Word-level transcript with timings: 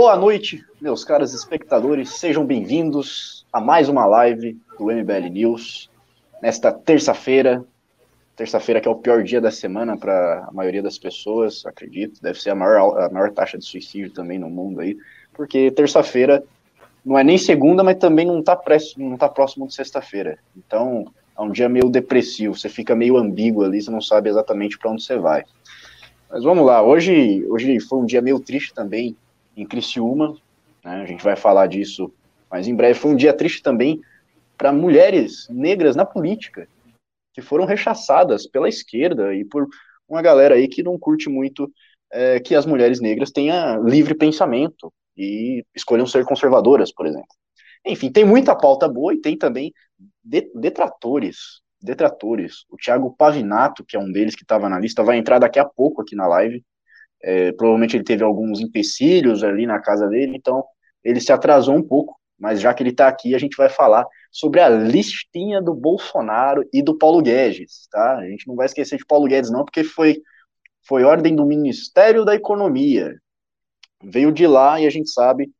Boa 0.00 0.16
noite, 0.16 0.64
meus 0.80 1.04
caros 1.04 1.34
espectadores, 1.34 2.14
sejam 2.14 2.42
bem-vindos 2.46 3.44
a 3.52 3.60
mais 3.60 3.86
uma 3.86 4.06
live 4.06 4.58
do 4.78 4.86
MBL 4.86 5.28
News. 5.30 5.90
Nesta 6.40 6.72
terça-feira, 6.72 7.62
terça-feira 8.34 8.80
que 8.80 8.88
é 8.88 8.90
o 8.90 8.94
pior 8.94 9.22
dia 9.22 9.42
da 9.42 9.50
semana 9.50 9.98
para 9.98 10.46
a 10.48 10.52
maioria 10.52 10.82
das 10.82 10.96
pessoas, 10.96 11.66
acredito, 11.66 12.18
deve 12.22 12.40
ser 12.40 12.48
a 12.48 12.54
maior, 12.54 12.98
a 12.98 13.10
maior 13.10 13.30
taxa 13.30 13.58
de 13.58 13.64
suicídio 13.66 14.10
também 14.10 14.38
no 14.38 14.48
mundo 14.48 14.80
aí, 14.80 14.96
porque 15.34 15.70
terça-feira 15.70 16.42
não 17.04 17.18
é 17.18 17.22
nem 17.22 17.36
segunda, 17.36 17.84
mas 17.84 17.98
também 17.98 18.24
não 18.24 18.40
está 18.40 18.58
não 18.96 19.18
tá 19.18 19.28
próximo 19.28 19.66
de 19.66 19.74
sexta-feira. 19.74 20.38
Então, 20.56 21.12
é 21.38 21.42
um 21.42 21.52
dia 21.52 21.68
meio 21.68 21.90
depressivo, 21.90 22.56
você 22.56 22.70
fica 22.70 22.96
meio 22.96 23.18
ambíguo 23.18 23.64
ali, 23.64 23.82
você 23.82 23.90
não 23.90 24.00
sabe 24.00 24.30
exatamente 24.30 24.78
para 24.78 24.92
onde 24.92 25.02
você 25.02 25.18
vai. 25.18 25.44
Mas 26.30 26.42
vamos 26.42 26.64
lá, 26.64 26.82
hoje, 26.82 27.44
hoje 27.50 27.78
foi 27.80 27.98
um 27.98 28.06
dia 28.06 28.22
meio 28.22 28.40
triste 28.40 28.72
também 28.72 29.14
em 29.60 29.66
Criciúma, 29.66 30.36
né, 30.84 31.02
a 31.02 31.06
gente 31.06 31.22
vai 31.22 31.36
falar 31.36 31.66
disso 31.66 32.12
mas 32.50 32.66
em 32.66 32.74
breve. 32.74 32.98
Foi 32.98 33.12
um 33.12 33.16
dia 33.16 33.32
triste 33.32 33.62
também 33.62 34.00
para 34.58 34.72
mulheres 34.72 35.46
negras 35.48 35.94
na 35.94 36.04
política, 36.04 36.68
que 37.32 37.40
foram 37.40 37.64
rechaçadas 37.64 38.46
pela 38.46 38.68
esquerda 38.68 39.32
e 39.32 39.44
por 39.44 39.68
uma 40.08 40.20
galera 40.20 40.56
aí 40.56 40.66
que 40.66 40.82
não 40.82 40.98
curte 40.98 41.30
muito 41.30 41.72
é, 42.12 42.40
que 42.40 42.54
as 42.54 42.66
mulheres 42.66 43.00
negras 43.00 43.30
tenham 43.30 43.84
livre 43.84 44.14
pensamento 44.14 44.92
e 45.16 45.64
escolham 45.74 46.06
ser 46.06 46.24
conservadoras, 46.24 46.92
por 46.92 47.06
exemplo. 47.06 47.28
Enfim, 47.86 48.10
tem 48.10 48.24
muita 48.24 48.54
pauta 48.56 48.88
boa 48.88 49.14
e 49.14 49.20
tem 49.20 49.38
também 49.38 49.72
detratores, 50.54 51.60
detratores. 51.80 52.64
O 52.68 52.76
Thiago 52.76 53.14
Pavinato, 53.16 53.84
que 53.84 53.96
é 53.96 54.00
um 54.00 54.10
deles 54.10 54.34
que 54.34 54.42
estava 54.42 54.68
na 54.68 54.78
lista, 54.78 55.04
vai 55.04 55.16
entrar 55.16 55.38
daqui 55.38 55.58
a 55.58 55.64
pouco 55.64 56.02
aqui 56.02 56.16
na 56.16 56.26
live. 56.26 56.62
É, 57.22 57.52
provavelmente 57.52 57.96
ele 57.96 58.04
teve 58.04 58.24
alguns 58.24 58.60
empecilhos 58.60 59.44
ali 59.44 59.66
na 59.66 59.80
casa 59.80 60.08
dele, 60.08 60.36
então 60.36 60.64
ele 61.04 61.20
se 61.20 61.32
atrasou 61.32 61.74
um 61.74 61.82
pouco, 61.82 62.18
mas 62.38 62.60
já 62.60 62.72
que 62.72 62.82
ele 62.82 62.90
está 62.90 63.08
aqui, 63.08 63.34
a 63.34 63.38
gente 63.38 63.56
vai 63.56 63.68
falar 63.68 64.06
sobre 64.30 64.60
a 64.60 64.68
listinha 64.68 65.60
do 65.60 65.74
Bolsonaro 65.74 66.66
e 66.72 66.82
do 66.82 66.96
Paulo 66.96 67.20
Guedes, 67.20 67.86
tá? 67.90 68.18
A 68.18 68.28
gente 68.28 68.46
não 68.48 68.54
vai 68.54 68.66
esquecer 68.66 68.96
de 68.96 69.04
Paulo 69.06 69.26
Guedes, 69.26 69.50
não, 69.50 69.64
porque 69.64 69.84
foi, 69.84 70.22
foi 70.86 71.04
ordem 71.04 71.34
do 71.34 71.44
Ministério 71.44 72.24
da 72.24 72.34
Economia. 72.34 73.14
Veio 74.02 74.32
de 74.32 74.46
lá 74.46 74.80
e 74.80 74.86
a 74.86 74.90
gente 74.90 75.10
sabe 75.10 75.50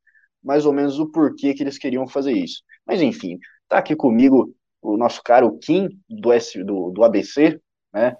mais 0.43 0.65
ou 0.65 0.73
menos 0.73 0.99
o 0.99 1.11
porquê 1.11 1.53
que 1.53 1.63
eles 1.63 1.77
queriam 1.77 2.07
fazer 2.09 2.33
isso. 2.33 2.63
Mas 2.87 3.03
enfim, 3.03 3.39
tá 3.69 3.79
aqui 3.79 3.95
comigo 3.95 4.55
o 4.81 4.97
nosso 4.97 5.23
caro 5.23 5.59
Kim 5.59 5.89
do, 6.09 6.33
S, 6.33 6.63
do, 6.65 6.91
do 6.91 7.05
ABC, 7.05 7.61
né? 7.93 8.17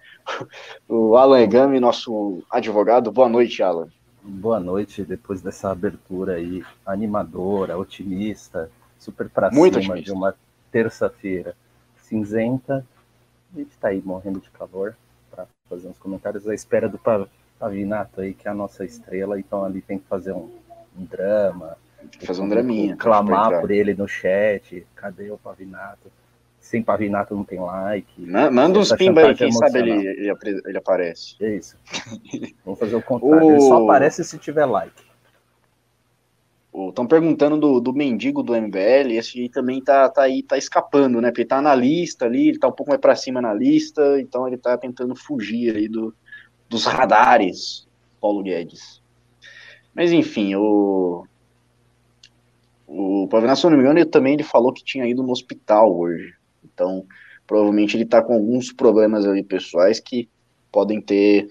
O 0.89 1.17
Alan 1.17 1.41
Egami, 1.41 1.81
nosso 1.81 2.43
advogado. 2.51 3.11
Boa 3.11 3.29
noite, 3.29 3.63
Alan. 3.63 3.89
Boa 4.23 4.61
noite, 4.61 5.03
depois 5.03 5.41
dessa 5.41 5.71
abertura 5.71 6.35
aí 6.35 6.63
animadora, 6.85 7.79
otimista, 7.79 8.71
super 8.99 9.29
pra 9.29 9.51
Muito 9.51 9.81
cima 9.81 9.95
otimista. 9.95 10.13
de 10.13 10.19
uma 10.19 10.35
terça-feira 10.71 11.57
cinzenta. 12.03 12.85
A 13.55 13.59
gente 13.59 13.77
tá 13.79 13.89
aí 13.89 14.03
morrendo 14.05 14.41
de 14.41 14.51
calor 14.51 14.95
para 15.31 15.47
fazer 15.69 15.89
uns 15.89 15.99
comentários 15.99 16.47
à 16.47 16.55
espera 16.55 16.89
do 16.89 17.01
Pavinato 17.59 18.21
aí, 18.21 18.35
que 18.35 18.47
é 18.47 18.51
a 18.51 18.55
nossa 18.55 18.85
estrela, 18.85 19.39
então 19.39 19.65
ali 19.65 19.81
tem 19.81 19.99
que 19.99 20.07
fazer 20.07 20.33
um, 20.33 20.51
um 20.99 21.05
drama, 21.05 21.77
fazer 22.25 22.43
um 22.43 22.49
draminha, 22.49 22.97
clamar 22.97 23.61
por 23.61 23.71
ele 23.71 23.95
no 23.95 24.07
chat, 24.09 24.87
cadê 24.95 25.31
o 25.31 25.39
Pavinato? 25.39 26.11
Sem 26.71 26.85
pavinato 26.85 27.35
não 27.35 27.43
tem 27.43 27.59
like. 27.59 28.21
Manda 28.21 28.79
uns 28.79 28.93
pimba 28.93 29.27
aí, 29.27 29.35
quem 29.35 29.51
sabe 29.51 29.81
ele, 29.81 29.91
ele, 29.91 30.33
ele, 30.65 30.79
aparece. 30.79 31.35
É 31.41 31.57
isso. 31.57 31.77
Vamos 32.65 32.79
fazer 32.79 32.95
o 32.95 33.03
contrário. 33.03 33.45
O... 33.45 33.51
Ele 33.51 33.61
só 33.61 33.83
aparece 33.83 34.23
se 34.23 34.39
tiver 34.39 34.65
like. 34.67 35.03
Estão 36.73 37.09
perguntando 37.09 37.59
do, 37.59 37.81
do 37.81 37.93
mendigo 37.93 38.41
do 38.45 38.55
MBL, 38.55 39.11
esse 39.11 39.41
aí 39.41 39.49
também 39.49 39.83
tá, 39.83 40.09
tá 40.09 40.23
aí, 40.23 40.45
tá 40.45 40.57
escapando, 40.57 41.21
né? 41.21 41.31
Porque 41.31 41.41
ele 41.41 41.49
tá 41.49 41.61
na 41.61 41.75
lista 41.75 42.27
ali, 42.27 42.51
ele 42.51 42.59
tá 42.61 42.69
um 42.69 42.73
pouco 42.73 42.91
mais 42.91 43.01
pra 43.01 43.17
cima 43.17 43.43
na 43.43 43.53
lista, 43.53 44.21
então 44.21 44.47
ele 44.47 44.57
tá 44.57 44.79
tentando 44.79 45.17
fugir 45.17 45.75
aí 45.75 45.89
do, 45.89 46.15
dos 46.69 46.85
radares, 46.87 47.89
Paulo 48.21 48.45
Guedes. 48.45 49.03
Mas 49.93 50.13
enfim, 50.13 50.55
o. 50.55 51.27
O 52.87 53.27
Pavinato, 53.29 53.59
se 53.61 53.67
não 53.67 53.77
me 53.77 53.83
engano, 53.83 53.99
ele 53.99 54.09
também 54.09 54.35
ele 54.35 54.43
falou 54.45 54.73
que 54.73 54.85
tinha 54.85 55.07
ido 55.07 55.23
no 55.23 55.33
hospital 55.33 55.97
hoje. 55.97 56.40
Então, 56.81 57.05
provavelmente 57.47 57.95
ele 57.95 58.05
está 58.05 58.23
com 58.23 58.33
alguns 58.33 58.73
problemas 58.73 59.27
ali 59.27 59.43
pessoais 59.43 60.01
que 60.01 60.31
podem 60.73 60.99
ter 60.99 61.51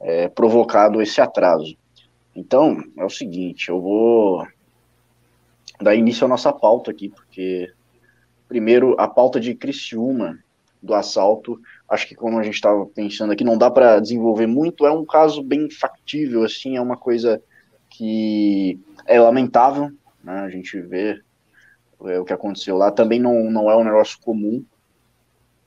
é, 0.00 0.28
provocado 0.28 1.02
esse 1.02 1.20
atraso. 1.20 1.76
Então, 2.36 2.80
é 2.96 3.04
o 3.04 3.10
seguinte, 3.10 3.68
eu 3.68 3.80
vou 3.80 4.46
dar 5.80 5.96
início 5.96 6.24
à 6.24 6.28
nossa 6.28 6.52
pauta 6.52 6.92
aqui, 6.92 7.08
porque, 7.08 7.68
primeiro, 8.46 8.94
a 8.96 9.08
pauta 9.08 9.40
de 9.40 9.56
Criciúma, 9.56 10.38
do 10.80 10.94
assalto, 10.94 11.60
acho 11.88 12.06
que 12.06 12.14
como 12.14 12.38
a 12.38 12.44
gente 12.44 12.54
estava 12.54 12.86
pensando 12.86 13.32
aqui, 13.32 13.42
não 13.42 13.58
dá 13.58 13.68
para 13.68 13.98
desenvolver 13.98 14.46
muito, 14.46 14.86
é 14.86 14.92
um 14.92 15.04
caso 15.04 15.42
bem 15.42 15.68
factível, 15.68 16.44
assim, 16.44 16.76
é 16.76 16.80
uma 16.80 16.96
coisa 16.96 17.42
que 17.90 18.78
é 19.04 19.20
lamentável, 19.20 19.90
né, 20.22 20.40
a 20.40 20.48
gente 20.48 20.80
vê 20.80 21.20
é, 22.06 22.18
o 22.18 22.24
que 22.24 22.32
aconteceu 22.32 22.76
lá, 22.76 22.90
também 22.90 23.18
não, 23.18 23.50
não 23.50 23.70
é 23.70 23.76
um 23.76 23.84
negócio 23.84 24.18
comum, 24.20 24.64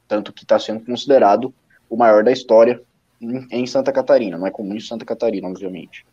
tanto 0.07 0.33
que 0.33 0.43
está 0.43 0.59
sendo 0.59 0.85
considerado 0.85 1.53
o 1.89 1.95
maior 1.95 2.23
da 2.23 2.31
história 2.31 2.81
em, 3.21 3.47
em, 3.51 3.65
Santa 3.65 3.91
Catarina, 3.91 4.37
não 4.37 4.47
é 4.47 4.51
comum 4.51 4.75
em 4.75 4.79
Santa 4.79 5.05
Catarina, 5.05 5.47
obviamente. 5.47 6.05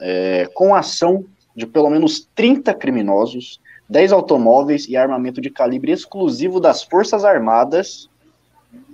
É, 0.00 0.48
com 0.54 0.74
ação 0.74 1.24
de 1.56 1.66
pelo 1.66 1.90
menos 1.90 2.28
30 2.34 2.72
criminosos, 2.74 3.60
10 3.88 4.12
automóveis 4.12 4.86
e 4.88 4.96
armamento 4.96 5.40
de 5.40 5.50
calibre 5.50 5.92
exclusivo 5.92 6.60
das 6.60 6.82
Forças 6.82 7.24
Armadas, 7.24 8.08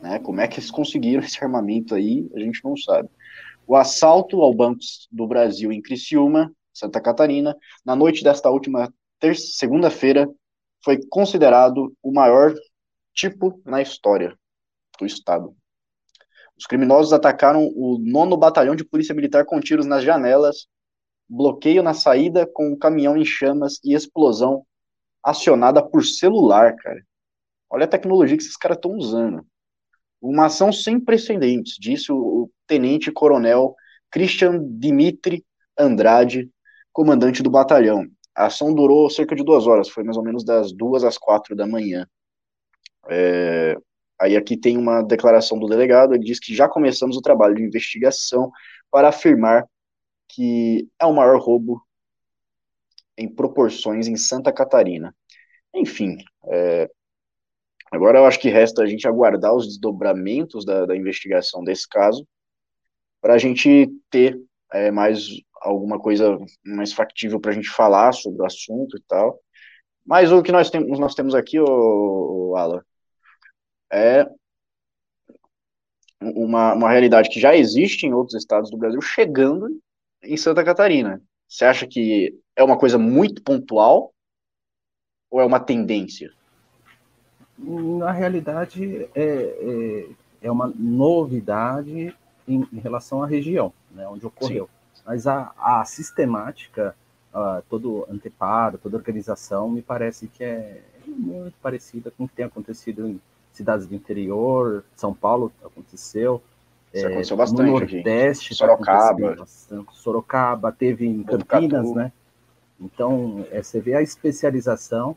né, 0.01 0.19
como 0.21 0.41
é 0.41 0.47
que 0.47 0.61
eles 0.61 0.71
conseguiram 0.71 1.23
esse 1.23 1.43
armamento 1.43 1.95
aí, 1.95 2.29
a 2.35 2.39
gente 2.39 2.63
não 2.65 2.77
sabe. 2.77 3.09
O 3.67 3.75
assalto 3.77 4.43
ao 4.43 4.55
Banco 4.55 4.81
do 5.11 5.27
Brasil 5.27 5.73
em 5.73 5.81
Criciúma, 5.81 6.53
Santa 6.73 7.01
Catarina, 7.01 7.57
na 7.85 7.97
noite 7.97 8.23
desta 8.23 8.51
última 8.51 8.93
segunda-feira, 9.33 10.29
foi 10.85 10.99
considerado 11.09 11.97
o 12.03 12.13
maior 12.13 12.53
tipo 13.15 13.63
na 13.65 13.81
história 13.81 14.37
do 14.99 15.07
Estado. 15.07 15.55
Os 16.59 16.67
criminosos 16.67 17.13
atacaram 17.13 17.67
o 17.75 17.99
nono 17.99 18.37
batalhão 18.37 18.77
de 18.77 18.85
polícia 18.85 19.15
militar 19.15 19.45
com 19.45 19.61
tiros 19.61 19.87
nas 19.87 20.05
janelas, 20.05 20.67
bloqueio 21.29 21.83
na 21.83 21.95
saída 21.95 22.47
com 22.47 22.73
o 22.73 22.79
caminhão 22.79 23.17
em 23.17 23.25
chamas 23.25 23.81
e 23.85 23.95
explosão 23.95 24.65
acionada 25.23 25.83
por 25.83 26.05
celular, 26.05 26.77
cara. 26.77 27.03
Olha 27.71 27.85
a 27.85 27.89
tecnologia 27.89 28.37
que 28.37 28.43
esses 28.43 28.57
caras 28.57 28.77
estão 28.77 28.93
usando. 28.93 29.45
Uma 30.21 30.47
ação 30.47 30.73
sem 30.73 31.01
precedentes, 31.01 31.77
disse 31.79 32.13
o 32.13 32.51
tenente-coronel 32.67 33.75
Christian 34.11 34.65
Dimitri 34.79 35.45
Andrade, 35.79 36.51
comandante 36.93 37.43
do 37.43 37.51
batalhão. 37.51 38.07
A 38.35 38.47
ação 38.47 38.75
durou 38.75 39.09
cerca 39.09 39.35
de 39.35 39.45
duas 39.45 39.67
horas, 39.67 39.89
foi 39.89 40.03
mais 40.03 40.17
ou 40.17 40.25
menos 40.25 40.45
das 40.45 40.73
duas 40.73 41.05
às 41.05 41.17
quatro 41.17 41.55
da 41.55 41.67
manhã. 41.67 42.07
É, 43.09 43.77
aí 44.19 44.37
aqui 44.37 44.57
tem 44.57 44.77
uma 44.77 45.03
declaração 45.03 45.59
do 45.59 45.69
delegado, 45.69 46.15
ele 46.15 46.25
diz 46.25 46.41
que 46.41 46.55
já 46.55 46.69
começamos 46.69 47.17
o 47.17 47.23
trabalho 47.23 47.55
de 47.55 47.63
investigação 47.63 48.51
para 48.91 49.09
afirmar 49.09 49.67
que 50.29 50.89
é 51.01 51.07
o 51.07 51.15
maior 51.15 51.39
roubo 51.41 51.81
em 53.17 53.29
proporções 53.29 54.09
em 54.09 54.17
Santa 54.17 54.53
Catarina. 54.53 55.15
Enfim, 55.73 56.17
é, 56.47 56.91
agora 57.91 58.19
eu 58.19 58.27
acho 58.27 58.41
que 58.41 58.49
resta 58.49 58.83
a 58.83 58.87
gente 58.87 59.07
aguardar 59.07 59.55
os 59.55 59.67
desdobramentos 59.67 60.65
da, 60.65 60.87
da 60.87 60.97
investigação 60.97 61.63
desse 61.63 61.89
caso, 61.89 62.27
para 63.21 63.35
a 63.35 63.39
gente 63.39 63.91
ter 64.11 64.41
é, 64.73 64.91
mais 64.91 65.29
alguma 65.65 65.99
coisa 65.99 66.39
mais 66.65 66.93
factível 66.93 67.41
para 67.41 67.51
a 67.51 67.55
gente 67.55 67.71
falar 67.71 68.13
sobre 68.13 68.43
o 68.43 68.47
assunto 68.47 68.97
e 68.97 69.03
tal. 69.09 69.41
Mas 70.07 70.31
o 70.31 70.43
que 70.43 70.53
nós 70.53 70.71
temos, 70.71 70.99
nós 70.99 71.15
temos 71.15 71.35
aqui, 71.35 71.59
o, 71.59 72.51
o 72.51 72.57
Alan, 72.57 72.83
é 73.91 74.29
uma, 76.21 76.75
uma 76.75 76.91
realidade 76.91 77.31
que 77.31 77.41
já 77.41 77.57
existe 77.57 78.07
em 78.07 78.13
outros 78.13 78.37
estados 78.37 78.71
do 78.71 78.77
Brasil, 78.77 79.01
chegando 79.01 79.81
em 80.23 80.37
Santa 80.37 80.63
Catarina. 80.63 81.23
Você 81.49 81.65
acha 81.65 81.87
que 81.87 82.39
é 82.55 82.63
uma 82.63 82.79
coisa 82.79 82.99
muito 82.99 83.43
pontual 83.43 84.13
ou 85.31 85.41
é 85.41 85.45
uma 85.45 85.61
tendência? 85.61 86.33
Na 87.57 88.11
realidade, 88.11 89.09
é, 89.15 89.23
é, 89.23 90.09
é 90.43 90.51
uma 90.51 90.73
novidade 90.77 92.15
em, 92.47 92.69
em, 92.73 92.79
relação 92.79 93.23
à 93.23 93.27
região, 93.27 93.73
né, 93.91 94.07
onde 94.09 94.27
ocorreu. 94.27 94.67
Sim. 94.67 94.84
Mas 95.05 95.27
a, 95.27 95.53
a 95.59 95.85
sistemática, 95.85 96.95
uh, 97.35 97.63
todo 97.69 98.07
anteparo, 98.11 98.79
toda 98.79 98.97
organização, 98.97 99.69
me 99.69 99.83
parece 99.83 100.29
que 100.29 100.43
é 100.43 100.81
muito 101.07 101.57
parecida 101.63 102.11
com 102.11 102.25
o 102.25 102.29
que 102.29 102.35
tem 102.35 102.45
acontecido 102.45 103.07
em 103.07 103.21
cidades 103.53 103.87
do 103.87 103.95
interior, 103.95 104.85
São 104.97 105.15
Paulo 105.15 105.53
aconteceu. 105.65 106.43
Isso 106.93 107.07
é, 107.07 107.09
aconteceu 107.09 107.37
bastante 107.37 107.63
no 107.63 107.73
Nordeste, 107.73 108.55
Sorocaba. 108.55 109.47
Sorocaba 109.93 110.73
teve 110.73 111.07
em 111.07 111.23
Campinas, 111.23 111.93
né? 111.93 112.13
Então, 112.81 113.47
é, 113.51 113.63
você 113.63 113.81
vê 113.81 113.95
a 113.95 114.03
especialização 114.03 115.17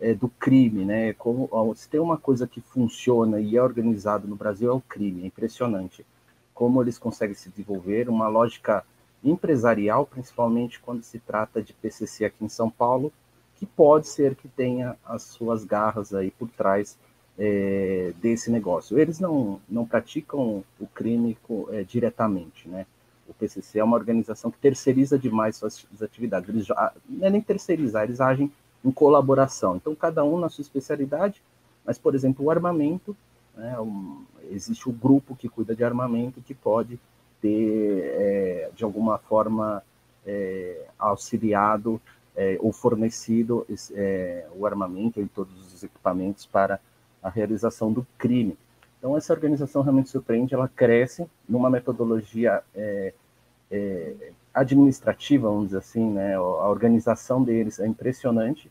é, 0.00 0.14
do 0.14 0.28
crime, 0.28 0.84
né? 0.84 1.12
Como, 1.14 1.48
ó, 1.50 1.74
se 1.74 1.88
tem 1.88 2.00
uma 2.00 2.16
coisa 2.16 2.46
que 2.46 2.60
funciona 2.60 3.40
e 3.40 3.56
é 3.56 3.62
organizado 3.62 4.28
no 4.28 4.36
Brasil 4.36 4.70
é 4.70 4.74
o 4.74 4.80
crime, 4.80 5.22
é 5.22 5.26
impressionante. 5.26 6.04
Como 6.54 6.82
eles 6.82 6.98
conseguem 6.98 7.34
se 7.34 7.48
desenvolver, 7.50 8.08
uma 8.08 8.28
lógica 8.28 8.84
empresarial, 9.22 10.06
principalmente 10.06 10.80
quando 10.80 11.02
se 11.02 11.18
trata 11.18 11.62
de 11.62 11.72
PCC 11.72 12.24
aqui 12.24 12.44
em 12.44 12.48
São 12.48 12.70
Paulo, 12.70 13.12
que 13.56 13.66
pode 13.66 14.06
ser 14.06 14.36
que 14.36 14.48
tenha 14.48 14.96
as 15.04 15.22
suas 15.22 15.64
garras 15.64 16.14
aí 16.14 16.30
por 16.30 16.48
trás 16.50 16.96
é, 17.38 18.12
desse 18.20 18.50
negócio. 18.50 18.98
Eles 18.98 19.18
não, 19.18 19.60
não 19.68 19.84
praticam 19.84 20.62
o 20.78 20.86
crime 20.86 21.36
é, 21.70 21.82
diretamente, 21.82 22.68
né? 22.68 22.86
O 23.28 23.34
PCC 23.34 23.78
é 23.78 23.84
uma 23.84 23.96
organização 23.96 24.50
que 24.50 24.58
terceiriza 24.58 25.18
demais 25.18 25.56
suas 25.56 25.86
atividades. 26.00 26.48
Eles 26.48 26.66
já, 26.66 26.92
não 27.08 27.26
é 27.26 27.30
nem 27.30 27.40
terceirizar, 27.40 28.04
eles 28.04 28.20
agem 28.20 28.50
em 28.84 28.90
colaboração. 28.90 29.76
Então, 29.76 29.94
cada 29.94 30.24
um 30.24 30.38
na 30.38 30.48
sua 30.48 30.62
especialidade, 30.62 31.42
mas, 31.84 31.98
por 31.98 32.14
exemplo, 32.14 32.46
o 32.46 32.50
armamento, 32.50 33.16
né, 33.54 33.78
um, 33.80 34.24
existe 34.50 34.88
o 34.88 34.92
grupo 34.92 35.36
que 35.36 35.48
cuida 35.48 35.74
de 35.74 35.84
armamento 35.84 36.40
que 36.40 36.54
pode 36.54 36.98
ter, 37.40 38.02
é, 38.14 38.70
de 38.74 38.84
alguma 38.84 39.18
forma, 39.18 39.82
é, 40.26 40.86
auxiliado 40.98 42.00
é, 42.36 42.56
ou 42.60 42.72
fornecido 42.72 43.66
é, 43.94 44.46
o 44.54 44.66
armamento 44.66 45.20
e 45.20 45.26
todos 45.26 45.74
os 45.74 45.82
equipamentos 45.82 46.46
para 46.46 46.78
a 47.22 47.28
realização 47.28 47.92
do 47.92 48.06
crime. 48.16 48.56
Então, 48.98 49.16
essa 49.16 49.32
organização 49.32 49.82
realmente 49.82 50.08
surpreende, 50.08 50.54
ela 50.54 50.68
cresce 50.68 51.26
numa 51.48 51.70
metodologia 51.70 52.62
é, 52.74 53.12
administrativa, 54.54 55.48
vamos 55.48 55.66
dizer 55.66 55.78
assim, 55.78 56.10
né? 56.10 56.34
a 56.34 56.68
organização 56.68 57.42
deles 57.42 57.78
é 57.78 57.86
impressionante, 57.86 58.70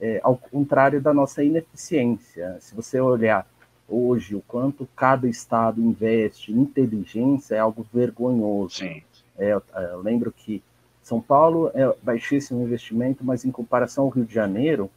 é, 0.00 0.20
ao 0.22 0.36
contrário 0.36 1.00
da 1.00 1.12
nossa 1.12 1.42
ineficiência. 1.42 2.56
Se 2.60 2.74
você 2.74 3.00
olhar 3.00 3.46
hoje 3.88 4.34
o 4.34 4.42
quanto 4.42 4.88
cada 4.94 5.28
estado 5.28 5.80
investe 5.80 6.52
em 6.52 6.60
inteligência, 6.60 7.54
é 7.54 7.58
algo 7.58 7.86
vergonhoso. 7.92 8.76
Sim. 8.76 9.02
É, 9.36 9.52
eu, 9.52 9.62
eu 9.74 10.02
lembro 10.02 10.30
que 10.30 10.62
São 11.02 11.20
Paulo 11.20 11.70
é 11.74 11.92
baixíssimo 12.02 12.62
investimento, 12.62 13.24
mas 13.24 13.44
em 13.44 13.50
comparação 13.50 14.04
ao 14.04 14.10
Rio 14.10 14.24
de 14.24 14.34
Janeiro, 14.34 14.90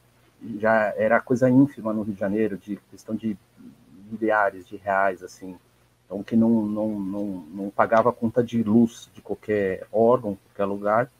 já 0.59 0.93
era 0.97 1.21
coisa 1.21 1.49
ínfima 1.49 1.93
no 1.93 2.01
Rio 2.01 2.13
de 2.13 2.19
Janeiro, 2.19 2.57
de 2.57 2.77
questão 2.89 3.15
de 3.15 3.37
milhares 4.11 4.67
de 4.67 4.75
reais, 4.75 5.23
assim. 5.23 5.55
Então, 6.05 6.21
que 6.23 6.35
não, 6.35 6.65
não, 6.65 6.99
não, 6.99 7.25
não 7.53 7.69
pagava 7.69 8.11
conta 8.11 8.43
de 8.43 8.61
luz 8.61 9.09
de 9.13 9.21
qualquer 9.21 9.85
órgão, 9.91 10.37
qualquer 10.47 10.65
lugar, 10.65 11.11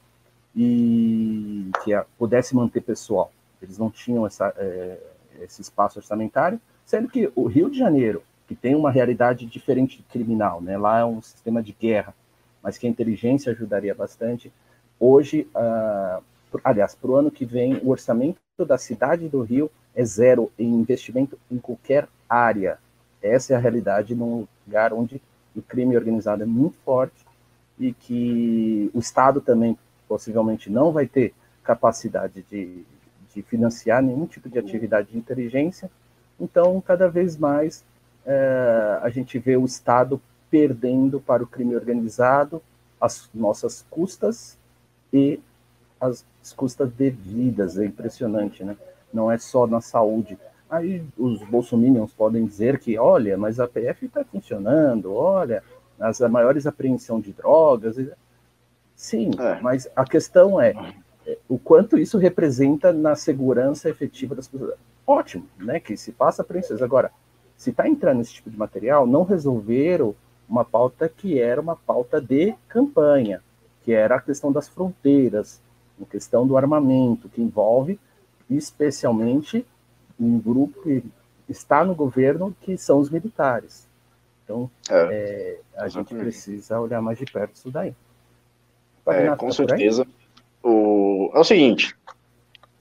e 0.55 1.71
que 1.83 1.91
pudesse 2.17 2.55
manter 2.55 2.81
pessoal. 2.81 3.31
Eles 3.61 3.77
não 3.77 3.89
tinham 3.89 4.25
essa, 4.25 4.53
é, 4.57 4.99
esse 5.39 5.61
espaço 5.61 5.99
orçamentário, 5.99 6.59
sendo 6.91 7.07
que 7.07 7.31
o 7.37 7.47
Rio 7.47 7.69
de 7.69 7.77
Janeiro, 7.77 8.21
que 8.45 8.53
tem 8.53 8.75
uma 8.75 8.91
realidade 8.91 9.45
diferente 9.45 9.95
de 9.95 10.03
criminal, 10.03 10.59
né? 10.59 10.77
lá 10.77 10.99
é 10.99 11.05
um 11.05 11.21
sistema 11.21 11.63
de 11.63 11.71
guerra, 11.71 12.13
mas 12.61 12.77
que 12.77 12.85
a 12.85 12.89
inteligência 12.89 13.53
ajudaria 13.53 13.95
bastante. 13.95 14.51
Hoje, 14.99 15.47
uh, 15.55 16.21
aliás, 16.61 16.93
para 16.93 17.09
o 17.09 17.15
ano 17.15 17.31
que 17.31 17.45
vem, 17.45 17.75
o 17.77 17.91
orçamento 17.91 18.37
da 18.67 18.77
cidade 18.77 19.29
do 19.29 19.41
Rio 19.41 19.71
é 19.95 20.03
zero 20.03 20.51
em 20.59 20.67
investimento 20.67 21.39
em 21.49 21.57
qualquer 21.57 22.09
área. 22.29 22.77
Essa 23.23 23.53
é 23.53 23.55
a 23.55 23.59
realidade 23.59 24.13
num 24.13 24.45
lugar 24.67 24.91
onde 24.91 25.21
o 25.55 25.61
crime 25.61 25.95
organizado 25.95 26.43
é 26.43 26.45
muito 26.45 26.75
forte 26.83 27.25
e 27.79 27.93
que 27.93 28.91
o 28.93 28.99
Estado 28.99 29.39
também 29.39 29.77
possivelmente 30.09 30.69
não 30.69 30.91
vai 30.91 31.07
ter 31.07 31.33
capacidade 31.63 32.43
de, 32.51 32.83
de 33.33 33.41
financiar 33.43 34.03
nenhum 34.03 34.25
tipo 34.25 34.49
de 34.49 34.59
atividade 34.59 35.13
de 35.13 35.17
inteligência. 35.17 35.89
Então, 36.41 36.81
cada 36.81 37.07
vez 37.07 37.37
mais 37.37 37.85
é, 38.25 38.99
a 39.01 39.09
gente 39.09 39.37
vê 39.37 39.55
o 39.55 39.63
Estado 39.63 40.19
perdendo 40.49 41.21
para 41.21 41.43
o 41.43 41.47
crime 41.47 41.75
organizado 41.75 42.61
as 42.99 43.29
nossas 43.33 43.85
custas 43.89 44.57
e 45.13 45.39
as 45.99 46.25
custas 46.55 46.91
devidas. 46.91 47.77
É 47.77 47.85
impressionante, 47.85 48.63
né? 48.63 48.75
Não 49.13 49.31
é 49.31 49.37
só 49.37 49.67
na 49.67 49.81
saúde. 49.81 50.37
Aí 50.69 51.03
os 51.17 51.43
bolsominions 51.43 52.13
podem 52.13 52.45
dizer 52.45 52.79
que, 52.79 52.97
olha, 52.97 53.37
mas 53.37 53.59
a 53.59 53.67
PF 53.67 54.05
está 54.05 54.23
funcionando, 54.23 55.13
olha, 55.13 55.63
as 55.99 56.19
maiores 56.21 56.65
apreensão 56.65 57.19
de 57.19 57.33
drogas. 57.33 57.97
Sim, 58.95 59.31
é. 59.37 59.59
mas 59.61 59.87
a 59.95 60.05
questão 60.05 60.59
é, 60.59 60.73
é 61.25 61.37
o 61.47 61.59
quanto 61.59 61.97
isso 61.97 62.17
representa 62.17 62.91
na 62.91 63.15
segurança 63.15 63.89
efetiva 63.89 64.33
das 64.33 64.47
pessoas. 64.47 64.75
Ótimo, 65.05 65.47
né? 65.57 65.79
Que 65.79 65.97
se 65.97 66.11
passa 66.11 66.41
apreensões. 66.41 66.81
Agora, 66.81 67.11
se 67.57 67.69
está 67.69 67.87
entrando 67.87 68.19
nesse 68.19 68.33
tipo 68.33 68.49
de 68.49 68.57
material, 68.57 69.05
não 69.05 69.23
resolveram 69.23 70.15
uma 70.47 70.65
pauta 70.65 71.07
que 71.07 71.39
era 71.39 71.61
uma 71.61 71.75
pauta 71.75 72.19
de 72.19 72.53
campanha, 72.67 73.41
que 73.83 73.93
era 73.93 74.15
a 74.15 74.21
questão 74.21 74.51
das 74.51 74.67
fronteiras, 74.67 75.61
a 76.01 76.05
questão 76.05 76.45
do 76.45 76.57
armamento, 76.57 77.29
que 77.29 77.41
envolve 77.41 77.99
especialmente 78.49 79.65
um 80.19 80.39
grupo 80.39 80.81
que 80.81 81.03
está 81.47 81.83
no 81.83 81.95
governo, 81.95 82.55
que 82.61 82.77
são 82.77 82.99
os 82.99 83.09
militares. 83.09 83.87
Então, 84.43 84.69
é, 84.89 85.59
é, 85.75 85.81
a 85.81 85.87
gente 85.87 86.13
precisa 86.13 86.79
olhar 86.79 87.01
mais 87.01 87.17
de 87.17 87.25
perto 87.25 87.55
isso 87.55 87.71
daí. 87.71 87.95
É, 89.07 89.35
com 89.35 89.47
tá 89.47 89.53
certeza. 89.53 90.05
O... 90.63 91.31
É 91.33 91.39
o 91.39 91.43
seguinte, 91.43 91.95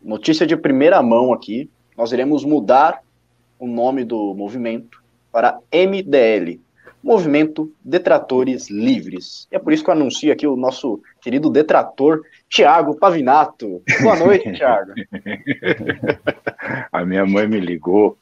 notícia 0.02 0.46
de 0.46 0.56
primeira 0.56 1.02
mão 1.02 1.32
aqui, 1.32 1.70
nós 2.00 2.12
iremos 2.12 2.46
mudar 2.46 3.02
o 3.58 3.66
nome 3.66 4.04
do 4.04 4.32
movimento 4.32 5.02
para 5.30 5.58
MDL, 5.70 6.58
Movimento 7.04 7.70
Detratores 7.84 8.70
Livres. 8.70 9.46
E 9.52 9.56
é 9.56 9.58
por 9.58 9.70
isso 9.70 9.84
que 9.84 9.90
eu 9.90 9.94
anuncio 9.94 10.32
aqui 10.32 10.46
o 10.46 10.56
nosso 10.56 11.02
querido 11.20 11.50
detrator, 11.50 12.22
Tiago 12.48 12.94
Pavinato. 12.94 13.82
Boa 14.00 14.16
noite, 14.16 14.50
Tiago. 14.56 14.94
A 16.90 17.04
minha 17.04 17.26
mãe 17.26 17.46
me 17.46 17.60
ligou, 17.60 18.16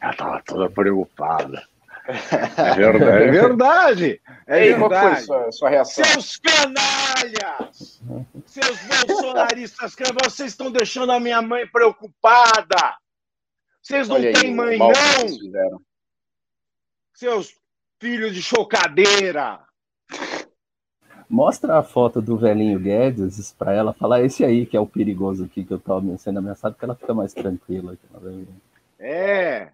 ela 0.00 0.12
estava 0.12 0.42
toda 0.46 0.70
preocupada. 0.70 1.60
É 2.06 2.74
verdade, 2.76 3.24
é 3.26 3.30
verdade. 3.32 4.20
É 4.46 4.64
Ei, 4.64 4.74
verdade. 4.74 4.78
qual 4.78 4.90
foi 4.90 5.10
a 5.10 5.16
sua, 5.16 5.52
sua 5.52 5.70
reação? 5.70 6.04
Seus 6.04 6.36
canalhas! 6.36 8.00
Seus 8.46 8.78
bolsonaristas, 9.08 9.96
vocês 10.22 10.52
estão 10.52 10.70
deixando 10.70 11.10
a 11.10 11.18
minha 11.18 11.42
mãe 11.42 11.66
preocupada! 11.66 12.96
Vocês 13.82 14.08
não 14.08 14.20
têm 14.20 14.54
mãe, 14.54 14.78
não! 14.78 14.92
Seus 17.14 17.54
filho 18.00 18.30
de 18.30 18.42
chocadeira. 18.42 19.60
Mostra 21.28 21.78
a 21.78 21.82
foto 21.82 22.22
do 22.22 22.38
velhinho 22.38 22.78
Guedes 22.78 23.52
para 23.52 23.74
ela 23.74 23.92
falar 23.92 24.22
esse 24.22 24.44
aí 24.44 24.64
que 24.64 24.76
é 24.76 24.80
o 24.80 24.86
perigoso 24.86 25.44
aqui 25.44 25.64
que 25.64 25.72
eu 25.72 25.78
tô 25.78 26.00
sendo 26.16 26.38
ameaçado, 26.38 26.74
que 26.74 26.84
ela 26.84 26.94
fica 26.94 27.12
mais 27.12 27.34
tranquila. 27.34 27.96
É, 28.98 29.70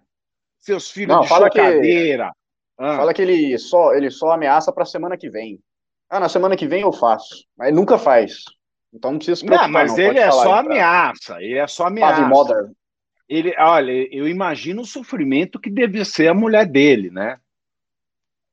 seus 0.59 0.89
filhos 0.89 1.15
Não, 1.15 1.21
de 1.21 1.29
fala 1.29 1.45
chocadeira. 1.45 2.25
Que, 2.25 2.83
ah. 2.83 2.97
Fala 2.97 3.13
que 3.13 3.21
ele 3.21 3.57
só, 3.57 3.93
ele 3.93 4.11
só 4.11 4.31
ameaça 4.31 4.71
para 4.73 4.83
semana 4.83 5.15
que 5.15 5.29
vem. 5.29 5.61
Ah, 6.09 6.19
na 6.19 6.27
semana 6.27 6.57
que 6.57 6.67
vem 6.67 6.81
eu 6.81 6.91
faço. 6.91 7.45
Mas 7.57 7.69
ele 7.69 7.77
nunca 7.77 7.97
faz. 7.97 8.43
Então 8.93 9.11
não 9.11 9.17
precisa 9.17 9.37
se 9.37 9.45
preocupar. 9.45 9.67
Não, 9.67 9.73
mas 9.73 9.91
não, 9.91 9.99
ele 9.99 10.19
é 10.19 10.31
só 10.31 10.55
ameaça. 10.55 11.41
Ele 11.41 11.57
é 11.57 11.67
só 11.67 11.85
ameaça. 11.85 12.71
Ele, 13.27 13.55
olha, 13.57 13.91
eu 14.15 14.27
imagino 14.27 14.81
o 14.81 14.85
sofrimento 14.85 15.59
que 15.59 15.69
deve 15.69 16.03
ser 16.05 16.27
a 16.27 16.33
mulher 16.33 16.65
dele, 16.65 17.09
né? 17.09 17.37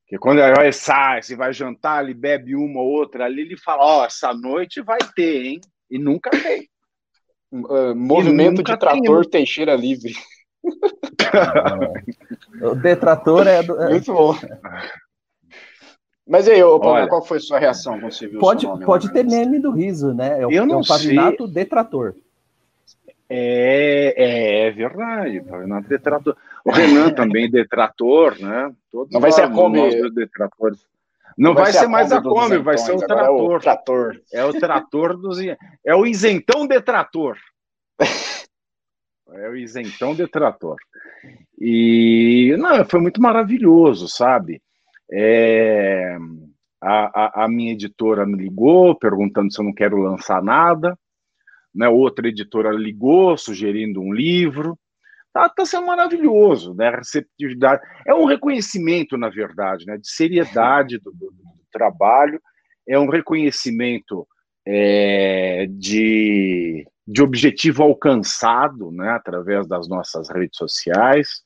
Que 0.06 0.18
quando 0.18 0.40
ele 0.40 0.72
sai, 0.72 1.22
se 1.22 1.34
vai 1.34 1.52
jantar, 1.52 2.04
ele 2.04 2.14
bebe 2.14 2.54
uma 2.54 2.80
ou 2.80 2.86
outra 2.86 3.24
ali, 3.24 3.42
ele 3.42 3.56
fala: 3.56 3.82
Ó, 3.82 4.00
oh, 4.00 4.04
essa 4.04 4.32
noite 4.32 4.82
vai 4.82 4.98
ter, 5.14 5.46
hein? 5.46 5.60
E 5.90 5.98
nunca 5.98 6.30
tem. 6.30 6.68
Uh, 7.50 7.94
movimento 7.94 8.62
de 8.62 8.78
trator 8.78 9.22
tem. 9.22 9.40
Teixeira 9.40 9.74
Livre. 9.74 10.14
o 12.62 12.74
detrator 12.74 13.46
é, 13.46 13.62
do, 13.62 13.80
é. 13.82 13.90
Muito 13.90 14.12
bom. 14.12 14.34
Mas 16.26 16.48
aí, 16.48 16.62
ô, 16.62 16.80
Paulo, 16.80 17.08
qual 17.08 17.22
foi 17.22 17.38
a 17.38 17.40
sua 17.40 17.58
reação 17.58 18.00
quando 18.00 18.12
você 18.12 18.26
viu 18.26 18.40
pode, 18.40 18.66
nome, 18.66 18.84
Pode 18.84 19.12
ter 19.12 19.24
meme 19.24 19.58
do 19.58 19.70
riso, 19.70 20.14
né? 20.14 20.40
É 20.40 20.46
o, 20.46 20.50
eu 20.50 20.64
não 20.64 20.76
é 20.76 20.78
o 20.78 20.84
sei. 20.84 21.16
detrator. 21.48 22.14
É, 23.34 24.14
é, 24.14 24.66
é 24.66 24.70
verdade, 24.70 25.40
Pavinato 25.40 25.88
detrator. 25.88 26.36
O 26.62 26.70
Renan 26.70 27.14
também 27.14 27.50
detrator, 27.50 28.38
né? 28.38 28.70
Todos 28.90 29.10
não 29.10 29.20
vai 29.20 29.32
ser 29.32 29.44
a 29.44 29.50
Kombi. 29.50 30.10
Detratores. 30.10 30.86
Não, 31.38 31.48
não 31.48 31.54
vai, 31.54 31.64
vai, 31.64 31.72
ser, 31.72 31.86
mais 31.86 32.12
a 32.12 32.20
Kombi, 32.20 32.58
vai 32.58 32.76
ser 32.76 32.92
o 32.92 32.98
trator. 32.98 33.24
É 33.24 33.56
o 33.56 33.58
trator. 33.58 34.20
É 34.34 34.44
o 34.44 34.52
trator 34.52 35.16
dos. 35.16 35.38
É 35.82 35.94
o 35.94 36.04
isentão 36.04 36.66
detrator. 36.66 37.38
É 39.34 39.48
o 39.48 39.56
isentão 39.56 40.14
detrator. 40.14 40.76
E 41.58 42.54
não, 42.58 42.84
foi 42.84 43.00
muito 43.00 43.22
maravilhoso, 43.22 44.08
sabe? 44.08 44.60
É, 45.10 46.18
a, 46.82 47.40
a, 47.40 47.44
a, 47.44 47.48
minha 47.48 47.72
editora 47.72 48.26
me 48.26 48.36
ligou 48.36 48.94
perguntando 48.94 49.50
se 49.50 49.58
eu 49.58 49.64
não 49.64 49.72
quero 49.72 49.96
lançar 49.96 50.42
nada. 50.42 50.98
Né? 51.74 51.88
Outra 51.88 52.28
editora 52.28 52.70
ligou, 52.70 53.36
sugerindo 53.36 54.00
um 54.00 54.12
livro. 54.12 54.78
Tá, 55.32 55.48
tá 55.48 55.64
sendo 55.64 55.86
maravilhoso, 55.86 56.74
né? 56.74 56.88
A 56.88 56.96
receptividade. 56.96 57.82
É 58.06 58.14
um 58.14 58.26
reconhecimento, 58.26 59.16
na 59.16 59.30
verdade, 59.30 59.86
né? 59.86 59.96
De 59.96 60.08
seriedade 60.08 60.98
do, 60.98 61.10
do, 61.12 61.30
do 61.30 61.42
trabalho, 61.72 62.40
é 62.86 62.98
um 62.98 63.08
reconhecimento 63.08 64.26
é, 64.66 65.66
de, 65.70 66.86
de 67.06 67.22
objetivo 67.22 67.82
alcançado, 67.82 68.90
né? 68.90 69.10
Através 69.10 69.66
das 69.66 69.88
nossas 69.88 70.28
redes 70.28 70.58
sociais. 70.58 71.42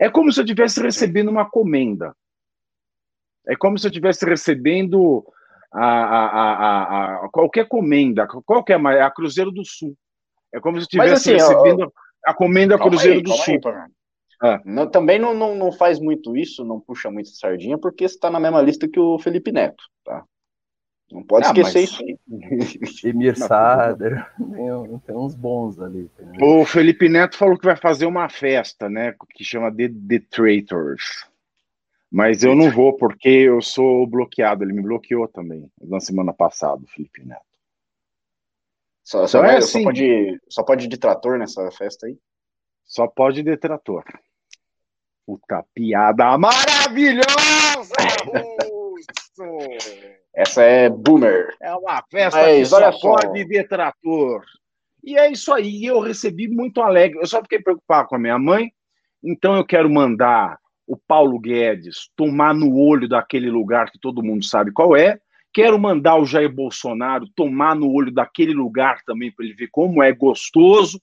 É 0.00 0.08
como 0.08 0.32
se 0.32 0.40
eu 0.40 0.44
estivesse 0.44 0.80
recebendo 0.80 1.28
uma 1.28 1.48
comenda. 1.48 2.14
É 3.46 3.56
como 3.56 3.78
se 3.78 3.86
eu 3.86 3.90
estivesse 3.90 4.24
recebendo 4.24 5.24
a, 5.72 5.86
a, 5.86 6.52
a, 6.52 7.24
a, 7.24 7.28
qualquer 7.30 7.68
comenda, 7.68 8.26
qualquer, 8.44 8.80
a 8.84 9.10
Cruzeiro 9.10 9.50
do 9.50 9.64
Sul. 9.64 9.96
É 10.52 10.60
como 10.60 10.76
se 10.76 10.82
eu 10.82 10.84
estivesse 10.84 11.12
assim, 11.12 11.32
recebendo 11.32 11.92
a 12.24 12.34
comenda 12.34 12.78
Cruzeiro 12.78 13.18
aí, 13.18 13.22
do 13.22 13.32
Sul. 13.32 13.60
ah. 14.42 14.60
não, 14.64 14.90
também 14.90 15.18
não, 15.18 15.32
não, 15.32 15.54
não 15.54 15.72
faz 15.72 16.00
muito 16.00 16.36
isso, 16.36 16.64
não 16.64 16.80
puxa 16.80 17.10
muito 17.10 17.30
sardinha, 17.30 17.78
porque 17.78 18.08
você 18.08 18.14
está 18.14 18.30
na 18.30 18.40
mesma 18.40 18.60
lista 18.60 18.88
que 18.88 18.98
o 18.98 19.18
Felipe 19.18 19.52
Neto, 19.52 19.84
tá? 20.04 20.24
Não 21.12 21.24
pode 21.24 21.46
ah, 21.46 21.48
esquecer 21.48 21.80
mas... 21.80 21.90
isso 21.90 22.04
aí. 22.04 23.10
Emir 23.10 23.36
Sader, 23.36 24.24
tem, 24.38 24.98
tem 24.98 25.16
uns 25.16 25.34
bons 25.34 25.80
ali. 25.80 26.08
O 26.40 26.64
Felipe 26.64 27.08
Neto 27.08 27.36
falou 27.36 27.58
que 27.58 27.66
vai 27.66 27.76
fazer 27.76 28.06
uma 28.06 28.28
festa, 28.28 28.88
né? 28.88 29.14
Que 29.34 29.42
chama 29.42 29.74
The, 29.74 29.88
The 29.88 30.20
Traitors. 30.30 31.28
Mas 32.10 32.42
eu 32.42 32.56
não 32.56 32.70
vou, 32.70 32.96
porque 32.96 33.28
eu 33.28 33.62
sou 33.62 34.06
bloqueado. 34.06 34.64
Ele 34.64 34.72
me 34.72 34.82
bloqueou 34.82 35.28
também 35.28 35.70
na 35.80 36.00
semana 36.00 36.32
passada, 36.32 36.82
Felipe 36.88 37.24
Neto. 37.24 37.40
Só, 39.02 39.26
só, 39.26 39.44
é 39.44 39.58
assim, 39.58 39.82
só, 39.82 39.84
pode, 39.84 40.40
só 40.48 40.62
pode 40.62 40.88
detrator 40.88 41.38
nessa 41.38 41.70
festa 41.70 42.06
aí? 42.06 42.18
Só 42.84 43.06
pode 43.06 43.42
detrator. 43.42 44.04
Puta 45.24 45.64
piada 45.74 46.36
maravilhosa! 46.36 47.94
Essa 50.34 50.62
é 50.62 50.88
boomer. 50.88 51.54
É 51.60 51.74
uma 51.74 52.02
festa 52.10 52.44
que 52.44 52.66
só 52.66 53.00
pode 53.00 53.44
detrator. 53.44 54.44
E 55.02 55.18
é 55.18 55.30
isso 55.30 55.52
aí. 55.52 55.84
Eu 55.84 56.00
recebi 56.00 56.48
muito 56.48 56.82
alegre. 56.82 57.18
Eu 57.18 57.26
só 57.26 57.42
fiquei 57.42 57.60
preocupado 57.60 58.08
com 58.08 58.16
a 58.16 58.18
minha 58.18 58.38
mãe, 58.38 58.72
então 59.22 59.56
eu 59.56 59.64
quero 59.64 59.90
mandar 59.90 60.58
o 60.90 60.96
Paulo 60.96 61.38
Guedes 61.38 62.10
tomar 62.16 62.52
no 62.52 62.76
olho 62.76 63.08
daquele 63.08 63.48
lugar 63.48 63.92
que 63.92 63.98
todo 64.00 64.24
mundo 64.24 64.44
sabe 64.44 64.72
qual 64.72 64.96
é. 64.96 65.20
Quero 65.54 65.78
mandar 65.78 66.16
o 66.16 66.26
Jair 66.26 66.52
Bolsonaro 66.52 67.28
tomar 67.36 67.76
no 67.76 67.88
olho 67.92 68.12
daquele 68.12 68.52
lugar 68.52 69.00
também 69.04 69.30
para 69.30 69.44
ele 69.44 69.54
ver 69.54 69.68
como 69.70 70.02
é 70.02 70.10
gostoso, 70.12 71.00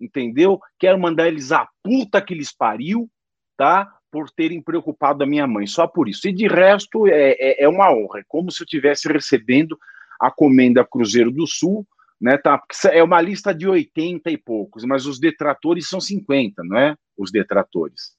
entendeu? 0.00 0.58
Quero 0.80 0.98
mandar 0.98 1.28
eles 1.28 1.52
a 1.52 1.68
puta 1.80 2.20
que 2.20 2.34
eles 2.34 2.52
pariu, 2.52 3.08
tá? 3.56 3.88
Por 4.10 4.28
terem 4.30 4.60
preocupado 4.60 5.22
a 5.22 5.26
minha 5.26 5.46
mãe, 5.46 5.64
só 5.64 5.86
por 5.86 6.08
isso. 6.08 6.26
E 6.26 6.32
de 6.32 6.48
resto 6.48 7.06
é, 7.06 7.36
é, 7.38 7.62
é 7.62 7.68
uma 7.68 7.88
honra, 7.88 8.18
é 8.18 8.24
como 8.26 8.50
se 8.50 8.62
eu 8.62 8.64
estivesse 8.64 9.06
recebendo 9.06 9.78
a 10.20 10.28
comenda 10.28 10.84
Cruzeiro 10.84 11.30
do 11.30 11.46
Sul, 11.46 11.86
né? 12.20 12.36
Tá? 12.36 12.60
É 12.90 13.00
uma 13.00 13.20
lista 13.20 13.54
de 13.54 13.68
80 13.68 14.28
e 14.28 14.36
poucos, 14.36 14.84
mas 14.84 15.06
os 15.06 15.20
detratores 15.20 15.88
são 15.88 16.00
50, 16.00 16.64
não 16.64 16.76
é? 16.76 16.96
Os 17.16 17.30
detratores. 17.30 18.18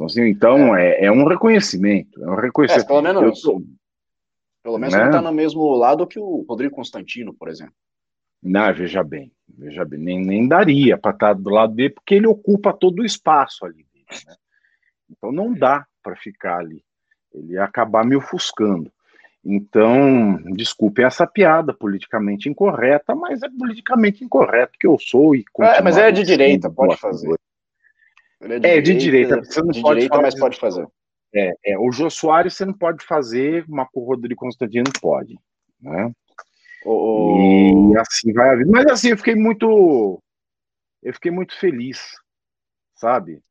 Então, 0.00 0.06
assim, 0.06 0.22
então 0.28 0.74
é. 0.74 0.92
É, 0.92 1.04
é. 1.06 1.12
um 1.12 1.26
reconhecimento. 1.26 2.22
É 2.22 2.30
um 2.30 2.36
reconhecimento. 2.36 2.84
É, 2.84 2.86
pelo 2.86 3.02
menos, 3.02 3.42
tô, 3.42 3.62
pelo 4.62 4.78
menos 4.78 4.94
né? 4.94 5.00
não 5.00 5.06
está 5.08 5.20
no 5.20 5.32
mesmo 5.32 5.74
lado 5.74 6.06
que 6.06 6.18
o 6.18 6.44
Rodrigo 6.48 6.74
Constantino, 6.74 7.34
por 7.34 7.48
exemplo. 7.48 7.74
Não, 8.42 8.72
veja 8.72 9.04
bem, 9.04 9.30
veja 9.46 9.84
bem, 9.84 10.00
nem, 10.00 10.24
nem 10.24 10.48
daria 10.48 10.96
para 10.96 11.10
estar 11.10 11.26
tá 11.28 11.32
do 11.34 11.50
lado 11.50 11.74
dele, 11.74 11.90
porque 11.90 12.14
ele 12.14 12.26
ocupa 12.26 12.72
todo 12.72 13.00
o 13.00 13.04
espaço 13.04 13.66
ali. 13.66 13.86
Né? 14.26 14.34
Então 15.10 15.30
não 15.30 15.52
dá 15.52 15.86
para 16.02 16.16
ficar 16.16 16.60
ali. 16.60 16.82
Ele 17.34 17.52
ia 17.52 17.64
acabar 17.64 18.02
me 18.02 18.16
ofuscando. 18.16 18.90
Então, 19.44 20.38
desculpe 20.54 21.02
essa 21.02 21.26
piada 21.26 21.74
politicamente 21.74 22.48
incorreta, 22.48 23.14
mas 23.14 23.42
é 23.42 23.48
politicamente 23.50 24.24
incorreto 24.24 24.78
que 24.78 24.86
eu 24.86 24.98
sou 24.98 25.34
e 25.34 25.44
É, 25.60 25.82
mas 25.82 25.98
é 25.98 26.10
de 26.10 26.22
direita, 26.22 26.70
pode 26.70 26.96
fazer. 26.96 27.38
É 28.40 28.58
de, 28.58 28.66
é, 28.66 28.80
de 28.80 28.94
direita, 28.94 29.44
você 29.44 29.60
não 29.60 29.68
de 29.68 29.82
pode 29.82 30.00
direita, 30.00 30.20
mas 30.20 30.38
pode 30.38 30.58
fazer. 30.58 30.86
É, 31.34 31.54
é, 31.64 31.78
o 31.78 31.92
Jô 31.92 32.10
Soares 32.10 32.54
você 32.54 32.64
não 32.64 32.72
pode 32.72 33.04
fazer, 33.04 33.64
uma 33.68 33.86
com 33.86 34.00
o 34.00 34.04
Rodrigo 34.04 34.40
Constantino 34.40 34.90
pode, 35.00 35.38
né? 35.80 36.10
E 36.84 37.98
assim 37.98 38.32
vai 38.32 38.50
a 38.50 38.56
vida. 38.56 38.70
Mas 38.70 38.86
assim, 38.86 39.08
eu 39.10 39.16
fiquei 39.16 39.34
muito. 39.34 40.20
Eu 41.02 41.12
fiquei 41.14 41.30
muito 41.30 41.58
feliz, 41.58 42.16
sabe? 42.96 43.42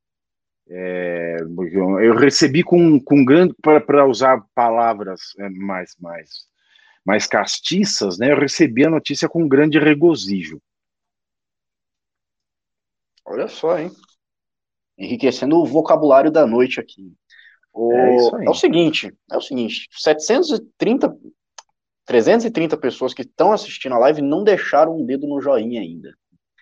É, 0.67 1.37
eu 1.41 2.15
recebi 2.15 2.63
com, 2.63 2.99
com 2.99 3.23
grande. 3.23 3.55
Para 3.61 4.05
usar 4.05 4.43
palavras 4.53 5.33
é, 5.39 5.49
mais, 5.49 5.95
mais, 5.99 6.29
mais 7.05 7.27
castiças, 7.27 8.17
né? 8.17 8.31
Eu 8.31 8.39
recebi 8.39 8.85
a 8.85 8.89
notícia 8.89 9.29
com 9.29 9.47
grande 9.47 9.79
regozijo. 9.79 10.59
Olha 13.25 13.47
só, 13.47 13.77
hein? 13.77 13.91
Enriquecendo 14.99 15.57
o 15.57 15.65
vocabulário 15.65 16.29
da 16.29 16.45
noite 16.45 16.79
aqui. 16.79 17.13
O, 17.73 17.93
é, 17.93 18.45
é, 18.45 18.49
o 18.49 18.53
seguinte, 18.53 19.13
é 19.31 19.37
o 19.37 19.41
seguinte, 19.41 19.87
730, 19.91 21.15
330 22.05 22.77
pessoas 22.77 23.13
que 23.13 23.21
estão 23.21 23.51
assistindo 23.51 23.95
a 23.95 23.99
live 23.99 24.21
não 24.21 24.43
deixaram 24.43 24.97
um 24.97 25.05
dedo 25.05 25.25
no 25.27 25.41
joinha 25.41 25.79
ainda. 25.79 26.13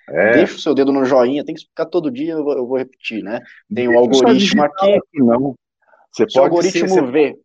É. 0.10 0.34
Deixa 0.34 0.56
o 0.56 0.60
seu 0.60 0.74
dedo 0.74 0.94
no 0.94 1.03
joinha, 1.03 1.44
tem 1.44 1.56
que 1.56 1.62
explicar 1.62 1.86
todo 1.86 2.12
dia, 2.12 2.34
eu 2.34 2.44
vou, 2.44 2.53
eu 2.53 2.67
vou 2.67 2.77
repetir, 2.77 3.24
né? 3.24 3.41
Tem 3.74 3.88
o 3.88 3.98
algoritmo 3.98 4.63
aqui. 4.63 5.00
Não. 5.15 5.56
Você 6.12 6.29
se 6.29 6.39
o 6.39 6.44
algoritmo 6.44 6.89
ser, 6.89 7.12
vê, 7.12 7.38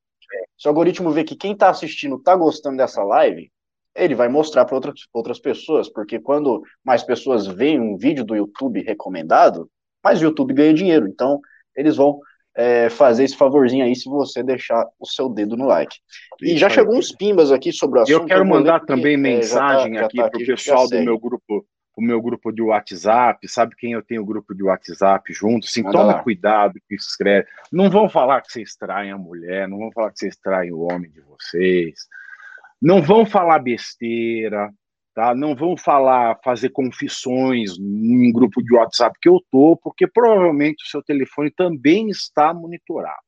se 0.56 0.66
o 0.66 0.70
algoritmo 0.70 1.10
vê 1.10 1.24
que 1.24 1.34
quem 1.34 1.52
está 1.52 1.70
assistindo 1.70 2.16
está 2.16 2.36
gostando 2.36 2.76
dessa 2.76 3.02
live, 3.02 3.50
ele 3.94 4.14
vai 4.14 4.28
mostrar 4.28 4.64
para 4.64 4.74
outras, 4.74 4.94
outras 5.12 5.38
pessoas, 5.38 5.88
porque 5.88 6.18
quando 6.18 6.62
mais 6.84 7.02
pessoas 7.02 7.46
veem 7.46 7.80
um 7.80 7.96
vídeo 7.96 8.24
do 8.24 8.34
YouTube 8.34 8.82
recomendado, 8.82 9.68
mas 10.02 10.20
o 10.20 10.24
YouTube 10.24 10.54
ganha 10.54 10.74
dinheiro, 10.74 11.06
então 11.06 11.40
eles 11.76 11.96
vão 11.96 12.20
é, 12.54 12.90
fazer 12.90 13.24
esse 13.24 13.36
favorzinho 13.36 13.84
aí 13.84 13.96
se 13.96 14.08
você 14.08 14.42
deixar 14.42 14.86
o 14.98 15.06
seu 15.06 15.28
dedo 15.28 15.56
no 15.56 15.66
like. 15.66 15.98
E 16.40 16.56
já 16.56 16.68
chegou 16.68 16.96
uns 16.96 17.12
pimbas 17.12 17.50
aqui 17.50 17.72
sobre 17.72 17.98
o 17.98 18.02
assunto. 18.02 18.20
Eu 18.20 18.26
quero 18.26 18.46
mandar 18.46 18.80
também 18.80 19.16
que, 19.16 19.22
mensagem 19.22 19.96
é, 19.96 20.00
tá, 20.00 20.06
aqui 20.06 20.16
tá 20.18 20.28
para 20.28 20.42
o 20.42 20.46
pessoal 20.46 20.88
do 20.88 21.00
meu 21.00 21.18
grupo, 21.18 21.66
o 21.96 22.02
meu 22.02 22.20
grupo 22.20 22.52
de 22.52 22.62
WhatsApp, 22.62 23.46
sabe 23.48 23.74
quem 23.76 23.92
eu 23.92 24.02
tenho 24.02 24.24
grupo 24.24 24.54
de 24.54 24.62
WhatsApp 24.62 25.32
junto? 25.32 25.66
Assim, 25.66 25.82
Manda 25.82 25.98
toma 25.98 26.12
lá. 26.12 26.22
cuidado 26.22 26.74
que 26.88 26.94
escreve. 26.94 27.46
Não 27.70 27.90
vão 27.90 28.08
falar 28.08 28.40
que 28.42 28.52
vocês 28.52 28.74
traem 28.74 29.10
a 29.10 29.18
mulher, 29.18 29.68
não 29.68 29.78
vão 29.78 29.92
falar 29.92 30.10
que 30.10 30.18
vocês 30.18 30.36
traem 30.36 30.72
o 30.72 30.80
homem 30.80 31.10
de 31.10 31.20
vocês. 31.20 32.06
Não 32.80 33.00
vão 33.00 33.24
falar 33.24 33.60
besteira, 33.60 34.70
Tá? 35.14 35.34
Não 35.34 35.54
vão 35.54 35.76
falar, 35.76 36.38
fazer 36.42 36.70
confissões 36.70 37.78
em 37.78 38.32
grupo 38.32 38.62
de 38.62 38.74
WhatsApp 38.74 39.18
que 39.20 39.28
eu 39.28 39.38
tô, 39.50 39.76
porque 39.82 40.06
provavelmente 40.06 40.84
o 40.84 40.88
seu 40.88 41.02
telefone 41.02 41.50
também 41.50 42.08
está 42.08 42.54
monitorado. 42.54 43.20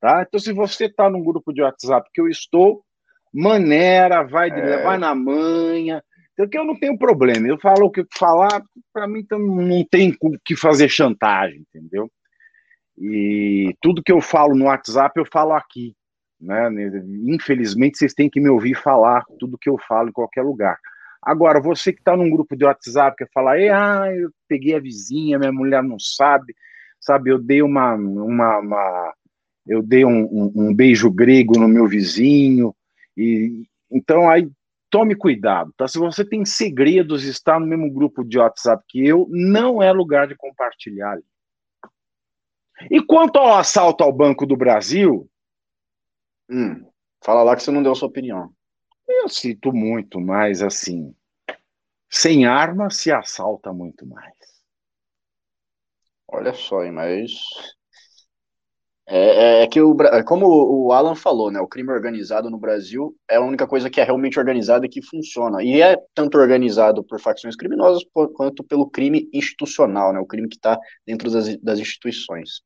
Tá? 0.00 0.24
Então, 0.26 0.38
se 0.38 0.52
você 0.52 0.84
está 0.86 1.10
num 1.10 1.24
grupo 1.24 1.52
de 1.52 1.62
WhatsApp 1.62 2.08
que 2.14 2.20
eu 2.20 2.28
estou, 2.28 2.84
maneira, 3.32 4.22
vai, 4.22 4.50
é. 4.50 4.82
vai 4.82 4.96
na 4.98 5.14
manha, 5.14 6.00
porque 6.36 6.56
eu 6.56 6.64
não 6.64 6.78
tenho 6.78 6.96
problema. 6.96 7.48
Eu 7.48 7.58
falo 7.58 7.86
o 7.86 7.90
que 7.90 8.04
falar, 8.16 8.62
para 8.92 9.08
mim 9.08 9.20
então, 9.20 9.38
não 9.38 9.84
tem 9.90 10.16
o 10.20 10.38
que 10.44 10.54
fazer 10.54 10.88
chantagem, 10.88 11.64
entendeu? 11.68 12.08
E 12.98 13.74
tudo 13.80 14.02
que 14.02 14.12
eu 14.12 14.20
falo 14.20 14.54
no 14.54 14.66
WhatsApp, 14.66 15.18
eu 15.18 15.26
falo 15.30 15.52
aqui. 15.52 15.94
Né? 16.40 16.68
Infelizmente, 17.26 17.98
vocês 17.98 18.14
têm 18.14 18.28
que 18.28 18.40
me 18.40 18.48
ouvir 18.48 18.74
falar 18.74 19.24
tudo 19.38 19.58
que 19.58 19.68
eu 19.68 19.78
falo 19.88 20.10
em 20.10 20.12
qualquer 20.12 20.42
lugar. 20.42 20.78
Agora, 21.26 21.60
você 21.60 21.92
que 21.92 21.98
está 21.98 22.16
num 22.16 22.30
grupo 22.30 22.56
de 22.56 22.64
WhatsApp 22.64 23.16
que 23.16 23.26
fala, 23.32 23.54
ah, 23.54 24.14
eu 24.14 24.30
peguei 24.46 24.76
a 24.76 24.80
vizinha, 24.80 25.40
minha 25.40 25.50
mulher 25.50 25.82
não 25.82 25.98
sabe, 25.98 26.54
sabe, 27.00 27.30
eu 27.30 27.38
dei 27.40 27.62
uma, 27.62 27.94
uma, 27.94 28.58
uma 28.60 29.14
eu 29.66 29.82
dei 29.82 30.04
um, 30.04 30.22
um, 30.22 30.52
um, 30.54 30.72
beijo 30.72 31.10
grego 31.10 31.58
no 31.58 31.66
meu 31.66 31.88
vizinho, 31.88 32.72
e 33.16 33.66
então 33.90 34.30
aí 34.30 34.48
tome 34.88 35.16
cuidado, 35.16 35.74
tá? 35.76 35.88
Se 35.88 35.98
você 35.98 36.24
tem 36.24 36.44
segredos, 36.44 37.24
está 37.24 37.58
no 37.58 37.66
mesmo 37.66 37.90
grupo 37.90 38.22
de 38.22 38.38
WhatsApp 38.38 38.84
que 38.86 39.04
eu, 39.04 39.26
não 39.28 39.82
é 39.82 39.90
lugar 39.90 40.28
de 40.28 40.36
compartilhar. 40.36 41.18
E 42.88 43.02
quanto 43.02 43.36
ao 43.40 43.56
assalto 43.56 44.04
ao 44.04 44.12
Banco 44.12 44.46
do 44.46 44.56
Brasil, 44.56 45.28
hum, 46.48 46.86
fala 47.24 47.42
lá 47.42 47.56
que 47.56 47.64
você 47.64 47.72
não 47.72 47.82
deu 47.82 47.90
a 47.90 47.96
sua 47.96 48.06
opinião. 48.06 48.54
Eu 49.08 49.28
sinto 49.28 49.72
muito, 49.72 50.20
mas 50.20 50.62
assim, 50.62 51.12
sem 52.10 52.46
arma 52.46 52.90
se 52.90 53.12
assalta 53.12 53.72
muito 53.72 54.06
mais. 54.06 54.34
Olha 56.28 56.54
só, 56.54 56.84
mas 56.92 57.32
É, 59.08 59.60
é, 59.60 59.62
é 59.62 59.66
que, 59.68 59.80
o, 59.80 59.96
é 60.02 60.22
como 60.24 60.46
o 60.48 60.92
Alan 60.92 61.14
falou, 61.14 61.48
né, 61.50 61.60
o 61.60 61.68
crime 61.68 61.92
organizado 61.92 62.50
no 62.50 62.58
Brasil 62.58 63.14
é 63.30 63.36
a 63.36 63.40
única 63.40 63.64
coisa 63.66 63.88
que 63.88 64.00
é 64.00 64.04
realmente 64.04 64.36
organizada 64.38 64.84
e 64.84 64.88
que 64.88 65.00
funciona. 65.00 65.62
E 65.62 65.80
é 65.80 65.96
tanto 66.12 66.36
organizado 66.38 67.04
por 67.04 67.20
facções 67.20 67.54
criminosas 67.54 68.02
quanto 68.34 68.64
pelo 68.64 68.90
crime 68.90 69.28
institucional, 69.32 70.12
né, 70.12 70.18
o 70.18 70.26
crime 70.26 70.48
que 70.48 70.56
está 70.56 70.76
dentro 71.06 71.30
das, 71.30 71.56
das 71.58 71.78
instituições. 71.78 72.62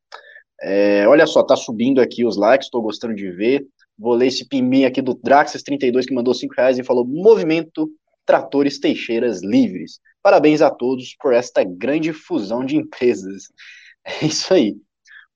É, 0.62 1.06
olha 1.08 1.26
só, 1.26 1.42
tá 1.42 1.56
subindo 1.56 2.00
aqui 2.00 2.24
os 2.24 2.36
likes, 2.36 2.66
estou 2.66 2.82
gostando 2.82 3.14
de 3.14 3.30
ver. 3.30 3.66
Vou 4.00 4.14
ler 4.14 4.28
esse 4.28 4.48
piminha 4.48 4.88
aqui 4.88 5.02
do 5.02 5.14
Draxas32 5.14 6.06
que 6.06 6.14
mandou 6.14 6.32
5 6.32 6.54
reais 6.56 6.78
e 6.78 6.82
falou: 6.82 7.06
Movimento 7.06 7.86
Tratores 8.24 8.80
Teixeiras 8.80 9.42
Livres. 9.42 10.00
Parabéns 10.22 10.62
a 10.62 10.70
todos 10.70 11.14
por 11.20 11.34
esta 11.34 11.62
grande 11.62 12.12
fusão 12.12 12.64
de 12.64 12.76
empresas. 12.76 13.44
É 14.02 14.24
isso 14.24 14.54
aí. 14.54 14.78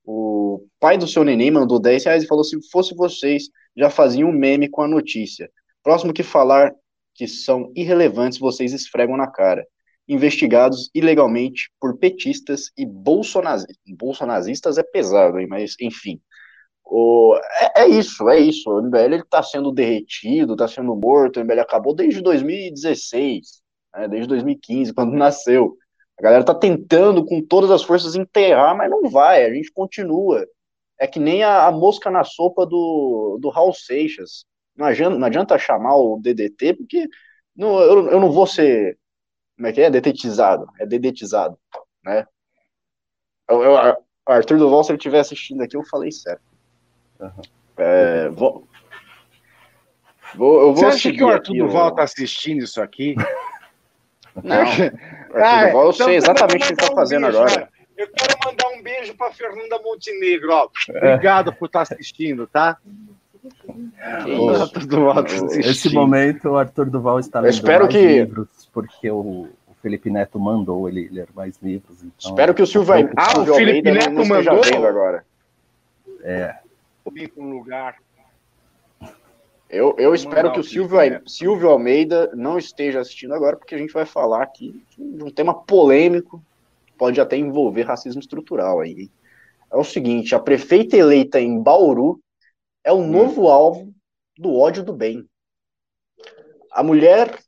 O 0.03 0.67
pai 0.81 0.97
do 0.97 1.07
seu 1.07 1.23
neném 1.23 1.51
mandou 1.51 1.79
10 1.79 2.05
reais 2.07 2.25
e 2.25 2.27
falou: 2.27 2.43
se 2.43 2.57
fosse 2.71 2.95
vocês, 2.95 3.51
já 3.77 3.91
faziam 3.91 4.31
um 4.31 4.33
meme 4.33 4.71
com 4.71 4.81
a 4.81 4.89
notícia. 4.89 5.51
Próximo 5.83 6.15
que 6.15 6.23
falar 6.23 6.73
que 7.15 7.29
são 7.29 7.71
irrelevantes, 7.77 8.39
vocês 8.39 8.73
esfregam 8.73 9.19
na 9.19 9.31
cara. 9.31 9.67
Investigados 10.09 10.91
ilegalmente 10.95 11.71
por 11.79 11.99
petistas 11.99 12.71
e 12.77 12.87
bolsonazistas. 12.87 13.77
Bolsonazistas 13.87 14.79
é 14.79 14.83
pesado, 14.83 15.39
hein? 15.39 15.47
mas 15.47 15.77
enfim. 15.79 16.19
O, 16.85 17.37
é, 17.61 17.83
é, 17.83 17.89
isso, 17.89 18.29
é 18.29 18.39
isso. 18.39 18.71
O 18.71 18.81
MBL 18.83 19.17
está 19.17 19.43
sendo 19.43 19.73
derretido, 19.73 20.53
está 20.53 20.69
sendo 20.69 20.95
morto. 20.95 21.39
O 21.39 21.41
MBL 21.41 21.61
acabou 21.61 21.95
desde 21.95 22.21
2016, 22.21 23.63
né, 23.95 24.09
desde 24.09 24.29
2015, 24.29 24.93
quando 24.95 25.13
nasceu. 25.15 25.77
A 26.19 26.23
galera 26.23 26.45
tá 26.45 26.55
tentando 26.55 27.25
com 27.25 27.43
todas 27.43 27.71
as 27.71 27.83
forças 27.83 28.15
enterrar, 28.15 28.77
mas 28.77 28.91
não 28.91 29.11
vai, 29.11 29.45
a 29.45 29.53
gente 29.53 29.73
continua. 29.73 30.47
É 30.99 31.07
que 31.07 31.19
nem 31.19 31.43
a, 31.43 31.67
a 31.67 31.73
mosca 31.73 32.11
na 32.11 32.23
sopa 32.23 32.65
do, 32.65 33.39
do 33.41 33.49
Raul 33.51 33.73
Seixas. 33.75 34.45
Não 34.77 34.87
adianta, 34.87 35.19
não 35.19 35.27
adianta 35.27 35.59
chamar 35.59 35.97
o 35.97 36.21
DDT, 36.21 36.75
porque 36.75 37.09
não, 37.57 37.81
eu, 37.81 38.11
eu 38.11 38.21
não 38.21 38.31
vou 38.31 38.47
ser. 38.47 38.99
Como 39.57 39.69
é 39.69 39.73
que 39.73 39.81
é? 39.81 39.91
Detetizado. 39.91 40.67
É 40.79 40.87
dedetizado. 40.87 41.59
Né? 42.05 42.27
Eu, 43.49 43.63
eu, 43.63 43.77
Arthur 44.27 44.59
Duval, 44.59 44.85
se 44.85 44.93
ele 44.93 44.99
estiver 44.99 45.21
assistindo 45.21 45.63
aqui, 45.63 45.77
eu 45.77 45.85
falei 45.85 46.11
certo. 46.11 46.54
Uhum. 47.21 47.31
É, 47.77 48.29
vou, 48.29 48.67
vou, 50.35 50.61
eu 50.61 50.75
vou 50.75 50.77
Você 50.77 50.87
acha 50.87 51.13
que 51.13 51.25
o 51.25 51.29
Arthur 51.29 51.57
Duval 51.57 51.89
está 51.89 52.03
assistindo 52.03 52.63
isso 52.63 52.81
aqui? 52.81 53.15
Não. 54.43 54.63
ah, 55.35 55.69
eu 55.71 55.93
sei 55.93 56.07
então 56.07 56.11
exatamente 56.11 56.65
o 56.65 56.67
que 56.67 56.73
está 56.73 56.93
um 56.93 56.97
fazendo 56.97 57.23
beijo, 57.23 57.39
agora. 57.39 57.61
Né? 57.61 57.69
Eu 57.97 58.09
quero 58.09 58.37
mandar 58.45 58.69
um 58.69 58.83
beijo 58.83 59.15
para 59.15 59.33
Fernanda 59.33 59.79
Montenegro. 59.79 60.53
Ó. 60.53 60.69
Obrigado 60.89 61.53
por 61.53 61.67
estar 61.67 61.87
tá 61.87 61.95
assistindo, 61.95 62.47
tá? 62.47 62.79
Esse 65.61 65.93
momento 65.93 66.49
o 66.49 66.57
Arthur 66.57 66.91
Duval 66.91 67.21
está 67.21 67.41
lendo 67.41 67.51
espero 67.51 67.85
mais 67.85 67.95
que... 67.95 68.07
livros, 68.07 68.49
porque 68.73 69.11
o, 69.11 69.49
Felipe 69.85 70.09
Neto 70.09 70.41
mandou 70.41 70.89
ele 70.89 71.11
ler 71.11 71.29
mais 71.37 71.61
livros. 71.63 72.03
Então... 72.03 72.31
Espero 72.31 72.55
que 72.55 72.63
o 72.63 72.67
Silvio, 72.67 73.11
ah, 73.17 73.39
o 73.39 73.55
Felipe 73.55 73.91
Neto 73.91 74.11
não, 74.13 74.25
não 74.25 74.27
mandou 74.27 74.87
agora. 74.89 75.27
É. 76.23 76.57
Um 77.37 77.51
lugar. 77.51 77.99
Eu, 79.69 79.95
eu 79.99 80.15
espero 80.15 80.53
que 80.53 80.61
o 80.61 80.65
Silvio, 80.65 80.99
Silvio 81.27 81.69
Almeida 81.69 82.31
não 82.35 82.57
esteja 82.57 83.01
assistindo 83.01 83.35
agora, 83.35 83.57
porque 83.57 83.75
a 83.75 83.79
gente 83.79 83.93
vai 83.93 84.07
falar 84.07 84.43
aqui 84.43 84.83
de 84.97 85.23
um 85.23 85.31
tema 85.31 85.55
polêmico, 85.55 86.43
pode 86.97 87.21
até 87.21 87.37
envolver 87.37 87.83
racismo 87.83 88.21
estrutural 88.21 88.81
aí. 88.81 89.11
É 89.71 89.77
o 89.77 89.85
seguinte, 89.85 90.35
a 90.35 90.39
prefeita 90.39 90.97
eleita 90.97 91.41
em 91.41 91.61
Bauru 91.61 92.21
é 92.83 92.93
o 92.93 92.97
hum. 92.97 93.07
novo 93.07 93.49
alvo 93.49 93.93
do 94.39 94.55
ódio 94.55 94.85
do 94.85 94.93
bem. 94.93 95.29
A 96.71 96.83
mulher 96.83 97.39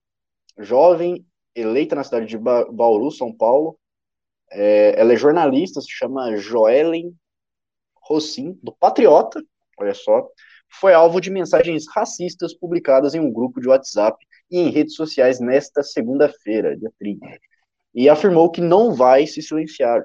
jovem 0.59 1.25
eleita 1.55 1.95
na 1.95 2.05
cidade 2.05 2.27
de 2.27 2.37
Bauru, 2.37 3.11
São 3.11 3.33
Paulo, 3.33 3.79
é, 4.51 5.01
ela 5.01 5.13
é 5.13 5.17
jornalista, 5.17 5.81
se 5.81 5.91
chama 5.91 6.37
Joellen 6.37 7.15
Rossim, 8.07 8.59
do 8.63 8.73
Patriota, 8.73 9.43
olha 9.79 9.95
só, 9.95 10.27
foi 10.69 10.95
alvo 10.95 11.21
de 11.21 11.31
mensagens 11.31 11.85
racistas 11.89 12.55
publicadas 12.55 13.15
em 13.15 13.21
um 13.21 13.33
grupo 13.33 13.61
de 13.61 13.69
WhatsApp 13.69 14.17
e 14.51 14.59
em 14.59 14.71
redes 14.71 14.95
sociais 14.95 15.41
nesta 15.41 15.83
segunda-feira, 15.83 16.77
dia 16.77 16.93
30, 16.99 17.27
e 17.95 18.09
afirmou 18.09 18.51
que 18.51 18.61
não 18.61 18.95
vai 18.95 19.27
se 19.27 19.43
silenciar. 19.43 20.05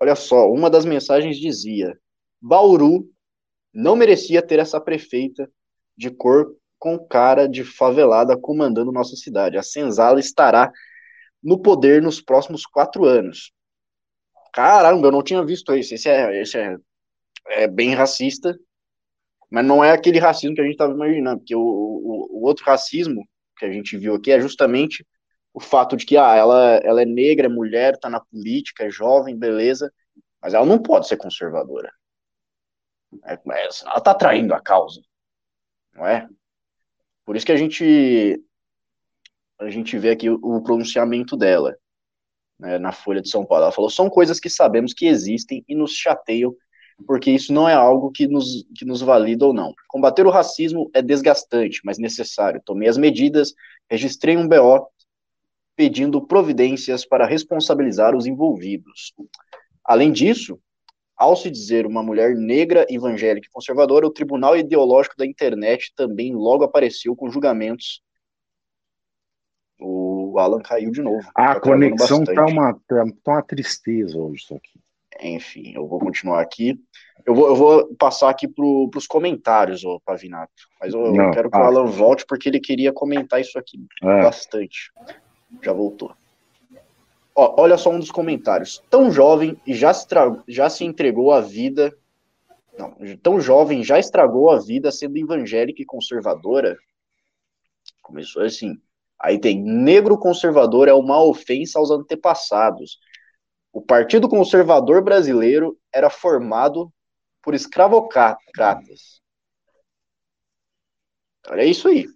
Olha 0.00 0.14
só, 0.14 0.50
uma 0.50 0.70
das 0.70 0.84
mensagens 0.84 1.36
dizia: 1.36 1.98
Bauru 2.40 3.08
não 3.72 3.96
merecia 3.96 4.42
ter 4.42 4.58
essa 4.58 4.80
prefeita 4.80 5.50
de 5.96 6.10
cor 6.10 6.54
com 6.78 6.98
cara 6.98 7.48
de 7.48 7.64
favelada 7.64 8.36
comandando 8.36 8.92
nossa 8.92 9.16
cidade. 9.16 9.58
A 9.58 9.62
senzala 9.62 10.20
estará 10.20 10.70
no 11.42 11.60
poder 11.60 12.00
nos 12.00 12.20
próximos 12.20 12.64
quatro 12.64 13.04
anos. 13.04 13.52
Caramba, 14.52 15.08
eu 15.08 15.12
não 15.12 15.22
tinha 15.22 15.44
visto 15.44 15.74
isso. 15.74 15.94
Esse 15.94 16.08
é, 16.08 16.40
esse 16.40 16.56
é, 16.56 16.76
é 17.46 17.66
bem 17.66 17.94
racista 17.94 18.58
mas 19.50 19.64
não 19.64 19.82
é 19.82 19.92
aquele 19.92 20.18
racismo 20.18 20.54
que 20.54 20.60
a 20.60 20.64
gente 20.64 20.74
estava 20.74 20.92
imaginando, 20.92 21.38
porque 21.38 21.54
o, 21.54 21.60
o, 21.60 22.38
o, 22.38 22.42
outro 22.44 22.64
racismo 22.64 23.26
que 23.56 23.64
a 23.64 23.72
gente 23.72 23.96
viu 23.96 24.14
aqui 24.14 24.30
é 24.30 24.40
justamente 24.40 25.06
o 25.54 25.60
fato 25.60 25.96
de 25.96 26.04
que 26.04 26.16
ah, 26.16 26.34
ela, 26.34 26.76
ela 26.84 27.02
é 27.02 27.06
negra, 27.06 27.46
é 27.46 27.50
mulher, 27.50 27.94
está 27.94 28.10
na 28.10 28.20
política, 28.20 28.84
é 28.84 28.90
jovem, 28.90 29.36
beleza, 29.36 29.92
mas 30.40 30.54
ela 30.54 30.66
não 30.66 30.80
pode 30.80 31.08
ser 31.08 31.16
conservadora. 31.16 31.90
É, 33.24 33.34
é, 33.34 33.62
ela 33.62 33.96
está 33.96 34.14
traindo 34.14 34.54
a 34.54 34.60
causa, 34.60 35.00
não 35.94 36.06
é? 36.06 36.28
Por 37.24 37.36
isso 37.36 37.46
que 37.46 37.52
a 37.52 37.56
gente 37.56 38.42
a 39.58 39.70
gente 39.70 39.98
vê 39.98 40.10
aqui 40.10 40.30
o, 40.30 40.38
o 40.40 40.62
pronunciamento 40.62 41.36
dela 41.36 41.76
né, 42.60 42.78
na 42.78 42.92
Folha 42.92 43.20
de 43.20 43.28
São 43.28 43.44
Paulo. 43.44 43.64
Ela 43.64 43.72
falou: 43.72 43.90
são 43.90 44.08
coisas 44.08 44.38
que 44.38 44.48
sabemos 44.48 44.92
que 44.92 45.06
existem 45.06 45.64
e 45.66 45.74
nos 45.74 45.92
chateiam 45.92 46.54
porque 47.06 47.30
isso 47.30 47.52
não 47.52 47.68
é 47.68 47.74
algo 47.74 48.10
que 48.10 48.26
nos, 48.26 48.66
que 48.76 48.84
nos 48.84 49.00
valida 49.00 49.46
ou 49.46 49.52
não. 49.52 49.72
Combater 49.88 50.26
o 50.26 50.30
racismo 50.30 50.90
é 50.92 51.00
desgastante, 51.00 51.80
mas 51.84 51.98
necessário. 51.98 52.62
Tomei 52.64 52.88
as 52.88 52.98
medidas, 52.98 53.54
registrei 53.88 54.36
um 54.36 54.48
BO 54.48 54.88
pedindo 55.76 56.26
providências 56.26 57.06
para 57.06 57.26
responsabilizar 57.26 58.16
os 58.16 58.26
envolvidos. 58.26 59.14
Além 59.84 60.10
disso, 60.10 60.60
ao 61.16 61.36
se 61.36 61.50
dizer 61.50 61.86
uma 61.86 62.02
mulher 62.02 62.34
negra, 62.34 62.84
evangélica 62.88 63.46
e 63.46 63.50
conservadora, 63.50 64.06
o 64.06 64.12
Tribunal 64.12 64.56
Ideológico 64.56 65.16
da 65.16 65.26
Internet 65.26 65.92
também 65.94 66.34
logo 66.34 66.64
apareceu 66.64 67.14
com 67.14 67.30
julgamentos. 67.30 68.02
O 69.80 70.36
Alan 70.38 70.60
caiu 70.60 70.90
de 70.90 71.00
novo. 71.00 71.28
A 71.34 71.54
tá 71.54 71.60
conexão 71.60 72.24
tá 72.24 72.44
uma, 72.44 72.74
tá 72.86 73.04
uma 73.04 73.42
tristeza 73.42 74.18
hoje 74.18 74.42
isso 74.42 74.54
aqui. 74.54 74.80
Enfim, 75.20 75.72
eu 75.74 75.86
vou 75.86 75.98
continuar 75.98 76.40
aqui. 76.40 76.78
Eu 77.26 77.34
vou, 77.34 77.48
eu 77.48 77.56
vou 77.56 77.94
passar 77.96 78.30
aqui 78.30 78.46
para 78.46 78.64
os 78.64 79.06
comentários, 79.06 79.84
ô 79.84 80.00
Pavinato. 80.00 80.52
Mas 80.80 80.94
eu, 80.94 81.12
Não, 81.12 81.26
eu 81.26 81.30
quero 81.32 81.50
que 81.50 81.56
o 81.56 81.62
Alan 81.62 81.86
volte 81.86 82.24
porque 82.26 82.48
ele 82.48 82.60
queria 82.60 82.92
comentar 82.92 83.40
isso 83.40 83.58
aqui 83.58 83.78
é. 84.02 84.22
bastante. 84.22 84.92
Já 85.62 85.72
voltou. 85.72 86.14
Ó, 87.34 87.62
olha 87.62 87.76
só 87.76 87.90
um 87.90 87.98
dos 87.98 88.10
comentários. 88.10 88.82
Tão 88.90 89.10
jovem 89.10 89.60
e 89.66 89.74
já 89.74 89.92
se, 89.92 90.06
já 90.46 90.70
se 90.70 90.84
entregou 90.84 91.32
a 91.32 91.40
vida. 91.40 91.96
Não, 92.78 92.96
tão 93.22 93.40
jovem 93.40 93.82
já 93.82 93.98
estragou 93.98 94.50
a 94.50 94.58
vida 94.58 94.90
sendo 94.90 95.18
evangélica 95.18 95.82
e 95.82 95.86
conservadora. 95.86 96.76
Começou 98.02 98.42
assim. 98.42 98.80
Aí 99.20 99.38
tem 99.38 99.60
negro 99.60 100.16
conservador 100.16 100.86
é 100.88 100.94
uma 100.94 101.20
ofensa 101.22 101.78
aos 101.78 101.90
antepassados. 101.90 102.98
O 103.72 103.82
Partido 103.82 104.28
Conservador 104.28 105.02
Brasileiro 105.02 105.78
era 105.92 106.10
formado 106.10 106.92
por 107.42 107.54
escravocratas. 107.54 109.20
Olha 111.48 111.64
isso 111.64 111.88
aí. 111.88 112.06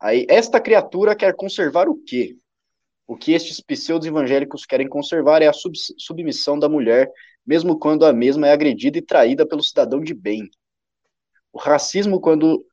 Aí, 0.00 0.26
esta 0.28 0.60
criatura 0.60 1.14
quer 1.14 1.34
conservar 1.34 1.88
o 1.88 1.96
quê? 2.02 2.36
O 3.06 3.16
que 3.16 3.32
estes 3.32 3.60
pseudos 3.60 4.06
evangélicos 4.06 4.66
querem 4.66 4.88
conservar 4.88 5.42
é 5.42 5.46
a 5.46 5.52
sub 5.52 5.76
submissão 5.98 6.58
da 6.58 6.68
mulher, 6.68 7.10
mesmo 7.46 7.78
quando 7.78 8.04
a 8.04 8.12
mesma 8.12 8.48
é 8.48 8.52
agredida 8.52 8.98
e 8.98 9.02
traída 9.02 9.46
pelo 9.46 9.62
cidadão 9.62 10.00
de 10.00 10.14
bem. 10.14 10.48
O 11.52 11.58
racismo, 11.58 12.20
quando 12.20 12.64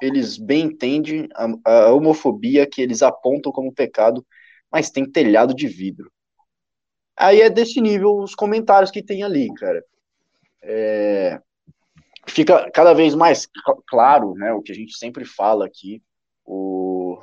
eles 0.00 0.38
bem 0.38 0.66
entendem 0.66 1.28
a, 1.34 1.86
a 1.86 1.92
homofobia 1.92 2.66
que 2.66 2.80
eles 2.80 3.02
apontam 3.02 3.52
como 3.52 3.74
pecado, 3.74 4.24
mas 4.70 4.90
tem 4.90 5.10
telhado 5.10 5.54
de 5.54 5.66
vidro. 5.66 6.12
Aí 7.16 7.40
é 7.40 7.50
desse 7.50 7.80
nível 7.80 8.16
os 8.18 8.34
comentários 8.34 8.90
que 8.90 9.02
tem 9.02 9.22
ali, 9.22 9.52
cara. 9.54 9.84
É, 10.62 11.40
fica 12.26 12.70
cada 12.70 12.92
vez 12.92 13.14
mais 13.14 13.48
claro, 13.86 14.34
né, 14.34 14.52
o 14.52 14.62
que 14.62 14.72
a 14.72 14.74
gente 14.74 14.96
sempre 14.96 15.24
fala 15.24 15.66
aqui, 15.66 16.02
o, 16.44 17.18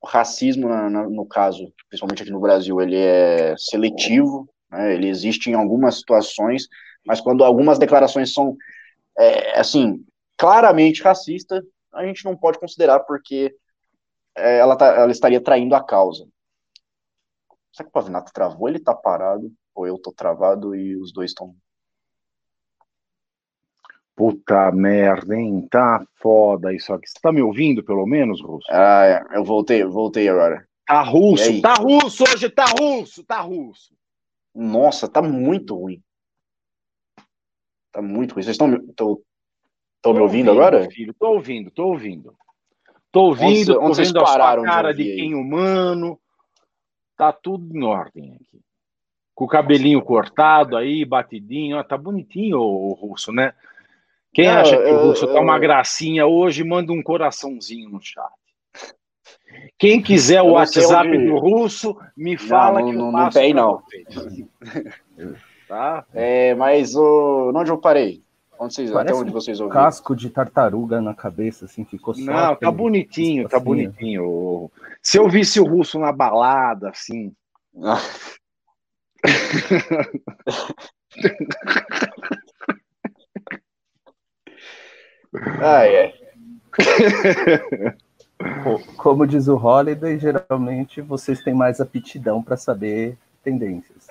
o 0.00 0.06
racismo, 0.06 0.68
na, 0.68 0.88
na, 0.88 1.08
no 1.08 1.26
caso, 1.26 1.72
principalmente 1.88 2.22
aqui 2.22 2.30
no 2.30 2.40
Brasil, 2.40 2.80
ele 2.80 2.96
é 2.96 3.54
seletivo, 3.58 4.48
né, 4.70 4.94
ele 4.94 5.08
existe 5.08 5.50
em 5.50 5.54
algumas 5.54 5.96
situações, 5.96 6.68
Mas 7.06 7.20
quando 7.20 7.44
algumas 7.44 7.78
declarações 7.78 8.32
são, 8.32 8.56
é, 9.18 9.58
assim, 9.58 10.04
claramente 10.36 11.02
racistas, 11.02 11.62
a 11.92 12.04
gente 12.04 12.24
não 12.24 12.36
pode 12.36 12.58
considerar 12.58 13.00
porque 13.00 13.54
é, 14.36 14.58
ela, 14.58 14.76
tá, 14.76 14.86
ela 14.86 15.12
estaria 15.12 15.40
traindo 15.40 15.74
a 15.74 15.84
causa. 15.84 16.26
Será 17.74 17.86
que 17.86 17.90
o 17.90 17.92
Pavinato 17.92 18.32
travou? 18.32 18.68
Ele 18.68 18.78
tá 18.78 18.94
parado? 18.94 19.52
Ou 19.74 19.84
eu 19.84 19.98
tô 19.98 20.12
travado 20.12 20.76
e 20.76 20.96
os 20.96 21.12
dois 21.12 21.32
estão. 21.32 21.56
Puta 24.14 24.70
merda, 24.70 25.34
hein? 25.34 25.66
Tá 25.68 26.06
foda 26.14 26.72
isso 26.72 26.92
aqui. 26.92 27.08
Você 27.08 27.18
tá 27.20 27.32
me 27.32 27.42
ouvindo, 27.42 27.82
pelo 27.82 28.06
menos, 28.06 28.40
Russo? 28.40 28.68
Ah, 28.70 29.04
é. 29.06 29.36
eu 29.36 29.44
voltei, 29.44 29.82
eu 29.82 29.90
voltei 29.90 30.28
agora. 30.28 30.64
Tá 30.86 31.02
russo, 31.02 31.60
tá 31.60 31.74
russo 31.74 32.22
hoje, 32.22 32.48
tá 32.48 32.66
russo, 32.66 33.24
tá 33.24 33.40
russo. 33.40 33.92
Nossa, 34.54 35.08
tá 35.08 35.20
muito 35.20 35.74
ruim. 35.74 36.00
Tá 37.90 38.00
muito 38.00 38.34
ruim. 38.34 38.42
Vocês 38.44 38.54
estão 38.54 38.68
Estão 40.04 40.12
me 40.12 40.20
ouvindo, 40.20 40.48
ouvindo, 40.48 40.50
agora? 40.50 40.88
Filho, 40.90 41.14
tô 41.18 41.32
ouvindo, 41.32 41.70
tô 41.72 41.88
ouvindo. 41.88 42.36
Tô 43.10 43.22
ouvindo, 43.22 43.80
onde, 43.80 43.86
onde 43.86 43.96
tô 43.96 44.04
vendo 44.04 44.20
a 44.20 44.26
sua 44.26 44.62
cara 44.62 44.92
de, 44.92 45.02
de 45.02 45.16
quem 45.16 45.34
humano. 45.34 46.20
Tá 47.16 47.32
tudo 47.32 47.76
em 47.76 47.82
ordem 47.84 48.34
aqui. 48.34 48.60
Com 49.34 49.44
o 49.44 49.48
cabelinho 49.48 50.02
cortado 50.02 50.76
aí, 50.76 51.04
batidinho. 51.04 51.78
Ó, 51.78 51.82
tá 51.82 51.96
bonitinho 51.96 52.58
o, 52.58 52.90
o 52.90 52.92
russo, 52.94 53.32
né? 53.32 53.52
Quem 54.32 54.46
Não, 54.46 54.60
acha 54.60 54.76
que 54.76 54.88
eu, 54.88 54.96
o 54.96 55.08
russo 55.08 55.24
eu, 55.26 55.32
tá 55.32 55.40
uma 55.40 55.58
gracinha 55.58 56.26
hoje, 56.26 56.64
manda 56.64 56.92
um 56.92 57.02
coraçãozinho 57.02 57.88
no 57.88 58.00
chat. 58.02 58.32
Quem 59.78 60.02
quiser 60.02 60.42
o 60.42 60.52
WhatsApp 60.52 61.08
onde... 61.08 61.26
do 61.26 61.38
russo, 61.38 61.96
me 62.16 62.36
fala 62.36 62.80
não, 62.80 62.90
que 62.90 62.96
não, 62.96 63.06
eu 63.06 63.12
não 63.12 63.30
tem, 63.30 63.54
não. 63.54 63.82
tá? 65.68 66.04
É, 66.12 66.54
mas 66.54 66.96
o... 66.96 67.52
onde 67.54 67.70
eu 67.70 67.78
parei? 67.78 68.22
Onde 68.58 68.74
vocês, 68.74 68.94
até 68.94 69.14
onde 69.14 69.32
vocês 69.32 69.60
ouviram? 69.60 69.80
Um 69.80 69.84
casco 69.84 70.14
de 70.14 70.30
tartaruga 70.30 71.00
na 71.00 71.14
cabeça, 71.14 71.64
assim, 71.64 71.84
ficou 71.84 72.14
só. 72.14 72.20
Não, 72.22 72.56
tá 72.56 72.70
bonitinho, 72.70 73.48
tá 73.48 73.58
bonitinho. 73.58 74.70
Se 75.02 75.18
eu 75.18 75.28
visse 75.28 75.60
o 75.60 75.64
russo 75.64 75.98
na 75.98 76.12
balada, 76.12 76.90
assim. 76.90 77.34
ah, 85.60 85.86
é. 85.86 86.14
Como 88.96 89.26
diz 89.26 89.48
o 89.48 89.56
Holiday, 89.56 90.18
geralmente 90.18 91.00
vocês 91.00 91.42
têm 91.42 91.54
mais 91.54 91.80
aptidão 91.80 92.42
para 92.42 92.56
saber 92.56 93.16
tendências. 93.42 94.08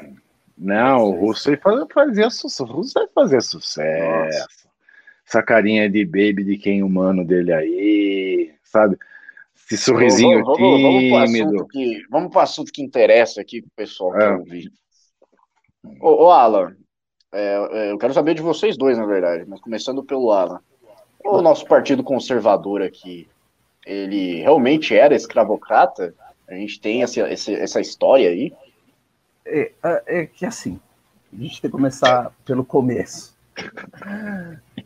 Não, 0.64 1.10
o 1.10 1.20
Russo 1.20 1.52
fazer 1.94 2.32
sucesso. 2.32 2.64
O 2.64 2.68
Russo 2.68 2.94
vai 2.94 3.08
fazer 3.14 3.42
sucesso. 3.42 4.38
Nossa. 4.38 4.70
Essa 5.28 5.44
carinha 5.44 5.90
de 5.90 6.06
baby 6.06 6.44
de 6.44 6.58
quem 6.58 6.82
humano 6.82 7.26
dele 7.26 7.52
aí, 7.52 8.54
sabe? 8.64 8.98
Esse 9.56 9.78
sorrisinho 9.78 10.44
vamos, 10.44 10.60
vamos, 10.60 11.32
tímido. 11.32 11.68
Vamos 12.10 12.32
para 12.32 12.40
o 12.40 12.44
assunto 12.44 12.72
que 12.72 12.82
interessa 12.82 13.42
aqui 13.42 13.66
pessoal 13.76 14.14
que 14.14 14.24
é. 14.24 14.32
ouvir. 14.32 14.72
Ô, 16.00 16.26
ô 16.26 16.32
Alan, 16.32 16.76
é, 17.34 17.68
é, 17.72 17.92
eu 17.92 17.98
quero 17.98 18.14
saber 18.14 18.34
de 18.34 18.42
vocês 18.42 18.78
dois, 18.78 18.98
na 18.98 19.06
verdade, 19.06 19.44
mas 19.46 19.60
começando 19.60 20.02
pelo 20.04 20.32
Alan. 20.32 20.62
O 21.26 21.42
nosso 21.42 21.66
partido 21.66 22.04
conservador 22.04 22.82
aqui, 22.82 23.28
ele 23.86 24.42
realmente 24.42 24.96
era 24.96 25.16
escravocrata? 25.16 26.14
A 26.48 26.54
gente 26.54 26.80
tem 26.80 27.04
essa, 27.04 27.22
essa 27.22 27.82
história 27.82 28.30
aí? 28.30 28.54
É, 29.46 29.72
é, 29.84 30.04
é, 30.22 30.26
que 30.26 30.46
assim, 30.46 30.80
a 31.32 31.36
gente 31.36 31.62
tem 31.62 31.70
que 31.70 31.76
começar 31.76 32.32
pelo 32.46 32.64
começo. 32.64 33.36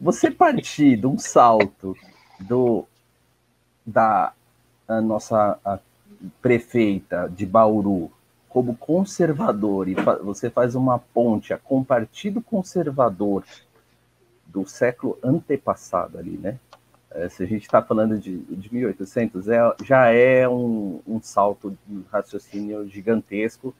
Você 0.02 0.32
partir 0.32 0.98
de 0.98 1.08
um 1.08 1.17
salto 1.17 1.96
do 2.39 2.86
da 3.86 4.34
nossa 5.04 5.58
prefeita 6.41 7.32
de 7.34 7.46
Bauru 7.46 8.12
como 8.50 8.76
conservador 8.76 9.88
e 9.88 9.96
fa 9.96 10.15
você 10.15 10.50
faz 10.50 10.76
uma 10.76 11.00
ponte 11.00 11.56
com 11.63 11.80
o 11.80 11.86
partido 11.86 12.41
conservador 12.41 13.43
do 14.46 14.65
século 14.65 15.17
antepassado 15.24 16.17
ali, 16.17 16.38
né? 16.38 16.58
É, 17.12 17.30
se 17.30 17.43
a 17.43 17.46
gente 17.46 17.63
está 17.63 17.82
falando 17.82 18.17
de, 18.17 18.38
de 18.38 18.74
1800, 18.74 19.48
é, 19.48 19.60
já 19.84 20.08
é 20.08 20.48
um, 20.48 21.00
um 21.08 21.22
salto 21.22 21.78
de 21.86 22.04
raciocínio 22.12 22.88
gigantesco 22.89 23.74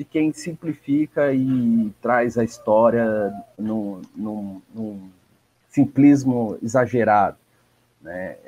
de 0.00 0.04
quem 0.06 0.32
simplifica 0.32 1.30
e 1.30 1.92
traz 2.00 2.38
a 2.38 2.42
história 2.42 3.30
num, 3.58 4.00
num, 4.16 4.62
num 4.74 5.10
simplismo 5.68 6.56
exagerado. 6.62 7.36
Né? 8.00 8.38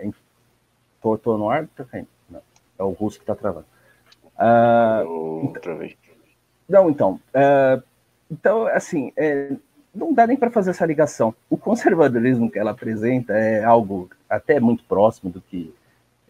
Tô, 1.03 1.19
tô 1.19 1.37
no 1.37 1.51
ar? 1.51 1.69
Tá 1.77 1.85
não, 2.31 2.41
é 2.79 2.83
o 2.83 2.93
russo 2.93 3.19
que 3.19 3.25
está 3.25 3.35
travando. 3.35 3.67
Uh, 4.35 5.45
então, 5.45 5.89
não, 6.67 6.89
então. 6.89 7.21
Uh, 7.35 7.83
então, 8.31 8.67
assim, 8.69 9.13
é, 9.15 9.53
não 9.95 10.15
dá 10.15 10.27
nem 10.27 10.39
para 10.39 10.51
fazer 10.51 10.71
essa 10.71 10.87
ligação. 10.87 11.35
O 11.51 11.59
conservadorismo 11.59 12.51
que 12.51 12.59
ela 12.59 12.71
apresenta 12.71 13.35
é 13.35 13.63
algo 13.63 14.09
até 14.27 14.59
muito 14.59 14.85
próximo 14.85 15.31
do 15.31 15.43
que 15.43 15.75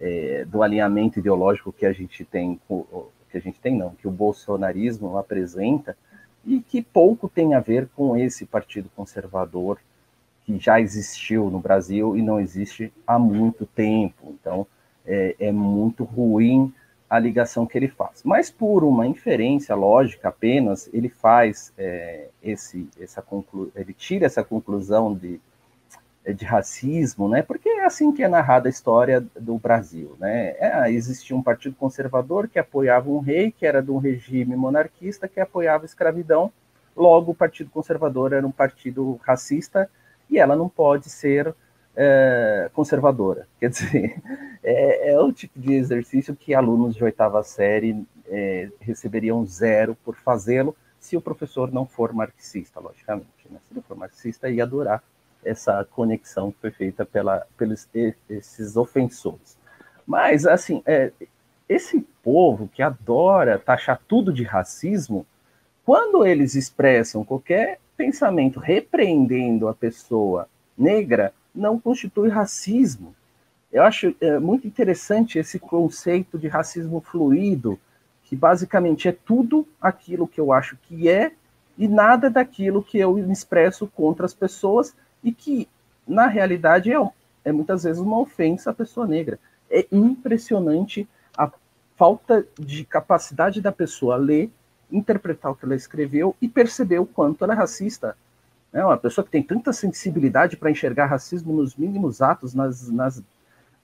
é, 0.01 0.45
do 0.47 0.65
alinhamento 0.65 1.21
ideológico 1.21 1.73
que 1.73 1.87
a 1.87 1.93
gente 1.93 2.25
tem 2.25 2.61
com, 2.67 2.85
que 3.33 3.39
a 3.39 3.41
gente 3.41 3.59
tem, 3.59 3.77
não, 3.77 3.91
que 3.91 4.07
o 4.07 4.11
bolsonarismo 4.11 5.17
apresenta 5.17 5.97
e 6.45 6.61
que 6.61 6.83
pouco 6.83 7.29
tem 7.29 7.55
a 7.55 7.61
ver 7.61 7.89
com 7.97 8.17
esse 8.17 8.45
partido 8.45 8.91
conservador 8.95 9.79
que 10.45 10.59
já 10.59 10.81
existiu 10.81 11.51
no 11.51 11.59
Brasil 11.59 12.17
e 12.17 12.23
não 12.23 12.39
existe 12.39 12.93
há 13.07 13.19
muito 13.19 13.65
tempo. 13.65 14.35
Então, 14.39 14.67
é, 15.07 15.35
é 15.39 15.53
muito 15.53 16.05
ruim 16.05 16.73
a 17.09 17.19
ligação 17.19 17.67
que 17.67 17.77
ele 17.77 17.89
faz. 17.89 18.23
Mas 18.25 18.51
por 18.51 18.85
uma 18.85 19.07
inferência 19.07 19.75
lógica 19.75 20.29
apenas, 20.29 20.89
ele 20.93 21.09
faz 21.09 21.73
é, 21.79 22.29
esse, 22.43 22.89
essa 23.01 23.25
ele 23.77 23.93
tira 23.93 24.27
essa 24.27 24.43
conclusão 24.43 25.15
de 25.15 25.41
de 26.31 26.45
racismo, 26.45 27.29
né? 27.29 27.43
Porque 27.43 27.69
é 27.69 27.85
assim 27.85 28.13
que 28.13 28.23
é 28.23 28.29
narrada 28.29 28.69
a 28.69 28.71
história 28.71 29.25
do 29.39 29.59
Brasil, 29.59 30.17
né? 30.21 30.55
É, 30.59 30.91
existia 30.93 31.37
um 31.37 31.43
partido 31.43 31.75
conservador 31.75 32.49
que 32.49 32.59
apoiava 32.59 33.11
um 33.11 33.19
rei 33.19 33.51
que 33.51 33.67
era 33.67 33.83
de 33.83 33.91
um 33.91 33.99
regime 33.99 34.55
monarquista 34.55 35.27
que 35.27 35.41
apoiava 35.41 35.85
a 35.85 35.87
escravidão. 35.87 36.53
Logo, 36.97 37.33
o 37.33 37.35
Partido 37.35 37.71
Conservador 37.71 38.33
era 38.33 38.47
um 38.47 38.53
partido 38.53 39.19
racista 39.23 39.89
e 40.31 40.39
ela 40.39 40.55
não 40.55 40.69
pode 40.69 41.11
ser 41.11 41.55
é, 41.97 42.71
conservadora. 42.73 43.49
Quer 43.59 43.71
dizer, 43.71 44.23
é, 44.63 45.13
é, 45.13 45.19
o 45.19 45.33
tipo 45.33 45.59
de 45.59 45.75
exercício 45.75 46.37
que 46.37 46.55
alunos 46.55 46.95
de 46.95 47.03
oitava 47.03 47.43
série 47.43 48.07
é, 48.29 48.69
receberiam 48.79 49.45
zero 49.45 49.97
por 50.05 50.15
fazê-lo 50.17 50.77
se 51.01 51.17
o 51.17 51.21
professor 51.21 51.73
não 51.73 51.85
for 51.85 52.13
marxista, 52.13 52.79
logicamente. 52.79 53.49
Né? 53.51 53.59
Se 53.67 53.75
ele 53.75 53.83
for 53.83 53.97
marxista, 53.97 54.49
ia 54.49 54.63
adorar 54.63 55.03
essa 55.45 55.87
conexão 55.91 56.53
que 56.53 56.61
foi 56.61 56.71
feita 56.71 57.05
pela, 57.05 57.47
pelos 57.57 57.89
esses 58.29 58.77
ofensores. 58.77 59.57
Mas, 60.07 60.47
assim, 60.47 60.83
é, 60.87 61.13
esse 61.69 62.01
povo 62.23 62.69
que 62.69 62.83
adora 62.83 63.59
taxar 63.59 64.01
tudo 64.07 64.33
de 64.33 64.43
racismo, 64.43 65.27
quando 65.85 66.25
eles 66.27 66.55
expressam 66.55 67.25
qualquer 67.25 67.79
pensamento 67.97 68.61
repreendendo 68.61 69.69
a 69.69 69.75
pessoa 69.75 70.49
negra, 70.77 71.33
não 71.55 71.79
constitui 71.79 72.29
racismo. 72.29 73.15
Eu 73.73 73.83
acho 73.83 74.15
é, 74.21 74.39
muito 74.39 74.67
interessante 74.67 75.39
esse 75.39 75.59
conceito 75.59 76.39
de 76.39 76.49
racismo 76.49 77.01
fluido, 77.01 77.79
que 78.25 78.37
basicamente 78.37 79.09
é 79.09 79.13
tudo 79.13 79.67
aquilo 79.81 80.29
que 80.29 80.41
eu 80.41 80.53
acho 80.53 80.77
que 80.77 81.09
é 81.09 81.33
e 81.77 81.89
nada 81.89 82.29
daquilo 82.29 82.83
que 82.83 82.99
eu 82.99 83.19
expresso 83.31 83.87
contra 83.87 84.27
as 84.27 84.35
pessoas 84.35 84.95
e 85.23 85.33
que, 85.33 85.69
na 86.07 86.27
realidade, 86.27 86.93
é, 86.93 86.97
é 87.45 87.53
muitas 87.53 87.85
vezes 87.85 88.01
uma 88.01 88.19
ofensa 88.19 88.71
à 88.71 88.75
pessoa 88.75 89.07
negra. 89.07 89.39
É 89.71 89.87
impressionante 89.91 91.09
a 91.37 91.51
falta 91.97 92.47
de 92.59 92.85
capacidade 92.85 93.61
da 93.61 93.73
pessoa 93.73 94.17
ler, 94.17 94.51
interpretar 94.91 95.53
o 95.53 95.55
que 95.55 95.65
ela 95.65 95.75
escreveu 95.75 96.37
e 96.41 96.49
perceber 96.49 96.99
o 96.99 97.07
quanto 97.07 97.45
ela 97.45 97.55
é 97.55 97.57
racista. 97.57 98.17
É 98.73 98.85
uma 98.85 98.97
pessoa 98.97 99.25
que 99.25 99.31
tem 99.31 99.43
tanta 99.43 99.73
sensibilidade 99.73 100.57
para 100.57 100.71
enxergar 100.71 101.07
racismo 101.07 101.53
nos 101.53 101.77
mínimos 101.77 102.23
atos, 102.23 102.55
nas, 102.55 102.89
nas, 102.89 103.23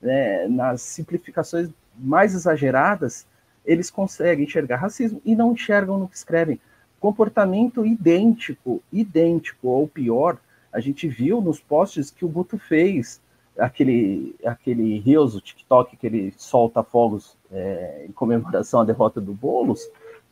é, 0.02 0.48
nas 0.48 0.80
simplificações 0.80 1.70
mais 1.98 2.34
exageradas, 2.34 3.26
eles 3.64 3.90
conseguem 3.90 4.46
enxergar 4.46 4.76
racismo 4.76 5.20
e 5.24 5.34
não 5.34 5.52
enxergam 5.52 5.98
no 5.98 6.08
que 6.08 6.16
escrevem. 6.16 6.60
Comportamento 6.98 7.84
idêntico, 7.84 8.82
idêntico 8.92 9.68
ou 9.68 9.86
pior 9.86 10.38
a 10.72 10.80
gente 10.80 11.08
viu 11.08 11.40
nos 11.40 11.60
posts 11.60 12.10
que 12.10 12.24
o 12.24 12.28
Guto 12.28 12.58
fez, 12.58 13.20
aquele, 13.58 14.34
aquele 14.44 14.98
Rios, 14.98 15.34
o 15.34 15.40
TikTok, 15.40 15.96
que 15.96 16.06
ele 16.06 16.32
solta 16.36 16.82
fogos 16.82 17.36
é, 17.50 18.06
em 18.08 18.12
comemoração 18.12 18.80
à 18.80 18.84
derrota 18.84 19.20
do 19.20 19.34
Boulos, 19.34 19.88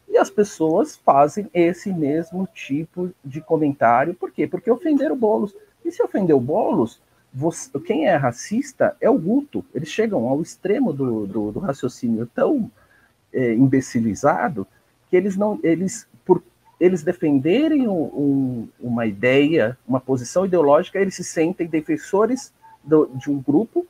E 0.09 0.17
as 0.17 0.31
pessoas 0.31 0.97
fazem 0.97 1.51
esse 1.53 1.93
mesmo 1.93 2.49
tipo 2.55 3.11
de 3.25 3.41
comentário. 3.41 4.15
Por 4.15 4.31
quê? 4.31 4.47
Porque 4.47 4.71
ofenderam 4.71 5.15
o 5.15 5.19
Boulos. 5.19 5.55
E 5.85 5.91
se 5.91 6.03
ofender 6.03 6.35
o 6.35 6.41
Boulos, 6.41 7.01
quem 7.85 8.07
é 8.07 8.17
racista 8.17 8.97
é 9.01 9.11
o 9.11 9.19
Guto. 9.19 9.65
Eles 9.75 9.89
chegam 9.89 10.29
ao 10.29 10.41
extremo 10.41 10.93
do, 10.93 11.27
do, 11.27 11.53
do 11.53 11.59
raciocínio 11.59 12.27
tão 12.35 12.71
é, 13.33 13.53
imbecilizado 13.53 14.67
que 15.11 15.17
eles 15.17 15.37
não, 15.37 15.59
eles 15.63 16.09
eles 16.79 17.03
defenderem 17.03 17.89
um, 17.89 18.03
um, 18.03 18.69
uma 18.79 19.07
ideia, 19.07 19.77
uma 19.87 20.01
posição 20.01 20.45
ideológica, 20.45 21.01
eles 21.01 21.15
se 21.15 21.25
sentem 21.25 21.67
defensores 21.67 22.53
do, 22.85 23.07
de 23.15 23.31
um 23.31 23.41
grupo 23.41 23.87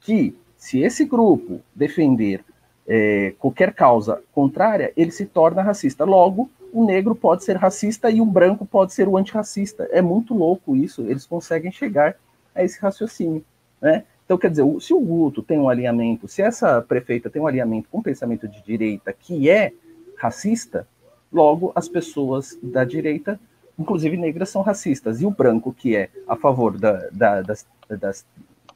que, 0.00 0.36
se 0.56 0.80
esse 0.80 1.04
grupo 1.04 1.60
defender 1.74 2.44
é, 2.86 3.34
qualquer 3.38 3.74
causa 3.74 4.22
contrária, 4.32 4.92
ele 4.96 5.10
se 5.10 5.26
torna 5.26 5.62
racista. 5.62 6.04
Logo, 6.04 6.50
um 6.72 6.84
negro 6.84 7.14
pode 7.14 7.44
ser 7.44 7.56
racista 7.56 8.10
e 8.10 8.20
um 8.20 8.30
branco 8.30 8.64
pode 8.64 8.92
ser 8.94 9.08
o 9.08 9.16
antirracista. 9.16 9.88
É 9.90 10.00
muito 10.00 10.34
louco 10.34 10.76
isso, 10.76 11.02
eles 11.02 11.26
conseguem 11.26 11.70
chegar 11.70 12.16
a 12.54 12.64
esse 12.64 12.80
raciocínio. 12.80 13.44
Né? 13.80 14.04
Então, 14.24 14.38
quer 14.38 14.50
dizer, 14.50 14.64
se 14.80 14.94
o 14.94 15.00
Guto 15.00 15.42
tem 15.42 15.58
um 15.58 15.68
alinhamento, 15.68 16.28
se 16.28 16.42
essa 16.42 16.80
prefeita 16.80 17.28
tem 17.28 17.42
um 17.42 17.46
alinhamento 17.46 17.88
com 17.90 17.98
o 17.98 18.02
pensamento 18.02 18.48
de 18.48 18.62
direita 18.62 19.12
que 19.12 19.50
é 19.50 19.72
racista, 20.16 20.86
logo 21.32 21.72
as 21.74 21.88
pessoas 21.88 22.58
da 22.62 22.84
direita, 22.84 23.40
inclusive 23.78 24.16
negras, 24.16 24.50
são 24.50 24.62
racistas. 24.62 25.20
E 25.20 25.26
o 25.26 25.30
branco, 25.30 25.72
que 25.72 25.96
é 25.96 26.10
a 26.28 26.36
favor 26.36 26.78
da, 26.78 27.08
da, 27.10 27.42
das, 27.42 27.66
das, 27.88 28.26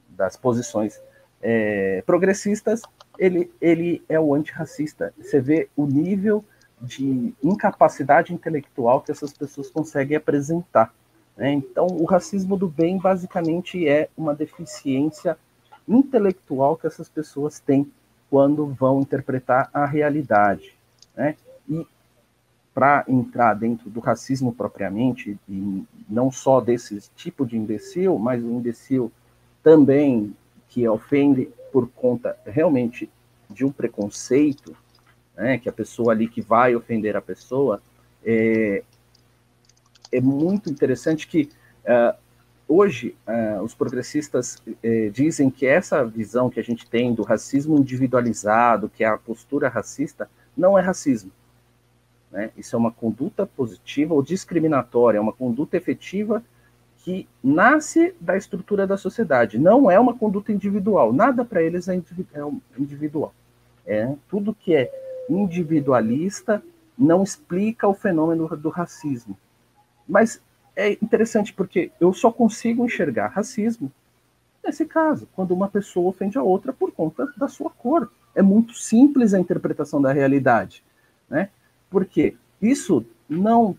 das, 0.08 0.36
posições 0.36 1.00
é, 1.42 2.02
progressistas, 2.06 2.82
ele, 3.18 3.50
ele 3.60 4.02
é 4.08 4.18
o 4.18 4.34
antirracista. 4.34 5.12
Você 5.18 5.40
vê 5.40 5.68
o 5.76 5.86
nível 5.86 6.44
de 6.80 7.34
incapacidade 7.42 8.32
intelectual 8.32 9.00
que 9.00 9.10
essas 9.10 9.32
pessoas 9.32 9.70
conseguem 9.70 10.16
apresentar. 10.16 10.92
Né? 11.36 11.52
Então, 11.52 11.86
o 11.86 12.04
racismo 12.04 12.56
do 12.56 12.68
bem 12.68 12.98
basicamente 12.98 13.86
é 13.88 14.08
uma 14.16 14.34
deficiência 14.34 15.36
intelectual 15.88 16.76
que 16.76 16.86
essas 16.86 17.08
pessoas 17.08 17.60
têm 17.60 17.90
quando 18.28 18.66
vão 18.66 19.00
interpretar 19.00 19.70
a 19.72 19.86
realidade. 19.86 20.76
Né? 21.14 21.36
E 21.68 21.86
para 22.76 23.06
entrar 23.08 23.54
dentro 23.54 23.88
do 23.88 24.00
racismo 24.00 24.52
propriamente, 24.52 25.38
e 25.48 25.82
não 26.06 26.30
só 26.30 26.60
desse 26.60 27.00
tipo 27.16 27.46
de 27.46 27.56
imbecil, 27.56 28.18
mas 28.18 28.44
o 28.44 28.50
imbecil 28.50 29.10
também 29.62 30.36
que 30.68 30.86
ofende 30.86 31.48
por 31.72 31.88
conta 31.88 32.36
realmente 32.44 33.08
de 33.48 33.64
um 33.64 33.72
preconceito, 33.72 34.76
né, 35.34 35.56
que 35.56 35.70
a 35.70 35.72
pessoa 35.72 36.12
ali 36.12 36.28
que 36.28 36.42
vai 36.42 36.76
ofender 36.76 37.16
a 37.16 37.22
pessoa, 37.22 37.80
é, 38.22 38.82
é 40.12 40.20
muito 40.20 40.68
interessante 40.68 41.26
que 41.26 41.48
uh, 41.82 42.14
hoje 42.68 43.16
uh, 43.26 43.62
os 43.62 43.74
progressistas 43.74 44.56
uh, 44.66 45.10
dizem 45.10 45.48
que 45.48 45.64
essa 45.64 46.04
visão 46.04 46.50
que 46.50 46.60
a 46.60 46.62
gente 46.62 46.86
tem 46.86 47.14
do 47.14 47.22
racismo 47.22 47.78
individualizado, 47.78 48.90
que 48.90 49.02
é 49.02 49.06
a 49.06 49.16
postura 49.16 49.66
racista, 49.66 50.28
não 50.54 50.78
é 50.78 50.82
racismo. 50.82 51.32
Né? 52.36 52.50
Isso 52.54 52.76
é 52.76 52.78
uma 52.78 52.92
conduta 52.92 53.46
positiva 53.46 54.12
ou 54.12 54.22
discriminatória, 54.22 55.16
é 55.16 55.20
uma 55.20 55.32
conduta 55.32 55.74
efetiva 55.74 56.44
que 56.98 57.26
nasce 57.42 58.14
da 58.20 58.36
estrutura 58.36 58.86
da 58.86 58.98
sociedade, 58.98 59.58
não 59.58 59.90
é 59.90 59.98
uma 59.98 60.12
conduta 60.12 60.52
individual. 60.52 61.14
Nada 61.14 61.46
para 61.46 61.62
eles 61.62 61.88
é, 61.88 61.96
é 61.96 62.42
individual. 62.78 63.32
É 63.86 64.14
tudo 64.28 64.54
que 64.54 64.74
é 64.74 64.92
individualista 65.30 66.62
não 66.98 67.22
explica 67.22 67.88
o 67.88 67.94
fenômeno 67.94 68.46
do 68.54 68.68
racismo. 68.68 69.38
Mas 70.06 70.38
é 70.74 70.92
interessante 70.92 71.54
porque 71.54 71.90
eu 71.98 72.12
só 72.12 72.30
consigo 72.30 72.84
enxergar 72.84 73.28
racismo 73.28 73.90
nesse 74.62 74.84
caso, 74.84 75.26
quando 75.34 75.52
uma 75.52 75.68
pessoa 75.68 76.10
ofende 76.10 76.36
a 76.36 76.42
outra 76.42 76.70
por 76.70 76.92
conta 76.92 77.32
da 77.38 77.48
sua 77.48 77.70
cor. 77.70 78.12
É 78.34 78.42
muito 78.42 78.74
simples 78.74 79.32
a 79.32 79.40
interpretação 79.40 80.02
da 80.02 80.12
realidade, 80.12 80.84
né? 81.30 81.48
Porque 81.90 82.34
isso 82.60 83.04
não 83.28 83.76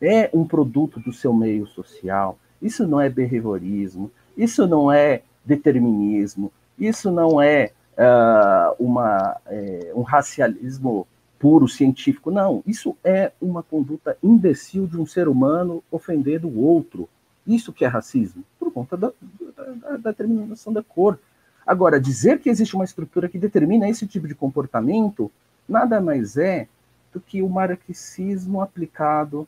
é 0.00 0.30
um 0.32 0.44
produto 0.44 0.98
do 1.00 1.12
seu 1.12 1.32
meio 1.32 1.66
social, 1.66 2.38
isso 2.60 2.86
não 2.86 3.00
é 3.00 3.08
behaviorismo, 3.08 4.10
isso 4.36 4.66
não 4.66 4.90
é 4.90 5.22
determinismo, 5.44 6.52
isso 6.78 7.10
não 7.10 7.40
é 7.40 7.70
uh, 7.96 8.74
uma, 8.84 9.36
é, 9.46 9.92
um 9.94 10.02
racialismo 10.02 11.06
puro 11.38 11.66
científico, 11.66 12.30
não. 12.30 12.62
Isso 12.66 12.96
é 13.02 13.32
uma 13.40 13.62
conduta 13.62 14.16
imbecil 14.22 14.86
de 14.86 14.96
um 14.96 15.04
ser 15.04 15.28
humano 15.28 15.82
ofendendo 15.90 16.48
o 16.48 16.60
outro. 16.60 17.08
Isso 17.44 17.72
que 17.72 17.84
é 17.84 17.88
racismo, 17.88 18.44
por 18.58 18.72
conta 18.72 18.96
da, 18.96 19.12
da, 19.56 19.96
da 19.96 20.10
determinação 20.10 20.72
da 20.72 20.82
cor. 20.82 21.18
Agora, 21.66 22.00
dizer 22.00 22.38
que 22.38 22.48
existe 22.48 22.74
uma 22.74 22.84
estrutura 22.84 23.28
que 23.28 23.38
determina 23.38 23.88
esse 23.88 24.06
tipo 24.06 24.28
de 24.28 24.34
comportamento 24.34 25.30
nada 25.68 26.00
mais 26.00 26.36
é 26.36 26.68
do 27.12 27.20
que 27.20 27.42
o 27.42 27.48
marxismo 27.48 28.60
aplicado 28.60 29.46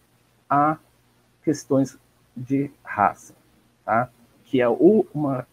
a 0.49 0.77
questões 1.43 1.99
de 2.37 2.71
raça, 2.83 3.35
tá? 3.85 4.09
que 4.45 4.61
é, 4.61 4.69
o, 4.69 5.07
uma 5.15 5.47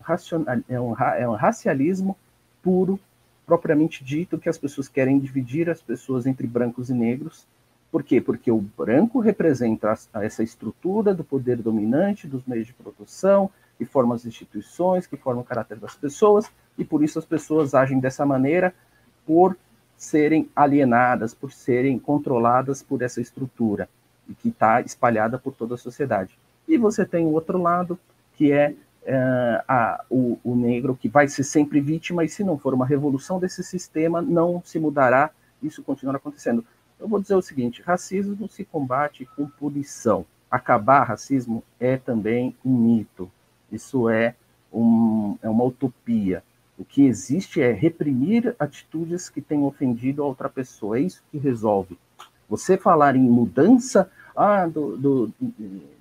é, 0.69 0.79
um, 0.79 0.95
é 0.95 1.27
um 1.27 1.33
racialismo 1.33 2.17
puro, 2.61 2.99
propriamente 3.45 4.03
dito, 4.03 4.37
que 4.37 4.49
as 4.49 4.57
pessoas 4.57 4.87
querem 4.87 5.19
dividir 5.19 5.69
as 5.69 5.81
pessoas 5.81 6.25
entre 6.25 6.45
brancos 6.45 6.89
e 6.89 6.93
negros. 6.93 7.47
Por 7.91 8.03
quê? 8.03 8.21
Porque 8.21 8.51
o 8.51 8.61
branco 8.61 9.19
representa 9.19 9.97
essa 10.15 10.43
estrutura 10.43 11.13
do 11.13 11.23
poder 11.23 11.57
dominante, 11.57 12.27
dos 12.27 12.45
meios 12.45 12.67
de 12.67 12.73
produção, 12.73 13.49
que 13.77 13.85
formam 13.85 14.15
as 14.15 14.25
instituições, 14.25 15.07
que 15.07 15.17
formam 15.17 15.41
o 15.41 15.45
caráter 15.45 15.79
das 15.79 15.95
pessoas, 15.95 16.45
e 16.77 16.85
por 16.85 17.03
isso 17.03 17.17
as 17.17 17.25
pessoas 17.25 17.73
agem 17.73 17.99
dessa 17.99 18.25
maneira 18.25 18.73
por 19.25 19.57
serem 20.01 20.49
alienadas, 20.55 21.31
por 21.31 21.51
serem 21.51 21.99
controladas 21.99 22.81
por 22.81 23.03
essa 23.03 23.21
estrutura 23.21 23.87
que 24.41 24.49
está 24.49 24.81
espalhada 24.81 25.37
por 25.37 25.53
toda 25.53 25.75
a 25.75 25.77
sociedade. 25.77 26.35
E 26.67 26.75
você 26.75 27.05
tem 27.05 27.23
o 27.23 27.33
outro 27.33 27.61
lado, 27.61 27.99
que 28.35 28.51
é, 28.51 28.73
é 29.05 29.63
a, 29.67 30.03
o, 30.09 30.39
o, 30.43 30.55
negro 30.55 30.97
que 30.99 31.07
vai 31.07 31.27
ser 31.27 31.43
sempre 31.43 31.79
vítima, 31.79 32.25
e 32.25 32.29
se 32.29 32.43
não 32.43 32.57
for 32.57 32.73
uma 32.73 32.85
revolução 32.85 33.39
desse 33.39 33.63
sistema, 33.63 34.23
não 34.23 34.63
se 34.65 34.79
mudará, 34.79 35.29
isso 35.61 35.83
continuará 35.83 36.17
acontecendo. 36.17 36.65
Eu 36.99 37.07
vou 37.07 37.21
dizer 37.21 37.35
o 37.35 37.41
seguinte: 37.41 37.83
racismo 37.83 38.49
se 38.49 38.65
combate 38.65 39.29
com 39.35 39.45
punição. 39.45 40.25
Acabar 40.49 41.03
racismo 41.03 41.63
é 41.79 41.95
também 41.95 42.55
um 42.65 42.75
mito, 42.75 43.31
isso 43.71 44.09
é, 44.09 44.33
um, 44.73 45.37
é 45.43 45.47
uma 45.47 45.63
utopia. 45.63 46.43
O 46.81 46.83
que 46.83 47.05
existe 47.05 47.61
é 47.61 47.71
reprimir 47.71 48.55
atitudes 48.57 49.29
que 49.29 49.39
têm 49.39 49.63
ofendido 49.63 50.23
a 50.23 50.25
outra 50.25 50.49
pessoa. 50.49 50.97
É 50.97 51.01
isso 51.01 51.21
que 51.31 51.37
resolve. 51.37 51.95
Você 52.49 52.75
falar 52.75 53.15
em 53.15 53.21
mudança 53.21 54.09
ah, 54.35 54.65
do, 54.65 54.97
do, 54.97 55.33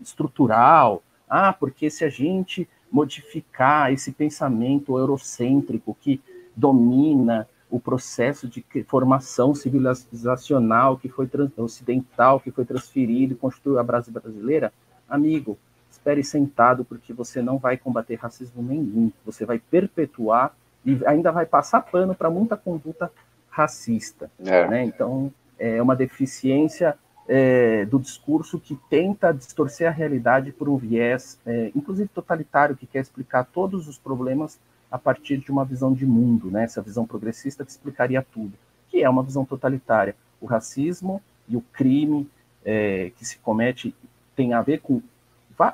estrutural, 0.00 1.02
ah, 1.28 1.52
porque 1.52 1.90
se 1.90 2.02
a 2.02 2.08
gente 2.08 2.66
modificar 2.90 3.92
esse 3.92 4.10
pensamento 4.10 4.96
eurocêntrico 4.96 5.94
que 6.00 6.18
domina 6.56 7.46
o 7.68 7.78
processo 7.78 8.48
de 8.48 8.64
formação 8.84 9.54
civilizacional 9.54 10.96
que 10.96 11.10
foi 11.10 11.28
ocidental, 11.58 12.40
que 12.40 12.50
foi 12.50 12.64
transferido 12.64 13.34
e 13.34 13.36
constituiu 13.36 13.78
a 13.78 13.82
base 13.82 14.10
brasileira, 14.10 14.72
amigo, 15.06 15.58
espere 15.90 16.24
sentado, 16.24 16.86
porque 16.86 17.12
você 17.12 17.42
não 17.42 17.58
vai 17.58 17.76
combater 17.76 18.14
racismo 18.14 18.62
nenhum. 18.62 19.12
Você 19.26 19.44
vai 19.44 19.58
perpetuar 19.58 20.54
e 20.84 21.00
ainda 21.06 21.30
vai 21.30 21.46
passar 21.46 21.80
pano 21.82 22.14
para 22.14 22.30
muita 22.30 22.56
conduta 22.56 23.10
racista. 23.48 24.30
É. 24.44 24.66
Né? 24.68 24.84
Então, 24.84 25.32
é 25.58 25.80
uma 25.82 25.94
deficiência 25.94 26.96
é, 27.28 27.84
do 27.84 27.98
discurso 27.98 28.58
que 28.58 28.76
tenta 28.88 29.32
distorcer 29.32 29.86
a 29.86 29.90
realidade 29.90 30.52
por 30.52 30.68
um 30.68 30.76
viés, 30.76 31.38
é, 31.46 31.70
inclusive 31.76 32.08
totalitário, 32.08 32.76
que 32.76 32.86
quer 32.86 33.00
explicar 33.00 33.44
todos 33.44 33.86
os 33.86 33.98
problemas 33.98 34.58
a 34.90 34.98
partir 34.98 35.36
de 35.36 35.52
uma 35.52 35.64
visão 35.64 35.92
de 35.92 36.04
mundo, 36.04 36.50
né? 36.50 36.64
essa 36.64 36.82
visão 36.82 37.06
progressista 37.06 37.64
que 37.64 37.70
explicaria 37.70 38.20
tudo, 38.22 38.52
que 38.88 39.02
é 39.02 39.08
uma 39.08 39.22
visão 39.22 39.44
totalitária. 39.44 40.16
O 40.40 40.46
racismo 40.46 41.22
e 41.48 41.56
o 41.56 41.60
crime 41.72 42.28
é, 42.64 43.12
que 43.16 43.24
se 43.24 43.38
comete 43.38 43.94
tem 44.34 44.52
a 44.52 44.62
ver 44.62 44.80
com 44.80 45.00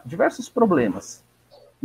diversos 0.05 0.49
problemas, 0.49 1.23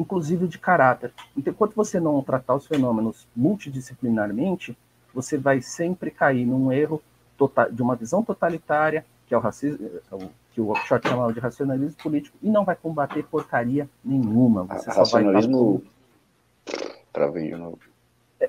inclusive 0.02 0.48
de 0.48 0.58
caráter. 0.58 1.14
Então, 1.38 1.54
enquanto 1.54 1.76
você 1.76 2.00
não 2.00 2.22
tratar 2.22 2.56
os 2.56 2.68
fenômenos 2.68 3.28
multidisciplinarmente, 3.36 4.78
você 5.14 5.38
vai 5.38 5.62
sempre 5.62 6.12
cair 6.12 6.46
num 6.46 6.72
erro 6.72 7.02
total, 7.38 7.72
de 7.72 7.82
uma 7.82 7.96
visão 7.96 8.24
totalitária, 8.24 9.06
que 9.28 9.34
é 9.34 9.38
o 9.38 9.42
racismo, 9.42 9.90
é 10.12 10.28
que 10.54 10.60
o 10.60 10.70
Oxford 10.70 11.08
chamava 11.08 11.32
de 11.32 11.40
racionalismo 11.40 11.98
político, 12.04 12.38
e 12.42 12.50
não 12.50 12.66
vai 12.66 12.76
combater 12.76 13.24
porcaria 13.24 13.90
nenhuma. 14.04 14.66
Você 14.66 14.92
racionalismo. 14.92 15.82
Vai... 16.66 16.92
Travei 17.14 17.48
de 17.48 17.56
novo. 17.56 17.80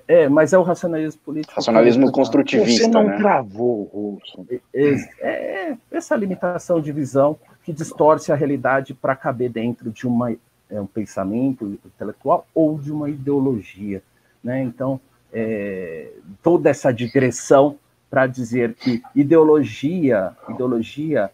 É, 0.08 0.28
mas 0.28 0.52
é 0.52 0.58
o 0.58 0.62
racionalismo 0.62 1.20
político. 1.22 1.54
Racionalismo 1.54 2.10
construtivista. 2.10 2.84
Você 2.84 2.88
não 2.88 3.04
né? 3.04 3.16
travou, 3.18 3.90
Wilson. 3.94 4.46
É, 4.74 4.94
é, 5.20 5.76
essa 5.90 6.16
limitação 6.16 6.80
de 6.80 6.90
visão 6.92 7.38
que 7.62 7.72
distorce 7.72 8.32
a 8.32 8.34
realidade 8.34 8.94
para 8.94 9.14
caber 9.14 9.50
dentro 9.50 9.90
de 9.90 10.06
uma, 10.06 10.34
é, 10.72 10.80
um 10.80 10.86
pensamento 10.86 11.78
intelectual 11.84 12.46
ou 12.54 12.78
de 12.78 12.90
uma 12.90 13.08
ideologia. 13.10 14.02
Né? 14.42 14.62
Então, 14.62 14.98
é, 15.32 16.10
toda 16.42 16.70
essa 16.70 16.90
digressão 16.90 17.76
para 18.10 18.26
dizer 18.26 18.74
que 18.74 19.02
ideologia, 19.14 20.32
ideologia 20.48 21.30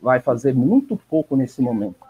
vai 0.00 0.20
fazer 0.20 0.54
muito 0.54 0.96
pouco 0.96 1.36
nesse 1.36 1.60
momento. 1.60 2.06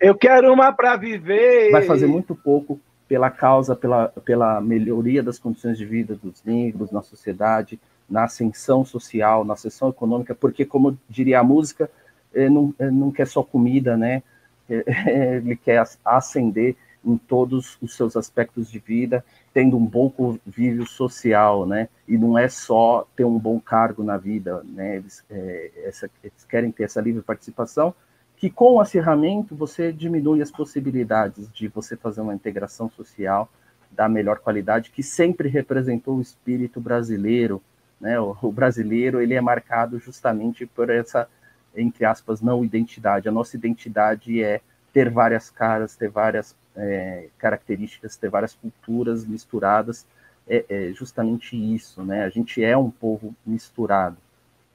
Eu 0.00 0.14
quero 0.14 0.52
uma 0.52 0.72
para 0.72 0.96
viver. 0.96 1.70
Vai 1.70 1.82
fazer 1.82 2.06
muito 2.06 2.34
pouco 2.34 2.80
pela 3.08 3.30
causa, 3.30 3.76
pela, 3.76 4.08
pela 4.24 4.60
melhoria 4.60 5.22
das 5.22 5.38
condições 5.38 5.78
de 5.78 5.84
vida 5.84 6.18
dos 6.20 6.42
negros 6.44 6.90
na 6.90 7.02
sociedade, 7.02 7.78
na 8.08 8.24
ascensão 8.24 8.84
social, 8.84 9.44
na 9.44 9.54
ascensão 9.54 9.88
econômica, 9.88 10.34
porque, 10.34 10.64
como 10.64 10.98
diria 11.08 11.40
a 11.40 11.44
música, 11.44 11.90
ele 12.32 12.50
não, 12.50 12.74
ele 12.78 12.90
não 12.90 13.10
quer 13.10 13.26
só 13.26 13.42
comida, 13.42 13.96
né? 13.96 14.22
Ele 15.38 15.56
quer 15.56 15.84
ascender 16.04 16.76
em 17.04 17.18
todos 17.18 17.76
os 17.82 17.94
seus 17.94 18.16
aspectos 18.16 18.70
de 18.70 18.78
vida, 18.78 19.24
tendo 19.52 19.76
um 19.76 19.84
bom 19.84 20.08
convívio 20.08 20.86
social, 20.86 21.66
né? 21.66 21.88
E 22.08 22.16
não 22.16 22.38
é 22.38 22.48
só 22.48 23.06
ter 23.14 23.24
um 23.24 23.38
bom 23.38 23.60
cargo 23.60 24.02
na 24.02 24.16
vida, 24.16 24.64
né? 24.64 24.96
Eles, 24.96 25.22
é, 25.28 25.70
essa, 25.84 26.10
eles 26.22 26.44
querem 26.44 26.72
ter 26.72 26.84
essa 26.84 27.00
livre 27.00 27.22
participação, 27.22 27.94
que 28.36 28.48
com 28.48 28.74
o 28.74 28.80
acirramento 28.80 29.54
você 29.54 29.92
diminui 29.92 30.40
as 30.40 30.50
possibilidades 30.50 31.50
de 31.52 31.68
você 31.68 31.96
fazer 31.96 32.20
uma 32.22 32.34
integração 32.34 32.90
social 32.90 33.50
da 33.90 34.08
melhor 34.08 34.38
qualidade, 34.38 34.90
que 34.90 35.02
sempre 35.02 35.48
representou 35.48 36.16
o 36.16 36.22
espírito 36.22 36.80
brasileiro, 36.80 37.62
né? 38.00 38.18
O, 38.18 38.36
o 38.40 38.50
brasileiro 38.50 39.20
ele 39.20 39.34
é 39.34 39.40
marcado 39.40 39.98
justamente 39.98 40.66
por 40.66 40.88
essa 40.88 41.28
entre 41.76 42.04
aspas 42.04 42.40
não 42.40 42.64
identidade. 42.64 43.28
A 43.28 43.32
nossa 43.32 43.56
identidade 43.56 44.42
é 44.42 44.60
ter 44.92 45.10
várias 45.10 45.50
caras, 45.50 45.96
ter 45.96 46.08
várias 46.08 46.54
é, 46.76 47.28
características, 47.38 48.16
ter 48.16 48.30
várias 48.30 48.54
culturas 48.54 49.24
misturadas. 49.26 50.06
É, 50.46 50.64
é, 50.68 50.92
justamente 50.92 51.56
isso, 51.56 52.02
né? 52.02 52.24
A 52.24 52.28
gente 52.28 52.62
é 52.62 52.76
um 52.76 52.90
povo 52.90 53.34
misturado 53.46 54.18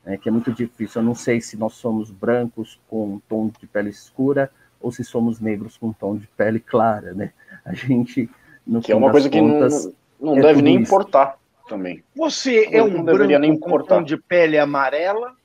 né, 0.09 0.17
que 0.17 0.27
é 0.27 0.31
muito 0.31 0.51
difícil. 0.51 1.01
Eu 1.01 1.05
não 1.05 1.15
sei 1.15 1.39
se 1.39 1.55
nós 1.55 1.73
somos 1.73 2.09
brancos 2.09 2.79
com 2.89 3.13
um 3.13 3.21
tom 3.29 3.51
de 3.59 3.67
pele 3.67 3.89
escura 3.89 4.49
ou 4.81 4.91
se 4.91 5.03
somos 5.03 5.39
negros 5.39 5.77
com 5.77 5.87
um 5.89 5.93
tom 5.93 6.15
de 6.15 6.27
pele 6.27 6.59
clara, 6.59 7.13
né? 7.13 7.31
A 7.65 7.73
gente, 7.73 8.29
no 8.65 8.81
que 8.81 8.91
é 8.91 8.95
uma 8.95 9.11
coisa 9.11 9.29
contas, 9.29 9.85
que 9.85 9.95
não, 10.19 10.33
não 10.33 10.37
é 10.39 10.41
deve 10.41 10.61
nem 10.61 10.75
isso. 10.75 10.83
importar 10.83 11.37
também. 11.67 12.03
Você 12.15 12.67
é 12.71 12.81
um 12.81 13.03
branco 13.03 13.39
nem 13.39 13.57
com 13.57 13.75
um 13.75 13.83
tom 13.83 14.01
de 14.01 14.17
pele 14.17 14.57
amarela? 14.57 15.35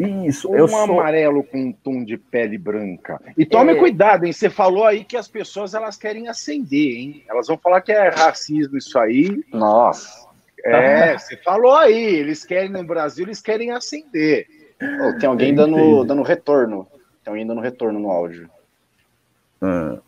Isso, 0.00 0.48
ou 0.48 0.56
eu 0.56 0.64
um 0.64 0.68
sou... 0.68 1.00
amarelo 1.00 1.44
com 1.44 1.58
um 1.58 1.72
tom 1.72 2.02
de 2.02 2.16
pele 2.16 2.56
branca. 2.56 3.20
E 3.36 3.44
tome 3.44 3.72
é... 3.72 3.74
cuidado, 3.74 4.24
hein? 4.24 4.32
Você 4.32 4.48
falou 4.48 4.84
aí 4.84 5.04
que 5.04 5.16
as 5.16 5.28
pessoas 5.28 5.74
elas 5.74 5.96
querem 5.96 6.28
acender, 6.28 6.96
hein? 6.96 7.24
Elas 7.28 7.48
vão 7.48 7.58
falar 7.58 7.82
que 7.82 7.92
é 7.92 8.08
racismo 8.08 8.78
isso 8.78 8.98
aí. 8.98 9.44
Nossa. 9.52 10.26
É, 10.64 11.16
você 11.18 11.36
falou 11.36 11.74
aí, 11.74 12.02
eles 12.02 12.44
querem 12.44 12.70
no 12.70 12.82
Brasil, 12.82 13.26
eles 13.26 13.42
querem 13.42 13.72
acender. 13.72 14.46
Oh, 14.82 15.18
tem 15.18 15.28
alguém 15.28 15.54
dando, 15.54 16.04
dando 16.04 16.22
retorno. 16.22 16.86
Tem 17.22 17.30
alguém 17.30 17.46
dando 17.46 17.60
retorno 17.60 17.98
no 17.98 18.10
áudio. 18.10 18.48
Ah, 19.60 19.98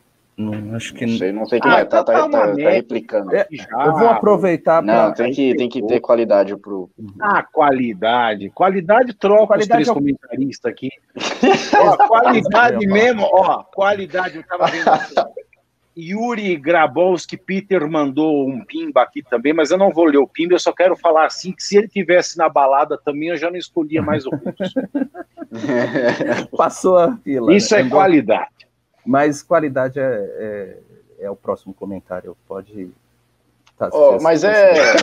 não, 0.43 0.77
acho 0.77 0.93
que 0.95 1.07
não 1.07 1.17
sei, 1.17 1.33
não 1.33 1.47
sei 1.47 1.61
quem 1.61 1.71
ah, 1.71 1.79
é, 1.79 1.85
tá, 1.85 2.03
tá, 2.03 2.13
tá, 2.13 2.29
tá, 2.29 2.55
tá 2.55 2.71
replicando. 2.71 3.35
É, 3.35 3.47
eu 3.51 3.93
vou 3.93 4.09
aproveitar 4.09 4.83
para. 4.83 5.09
Não, 5.09 5.15
tem 5.15 5.33
que, 5.33 5.55
tem 5.55 5.69
que 5.69 5.87
ter 5.87 6.01
qualidade 6.01 6.57
pro. 6.57 6.91
Ah, 7.21 7.43
qualidade. 7.43 8.51
Qualidade 8.51 9.15
troca 9.15 9.47
qualidade 9.47 9.83
os 9.83 9.87
três 9.87 9.89
é... 9.89 9.95
comentaristas 9.95 10.71
aqui. 10.71 10.89
ó, 11.79 11.97
qualidade 12.09 12.87
mesmo, 12.87 13.23
ó, 13.25 13.63
qualidade, 13.63 14.37
eu 14.37 14.43
tava 14.45 14.67
vendo. 14.67 14.85
Yuri 15.97 16.57
Grabowski, 16.57 17.37
Peter 17.37 17.89
mandou 17.89 18.49
um 18.49 18.65
pimba 18.65 19.03
aqui 19.03 19.23
também, 19.23 19.53
mas 19.53 19.71
eu 19.71 19.77
não 19.77 19.91
vou 19.91 20.07
ler 20.07 20.19
o 20.19 20.27
pimba, 20.27 20.55
eu 20.55 20.59
só 20.59 20.73
quero 20.73 20.97
falar 20.97 21.27
assim, 21.27 21.53
que 21.53 21.63
se 21.63 21.77
ele 21.77 21.89
tivesse 21.89 22.39
na 22.39 22.49
balada 22.49 22.99
também, 22.99 23.29
eu 23.29 23.37
já 23.37 23.51
não 23.51 23.59
escolhia 23.59 24.01
mais 24.01 24.27
o 24.27 24.31
curso. 24.31 24.75
Passou 26.57 26.97
a 26.97 27.17
fila. 27.19 27.53
Isso 27.55 27.75
né? 27.75 27.83
é 27.83 27.89
qualidade. 27.89 28.49
Mas 29.05 29.43
qualidade 29.43 29.99
é, 29.99 30.05
é, 30.05 30.79
é, 31.21 31.31
o 31.31 31.37
próximo 31.37 31.75
comentário, 31.75 32.37
pode... 32.47 32.91
Tá, 33.77 33.89
oh, 33.93 34.21
mas 34.21 34.45
é... 34.45 34.75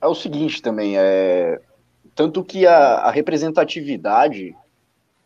é 0.00 0.06
o 0.06 0.14
seguinte 0.14 0.62
também, 0.62 0.96
é... 0.96 1.60
tanto 2.14 2.44
que 2.44 2.66
a, 2.66 2.76
a 2.76 3.10
representatividade 3.10 4.54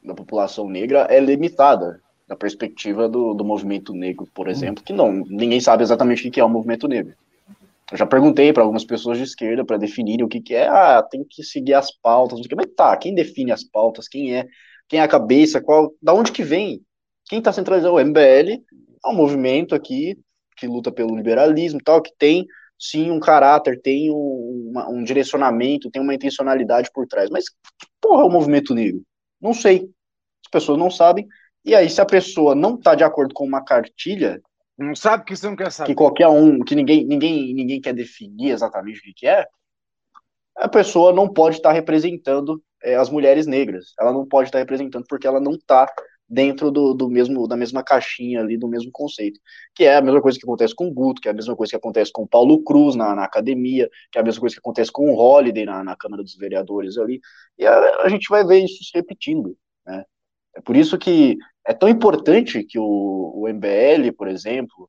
da 0.03 0.15
população 0.15 0.69
negra 0.69 1.07
é 1.11 1.21
limitada 1.21 2.01
da 2.27 2.37
perspectiva 2.37 3.09
do, 3.09 3.35
do 3.35 3.45
movimento 3.45 3.95
negro, 3.95 4.29
por 4.35 4.49
hum. 4.49 4.51
exemplo, 4.51 4.85
que 4.85 4.93
não, 4.93 5.13
ninguém 5.13 5.61
sabe 5.61 5.83
exatamente 5.83 6.29
o 6.29 6.31
que 6.31 6.41
é 6.41 6.45
o 6.45 6.49
movimento 6.49 6.87
negro. 6.87 7.15
Eu 7.91 7.97
já 7.97 8.05
perguntei 8.05 8.53
para 8.53 8.63
algumas 8.63 8.85
pessoas 8.85 9.17
de 9.17 9.25
esquerda 9.25 9.65
para 9.65 9.79
definirem 9.79 10.25
o 10.25 10.29
que, 10.29 10.41
que 10.41 10.55
é, 10.55 10.69
ah, 10.69 11.03
tem 11.03 11.25
que 11.25 11.43
seguir 11.43 11.73
as 11.73 11.91
pautas, 11.91 12.39
mas 12.55 12.67
tá, 12.77 12.95
quem 12.99 13.15
define 13.15 13.51
as 13.51 13.65
pautas, 13.65 14.07
quem 14.07 14.37
é, 14.37 14.47
quem 14.89 15.01
é 15.01 15.03
a 15.03 15.09
cabeça, 15.09 15.61
qual, 15.61 15.93
da 16.01 16.15
onde 16.15 16.33
que 16.33 16.43
vem? 16.43 16.83
Quem 17.27 17.39
está 17.39 17.53
centralizando 17.53 17.97
o 17.97 18.01
MBL 18.01 18.63
é 19.05 19.09
um 19.09 19.15
movimento 19.15 19.75
aqui 19.75 20.19
que 20.57 20.67
luta 20.67 20.91
pelo 20.91 21.17
liberalismo 21.17 21.81
tal, 21.83 22.03
que 22.03 22.13
tem 22.19 22.47
sim 22.79 23.11
um 23.11 23.21
caráter, 23.21 23.81
tem 23.81 24.11
um, 24.11 24.73
um 24.89 25.05
direcionamento, 25.05 25.91
tem 25.91 26.03
uma 26.03 26.15
intencionalidade 26.15 26.91
por 26.93 27.07
trás. 27.07 27.31
Mas 27.31 27.45
porra 28.01 28.23
é 28.23 28.27
o 28.27 28.31
movimento 28.31 28.75
negro? 28.75 29.03
Não 29.41 29.55
sei. 29.55 29.89
As 30.45 30.51
pessoas 30.51 30.79
não 30.79 30.91
sabem. 30.91 31.27
E 31.65 31.75
aí, 31.75 31.89
se 31.89 32.01
a 32.01 32.07
pessoa 32.07 32.55
não 32.55 32.75
está 32.75 32.95
de 32.95 33.05
acordo 33.05 33.35
com 33.35 33.45
uma 33.45 33.65
cartilha. 33.65 34.41
Não 34.77 34.95
sabe 34.95 35.25
que 35.25 35.37
você 35.37 35.47
não 35.49 35.57
quer 35.57 35.73
saber. 35.73 35.89
Que 35.89 35.95
qualquer 35.95 36.29
um, 36.29 36.61
que 36.61 36.75
ninguém, 36.75 37.05
ninguém, 37.05 37.53
ninguém 37.53 37.81
quer 37.81 37.93
definir 37.93 38.51
exatamente 38.51 38.99
o 39.01 39.15
que, 39.15 39.27
é, 39.27 39.45
a 40.57 40.69
pessoa 40.69 41.13
não 41.13 41.29
pode 41.29 41.57
estar 41.57 41.71
tá 41.71 41.75
representando 41.75 42.63
é, 42.83 42.97
as 42.97 43.11
mulheres 43.11 43.47
negras. 43.47 43.93
Ela 43.99 44.13
não 44.13 44.27
pode 44.27 44.49
estar 44.49 44.59
representando 44.59 45.05
porque 45.09 45.27
ela 45.27 45.41
não 45.41 45.53
está 45.53 45.91
dentro 46.29 46.71
do, 46.71 46.93
do 46.93 47.09
mesmo 47.09 47.49
da 47.49 47.57
mesma 47.57 47.83
caixinha 47.83 48.41
ali, 48.41 48.59
do 48.59 48.69
mesmo 48.69 48.91
conceito. 48.93 49.41
Que 49.75 49.85
é 49.85 49.97
a 49.97 50.03
mesma 50.03 50.21
coisa 50.21 50.39
que 50.39 50.45
acontece 50.45 50.75
com 50.75 50.89
o 50.89 50.93
Guto, 50.93 51.21
que 51.21 51.29
é 51.29 51.31
a 51.31 51.35
mesma 51.35 51.57
coisa 51.57 51.71
que 51.71 51.77
acontece 51.77 52.13
com 52.13 52.23
o 52.23 52.29
Paulo 52.29 52.63
Cruz 52.63 52.95
na, 52.95 53.15
na 53.15 53.25
academia, 53.25 53.89
que 54.13 54.19
é 54.19 54.21
a 54.21 54.25
mesma 54.25 54.41
coisa 54.41 54.55
que 54.55 54.61
acontece 54.61 54.93
com 54.93 55.11
o 55.11 55.15
Holliday 55.15 55.65
na, 55.65 55.83
na 55.83 55.97
Câmara 55.97 56.23
dos 56.23 56.37
Vereadores 56.37 56.99
ali. 56.99 57.21
E 57.59 57.67
a, 57.67 58.03
a 58.03 58.09
gente 58.09 58.29
vai 58.29 58.45
ver 58.45 58.65
isso 58.65 58.85
se 58.85 58.91
repetindo. 58.95 59.57
Né? 59.87 60.05
É 60.57 60.61
por 60.61 60.77
isso 60.77 60.99
que 60.99 61.37
é 61.67 61.73
tão 61.73 61.89
importante 61.89 62.65
que 62.65 62.79
o, 62.79 62.85
o 62.85 63.49
MBL, 63.49 64.13
por 64.17 64.29
exemplo, 64.29 64.89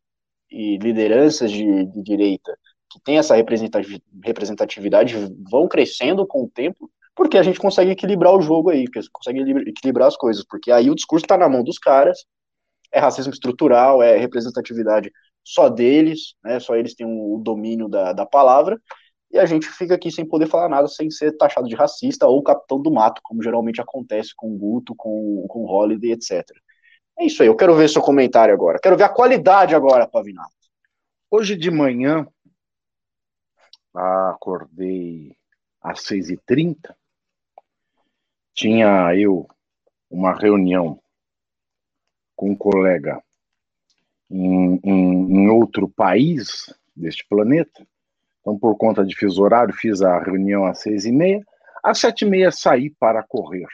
e 0.52 0.78
lideranças 0.78 1.52
de, 1.52 1.86
de 1.86 2.02
direita 2.02 2.58
que 2.90 3.00
tem 3.00 3.20
essa 3.20 3.36
representatividade 3.36 5.16
vão 5.50 5.68
crescendo 5.68 6.26
com 6.26 6.44
o 6.44 6.50
tempo, 6.50 6.90
porque 7.20 7.38
a 7.38 7.44
gente 7.44 7.60
consegue 7.60 7.92
equilibrar 7.92 8.34
o 8.34 8.42
jogo 8.42 8.70
aí, 8.70 8.86
consegue 9.12 9.42
equilibrar 9.68 10.08
as 10.08 10.16
coisas, 10.16 10.42
porque 10.48 10.72
aí 10.72 10.90
o 10.90 10.96
discurso 10.96 11.26
está 11.26 11.38
na 11.38 11.50
mão 11.50 11.66
dos 11.66 11.78
caras, 11.78 12.24
é 12.94 13.00
racismo 13.02 13.34
estrutural, 13.34 14.02
é 14.02 14.16
representatividade 14.16 15.12
só 15.44 15.68
deles, 15.68 16.36
né, 16.42 16.62
só 16.62 16.78
eles 16.78 16.96
têm 16.96 17.06
o 17.06 17.38
domínio 17.44 17.90
da, 17.90 18.14
da 18.14 18.26
palavra, 18.26 18.82
e 19.30 19.38
a 19.38 19.46
gente 19.46 19.68
fica 19.68 19.96
aqui 19.96 20.10
sem 20.10 20.26
poder 20.26 20.48
falar 20.48 20.70
nada, 20.70 20.88
sem 20.88 21.12
ser 21.12 21.36
taxado 21.36 21.68
de 21.68 21.76
racista 21.76 22.26
ou 22.26 22.42
capitão 22.42 22.82
do 22.82 22.90
mato, 22.90 23.20
como 23.22 23.44
geralmente 23.44 23.82
acontece 23.82 24.32
com 24.34 24.56
o 24.56 24.58
Guto, 24.58 24.96
com, 24.96 25.46
com 25.50 25.66
o 25.66 25.70
Holiday, 25.70 26.14
etc. 26.14 26.50
É 27.20 27.26
isso 27.26 27.44
aí, 27.44 27.50
eu 27.50 27.56
quero 27.58 27.76
ver 27.76 27.90
seu 27.90 28.02
comentário 28.02 28.54
agora. 28.54 28.80
Quero 28.82 28.96
ver 28.96 29.04
a 29.04 29.10
qualidade 29.10 29.76
agora, 29.76 30.08
Pavinato. 30.08 30.50
Hoje 31.30 31.58
de 31.58 31.70
manhã, 31.70 32.26
acordei 33.94 35.36
às 35.82 36.00
6h30, 36.06 36.96
tinha 38.60 39.16
eu 39.16 39.48
uma 40.12 40.34
reunião 40.34 41.00
com 42.36 42.52
um 42.52 42.56
colega 42.56 43.24
em, 44.30 44.78
em, 44.84 45.44
em 45.44 45.50
outro 45.50 45.88
país 45.88 46.74
deste 46.94 47.26
planeta, 47.30 47.88
então, 48.42 48.60
por 48.60 48.76
conta 48.76 49.06
de 49.06 49.16
fiz 49.16 49.38
horário, 49.38 49.74
fiz 49.74 50.02
a 50.02 50.22
reunião 50.22 50.66
às 50.66 50.82
seis 50.82 51.06
e 51.06 51.12
meia. 51.12 51.46
Às 51.84 52.00
sete 52.00 52.26
e 52.26 52.30
meia 52.30 52.52
saí 52.52 52.90
para 52.90 53.24
correr. 53.24 53.68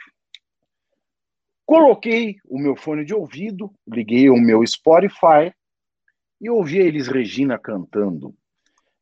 Coloquei 1.64 2.36
o 2.44 2.58
meu 2.58 2.76
fone 2.76 3.04
de 3.04 3.14
ouvido, 3.14 3.72
liguei 3.88 4.30
o 4.30 4.36
meu 4.36 4.64
Spotify 4.64 5.52
e 6.40 6.48
ouvi 6.48 6.80
a 6.80 6.84
Elis 6.84 7.08
Regina 7.08 7.58
cantando. 7.58 8.34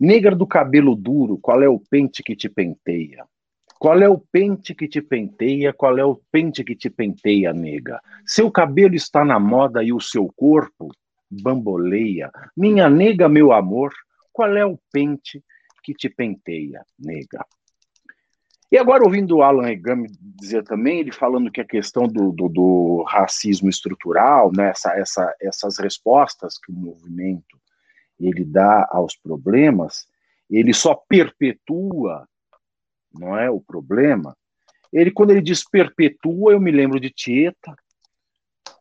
Negra 0.01 0.35
do 0.35 0.47
cabelo 0.47 0.95
duro, 0.95 1.39
qual 1.39 1.63
é 1.63 1.69
o 1.69 1.79
pente 1.79 2.23
que 2.23 2.35
te 2.35 2.49
penteia? 2.49 3.27
Qual 3.85 4.01
é 4.01 4.09
o 4.09 4.17
pente 4.17 4.75
que 4.75 4.89
te 4.89 5.03
penteia? 5.03 5.71
Qual 5.71 5.99
é 5.99 6.05
o 6.07 6.19
pente 6.33 6.65
que 6.65 6.75
te 6.75 6.89
penteia, 6.89 7.53
nega? 7.53 8.01
Seu 8.25 8.51
cabelo 8.51 8.95
está 8.95 9.27
na 9.27 9.39
moda 9.39 9.85
e 9.85 9.93
o 9.93 10.01
seu 10.01 10.27
corpo 10.35 10.89
bamboleia. 11.29 12.31
Minha 12.57 12.89
nega, 12.89 13.29
meu 13.29 13.53
amor, 13.53 13.93
qual 14.33 14.57
é 14.57 14.65
o 14.65 14.79
pente 14.91 15.45
que 15.83 15.93
te 15.93 16.09
penteia, 16.09 16.83
nega? 16.99 17.45
E 18.73 18.79
agora, 18.79 19.05
ouvindo 19.05 19.37
o 19.37 19.43
Alan 19.43 19.69
Egami 19.69 20.09
dizer 20.19 20.65
também, 20.65 21.01
ele 21.01 21.13
falando 21.13 21.51
que 21.51 21.61
a 21.61 21.67
questão 21.67 22.09
do, 22.09 22.33
do, 22.33 22.49
do 22.49 23.05
racismo 23.07 23.69
estrutural, 23.69 24.51
né, 24.51 24.71
essa, 24.71 24.99
essa, 24.99 25.37
essas 25.39 25.79
respostas 25.79 26.57
que 26.57 26.73
o 26.73 26.75
movimento 26.75 27.61
ele 28.19 28.47
dá 28.47 28.89
aos 28.91 29.15
problemas, 29.15 30.07
ele 30.49 30.73
só 30.73 30.95
perpetua, 30.95 32.27
não 33.15 33.39
é 33.39 33.51
o 33.51 33.61
problema. 33.61 34.37
Ele, 34.93 35.11
quando 35.11 35.31
ele 35.31 35.41
diz 35.41 35.69
perpetua, 35.69 36.53
eu 36.53 36.61
me 36.61 36.71
lembro 36.71 37.01
de 37.01 37.11
Tieta, 37.11 37.75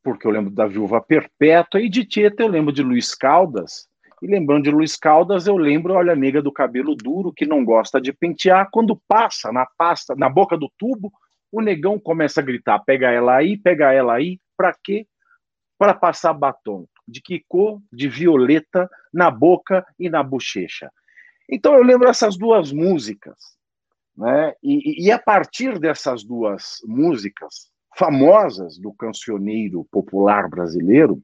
porque 0.03 0.27
eu 0.27 0.31
lembro 0.31 0.51
da 0.51 0.67
Viúva 0.67 1.01
Perpétua, 1.01 1.81
e 1.81 1.89
de 1.89 2.05
Tieta 2.05 2.43
eu 2.43 2.47
lembro 2.47 2.73
de 2.73 2.84
Luiz 2.84 3.15
Caldas, 3.15 3.88
e 4.21 4.27
lembrando 4.27 4.63
de 4.63 4.71
Luiz 4.71 4.95
Caldas, 4.95 5.47
eu 5.47 5.57
lembro, 5.57 5.95
olha, 5.95 6.13
a 6.13 6.15
nega 6.15 6.41
do 6.41 6.51
cabelo 6.51 6.95
duro 6.95 7.34
que 7.34 7.45
não 7.45 7.65
gosta 7.65 7.99
de 7.99 8.13
pentear, 8.13 8.69
quando 8.71 9.01
passa 9.07 9.51
na 9.51 9.67
pasta, 9.77 10.15
na 10.15 10.29
boca 10.29 10.57
do 10.57 10.71
tubo, 10.77 11.11
o 11.51 11.61
negão 11.61 11.99
começa 11.99 12.39
a 12.39 12.43
gritar: 12.43 12.79
pega 12.79 13.11
ela 13.11 13.36
aí, 13.36 13.57
pega 13.57 13.91
ela 13.91 14.13
aí, 14.13 14.39
para 14.55 14.73
quê? 14.81 15.05
Para 15.77 15.93
passar 15.93 16.34
batom. 16.34 16.88
De 17.05 17.21
que 17.21 17.43
cor? 17.49 17.81
De 17.91 18.07
violeta 18.07 18.89
na 19.13 19.29
boca 19.29 19.86
e 19.99 20.09
na 20.09 20.23
bochecha. 20.23 20.89
Então 21.49 21.75
eu 21.75 21.84
lembro 21.84 22.07
essas 22.07 22.38
duas 22.38 22.71
músicas, 22.71 23.52
né? 24.16 24.53
E, 24.61 25.05
e 25.05 25.11
a 25.11 25.20
partir 25.20 25.80
dessas 25.80 26.24
duas 26.24 26.78
músicas 26.86 27.72
famosas 27.95 28.78
do 28.78 28.93
cancioneiro 28.93 29.86
popular 29.91 30.49
brasileiro, 30.49 31.22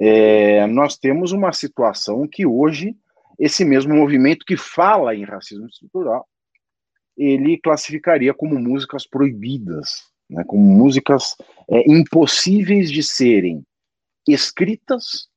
é, 0.00 0.66
nós 0.66 0.96
temos 0.96 1.32
uma 1.32 1.52
situação 1.52 2.26
que 2.26 2.46
hoje 2.46 2.96
esse 3.40 3.64
mesmo 3.64 3.94
movimento 3.94 4.44
que 4.44 4.54
fala 4.54 5.14
em 5.14 5.24
racismo 5.24 5.66
estrutural, 5.66 6.28
ele 7.16 7.58
classificaria 7.58 8.34
como 8.34 8.58
músicas 8.58 9.06
proibidas, 9.06 10.04
né, 10.28 10.44
como 10.44 10.62
músicas 10.62 11.34
é, 11.70 11.90
impossíveis 11.90 12.90
de 12.90 13.02
serem 13.02 13.64
escritas, 14.28 15.30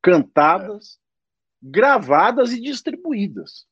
cantadas, 0.00 0.96
gravadas 1.60 2.52
e 2.52 2.60
distribuídas. 2.60 3.66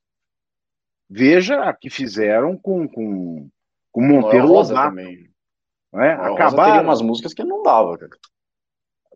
Veja 1.14 1.64
a 1.64 1.74
que 1.74 1.90
fizeram 1.90 2.56
com, 2.56 2.88
com, 2.88 3.46
com 3.90 4.00
Monteiro 4.00 4.46
Lobato. 4.46 4.72
Também. 4.72 5.28
Né? 5.92 6.12
Acabaram 6.14 6.84
umas 6.84 7.02
músicas 7.02 7.34
que 7.34 7.44
não 7.44 7.62
dava, 7.62 7.98
cara. 7.98 8.10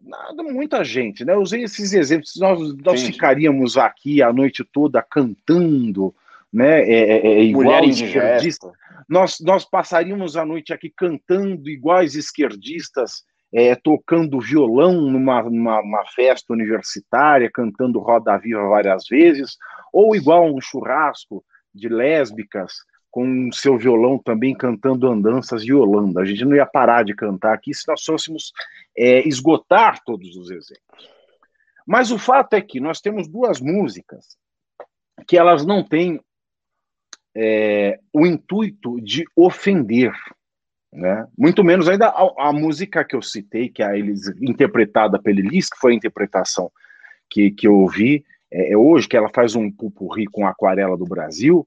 Nada, 0.03 0.43
muita 0.43 0.85
gente, 0.85 1.25
né? 1.25 1.33
Eu 1.33 1.41
usei 1.41 1.63
esses 1.65 1.95
exemplos. 1.95 2.37
Nós, 2.37 2.77
nós 2.77 3.03
ficaríamos 3.03 3.79
aqui 3.79 4.21
a 4.21 4.31
noite 4.31 4.63
toda 4.63 5.03
cantando, 5.03 6.15
né? 6.53 6.83
É, 6.83 7.03
é, 7.13 7.27
é 7.27 7.43
igual 7.43 7.83
esquerdista. 7.85 8.71
Nós, 9.09 9.39
nós 9.41 9.65
passaríamos 9.65 10.37
a 10.37 10.45
noite 10.45 10.75
aqui 10.75 10.93
cantando 10.95 11.71
iguais 11.71 12.15
esquerdistas, 12.15 13.25
é, 13.51 13.75
tocando 13.75 14.39
violão 14.39 15.01
numa, 15.01 15.43
numa, 15.45 15.81
numa, 15.81 16.05
festa 16.15 16.53
universitária, 16.53 17.51
cantando 17.51 18.01
Roda 18.01 18.37
Viva 18.37 18.69
várias 18.69 19.07
vezes, 19.09 19.57
ou 19.93 20.15
igual 20.15 20.55
um 20.55 20.61
churrasco 20.61 21.43
de 21.77 21.89
lésbicas 21.89 22.73
com 23.11 23.51
seu 23.51 23.79
violão 23.79 24.19
também 24.19 24.55
cantando 24.55 25.07
andanças 25.09 25.65
de 25.65 25.73
Holanda. 25.73 26.21
A 26.21 26.25
gente 26.25 26.45
não 26.45 26.55
ia 26.55 26.67
parar 26.67 27.03
de 27.03 27.15
cantar 27.15 27.55
aqui 27.55 27.73
se 27.73 27.89
nós 27.89 28.05
fôssemos 28.05 28.53
é, 28.97 29.27
esgotar 29.27 30.03
todos 30.05 30.37
os 30.37 30.51
exemplos. 30.51 31.11
Mas 31.87 32.11
o 32.11 32.19
fato 32.19 32.55
é 32.55 32.61
que 32.61 32.81
nós 32.81 33.01
temos 33.01 33.29
duas 33.29 33.61
músicas 33.61 34.37
que 35.27 35.39
elas 35.39 35.65
não 35.65 35.83
têm 35.83 36.21
é, 37.35 37.99
o 38.13 38.27
intuito 38.27 39.01
de 39.01 39.25
ofender, 39.35 40.13
né? 40.93 41.27
Muito 41.39 41.63
menos 41.63 41.89
ainda 41.89 42.09
a, 42.09 42.49
a, 42.49 42.53
música 42.53 43.05
que 43.05 43.15
eu 43.15 43.23
citei, 43.23 43.69
que 43.69 43.83
é 43.83 43.87
a 43.87 43.97
eles 43.97 44.29
interpretada 44.41 45.21
pela 45.21 45.39
Elis, 45.39 45.69
que 45.69 45.79
foi 45.79 45.93
a 45.93 45.97
interpretação 45.97 46.71
que, 47.31 47.51
que 47.51 47.67
eu 47.67 47.75
ouvi 47.75 48.25
é, 48.51 48.73
é 48.73 48.77
hoje, 48.77 49.09
que 49.09 49.17
ela 49.17 49.31
faz 49.35 49.55
um 49.55 49.71
pupurri 49.71 50.27
com 50.27 50.47
a 50.47 50.51
aquarela 50.51 50.97
do 50.97 51.05
Brasil, 51.05 51.67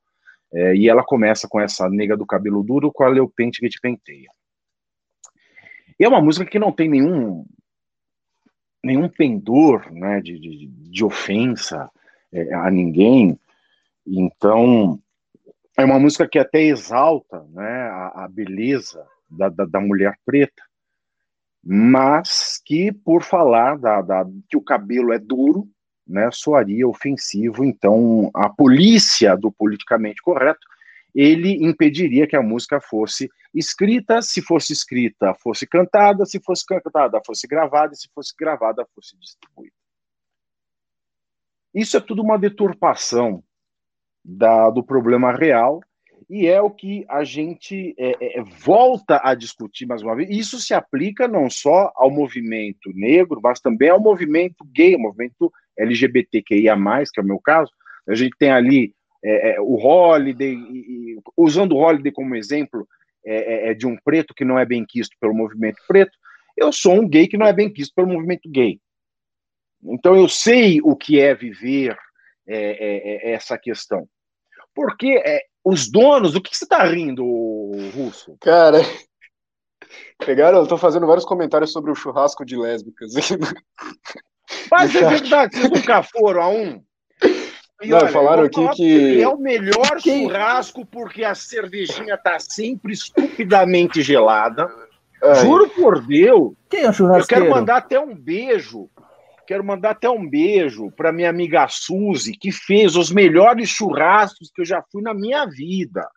é, 0.54 0.76
e 0.76 0.90
ela 0.90 1.04
começa 1.04 1.48
com 1.48 1.60
essa 1.60 1.90
nega 1.90 2.18
do 2.18 2.26
cabelo 2.26 2.64
duro, 2.64 2.92
qual 2.92 3.16
é 3.16 3.22
o 3.22 3.30
pente 3.30 3.60
que 3.60 3.70
te 3.70 3.80
penteia. 3.80 4.30
E 6.00 6.04
é 6.04 6.08
uma 6.08 6.22
música 6.22 6.50
que 6.50 6.60
não 6.60 6.72
tem 6.72 6.90
nenhum 6.90 7.46
nenhum 8.84 9.10
pendor 9.10 9.92
né, 9.92 10.22
de, 10.22 10.40
de, 10.40 10.68
de 10.68 11.04
ofensa 11.04 11.92
é, 12.32 12.54
a 12.54 12.72
ninguém. 12.72 13.38
Então, 14.08 15.00
é 15.78 15.84
uma 15.84 16.00
música 16.00 16.28
que 16.28 16.40
até 16.40 16.62
exalta 16.62 17.44
né, 17.50 17.68
a, 17.90 18.24
a 18.26 18.28
beleza 18.28 19.06
da, 19.30 19.50
da, 19.50 19.66
da, 19.66 19.80
mulher 19.80 20.18
preta, 20.26 20.64
mas 21.64 22.62
que, 22.66 22.92
por 22.92 23.22
falar 23.22 23.78
da, 23.78 24.02
da, 24.02 24.26
que 24.50 24.58
o 24.58 24.64
cabelo 24.64 25.14
é 25.14 25.20
duro, 25.20 25.68
né, 26.10 26.30
soaria 26.32 26.88
ofensivo. 26.88 27.64
Então, 27.64 28.32
a 28.34 28.50
polícia 28.50 29.38
do 29.38 29.52
politicamente 29.52 30.22
correto, 30.22 30.68
ele 31.14 31.64
impediria 31.64 32.28
que 32.28 32.36
a 32.36 32.42
música 32.42 32.82
fosse 32.82 33.30
escrita, 33.54 34.22
se 34.22 34.42
fosse 34.42 34.74
escrita, 34.74 35.34
fosse 35.36 35.66
cantada, 35.66 36.26
se 36.26 36.40
fosse 36.40 36.66
cantada, 36.66 37.22
fosse 37.26 37.48
gravada, 37.48 37.96
se 37.96 38.10
fosse 38.14 38.34
gravada, 38.38 38.86
fosse 38.96 39.18
distribuída. 39.18 39.74
Isso 41.74 41.96
é 41.98 42.00
tudo 42.00 42.22
uma 42.22 42.38
deturpação 42.38 43.44
da, 44.24 44.70
do 44.70 44.84
problema 44.84 45.32
real 45.32 45.82
e 46.30 46.46
é 46.46 46.62
o 46.62 46.70
que 46.70 47.06
a 47.10 47.24
gente 47.24 47.96
é, 47.98 48.40
é, 48.40 48.44
volta 48.44 49.20
a 49.24 49.34
discutir 49.34 49.88
mais 49.88 50.04
uma 50.04 50.16
vez. 50.16 50.30
Isso 50.30 50.60
se 50.60 50.76
aplica 50.76 51.28
não 51.28 51.50
só 51.50 51.92
ao 51.96 52.12
movimento 52.12 52.92
negro, 52.94 53.40
mas 53.42 53.60
também 53.60 53.90
ao 53.90 54.00
movimento 54.00 54.64
gay, 54.72 54.94
ao 54.94 55.00
movimento 55.00 55.52
LGBTQIA, 55.80 56.76
que 57.14 57.20
é 57.20 57.24
o 57.24 57.26
meu 57.26 57.40
caso. 57.40 57.72
A 58.08 58.16
gente 58.16 58.36
tem 58.38 58.52
ali 58.52 58.94
é, 59.24 59.52
é, 59.52 59.62
o 59.62 59.76
Holiday, 59.76 60.54
e, 60.54 61.16
e, 61.16 61.20
usando 61.36 61.74
o 61.74 61.78
Holiday 61.78 62.12
como 62.12 62.36
exemplo 62.36 62.88
é, 63.26 63.36
é, 63.36 63.72
é, 63.72 63.74
de 63.74 63.86
um 63.86 63.98
preto 63.98 64.34
que 64.34 64.46
não 64.46 64.58
é 64.58 64.66
bem 64.66 64.86
quisto 64.86 65.16
pelo 65.20 65.34
movimento 65.34 65.78
preto. 65.88 66.18
Eu 66.56 66.72
sou 66.72 66.94
um 66.94 67.08
gay 67.08 67.28
que 67.28 67.38
não 67.38 67.46
é 67.46 67.54
bem 67.54 67.72
quisto 67.72 67.94
pelo 67.96 68.08
movimento 68.08 68.50
gay. 68.50 68.80
Então 69.84 70.16
eu 70.16 70.28
sei 70.28 70.80
o 70.82 70.96
que 70.96 71.20
é 71.20 71.34
viver 71.34 71.98
essa 72.48 73.58
questão. 73.58 74.10
Porque 74.74 75.22
os 75.64 75.90
donos, 75.90 76.36
o 76.36 76.42
que 76.42 76.58
você 76.58 76.66
está 76.66 76.84
rindo, 76.84 77.24
Russo? 77.94 78.36
Cara, 78.42 78.80
pegaram, 80.26 80.66
tô 80.66 80.78
fazendo 80.78 81.06
vários 81.06 81.26
comentários 81.26 81.72
sobre 81.72 81.92
o 81.92 81.96
churrasco 81.96 82.44
de 82.44 82.58
lésbicas. 82.58 83.14
Mas 84.72 84.96
é 84.96 85.08
verdade, 85.08 85.56
vocês 85.56 85.70
nunca 85.70 86.04
foram 86.04 86.42
a 86.42 86.50
um? 86.50 86.84
E 87.82 87.88
Não, 87.88 87.98
olha, 87.98 88.08
falaram 88.10 88.44
aqui 88.44 88.68
que. 88.76 89.22
É 89.22 89.28
o 89.28 89.38
melhor 89.38 89.98
Quem... 90.02 90.28
churrasco 90.28 90.86
porque 90.86 91.24
a 91.24 91.34
cervejinha 91.34 92.18
tá 92.18 92.38
sempre 92.40 92.94
estupidamente 92.94 94.02
gelada. 94.02 94.70
Ai. 95.24 95.36
Juro 95.36 95.70
por 95.70 96.06
Deus. 96.06 96.54
Quem 96.70 96.84
é 96.84 96.90
o 96.90 96.94
churrasco? 96.94 97.34
Eu 97.34 97.38
quero 97.40 97.50
mandar 97.50 97.78
até 97.78 98.00
um 98.00 98.16
beijo 98.16 98.90
Quero 99.50 99.64
mandar 99.64 99.90
até 99.90 100.08
um 100.08 100.30
beijo 100.30 100.92
para 100.92 101.12
minha 101.12 101.28
amiga 101.28 101.68
Suzy, 101.68 102.34
que 102.34 102.52
fez 102.52 102.96
os 102.96 103.12
melhores 103.12 103.68
churrascos 103.68 104.52
que 104.54 104.62
eu 104.62 104.66
já 104.66 104.84
fui 104.92 105.02
na 105.02 105.12
minha 105.12 105.44
vida. 105.48 106.08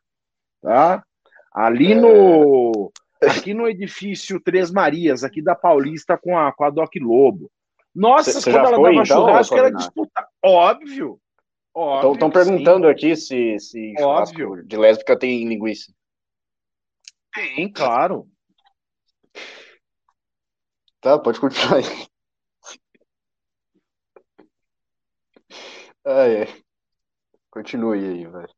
Tá? 0.60 1.02
Ali 1.50 1.94
no. 1.94 2.92
Aqui 3.22 3.54
no 3.54 3.66
edifício 3.66 4.38
Três 4.38 4.70
Marias, 4.70 5.24
aqui 5.24 5.40
da 5.40 5.54
Paulista, 5.54 6.18
com 6.18 6.36
a, 6.36 6.52
com 6.52 6.62
a 6.64 6.68
Doc 6.68 6.94
Lobo. 7.00 7.50
Nossa, 7.94 8.40
Cê, 8.40 8.50
quando 8.50 8.66
ela 8.66 8.76
foi, 8.76 8.94
dava 8.94 9.04
então, 9.04 9.26
churrasco, 9.26 9.56
era 9.56 9.70
disputar. 9.70 10.28
Óbvio. 10.42 11.20
Óbvio. 11.74 12.12
Estão 12.12 12.30
perguntando 12.30 12.86
sim. 12.86 12.92
aqui 12.92 13.16
se, 13.16 13.58
se 13.58 13.94
Óbvio. 14.00 14.62
de 14.64 14.76
lésbica 14.76 15.18
tem 15.18 15.46
linguiça. 15.46 15.92
Tem, 17.34 17.70
claro. 17.70 18.28
Tá, 21.00 21.18
pode 21.18 21.40
continuar 21.40 21.76
aí. 21.76 21.84
Ah, 26.04 26.26
é. 26.26 26.48
Continue 27.48 28.04
aí, 28.04 28.26
velho. 28.26 28.48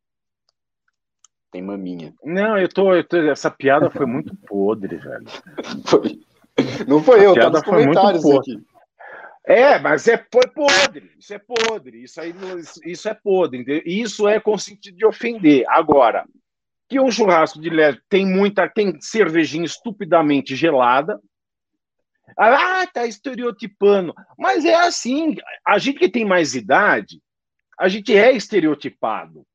Tem 1.51 1.61
maminha. 1.61 2.15
Não, 2.25 2.57
eu 2.57 2.67
tô, 2.73 2.95
eu 2.95 3.07
tô, 3.07 3.19
Essa 3.19 3.51
piada 3.51 3.91
foi 3.91 4.07
muito 4.07 4.35
podre, 4.47 4.97
velho. 4.97 5.27
Foi. 5.87 6.21
Não 6.89 7.03
foi 7.03 7.27
eu, 7.27 7.35
tá 7.35 7.51
nos 7.51 7.63
comentários 7.63 8.25
aqui. 8.25 8.65
É, 9.47 9.79
mas 9.79 10.09
é, 10.09 10.17
foi 10.33 10.49
podre. 10.49 11.13
Isso 11.19 11.35
é 11.35 11.39
podre. 11.39 12.03
Isso 12.03 12.21
aí 12.21 12.35
isso 12.87 13.09
é 13.09 13.15
podre. 13.15 13.61
Entendeu? 13.61 13.83
Isso 13.85 14.27
é 14.27 14.41
com 14.41 14.57
sentido 14.57 14.97
de 14.97 15.05
ofender. 15.05 15.65
Agora, 15.69 16.27
que 16.89 16.99
um 16.99 17.11
churrasco 17.11 17.61
de 17.61 17.69
leve 17.69 18.01
tem 18.09 18.27
muita. 18.27 18.69
tem 18.69 18.99
cervejinha 19.01 19.65
estupidamente 19.65 20.57
gelada. 20.57 21.21
Ah, 22.39 22.87
tá 22.87 23.07
estereotipando. 23.07 24.15
Mas 24.39 24.65
é 24.65 24.75
assim, 24.75 25.37
a 25.67 25.79
gente 25.79 25.99
que 25.99 26.09
tem 26.09 26.25
mais 26.25 26.55
idade, 26.55 27.21
a 27.79 27.87
gente 27.89 28.17
é 28.17 28.33
estereotipado. 28.33 29.47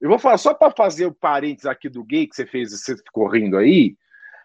Eu 0.00 0.08
vou 0.08 0.18
falar 0.18 0.38
só 0.38 0.54
para 0.54 0.70
fazer 0.70 1.06
o 1.06 1.14
parênteses 1.14 1.66
aqui 1.66 1.88
do 1.88 2.04
gay 2.04 2.26
que 2.26 2.36
você 2.36 2.46
fez, 2.46 2.70
você 2.70 2.96
ficou 2.96 3.26
rindo 3.28 3.56
aí. 3.56 3.96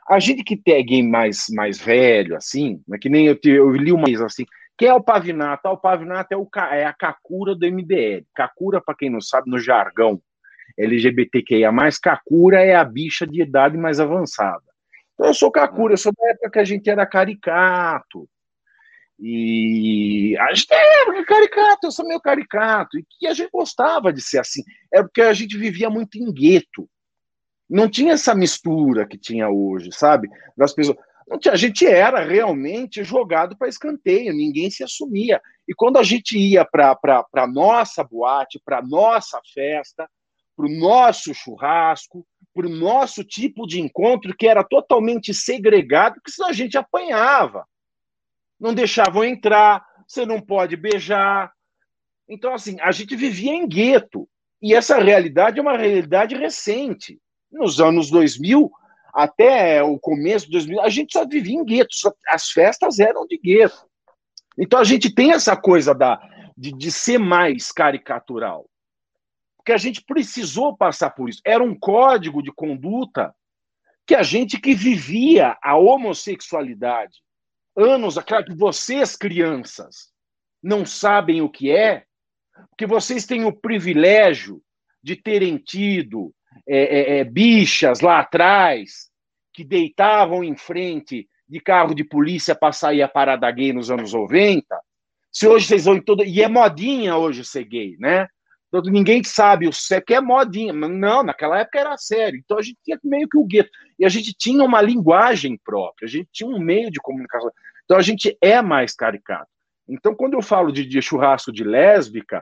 A 0.09 0.19
gente 0.19 0.43
que 0.43 0.57
tem 0.57 0.85
gay 0.85 1.03
mais, 1.03 1.45
mais 1.51 1.79
velho, 1.79 2.35
assim, 2.35 2.81
né, 2.87 2.97
que 2.99 3.09
nem 3.09 3.27
eu, 3.27 3.37
eu 3.43 3.71
li 3.71 3.91
uma 3.91 4.05
vez 4.05 4.21
assim, 4.21 4.45
que 4.77 4.85
é 4.85 4.93
o 4.93 5.03
Pavinato? 5.03 5.67
Ah, 5.67 5.71
o 5.73 5.77
Pavinato 5.77 6.33
é, 6.33 6.37
o, 6.37 6.49
é 6.71 6.85
a 6.85 6.93
Kakura 6.93 7.53
do 7.53 7.65
MBL. 7.67 8.25
Kakura, 8.33 8.81
para 8.81 8.95
quem 8.95 9.09
não 9.09 9.21
sabe, 9.21 9.49
no 9.49 9.59
jargão 9.59 10.21
LGBTQIA+, 10.77 11.71
Kakura 12.01 12.61
é 12.61 12.75
a 12.75 12.83
bicha 12.83 13.27
de 13.27 13.43
idade 13.43 13.77
mais 13.77 13.99
avançada. 13.99 14.63
Então 15.13 15.27
eu 15.27 15.33
sou 15.33 15.51
Kakura, 15.51 15.93
eu 15.93 15.97
sou 15.97 16.11
da 16.11 16.29
época 16.31 16.49
que 16.49 16.59
a 16.59 16.63
gente 16.63 16.89
era 16.89 17.05
caricato. 17.05 18.27
E 19.19 20.35
a 20.39 20.51
gente 20.51 20.73
é 20.73 21.23
caricato, 21.25 21.85
eu 21.85 21.91
sou 21.91 22.07
meio 22.07 22.19
caricato. 22.19 22.97
E 22.97 23.05
que 23.07 23.27
a 23.27 23.33
gente 23.33 23.51
gostava 23.51 24.11
de 24.11 24.19
ser 24.19 24.39
assim. 24.39 24.63
É 24.91 25.03
porque 25.03 25.21
a 25.21 25.33
gente 25.33 25.55
vivia 25.55 25.91
muito 25.91 26.17
em 26.17 26.33
gueto. 26.33 26.89
Não 27.71 27.87
tinha 27.89 28.13
essa 28.13 28.35
mistura 28.35 29.07
que 29.07 29.17
tinha 29.17 29.49
hoje, 29.49 29.93
sabe? 29.93 30.29
Das 30.57 30.73
pessoas. 30.73 30.97
Tinha, 31.39 31.53
a 31.53 31.57
gente 31.57 31.87
era 31.87 32.19
realmente 32.19 33.01
jogado 33.01 33.55
para 33.55 33.69
escanteio, 33.69 34.33
ninguém 34.33 34.69
se 34.69 34.83
assumia. 34.83 35.41
E 35.65 35.73
quando 35.73 35.97
a 35.97 36.03
gente 36.03 36.37
ia 36.37 36.65
para 36.65 36.99
a 37.33 37.47
nossa 37.47 38.03
boate, 38.03 38.61
para 38.65 38.81
nossa 38.81 39.39
festa, 39.53 40.09
para 40.53 40.65
o 40.65 40.69
nosso 40.69 41.33
churrasco, 41.33 42.27
para 42.53 42.67
o 42.67 42.69
nosso 42.69 43.23
tipo 43.23 43.65
de 43.65 43.79
encontro 43.79 44.35
que 44.35 44.47
era 44.47 44.65
totalmente 44.65 45.33
segregado, 45.33 46.15
porque 46.15 46.31
senão 46.31 46.49
a 46.49 46.53
gente 46.53 46.77
apanhava. 46.77 47.65
Não 48.59 48.73
deixavam 48.73 49.23
entrar, 49.23 49.81
você 50.05 50.25
não 50.25 50.41
pode 50.41 50.75
beijar. 50.75 51.53
Então, 52.27 52.53
assim, 52.53 52.75
a 52.81 52.91
gente 52.91 53.15
vivia 53.15 53.53
em 53.53 53.65
gueto. 53.65 54.27
E 54.61 54.73
essa 54.73 54.99
realidade 54.99 55.57
é 55.57 55.61
uma 55.61 55.77
realidade 55.77 56.35
recente. 56.35 57.17
Nos 57.51 57.79
anos 57.81 58.09
2000, 58.09 58.71
até 59.13 59.83
o 59.83 59.99
começo 59.99 60.45
de 60.45 60.53
2000, 60.53 60.81
a 60.81 60.89
gente 60.89 61.13
só 61.13 61.25
vivia 61.25 61.55
em 61.55 61.65
gueto. 61.65 61.89
As 62.27 62.49
festas 62.49 62.99
eram 62.99 63.27
de 63.27 63.37
gueto. 63.37 63.85
Então, 64.57 64.79
a 64.79 64.83
gente 64.83 65.13
tem 65.13 65.31
essa 65.31 65.55
coisa 65.55 65.93
da, 65.93 66.21
de, 66.57 66.71
de 66.71 66.91
ser 66.91 67.17
mais 67.17 67.71
caricatural 67.71 68.65
porque 69.61 69.71
a 69.71 69.77
gente 69.77 70.03
precisou 70.03 70.75
passar 70.75 71.11
por 71.11 71.29
isso. 71.29 71.39
Era 71.45 71.63
um 71.63 71.77
código 71.77 72.41
de 72.41 72.51
conduta 72.51 73.33
que 74.07 74.15
a 74.15 74.23
gente 74.23 74.59
que 74.59 74.73
vivia 74.73 75.55
a 75.61 75.77
homossexualidade 75.77 77.19
anos, 77.77 78.17
claro 78.25 78.43
que 78.43 78.55
vocês 78.55 79.15
crianças 79.15 80.11
não 80.61 80.83
sabem 80.83 81.41
o 81.41 81.49
que 81.49 81.71
é, 81.71 82.05
porque 82.69 82.87
vocês 82.87 83.25
têm 83.25 83.45
o 83.45 83.53
privilégio 83.53 84.61
de 85.01 85.15
terem 85.15 85.57
tido 85.57 86.33
é, 86.67 86.77
é, 86.77 87.19
é, 87.19 87.23
bichas 87.23 88.01
lá 88.01 88.19
atrás 88.19 89.09
que 89.53 89.63
deitavam 89.63 90.43
em 90.43 90.55
frente 90.55 91.27
de 91.47 91.59
carro 91.59 91.93
de 91.93 92.03
polícia 92.03 92.55
para 92.55 92.71
sair 92.71 93.01
a 93.01 93.07
parada 93.07 93.49
gay 93.51 93.73
nos 93.73 93.91
anos 93.91 94.13
90. 94.13 94.65
Se 95.31 95.47
hoje 95.47 95.67
vocês 95.67 95.85
vão 95.85 95.95
em 95.95 96.01
todo. 96.01 96.23
E 96.23 96.41
é 96.41 96.47
modinha 96.47 97.17
hoje 97.17 97.43
ser 97.43 97.63
gay, 97.65 97.95
né? 97.99 98.27
ninguém 98.85 99.21
sabe 99.21 99.67
o 99.67 99.73
sério, 99.73 100.05
que 100.05 100.13
é 100.13 100.21
modinha. 100.21 100.71
Não, 100.71 101.23
naquela 101.23 101.59
época 101.59 101.79
era 101.79 101.97
sério. 101.97 102.39
Então 102.39 102.57
a 102.57 102.61
gente 102.61 102.77
tinha 102.83 102.97
meio 103.03 103.27
que 103.27 103.37
o 103.37 103.43
gueto. 103.43 103.69
E 103.99 104.05
a 104.05 104.09
gente 104.09 104.33
tinha 104.33 104.63
uma 104.63 104.81
linguagem 104.81 105.59
própria, 105.63 106.05
a 106.05 106.09
gente 106.09 106.29
tinha 106.31 106.49
um 106.49 106.59
meio 106.59 106.89
de 106.89 106.99
comunicação. 107.01 107.51
Então 107.83 107.97
a 107.97 108.01
gente 108.01 108.37
é 108.41 108.61
mais 108.61 108.95
caricato. 108.95 109.49
Então, 109.87 110.15
quando 110.15 110.35
eu 110.35 110.41
falo 110.41 110.71
de, 110.71 110.85
de 110.85 111.01
churrasco 111.01 111.51
de 111.51 111.65
lésbica, 111.65 112.41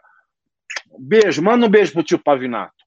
beijo, 0.99 1.41
manda 1.41 1.65
um 1.65 1.69
beijo 1.69 1.93
pro 1.93 2.03
tio 2.03 2.19
Pavinato. 2.19 2.78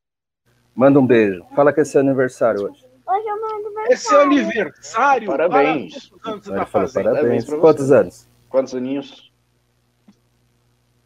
Manda 0.74 0.98
um 0.98 1.06
beijo. 1.06 1.44
Fala 1.54 1.72
que 1.72 1.80
é 1.80 1.84
seu 1.84 2.00
aniversário 2.00 2.62
hoje. 2.64 2.84
Hoje 3.06 3.28
é 3.28 3.34
meu 3.34 3.50
aniversário. 3.50 3.92
É 3.92 3.96
seu 3.96 4.20
aniversário? 4.20 5.26
Parabéns. 5.26 6.12
Quantos 6.22 6.48
anos 6.48 6.70
você 6.70 7.02
tá? 7.02 7.10
Parabéns. 7.10 7.44
Parabéns 7.44 7.60
Quantos 7.60 7.92
anos? 7.92 8.28
Quantos 8.48 8.74
aninhos? 8.74 9.32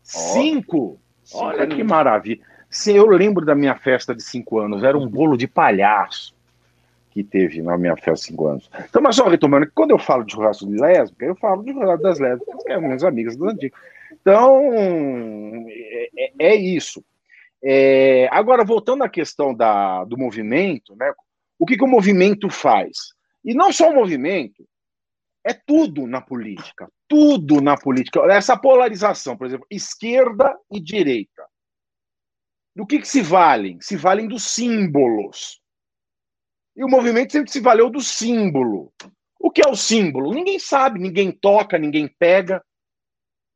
Cinco. 0.03 1.01
Olha 1.35 1.67
que 1.67 1.83
maravilha. 1.83 2.41
Se 2.71 2.95
eu 2.95 3.07
lembro 3.07 3.45
da 3.45 3.55
minha 3.55 3.75
festa 3.75 4.15
de 4.15 4.23
cinco 4.23 4.59
anos, 4.59 4.85
era 4.85 4.97
um 4.97 5.09
bolo 5.09 5.37
de 5.37 5.47
palhaço 5.47 6.35
que 7.11 7.25
teve 7.25 7.63
na 7.63 7.79
minha 7.79 7.97
festa 7.97 8.13
de 8.13 8.21
cinco 8.25 8.47
anos. 8.47 8.71
Então, 8.89 9.01
mas 9.01 9.17
só 9.17 9.27
retomando, 9.27 9.69
quando 9.75 9.91
eu 9.91 9.99
falo 9.99 10.23
de 10.23 10.33
churrasco 10.33 10.67
de 10.67 10.77
lésbica, 10.77 11.25
eu 11.25 11.35
falo 11.35 11.63
de 11.65 11.73
churrasco 11.73 12.03
das 12.03 12.19
lésbicas, 12.19 12.63
que 12.63 12.73
são 12.73 12.83
minhas 12.83 13.03
amigas 13.03 13.37
do 13.37 13.49
antigo. 13.49 13.75
Então, 14.13 14.61
é, 15.69 16.11
é, 16.17 16.33
é 16.39 16.55
isso. 16.55 17.03
É, 17.63 18.29
agora, 18.31 18.65
voltando 18.65 19.03
à 19.03 19.09
questão 19.09 19.55
da, 19.55 20.05
do 20.05 20.17
movimento, 20.17 20.95
né, 20.97 21.13
o 21.59 21.67
que, 21.67 21.77
que 21.77 21.85
o 21.85 21.89
movimento 21.89 22.51
faz? 22.51 22.97
E 23.45 23.55
não 23.55 23.73
só 23.73 23.91
o 23.91 23.95
movimento, 23.95 24.67
é 25.45 25.55
tudo 25.55 26.07
na 26.07 26.21
política. 26.21 26.91
Tudo 27.09 27.61
na 27.61 27.77
política. 27.77 28.21
Essa 28.33 28.57
polarização, 28.57 29.37
por 29.37 29.47
exemplo, 29.47 29.67
esquerda 29.71 30.59
e 30.71 30.81
direita. 30.81 31.47
Do 32.75 32.87
que, 32.87 32.99
que 32.99 33.09
se 33.09 33.23
valem? 33.23 33.81
Se 33.81 33.97
valem 33.97 34.27
dos 34.27 34.43
símbolos. 34.43 35.61
E 36.77 36.85
o 36.85 36.89
movimento 36.89 37.33
sempre 37.33 37.51
se 37.51 37.61
valeu 37.61 37.89
do 37.89 38.01
símbolo. 38.01 38.93
O 39.39 39.51
que 39.51 39.63
é 39.67 39.71
o 39.71 39.77
símbolo? 39.77 40.35
Ninguém 40.35 40.59
sabe, 40.59 40.99
ninguém 40.99 41.31
toca, 41.31 41.79
ninguém 41.79 42.09
pega. 42.19 42.63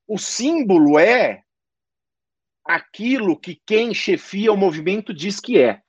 O 0.07 0.16
símbolo 0.16 0.98
é 0.98 1.42
aquilo 2.64 3.38
que 3.38 3.61
quem 3.66 3.94
chefia 3.94 4.52
o 4.52 4.56
movimento 4.56 5.12
diz 5.12 5.40
que 5.40 5.61
é. 5.61 5.82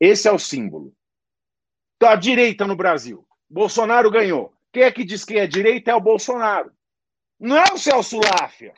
Esse 0.00 0.28
é 0.28 0.32
o 0.32 0.38
símbolo. 0.38 0.94
Então, 1.96 2.10
a 2.10 2.16
direita 2.16 2.66
no 2.66 2.76
Brasil. 2.76 3.26
Bolsonaro 3.48 4.10
ganhou. 4.10 4.52
Quem 4.72 4.82
é 4.82 4.92
que 4.92 5.04
diz 5.04 5.24
que 5.24 5.38
é 5.38 5.46
direita 5.46 5.90
é 5.90 5.94
o 5.94 6.00
Bolsonaro. 6.00 6.72
Não 7.38 7.56
é 7.56 7.64
o 7.72 7.78
Celso 7.78 8.18
Laffer, 8.18 8.74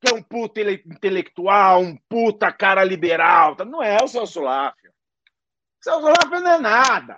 que 0.00 0.10
é 0.10 0.14
um 0.14 0.22
puta 0.22 0.60
intelectual, 0.60 1.80
um 1.80 1.96
puta 2.08 2.52
cara 2.52 2.82
liberal. 2.82 3.56
Não 3.66 3.82
é 3.82 4.02
o 4.02 4.08
Celso 4.08 4.40
Laffer. 4.40 4.90
O 4.90 5.84
Celso 5.84 6.06
Laffer 6.06 6.40
não 6.40 6.52
é 6.52 6.58
nada. 6.58 7.16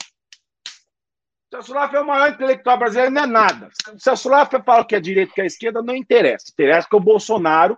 Celso 1.51 1.75
Laffer 1.75 1.99
é 1.99 2.03
o 2.03 2.07
maior 2.07 2.31
intelectual 2.31 2.79
brasileiro, 2.79 3.11
não 3.11 3.23
é 3.23 3.27
nada. 3.27 3.71
Celso 3.99 4.29
Laffer 4.29 4.63
fala 4.63 4.85
que 4.85 4.95
é 4.95 5.01
direita 5.01 5.35
que 5.35 5.41
é 5.41 5.47
esquerda, 5.47 5.83
não 5.83 5.97
interessa. 5.97 6.47
Interessa 6.51 6.89
que 6.89 6.95
o 6.95 7.01
Bolsonaro 7.01 7.77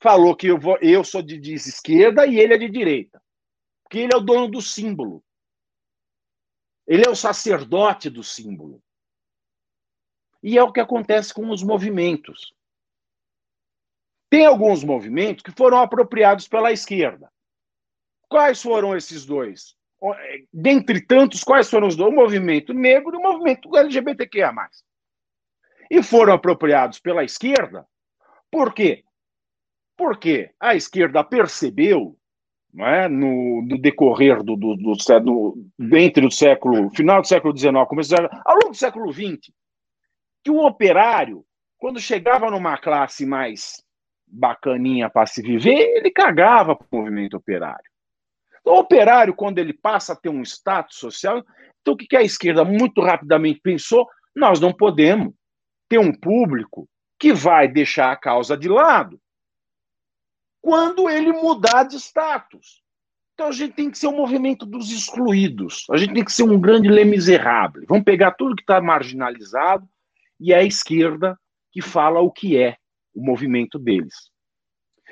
falou 0.00 0.34
que 0.34 0.46
eu, 0.46 0.58
vou, 0.58 0.78
eu 0.80 1.04
sou 1.04 1.20
de, 1.20 1.38
de 1.38 1.52
esquerda 1.52 2.26
e 2.26 2.38
ele 2.38 2.54
é 2.54 2.58
de 2.58 2.70
direita. 2.70 3.22
Porque 3.82 3.98
ele 3.98 4.14
é 4.14 4.16
o 4.16 4.20
dono 4.20 4.48
do 4.48 4.62
símbolo. 4.62 5.22
Ele 6.86 7.04
é 7.06 7.10
o 7.10 7.14
sacerdote 7.14 8.08
do 8.08 8.24
símbolo. 8.24 8.82
E 10.42 10.56
é 10.56 10.62
o 10.62 10.72
que 10.72 10.80
acontece 10.80 11.34
com 11.34 11.50
os 11.50 11.62
movimentos. 11.62 12.54
Tem 14.30 14.46
alguns 14.46 14.82
movimentos 14.82 15.42
que 15.42 15.52
foram 15.52 15.78
apropriados 15.78 16.48
pela 16.48 16.72
esquerda. 16.72 17.30
Quais 18.26 18.62
foram 18.62 18.96
esses 18.96 19.26
dois? 19.26 19.76
É, 20.02 20.42
dentre 20.52 21.00
tantos, 21.00 21.44
quais 21.44 21.70
foram 21.70 21.86
os 21.86 21.96
dois? 21.96 22.12
O 22.12 22.16
movimento 22.16 22.72
negro 22.74 23.14
e 23.14 23.18
o 23.18 23.22
movimento 23.22 23.76
LGBTQIA. 23.76 24.52
E 25.90 26.02
foram 26.02 26.32
apropriados 26.32 26.98
pela 26.98 27.22
esquerda. 27.22 27.86
Por 28.50 28.74
quê? 28.74 29.04
Porque 29.96 30.50
a 30.58 30.74
esquerda 30.74 31.22
percebeu 31.22 32.16
é? 32.80 33.08
no, 33.08 33.62
no 33.62 33.78
decorrer 33.78 34.42
do, 34.42 34.56
do, 34.56 34.76
do, 34.76 34.92
do, 35.20 35.96
entre 35.96 36.26
o 36.26 36.30
século, 36.30 36.90
final 36.90 37.20
do 37.20 37.28
século 37.28 37.56
XIX, 37.56 37.72
começo 37.86 38.16
do, 38.16 38.28
ao 38.44 38.54
longo 38.54 38.70
do 38.70 38.76
século 38.76 39.12
XX, 39.12 39.52
que 40.42 40.50
o 40.50 40.66
operário, 40.66 41.44
quando 41.78 42.00
chegava 42.00 42.50
numa 42.50 42.78
classe 42.78 43.26
mais 43.26 43.82
bacaninha 44.26 45.10
para 45.10 45.26
se 45.26 45.42
viver, 45.42 45.98
ele 45.98 46.10
cagava 46.10 46.74
para 46.74 46.86
o 46.90 46.96
movimento 46.96 47.36
operário. 47.36 47.91
O 48.64 48.78
operário, 48.78 49.34
quando 49.34 49.58
ele 49.58 49.72
passa 49.72 50.12
a 50.12 50.16
ter 50.16 50.28
um 50.28 50.42
status 50.42 50.96
social, 50.96 51.44
então 51.80 51.94
o 51.94 51.96
que 51.96 52.16
a 52.16 52.22
esquerda 52.22 52.64
muito 52.64 53.00
rapidamente 53.00 53.60
pensou? 53.60 54.08
Nós 54.34 54.60
não 54.60 54.72
podemos 54.72 55.34
ter 55.88 55.98
um 55.98 56.12
público 56.12 56.88
que 57.18 57.32
vai 57.32 57.68
deixar 57.68 58.12
a 58.12 58.16
causa 58.16 58.56
de 58.56 58.68
lado 58.68 59.20
quando 60.60 61.10
ele 61.10 61.32
mudar 61.32 61.82
de 61.82 61.96
status. 61.96 62.80
Então 63.34 63.48
a 63.48 63.52
gente 63.52 63.74
tem 63.74 63.90
que 63.90 63.98
ser 63.98 64.06
um 64.06 64.16
movimento 64.16 64.64
dos 64.64 64.90
excluídos. 64.90 65.84
A 65.90 65.96
gente 65.96 66.14
tem 66.14 66.24
que 66.24 66.32
ser 66.32 66.44
um 66.44 66.60
grande 66.60 66.88
Le. 66.88 67.04
Vamos 67.88 68.04
pegar 68.04 68.32
tudo 68.32 68.54
que 68.54 68.62
está 68.62 68.80
marginalizado 68.80 69.88
e 70.38 70.52
é 70.52 70.58
a 70.58 70.64
esquerda 70.64 71.38
que 71.72 71.82
fala 71.82 72.20
o 72.20 72.30
que 72.30 72.56
é 72.56 72.76
o 73.14 73.24
movimento 73.24 73.78
deles. 73.78 74.30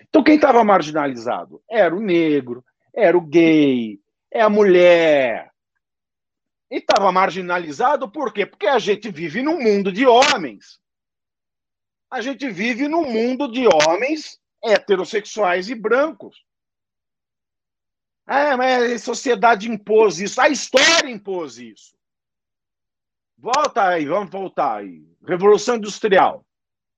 Então 0.09 0.23
quem 0.23 0.37
estava 0.37 0.63
marginalizado 0.63 1.61
era 1.69 1.95
o 1.95 2.01
negro, 2.01 2.65
era 2.95 3.17
o 3.17 3.21
gay, 3.21 4.01
é 4.31 4.41
a 4.41 4.49
mulher, 4.49 5.51
E 6.71 6.77
estava 6.77 7.11
marginalizado 7.11 8.11
por 8.11 8.33
quê? 8.33 8.47
Porque 8.47 8.67
a 8.67 8.79
gente 8.79 9.11
vive 9.11 9.43
num 9.43 9.61
mundo 9.61 9.91
de 9.91 10.07
homens. 10.07 10.81
A 12.11 12.21
gente 12.21 12.49
vive 12.51 12.89
num 12.89 13.05
mundo 13.05 13.51
de 13.51 13.67
homens 13.67 14.41
heterossexuais 14.63 15.69
e 15.69 15.75
brancos. 15.75 16.45
É, 18.29 18.55
mas 18.57 18.93
a 18.93 18.99
sociedade 18.99 19.69
impôs 19.69 20.21
isso, 20.21 20.41
a 20.41 20.49
história 20.49 21.11
impôs 21.11 21.59
isso. 21.59 21.97
Volta 23.37 23.89
aí, 23.89 24.07
vamos 24.07 24.31
voltar 24.31 24.77
aí. 24.77 25.03
Revolução 25.27 25.77
Industrial. 25.77 26.45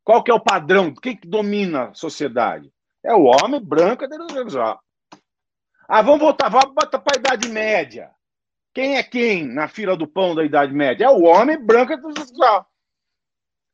Qual 0.04 0.22
que 0.22 0.30
é 0.30 0.34
o 0.34 0.40
padrão? 0.40 0.92
Quem 0.94 1.16
que 1.16 1.26
domina 1.26 1.90
a 1.90 1.94
sociedade? 1.94 2.70
É 3.02 3.14
o 3.14 3.24
homem 3.24 3.64
branco 3.64 4.04
heterossexual. 4.04 4.82
Ah, 5.88 6.02
vamos 6.02 6.20
voltar, 6.20 6.48
vamos 6.48 6.74
botar 6.74 6.98
para 6.98 7.16
a 7.16 7.18
Idade 7.18 7.48
Média. 7.48 8.10
Quem 8.74 8.96
é 8.96 9.02
quem 9.02 9.46
na 9.46 9.68
fila 9.68 9.96
do 9.96 10.06
pão 10.06 10.34
da 10.34 10.44
Idade 10.44 10.72
Média? 10.72 11.04
É 11.04 11.10
o 11.10 11.22
homem 11.22 11.58
branco 11.58 11.92
heterossexual. 11.92 12.66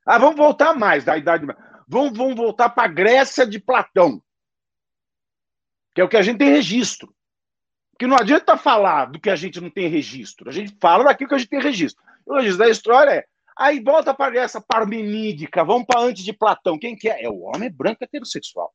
Ah, 0.05 0.19
vamos 0.19 0.37
voltar 0.37 0.75
mais 0.75 1.05
da 1.05 1.17
Idade 1.17 1.47
Média. 1.47 1.63
Vamos, 1.87 2.17
vamos 2.17 2.35
voltar 2.35 2.71
para 2.71 2.85
a 2.85 2.93
Grécia 2.93 3.47
de 3.47 3.59
Platão, 3.59 4.23
que 5.95 6.01
é 6.01 6.05
o 6.05 6.09
que 6.09 6.17
a 6.17 6.23
gente 6.23 6.39
tem 6.39 6.51
registro. 6.51 7.15
Porque 7.93 8.07
não 8.07 8.17
adianta 8.17 8.57
falar 8.57 9.07
do 9.07 9.21
que 9.21 9.31
a 9.31 9.37
gente 9.37 9.61
não 9.61 9.71
tem 9.71 9.89
registro. 9.89 10.49
A 10.49 10.53
gente 10.53 10.77
fala 10.81 11.05
daquilo 11.05 11.29
que 11.29 11.35
a 11.35 11.39
gente 11.39 11.49
tem 11.49 11.61
registro. 11.61 12.03
O 12.27 12.35
registro 12.35 12.59
da 12.59 12.71
história 12.71 13.11
é. 13.11 13.25
Aí 13.57 13.81
volta 13.81 14.15
para 14.15 14.39
essa 14.39 14.61
parmenídica, 14.61 15.65
vamos 15.65 15.85
para 15.85 16.01
antes 16.01 16.23
de 16.23 16.33
Platão. 16.33 16.79
Quem 16.79 16.95
que 16.95 17.09
é? 17.09 17.25
É 17.25 17.29
o 17.29 17.41
homem 17.41 17.69
branco 17.69 18.05
heterossexual. 18.05 18.73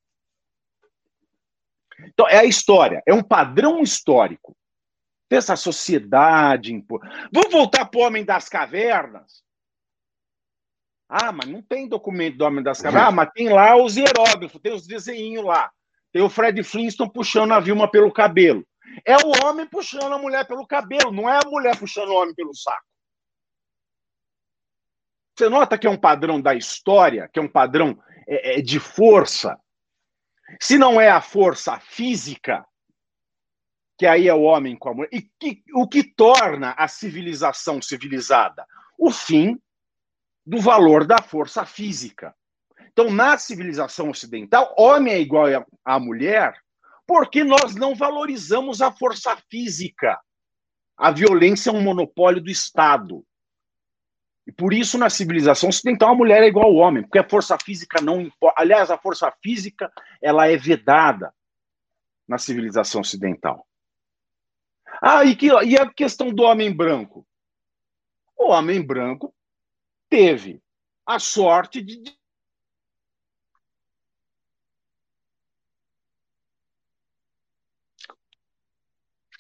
Então, 2.08 2.28
é 2.28 2.38
a 2.38 2.46
história, 2.46 3.02
é 3.06 3.14
um 3.14 3.24
padrão 3.24 3.82
histórico 3.82 4.56
dessa 5.30 5.56
sociedade. 5.56 6.84
Vamos 7.32 7.52
voltar 7.52 7.86
para 7.86 8.00
o 8.00 8.04
homem 8.04 8.24
das 8.24 8.48
cavernas? 8.50 9.44
Ah, 11.10 11.32
mas 11.32 11.48
não 11.48 11.62
tem 11.62 11.88
documento 11.88 12.38
do 12.38 12.46
homem 12.46 12.64
das 12.64 12.82
cavernas. 12.82 13.10
Ah, 13.10 13.12
mas 13.12 13.30
tem 13.34 13.50
lá 13.50 13.76
os 13.76 13.96
hieróglifos, 13.96 14.62
tem 14.62 14.74
os 14.74 14.88
desenhinhos 14.88 15.46
lá. 15.46 15.72
Tem 16.12 16.22
o 16.22 16.30
Fred 16.30 16.64
Flintstone 16.64 17.12
puxando 17.12 17.52
a 17.54 17.60
Vilma 17.60 17.90
pelo 17.90 18.12
cabelo. 18.12 18.66
É 19.06 19.18
o 19.18 19.46
homem 19.46 19.68
puxando 19.68 20.14
a 20.14 20.18
mulher 20.18 20.48
pelo 20.48 20.66
cabelo, 20.68 21.12
não 21.12 21.28
é 21.28 21.38
a 21.38 21.50
mulher 21.50 21.78
puxando 21.78 22.10
o 22.10 22.16
homem 22.16 22.36
pelo 22.36 22.56
saco. 22.56 22.86
Você 25.36 25.50
nota 25.50 25.78
que 25.78 25.88
é 25.88 25.90
um 25.90 25.98
padrão 25.98 26.40
da 26.40 26.54
história, 26.54 27.28
que 27.32 27.40
é 27.40 27.42
um 27.42 27.48
padrão 27.48 28.00
é, 28.28 28.60
é, 28.60 28.62
de 28.62 28.80
força. 28.80 29.60
Se 30.62 30.78
não 30.78 31.00
é 31.00 31.10
a 31.10 31.22
força 31.22 31.80
física, 31.80 32.66
que 33.98 34.06
aí 34.06 34.28
é 34.28 34.34
o 34.34 34.42
homem 34.42 34.76
com 34.76 34.90
a 34.90 34.94
mulher, 34.94 35.10
e 35.12 35.30
que, 35.40 35.64
o 35.74 35.88
que 35.88 36.04
torna 36.04 36.72
a 36.72 36.88
civilização 36.88 37.82
civilizada? 37.82 38.66
O 38.98 39.12
fim 39.12 39.60
do 40.46 40.60
valor 40.60 41.06
da 41.06 41.22
força 41.22 41.66
física. 41.66 42.36
Então, 42.92 43.10
na 43.10 43.38
civilização 43.38 44.10
ocidental, 44.10 44.74
homem 44.78 45.14
é 45.14 45.20
igual 45.20 45.48
à 45.84 46.00
mulher 46.00 46.54
porque 47.08 47.44
nós 47.44 47.76
não 47.76 47.96
valorizamos 47.96 48.82
a 48.82 48.92
força 48.92 49.36
física. 49.50 50.20
A 50.98 51.12
violência 51.12 51.70
é 51.70 51.74
um 51.74 51.82
monopólio 51.82 52.42
do 52.42 52.50
Estado. 52.50 53.26
E 54.46 54.52
por 54.52 54.74
isso, 54.74 54.98
na 54.98 55.10
civilização 55.10 55.70
ocidental, 55.70 56.10
a 56.12 56.16
mulher 56.16 56.44
é 56.44 56.48
igual 56.48 56.66
ao 56.66 56.76
homem, 56.76 57.04
porque 57.04 57.20
a 57.20 57.28
força 57.28 57.58
física 57.58 58.02
não 58.02 58.20
importa. 58.20 58.62
Aliás, 58.62 58.92
a 58.92 58.98
força 58.98 59.32
física 59.42 59.92
ela 60.22 60.48
é 60.48 60.58
vedada 60.58 61.34
na 62.28 62.38
civilização 62.38 63.02
ocidental. 63.02 63.66
Ah, 65.02 65.24
e, 65.24 65.36
que, 65.36 65.48
e 65.48 65.78
a 65.78 65.92
questão 65.92 66.34
do 66.34 66.44
homem 66.44 66.76
branco? 66.76 67.26
O 68.38 68.50
homem 68.50 68.86
branco 68.86 69.34
teve 70.10 70.62
a 71.06 71.20
sorte 71.20 71.82
de 71.82 72.02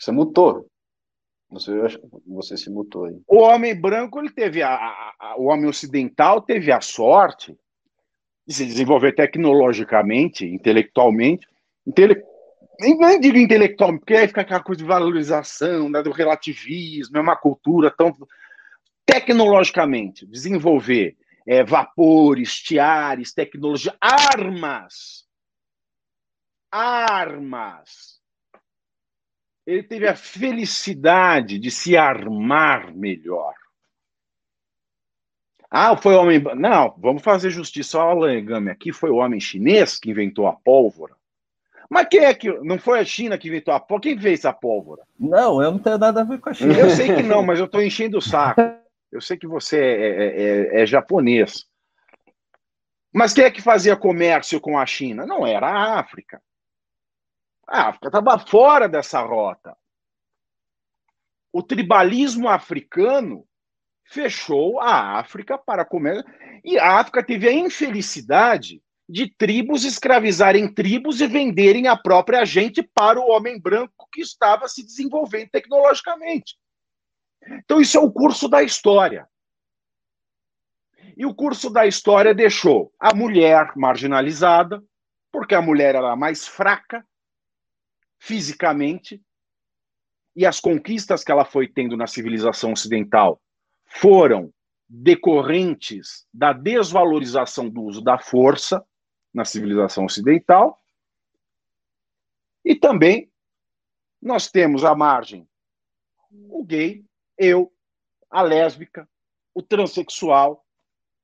Você 0.04 0.12
mutou. 0.12 0.70
Você, 1.54 1.72
você 2.26 2.58
se 2.58 2.70
mutou 2.70 3.06
aí. 3.06 3.22
O 3.28 3.38
homem 3.38 3.80
branco, 3.80 4.20
ele 4.20 4.32
teve 4.32 4.64
a, 4.64 4.74
a, 4.74 5.14
a, 5.20 5.36
o 5.38 5.45
homem 5.45 5.70
ocidental 5.70 6.41
teve 6.41 6.72
a 6.72 6.82
sorte 6.82 7.56
de 8.45 8.54
se 8.54 8.66
desenvolver 8.66 9.14
tecnologicamente, 9.14 10.45
intelectualmente, 10.45 11.47
intele, 11.86 12.22
nem, 12.80 12.97
nem 12.97 13.20
digo 13.20 13.38
intelectualmente, 13.38 13.99
porque 14.01 14.16
aí 14.16 14.28
fica 14.28 14.41
aquela 14.41 14.64
coisa 14.64 14.82
de 14.82 14.88
valorização, 14.88 15.89
né, 15.89 16.01
do 16.01 16.12
relativismo, 16.12 17.18
é 17.18 17.22
uma 17.22 17.36
cultura 17.36 17.91
tão 17.91 18.12
tecnologicamente 19.06 20.26
desenvolver 20.26 21.16
é, 21.45 21.64
vapores, 21.64 22.56
tiares, 22.56 23.34
tecnologia, 23.34 23.95
armas, 24.01 25.26
armas 26.72 28.22
ele 29.66 29.84
teve 29.84 30.07
a 30.07 30.16
felicidade 30.16 31.57
de 31.57 31.72
se 31.72 31.95
armar 31.95 32.93
melhor. 32.93 33.53
Ah, 35.70 35.97
foi 35.97 36.14
o 36.14 36.20
homem. 36.22 36.39
Não, 36.55 36.93
vamos 36.97 37.24
fazer 37.24 37.49
justiça 37.49 37.99
ao 37.99 38.11
Alan 38.11 38.70
Aqui 38.70 38.91
foi 38.91 39.09
o 39.09 39.16
homem 39.16 39.39
chinês 39.39 39.97
que 39.97 40.11
inventou 40.11 40.45
a 40.45 40.53
pólvora. 40.53 41.16
Mas 41.89 42.07
quem 42.07 42.20
é 42.20 42.34
que. 42.34 42.51
Não 42.59 42.78
foi 42.78 42.99
a 42.99 43.05
China 43.05 43.38
que 43.38 43.47
inventou 43.47 43.74
a 43.74 43.80
pólvora? 43.80 44.01
Quem 44.01 44.20
fez 44.20 44.45
a 44.45 44.53
pólvora? 44.53 45.01
Não, 45.20 45.61
eu 45.64 45.72
não 45.72 45.80
tenho 45.80 45.97
nada 45.97 46.22
a 46.22 46.24
ver 46.24 46.39
com 46.39 46.49
a 46.49 46.53
China. 46.53 46.78
Eu 46.78 46.89
sei 46.91 47.16
que 47.16 47.24
não, 47.24 47.41
mas 47.41 47.57
eu 47.57 47.66
estou 47.66 47.82
enchendo 47.82 48.18
o 48.18 48.22
saco. 48.22 48.61
Eu 49.11 49.22
sei 49.22 49.38
que 49.38 49.47
você 49.47 49.80
é, 49.80 50.07
é, 50.07 50.41
é, 50.80 50.82
é 50.82 50.86
japonês. 50.86 51.66
Mas 53.11 53.34
quem 53.34 53.43
é 53.43 53.51
que 53.51 53.61
fazia 53.61 53.95
comércio 53.95 54.59
com 54.59 54.78
a 54.78 54.86
China? 54.86 55.26
Não 55.26 55.45
era 55.45 55.68
a 55.68 55.99
África. 55.99 56.41
A 57.68 57.89
África 57.89 58.07
estava 58.07 58.38
fora 58.39 58.88
dessa 58.88 59.22
rota. 59.22 59.76
O 61.51 61.61
tribalismo 61.61 62.49
africano 62.49 63.45
fechou 64.05 64.80
a 64.80 65.20
África 65.20 65.57
para 65.57 65.86
comer. 65.86 66.24
E 66.64 66.78
a 66.78 66.99
África 66.99 67.24
teve 67.24 67.47
a 67.47 67.53
infelicidade 67.53 68.82
de 69.07 69.30
tribos 69.36 69.84
escravizarem 69.84 70.74
tribos 70.74 71.20
e 71.20 71.28
venderem 71.28 71.88
a 71.88 71.95
própria 71.95 72.45
gente 72.45 72.82
para 72.82 73.20
o 73.20 73.30
homem 73.30 73.59
branco 73.59 74.07
que 74.11 74.22
estava 74.22 74.68
se 74.68 74.84
desenvolvendo 74.84 75.49
tecnologicamente. 75.49 76.57
Então, 77.45 77.82
isso 77.82 77.97
é 77.97 77.99
o 77.99 78.11
curso 78.11 78.47
da 78.47 78.64
história. 78.64 79.28
E 81.18 81.26
o 81.26 81.36
curso 81.36 81.70
da 81.70 81.86
história 81.86 82.34
deixou 82.34 82.91
a 82.99 83.14
mulher 83.14 83.74
marginalizada, 83.76 84.82
porque 85.32 85.53
a 85.53 85.61
mulher 85.61 85.95
era 85.95 86.16
mais 86.16 86.47
fraca, 86.47 87.05
fisicamente, 88.24 89.21
e 90.34 90.45
as 90.45 90.61
conquistas 90.61 91.26
que 91.26 91.32
ela 91.32 91.43
foi 91.43 91.67
tendo 91.67 91.97
na 91.97 92.07
civilização 92.07 92.71
ocidental 92.71 93.41
foram 93.86 94.53
decorrentes 94.88 96.26
da 96.34 96.53
desvalorização 96.53 97.69
do 97.69 97.82
uso 97.84 98.01
da 98.01 98.17
força 98.17 98.82
na 99.34 99.43
civilização 99.43 100.05
ocidental. 100.05 100.82
E 102.63 102.74
também 102.74 103.30
nós 104.21 104.49
temos 104.49 104.86
à 104.86 104.95
margem 104.95 105.45
o 106.32 106.63
gay, 106.63 107.03
eu, 107.38 107.74
a 108.30 108.41
lésbica, 108.41 109.07
o 109.53 109.61
transexual. 109.61 110.65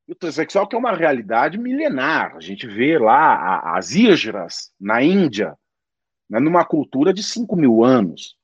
O 0.05 0.13
transexual 0.13 0.67
que 0.67 0.75
é 0.75 0.79
uma 0.79 0.91
realidade 0.91 1.57
milenar. 1.57 2.35
A 2.35 2.41
gente 2.41 2.67
vê 2.67 2.99
lá 2.99 3.77
as 3.77 3.91
hijras 3.91 4.73
na 4.77 5.01
Índia, 5.01 5.57
né, 6.29 6.39
numa 6.39 6.63
cultura 6.65 7.13
de 7.13 7.23
5 7.23 7.55
mil 7.55 7.83
anos. 7.83 8.37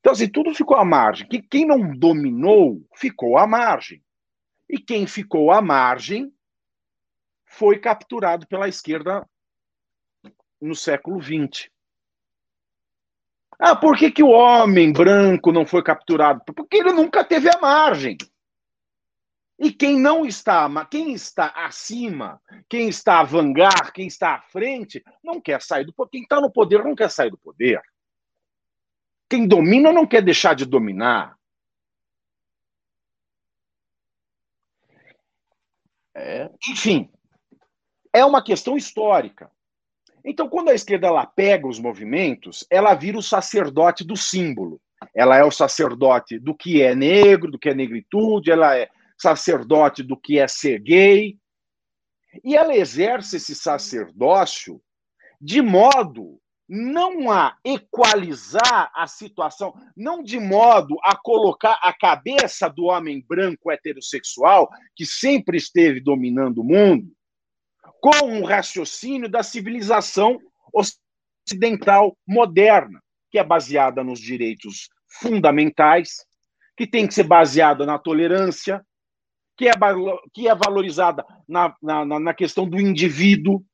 Então, 0.00 0.12
assim, 0.12 0.28
tudo 0.28 0.54
ficou 0.54 0.76
à 0.76 0.84
margem. 0.84 1.26
Que 1.26 1.40
quem 1.40 1.66
não 1.66 1.96
dominou 1.96 2.86
ficou 2.94 3.38
à 3.38 3.46
margem. 3.46 4.02
E 4.68 4.78
quem 4.78 5.06
ficou 5.06 5.50
à 5.50 5.62
margem 5.62 6.32
foi 7.46 7.78
capturado 7.78 8.46
pela 8.46 8.68
esquerda 8.68 9.26
no 10.60 10.74
século 10.74 11.22
XX. 11.22 11.70
Ah, 13.58 13.76
por 13.76 13.96
que, 13.96 14.10
que 14.10 14.22
o 14.22 14.30
homem 14.30 14.92
branco 14.92 15.52
não 15.52 15.64
foi 15.64 15.82
capturado? 15.82 16.42
Porque 16.44 16.76
ele 16.76 16.92
nunca 16.92 17.24
teve 17.24 17.48
a 17.48 17.60
margem. 17.60 18.16
E 19.58 19.72
quem 19.72 19.98
não 19.98 20.26
está, 20.26 20.68
quem 20.86 21.12
está 21.12 21.46
acima, 21.64 22.40
quem 22.68 22.88
está 22.88 23.20
a 23.20 23.24
vangar, 23.24 23.92
quem 23.92 24.06
está 24.06 24.34
à 24.34 24.40
frente, 24.40 25.02
não 25.22 25.40
quer 25.40 25.62
sair 25.62 25.84
do 25.84 25.92
poder. 25.92 26.10
Quem 26.10 26.22
está 26.22 26.40
no 26.40 26.50
poder 26.50 26.82
não 26.82 26.94
quer 26.94 27.10
sair 27.10 27.30
do 27.30 27.38
poder. 27.38 27.80
Quem 29.28 29.46
domina 29.46 29.92
não 29.92 30.06
quer 30.06 30.22
deixar 30.22 30.54
de 30.54 30.64
dominar. 30.64 31.36
É. 36.14 36.50
Enfim, 36.68 37.10
é 38.12 38.24
uma 38.24 38.42
questão 38.42 38.76
histórica. 38.76 39.50
Então, 40.24 40.48
quando 40.48 40.70
a 40.70 40.74
esquerda 40.74 41.06
ela 41.06 41.26
pega 41.26 41.66
os 41.66 41.78
movimentos, 41.78 42.66
ela 42.70 42.94
vira 42.94 43.18
o 43.18 43.22
sacerdote 43.22 44.04
do 44.04 44.16
símbolo. 44.16 44.80
Ela 45.14 45.36
é 45.36 45.44
o 45.44 45.50
sacerdote 45.50 46.38
do 46.38 46.54
que 46.54 46.80
é 46.80 46.94
negro, 46.94 47.50
do 47.50 47.58
que 47.58 47.68
é 47.68 47.74
negritude, 47.74 48.50
ela 48.50 48.76
é 48.76 48.88
sacerdote 49.18 50.02
do 50.02 50.16
que 50.16 50.38
é 50.38 50.48
ser 50.48 50.80
gay. 50.80 51.38
E 52.42 52.56
ela 52.56 52.74
exerce 52.74 53.36
esse 53.36 53.54
sacerdócio 53.54 54.80
de 55.40 55.60
modo 55.60 56.40
não 56.68 57.30
a 57.30 57.56
equalizar 57.64 58.90
a 58.94 59.06
situação, 59.06 59.74
não 59.96 60.22
de 60.22 60.40
modo 60.40 60.96
a 61.02 61.14
colocar 61.14 61.78
a 61.82 61.92
cabeça 61.92 62.68
do 62.68 62.84
homem 62.84 63.22
branco 63.26 63.70
heterossexual, 63.70 64.70
que 64.96 65.04
sempre 65.04 65.58
esteve 65.58 66.00
dominando 66.00 66.58
o 66.58 66.64
mundo, 66.64 67.12
com 68.00 68.26
um 68.26 68.44
raciocínio 68.44 69.28
da 69.28 69.42
civilização 69.42 70.38
ocidental 70.72 72.16
moderna, 72.26 73.02
que 73.30 73.38
é 73.38 73.44
baseada 73.44 74.02
nos 74.02 74.18
direitos 74.18 74.88
fundamentais, 75.20 76.24
que 76.76 76.86
tem 76.86 77.06
que 77.06 77.14
ser 77.14 77.24
baseada 77.24 77.86
na 77.86 77.98
tolerância, 77.98 78.84
que 79.56 79.68
é, 79.68 79.72
que 80.32 80.48
é 80.48 80.54
valorizada 80.54 81.24
na, 81.48 81.74
na, 81.82 82.04
na 82.04 82.34
questão 82.34 82.68
do 82.68 82.80
indivíduo. 82.80 83.64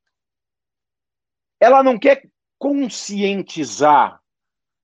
Ela 1.59 1.83
não 1.83 1.97
quer 1.97 2.29
conscientizar, 2.57 4.21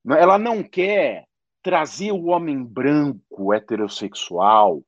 né? 0.03 0.21
ela 0.21 0.37
não 0.37 0.63
quer 0.63 1.27
trazer 1.61 2.11
o 2.11 2.25
homem 2.25 2.63
branco 2.63 3.53
heterossexual 3.53 4.81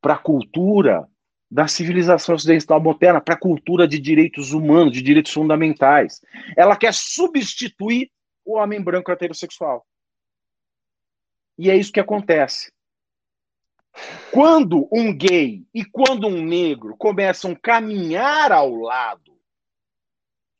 para 0.00 0.14
a 0.14 0.18
cultura 0.18 1.08
da 1.50 1.68
civilização 1.68 2.34
ocidental 2.34 2.80
moderna, 2.80 3.20
para 3.20 3.34
a 3.34 3.38
cultura 3.38 3.86
de 3.86 3.98
direitos 3.98 4.52
humanos, 4.52 4.92
de 4.92 5.02
direitos 5.02 5.32
fundamentais. 5.32 6.20
Ela 6.56 6.76
quer 6.76 6.94
substituir 6.94 8.10
o 8.44 8.56
homem 8.56 8.82
branco 8.82 9.10
heterossexual. 9.10 9.86
E 11.58 11.70
é 11.70 11.76
isso 11.76 11.92
que 11.92 12.00
acontece. 12.00 12.72
Quando 14.30 14.88
um 14.90 15.16
gay 15.16 15.66
e 15.74 15.84
quando 15.84 16.26
um 16.26 16.42
negro 16.44 16.96
começam 16.96 17.52
a 17.52 17.56
caminhar 17.56 18.50
ao 18.50 18.74
lado 18.74 19.38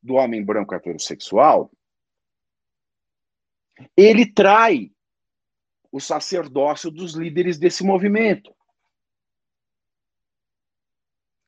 do 0.01 0.15
homem 0.15 0.43
branco 0.43 0.75
heterossexual, 0.75 1.71
ele 3.97 4.25
trai 4.25 4.91
o 5.91 5.99
sacerdócio 5.99 6.91
dos 6.91 7.13
líderes 7.13 7.57
desse 7.57 7.83
movimento. 7.83 8.53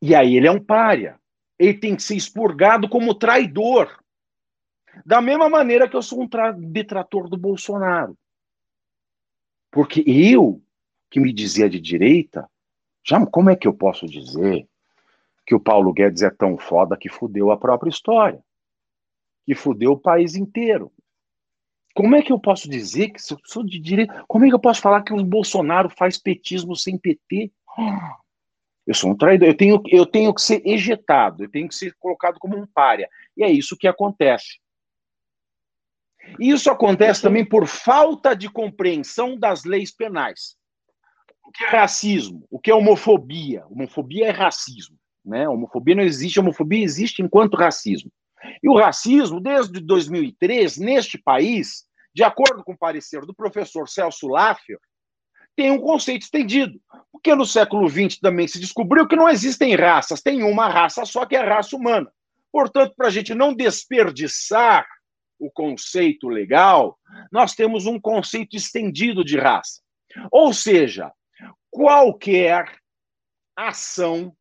E 0.02 0.14
aí 0.14 0.36
ele 0.36 0.48
é 0.48 0.52
um 0.52 0.64
pária. 0.64 1.20
Ele 1.58 1.74
tem 1.74 1.96
que 1.96 2.04
ser 2.04 2.16
expurgado 2.16 2.88
como 2.90 3.16
traidor. 3.16 4.04
Da 5.06 5.22
mesma 5.22 5.50
maneira 5.50 5.90
que 5.90 5.96
eu 5.96 6.02
sou 6.02 6.22
um 6.22 6.30
detrator 6.72 7.30
do 7.30 7.38
Bolsonaro. 7.38 8.18
Porque 9.72 10.04
eu, 10.08 10.64
que 11.10 11.20
me 11.20 11.32
dizia 11.32 11.70
de 11.70 11.80
direita, 11.80 12.50
já 13.04 13.24
como 13.26 13.50
é 13.50 13.56
que 13.56 13.68
eu 13.68 13.74
posso 13.74 14.06
dizer 14.06 14.68
que 15.46 15.54
o 15.54 15.60
Paulo 15.60 15.94
Guedes 15.94 16.24
é 16.24 16.30
tão 16.30 16.58
foda 16.58 16.98
que 16.98 17.08
fudeu 17.08 17.52
a 17.52 17.58
própria 17.58 17.90
história? 17.90 18.44
Que 19.46 19.54
fudeu 19.54 19.92
o 19.92 20.00
país 20.00 20.36
inteiro? 20.36 20.92
Como 21.94 22.16
é 22.16 22.22
que 22.22 22.32
eu 22.32 22.40
posso 22.40 22.70
dizer 22.70 23.12
que 23.12 23.22
sou 23.22 23.64
de 23.64 23.80
direita, 23.80 24.26
como 24.28 24.44
é 24.44 24.50
que 24.50 24.56
eu 24.56 24.60
posso 24.60 24.82
falar 24.82 25.04
que 25.04 25.14
o 25.14 25.24
Bolsonaro 25.24 25.90
faz 25.90 26.18
petismo 26.18 26.76
sem 26.76 26.98
PT? 26.98 27.52
Eu 28.88 28.94
sou 28.94 29.10
um 29.10 29.18
traidor, 29.18 29.48
eu 29.48 29.58
tenho, 29.58 29.82
eu 29.88 30.06
tenho 30.06 30.32
que 30.32 30.40
ser 30.40 30.62
ejetado, 30.64 31.44
eu 31.44 31.50
tenho 31.50 31.68
que 31.68 31.74
ser 31.74 31.96
colocado 31.98 32.38
como 32.38 32.56
um 32.56 32.68
párea. 32.68 33.10
E 33.36 33.44
é 33.44 33.50
isso 33.50 33.76
que 33.76 33.88
acontece. 33.88 34.60
E 36.40 36.52
isso 36.52 36.70
acontece 36.70 37.20
também 37.20 37.44
por 37.44 37.66
falta 37.66 38.36
de 38.36 38.48
compreensão 38.48 39.36
das 39.40 39.64
leis 39.64 39.92
penais. 39.92 40.56
O 41.46 41.52
que 41.52 41.64
é 41.64 41.70
racismo? 41.70 42.46
O 42.50 42.60
que 42.60 42.72
é 42.72 42.76
homofobia? 42.76 43.66
Homofobia 43.68 44.28
é 44.28 44.32
racismo. 44.32 44.98
Né? 45.24 45.48
Homofobia 45.48 45.96
não 45.96 46.04
existe, 46.04 46.40
homofobia 46.40 46.84
existe 46.84 47.22
enquanto 47.22 47.56
racismo. 47.56 48.12
E 48.62 48.70
o 48.70 48.76
racismo, 48.76 49.40
desde 49.40 49.80
2003, 49.80 50.78
neste 50.78 51.18
país, 51.18 51.86
de 52.14 52.24
acordo 52.24 52.64
com 52.64 52.74
o 52.74 52.78
parecer 52.78 53.22
do 53.26 53.34
professor 53.34 53.88
Celso 53.88 54.28
Laffer, 54.28 54.78
tem 55.56 55.72
um 55.72 55.80
conceito 55.80 56.24
estendido. 56.24 56.80
Porque 57.12 57.34
no 57.34 57.46
século 57.46 57.88
XX 57.88 58.20
também 58.20 58.48
se 58.48 58.60
descobriu 58.60 59.08
que 59.08 59.16
não 59.16 59.30
existem 59.30 59.76
raças, 59.76 60.22
tem 60.22 60.44
uma 60.44 60.68
raça 60.68 61.06
só 61.06 61.26
que 61.26 61.36
é 61.36 61.40
a 61.40 61.56
raça 61.56 61.76
humana. 61.76 62.12
Portanto, 62.52 62.94
para 62.96 63.08
a 63.08 63.12
gente 63.12 63.34
não 63.34 63.54
desperdiçar 63.54 64.86
o 65.40 65.50
conceito 65.52 66.28
legal, 66.28 66.98
nós 67.32 67.54
temos 67.54 67.86
um 67.86 68.00
conceito 68.00 68.56
estendido 68.56 69.24
de 69.24 69.38
raça. 69.38 69.82
Ou 70.32 70.54
seja, 70.54 71.12
qualquer 71.76 72.80
ação 73.54 74.34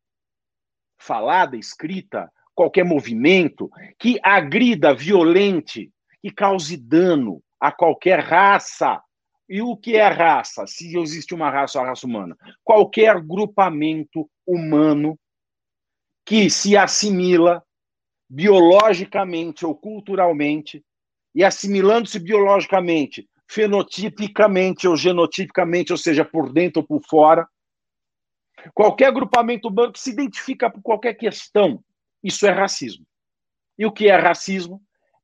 falada, 0.97 1.57
escrita, 1.57 2.31
qualquer 2.53 2.85
movimento 2.85 3.69
que 3.99 4.17
agrida, 4.23 4.93
violente, 4.93 5.91
que 6.21 6.31
cause 6.31 6.77
dano 6.77 7.43
a 7.59 7.73
qualquer 7.73 8.21
raça. 8.21 9.03
E 9.49 9.61
o 9.61 9.75
que 9.75 9.97
é 9.97 10.07
raça? 10.07 10.65
Se 10.65 10.97
existe 10.97 11.35
uma 11.35 11.49
raça, 11.49 11.81
a 11.81 11.85
raça 11.85 12.07
humana. 12.07 12.37
Qualquer 12.63 13.21
grupamento 13.21 14.29
humano 14.47 15.19
que 16.25 16.49
se 16.49 16.77
assimila 16.77 17.61
biologicamente 18.29 19.65
ou 19.65 19.75
culturalmente, 19.75 20.83
e 21.35 21.43
assimilando-se 21.43 22.17
biologicamente, 22.17 23.29
fenotipicamente 23.49 24.87
ou 24.87 24.95
genotipicamente, 24.95 25.91
ou 25.91 25.97
seja, 25.97 26.25
por 26.25 26.51
dentro 26.51 26.81
ou 26.81 26.87
por 26.87 27.01
fora. 27.07 27.47
Qualquer 28.73 29.07
agrupamento 29.07 29.67
humano 29.67 29.91
que 29.91 29.99
se 29.99 30.11
identifica 30.11 30.69
por 30.69 30.81
qualquer 30.81 31.13
questão, 31.13 31.83
isso 32.23 32.47
é 32.47 32.51
racismo. 32.51 33.05
E 33.77 33.85
o 33.85 33.91
que 33.91 34.07
é 34.07 34.15
racismo? 34.15 34.81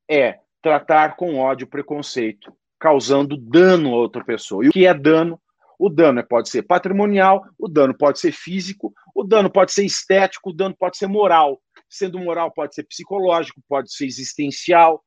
É 0.10 0.40
tratar 0.62 1.16
com 1.16 1.40
ódio 1.40 1.66
preconceito, 1.66 2.54
causando 2.80 3.36
dano 3.38 3.94
a 3.94 3.98
outra 3.98 4.24
pessoa. 4.24 4.64
E 4.64 4.70
o 4.70 4.72
que 4.72 4.86
é 4.86 4.94
dano? 4.94 5.42
O 5.80 5.90
dano 5.90 6.24
pode 6.24 6.50
ser 6.50 6.62
patrimonial, 6.62 7.44
o 7.58 7.68
dano 7.68 7.98
pode 7.98 8.20
ser 8.20 8.32
físico, 8.32 8.94
o 9.16 9.24
dano 9.24 9.50
pode 9.52 9.74
ser 9.74 9.84
estético, 9.84 10.52
o 10.52 10.54
dano 10.54 10.76
pode 10.78 10.98
ser 10.98 11.08
moral 11.08 11.60
sendo 11.92 12.18
moral, 12.18 12.52
pode 12.52 12.74
ser 12.74 12.84
psicológico, 12.84 13.62
pode 13.68 13.94
ser 13.94 14.06
existencial. 14.06 15.04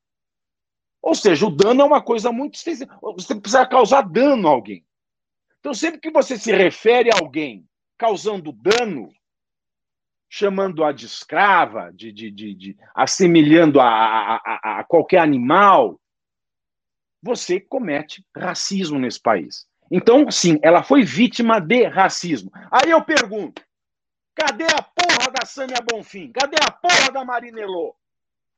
Ou 1.05 1.15
seja, 1.15 1.47
o 1.47 1.51
dano 1.51 1.83
é 1.83 1.85
uma 1.85 2.03
coisa 2.03 2.33
muito 2.33 2.57
Você 2.57 3.35
precisa 3.35 3.67
causar 3.67 4.01
dano 4.01 4.49
a 4.49 4.53
alguém. 4.53 4.83
Então, 5.61 5.75
sempre 5.75 6.01
que 6.01 6.11
você 6.11 6.39
se 6.39 6.51
refere 6.51 7.11
a 7.13 7.19
alguém 7.19 7.69
causando 7.99 8.51
dano, 8.51 9.13
chamando-a 10.31 10.93
de 10.93 11.05
escrava, 11.05 11.93
de, 11.93 12.11
de, 12.11 12.31
de, 12.31 12.55
de 12.55 12.77
assemelhando 12.95 13.81
a, 13.81 13.87
a, 14.37 14.81
a 14.81 14.85
qualquer 14.85 15.19
animal, 15.19 16.01
você 17.23 17.61
comete 17.61 18.25
racismo 18.35 18.99
nesse 18.99 19.21
país. 19.21 19.67
Então, 19.91 20.31
sim, 20.31 20.59
ela 20.63 20.83
foi 20.83 21.03
vítima 21.03 21.61
de 21.61 21.87
racismo. 21.87 22.51
Aí 22.71 22.91
eu 22.91 23.05
pergunto: 23.05 23.63
Cadê 24.35 24.65
a 24.65 24.81
porra 24.83 25.31
da 25.39 25.45
Sânia 25.45 25.83
Bonfim? 25.83 26.33
Cadê 26.33 26.57
a 26.67 26.71
porra 26.71 27.13
da 27.13 27.23
Marinelô? 27.27 27.95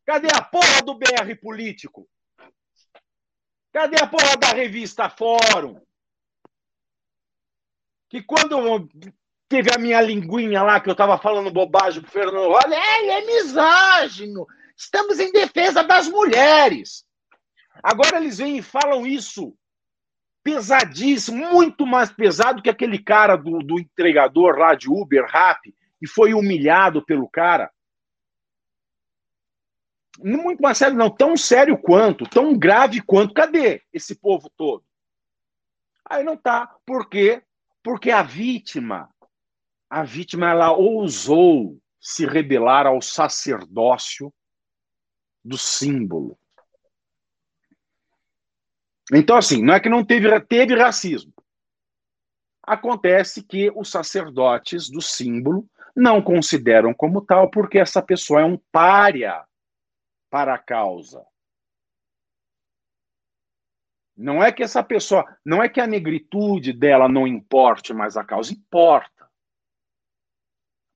Cadê 0.04 0.28
a 0.32 0.40
porra 0.40 0.80
do 0.82 0.94
BR 0.94 1.34
Político? 1.42 2.08
Cadê 3.76 4.02
a 4.02 4.06
porra 4.06 4.38
da 4.38 4.54
revista 4.54 5.10
Fórum? 5.10 5.78
Que 8.08 8.22
quando 8.22 8.88
teve 9.50 9.70
a 9.70 9.76
minha 9.76 10.00
linguinha 10.00 10.62
lá, 10.62 10.80
que 10.80 10.88
eu 10.88 10.94
tava 10.94 11.18
falando 11.18 11.52
bobagem 11.52 12.00
pro 12.00 12.10
Fernando 12.10 12.52
olha, 12.52 12.74
ele 12.74 13.10
é 13.10 13.26
misógino. 13.26 14.46
Estamos 14.74 15.20
em 15.20 15.30
defesa 15.30 15.84
das 15.84 16.08
mulheres. 16.08 17.04
Agora 17.82 18.16
eles 18.16 18.38
vêm 18.38 18.56
e 18.56 18.62
falam 18.62 19.06
isso 19.06 19.54
pesadíssimo, 20.42 21.46
muito 21.52 21.84
mais 21.84 22.10
pesado 22.10 22.62
que 22.62 22.70
aquele 22.70 22.98
cara 22.98 23.36
do, 23.36 23.58
do 23.58 23.78
entregador 23.78 24.56
lá 24.56 24.74
de 24.74 24.88
Uber, 24.88 25.26
Rap, 25.26 25.60
e 26.00 26.08
foi 26.08 26.32
humilhado 26.32 27.04
pelo 27.04 27.28
cara. 27.28 27.70
Muito 30.18 30.62
mais 30.62 30.78
sério, 30.78 30.96
não, 30.96 31.10
tão 31.10 31.36
sério 31.36 31.76
quanto, 31.76 32.28
tão 32.28 32.56
grave 32.56 33.00
quanto. 33.02 33.34
Cadê 33.34 33.82
esse 33.92 34.14
povo 34.14 34.50
todo? 34.56 34.84
Aí 36.08 36.22
não 36.24 36.36
tá. 36.36 36.74
Por 36.86 37.08
quê? 37.08 37.42
Porque 37.82 38.10
a 38.10 38.22
vítima, 38.22 39.10
a 39.90 40.02
vítima, 40.02 40.50
ela 40.50 40.72
ousou 40.72 41.78
se 42.00 42.24
rebelar 42.26 42.86
ao 42.86 43.02
sacerdócio 43.02 44.32
do 45.44 45.58
símbolo. 45.58 46.38
Então, 49.12 49.36
assim, 49.36 49.62
não 49.62 49.74
é 49.74 49.80
que 49.80 49.88
não 49.88 50.04
teve, 50.04 50.40
teve 50.40 50.74
racismo. 50.74 51.32
Acontece 52.62 53.42
que 53.42 53.70
os 53.76 53.90
sacerdotes 53.90 54.90
do 54.90 55.00
símbolo 55.00 55.68
não 55.94 56.20
consideram 56.20 56.92
como 56.92 57.24
tal, 57.24 57.48
porque 57.48 57.78
essa 57.78 58.02
pessoa 58.02 58.40
é 58.40 58.44
um 58.44 58.58
pária 58.72 59.44
para 60.30 60.54
a 60.54 60.58
causa. 60.58 61.24
Não 64.16 64.42
é 64.42 64.50
que 64.50 64.62
essa 64.62 64.82
pessoa, 64.82 65.24
não 65.44 65.62
é 65.62 65.68
que 65.68 65.80
a 65.80 65.86
negritude 65.86 66.72
dela 66.72 67.08
não 67.08 67.26
importe, 67.26 67.92
mas 67.92 68.16
a 68.16 68.24
causa 68.24 68.52
importa. 68.52 69.28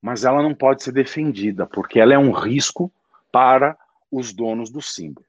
Mas 0.01 0.23
ela 0.23 0.41
não 0.41 0.55
pode 0.55 0.81
ser 0.83 0.91
defendida, 0.91 1.67
porque 1.67 1.99
ela 1.99 2.13
é 2.13 2.17
um 2.17 2.31
risco 2.31 2.91
para 3.31 3.77
os 4.11 4.33
donos 4.33 4.71
do 4.71 4.81
símbolo. 4.81 5.27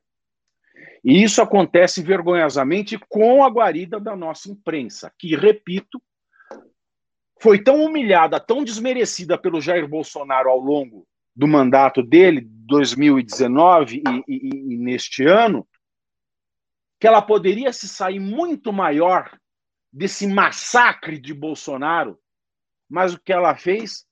E 1.04 1.22
isso 1.22 1.42
acontece 1.42 2.02
vergonhosamente 2.02 2.98
com 3.08 3.44
a 3.44 3.50
guarida 3.50 4.00
da 4.00 4.16
nossa 4.16 4.48
imprensa, 4.50 5.12
que, 5.18 5.36
repito, 5.36 6.00
foi 7.40 7.62
tão 7.62 7.84
humilhada, 7.84 8.40
tão 8.40 8.64
desmerecida 8.64 9.36
pelo 9.36 9.60
Jair 9.60 9.86
Bolsonaro 9.86 10.48
ao 10.48 10.58
longo 10.58 11.06
do 11.34 11.48
mandato 11.48 12.02
dele, 12.02 12.40
2019 12.42 14.02
e, 14.06 14.24
e, 14.28 14.74
e 14.74 14.78
neste 14.78 15.24
ano, 15.24 15.66
que 17.00 17.06
ela 17.06 17.20
poderia 17.20 17.72
se 17.72 17.88
sair 17.88 18.20
muito 18.20 18.72
maior 18.72 19.36
desse 19.92 20.26
massacre 20.26 21.18
de 21.18 21.34
Bolsonaro, 21.34 22.18
mas 22.88 23.14
o 23.14 23.20
que 23.20 23.32
ela 23.32 23.54
fez, 23.56 24.06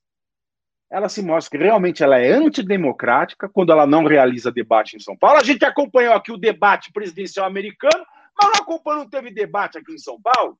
ela 0.91 1.09
se 1.09 1.23
mostra 1.23 1.57
que 1.59 1.65
realmente 1.65 2.03
ela 2.03 2.19
é 2.19 2.33
antidemocrática 2.33 3.49
quando 3.49 3.73
ela 3.73 3.87
não 3.87 4.05
realiza 4.05 4.51
debate 4.51 4.97
em 4.97 5.01
São 5.01 5.17
Paulo. 5.17 5.39
A 5.39 5.45
gente 5.45 5.65
acompanhou 5.65 6.15
aqui 6.15 6.33
o 6.33 6.37
debate 6.37 6.93
presidencial 6.93 7.47
americano, 7.47 8.05
mas 8.37 8.53
não 8.53 8.63
acompanhou, 8.63 9.01
não 9.01 9.09
teve 9.09 9.31
debate 9.31 9.79
aqui 9.79 9.93
em 9.93 9.99
São 9.99 10.21
Paulo. 10.21 10.59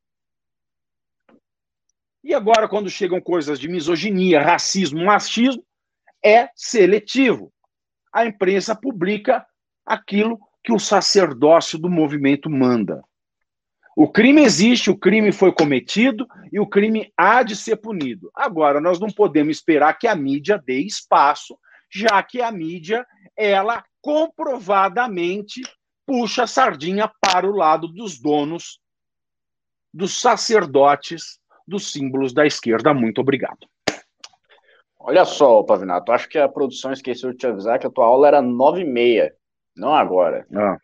E 2.23 2.35
agora, 2.35 2.69
quando 2.69 2.91
chegam 2.91 3.21
coisas 3.21 3.59
de 3.59 3.69
misoginia, 3.69 4.43
racismo, 4.43 5.05
machismo, 5.05 5.65
é 6.25 6.49
seletivo. 6.55 7.53
A 8.13 8.27
imprensa 8.27 8.75
publica 8.75 9.47
aquilo 9.85 10.39
que 10.63 10.73
o 10.73 10.79
sacerdócio 10.79 11.79
do 11.79 11.89
movimento 11.89 12.51
manda. 12.51 13.03
O 13.97 14.09
crime 14.09 14.43
existe, 14.43 14.91
o 14.91 14.97
crime 14.97 15.33
foi 15.33 15.53
cometido 15.53 16.27
e 16.53 16.61
o 16.61 16.67
crime 16.67 17.13
há 17.17 17.43
de 17.43 17.57
ser 17.57 17.77
punido. 17.77 18.31
Agora, 18.35 18.81
nós 18.81 19.01
não 19.01 19.09
podemos 19.09 19.57
esperar 19.57 19.99
que 19.99 20.07
a 20.07 20.15
mídia 20.15 20.63
dê 20.65 20.81
espaço, 20.81 21.59
já 21.93 22.23
que 22.23 22.41
a 22.41 22.51
mídia, 22.53 23.05
ela 23.37 23.85
comprovadamente 24.01 25.63
puxa 26.07 26.45
a 26.45 26.47
sardinha 26.47 27.11
para 27.21 27.47
o 27.47 27.55
lado 27.55 27.89
dos 27.89 28.19
donos, 28.21 28.81
dos 29.93 30.21
sacerdotes, 30.21 31.39
dos 31.67 31.93
símbolos 31.93 32.33
da 32.33 32.47
esquerda. 32.47 32.95
Muito 32.95 33.21
obrigado. 33.21 33.67
Olha 35.03 35.25
só, 35.25 35.63
Pavinato, 35.63 36.13
acho 36.13 36.29
que 36.29 36.39
a 36.39 36.49
produção 36.49 36.93
esqueceu 36.93 37.31
de 37.31 37.39
te 37.39 37.47
avisar 37.47 37.79
que 37.79 37.87
a 37.87 37.91
tua 37.91 38.05
aula 38.05 38.29
era 38.29 38.43
nove 38.43 38.83
e 38.83 38.85
meia. 38.85 39.33
Não 39.75 39.95
agora. 39.95 40.47
Ah. 40.55 40.77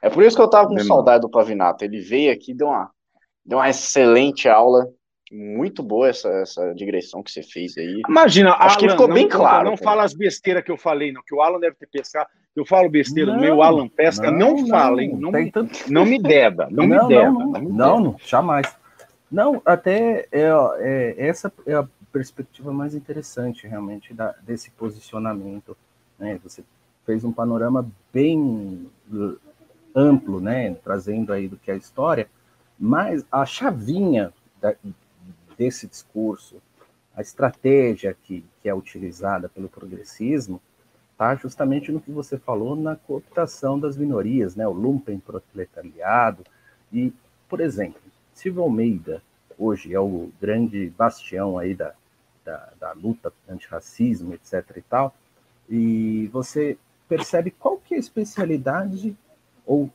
É 0.00 0.08
por 0.08 0.22
isso 0.22 0.36
que 0.36 0.42
eu 0.42 0.48
tava 0.48 0.68
com 0.68 0.78
saudade 0.78 1.22
do 1.22 1.30
Pavinato. 1.30 1.84
Ele 1.84 2.00
veio 2.00 2.32
aqui, 2.32 2.54
deu 2.54 2.68
uma, 2.68 2.90
deu 3.44 3.58
uma 3.58 3.68
excelente 3.68 4.48
aula. 4.48 4.86
Muito 5.32 5.82
boa 5.82 6.08
essa, 6.08 6.28
essa 6.28 6.74
digressão 6.74 7.22
que 7.22 7.30
você 7.30 7.42
fez 7.42 7.76
aí. 7.76 8.02
Imagina, 8.06 8.52
Acho 8.52 8.76
Alan, 8.76 8.76
que 8.76 8.90
ficou 8.90 9.08
não, 9.08 9.14
bem 9.14 9.28
claro. 9.28 9.70
Não, 9.70 9.76
fala 9.76 10.04
as 10.04 10.12
besteiras 10.12 10.62
que 10.62 10.70
eu 10.70 10.76
falei, 10.76 11.10
não. 11.10 11.22
Que 11.26 11.34
o 11.34 11.40
Alan 11.40 11.58
deve 11.58 11.74
ter 11.76 11.86
pescado. 11.86 12.28
Eu 12.54 12.66
falo 12.66 12.90
besteira 12.90 13.32
não, 13.32 13.40
meu 13.40 13.62
Alan 13.62 13.88
Pesca. 13.88 14.30
Não, 14.30 14.56
não 14.56 14.66
fala, 14.68 15.02
hein? 15.02 15.16
Não, 15.18 15.32
tanto... 15.50 15.90
não 15.90 16.04
me 16.04 16.20
deva. 16.20 16.68
Não, 16.70 16.86
me. 16.86 16.94
Não, 16.94 17.08
não, 17.08 18.00
não, 18.00 18.16
jamais. 18.18 18.76
Não, 19.30 19.62
até 19.64 20.28
é, 20.30 20.50
é, 20.80 21.14
essa 21.16 21.50
é 21.66 21.74
a 21.74 21.88
perspectiva 22.12 22.72
mais 22.72 22.94
interessante, 22.94 23.66
realmente, 23.66 24.12
da, 24.12 24.32
desse 24.42 24.70
posicionamento. 24.70 25.76
Né? 26.18 26.38
Você 26.44 26.62
fez 27.04 27.24
um 27.24 27.32
panorama 27.32 27.90
bem 28.12 28.88
amplo, 29.94 30.40
né, 30.40 30.74
trazendo 30.74 31.32
aí 31.32 31.48
do 31.48 31.56
que 31.56 31.70
é 31.70 31.74
a 31.74 31.76
história, 31.76 32.28
mas 32.78 33.24
a 33.30 33.44
chavinha 33.44 34.32
da, 34.60 34.74
desse 35.56 35.86
discurso, 35.86 36.62
a 37.14 37.20
estratégia 37.20 38.16
que, 38.22 38.44
que 38.62 38.68
é 38.68 38.74
utilizada 38.74 39.48
pelo 39.48 39.68
progressismo, 39.68 40.60
está 41.12 41.34
justamente 41.34 41.92
no 41.92 42.00
que 42.00 42.10
você 42.10 42.38
falou 42.38 42.74
na 42.74 42.96
cooptação 42.96 43.78
das 43.78 43.96
minorias, 43.96 44.56
né, 44.56 44.66
o 44.66 44.72
lumpen 44.72 45.20
proletariado, 45.20 46.44
e, 46.92 47.12
por 47.48 47.60
exemplo, 47.60 48.00
Silvio 48.32 48.62
Almeida, 48.62 49.22
hoje 49.58 49.94
é 49.94 50.00
o 50.00 50.30
grande 50.40 50.90
bastião 50.96 51.58
aí 51.58 51.74
da, 51.74 51.94
da, 52.44 52.72
da 52.78 52.92
luta 52.92 53.32
antirracismo, 53.48 54.34
etc 54.34 54.76
e 54.76 54.82
tal, 54.82 55.14
e 55.68 56.28
você 56.32 56.76
percebe 57.08 57.50
qual 57.50 57.78
que 57.78 57.94
é 57.94 57.96
a 57.96 58.00
especialidade 58.00 59.16
ou 59.66 59.90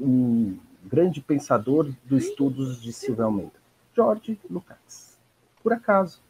um 0.00 0.58
grande 0.84 1.20
pensador 1.20 1.90
dos 2.04 2.24
estudos 2.24 2.80
de 2.80 2.92
Silvio 2.92 3.24
Almeida? 3.24 3.52
Jorge 3.94 4.38
Lucas. 4.48 5.18
Por 5.62 5.72
acaso. 5.72 6.20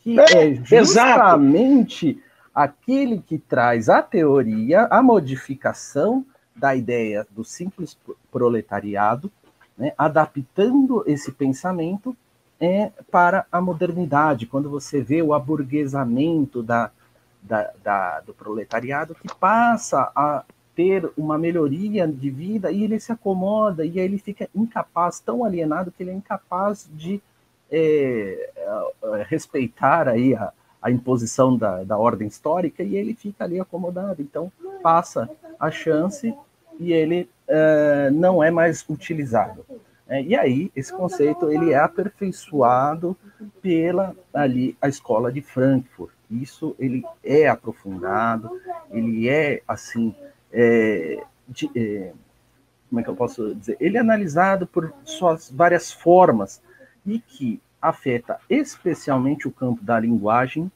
Que 0.00 0.18
é, 0.18 0.24
é 0.24 0.54
justamente 0.54 2.08
exato. 2.10 2.22
aquele 2.54 3.20
que 3.20 3.38
traz 3.38 3.88
a 3.88 4.02
teoria, 4.02 4.86
a 4.90 5.00
modificação 5.02 6.26
da 6.54 6.74
ideia 6.74 7.26
do 7.30 7.44
simples 7.44 7.96
proletariado, 8.30 9.30
né, 9.78 9.92
adaptando 9.96 11.02
esse 11.06 11.32
pensamento 11.32 12.16
é, 12.62 12.92
para 13.10 13.44
a 13.50 13.60
modernidade, 13.60 14.46
quando 14.46 14.70
você 14.70 15.02
vê 15.02 15.20
o 15.20 15.34
aburguesamento 15.34 16.62
da, 16.62 16.92
da, 17.42 17.72
da, 17.82 18.20
do 18.20 18.32
proletariado 18.32 19.16
que 19.16 19.26
passa 19.34 20.12
a 20.14 20.44
ter 20.76 21.10
uma 21.16 21.36
melhoria 21.36 22.06
de 22.06 22.30
vida 22.30 22.70
e 22.70 22.84
ele 22.84 23.00
se 23.00 23.10
acomoda 23.10 23.84
e 23.84 23.98
aí 23.98 24.04
ele 24.04 24.16
fica 24.16 24.48
incapaz, 24.54 25.18
tão 25.18 25.44
alienado 25.44 25.90
que 25.90 26.04
ele 26.04 26.12
é 26.12 26.14
incapaz 26.14 26.88
de 26.94 27.20
é, 27.68 28.52
é, 29.02 29.26
respeitar 29.28 30.06
aí 30.06 30.32
a, 30.36 30.52
a 30.80 30.88
imposição 30.88 31.56
da, 31.56 31.82
da 31.82 31.98
ordem 31.98 32.28
histórica 32.28 32.84
e 32.84 32.94
ele 32.94 33.12
fica 33.12 33.42
ali 33.42 33.58
acomodado. 33.58 34.22
Então 34.22 34.52
passa 34.80 35.28
a 35.58 35.68
chance 35.68 36.32
e 36.78 36.92
ele 36.92 37.28
é, 37.48 38.08
não 38.12 38.40
é 38.40 38.52
mais 38.52 38.84
utilizado. 38.88 39.66
É, 40.08 40.22
e 40.22 40.36
aí 40.36 40.72
esse 40.74 40.92
conceito 40.92 41.50
ele 41.50 41.72
é 41.72 41.78
aperfeiçoado 41.78 43.16
pela 43.60 44.14
ali 44.34 44.76
a 44.80 44.88
escola 44.88 45.30
de 45.30 45.40
Frankfurt 45.40 46.12
isso 46.40 46.74
ele 46.78 47.04
é 47.22 47.46
aprofundado, 47.46 48.50
ele 48.90 49.28
é 49.28 49.62
assim, 49.68 50.14
é, 50.50 51.22
de, 51.46 51.70
é, 51.74 52.12
como 52.88 53.00
é 53.00 53.04
que 53.04 53.10
eu 53.10 53.16
posso 53.16 53.54
dizer? 53.54 53.76
Ele 53.78 53.96
é 53.96 54.00
analisado 54.00 54.66
por 54.66 54.92
suas 55.04 55.50
várias 55.50 55.92
formas 55.92 56.62
e 57.04 57.18
que 57.18 57.60
afeta 57.80 58.38
especialmente 58.48 59.46
o 59.46 59.52
campo 59.52 59.82
da 59.82 59.98
linguagem, 59.98 60.70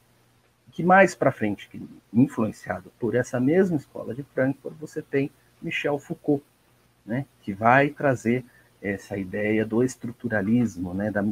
que 0.72 0.82
mais 0.82 1.14
para 1.14 1.32
frente, 1.32 1.70
influenciado 2.12 2.92
por 2.98 3.14
essa 3.14 3.40
mesma 3.40 3.76
escola 3.76 4.14
de 4.14 4.22
Frankfurt, 4.34 4.74
você 4.78 5.00
tem 5.00 5.30
Michel 5.62 5.98
Foucault, 5.98 6.44
né, 7.04 7.24
que 7.40 7.52
vai 7.52 7.90
trazer 7.90 8.44
essa 8.88 9.16
ideia 9.16 9.64
do 9.64 9.82
estruturalismo, 9.82 10.94
né, 10.94 11.10
da 11.10 11.24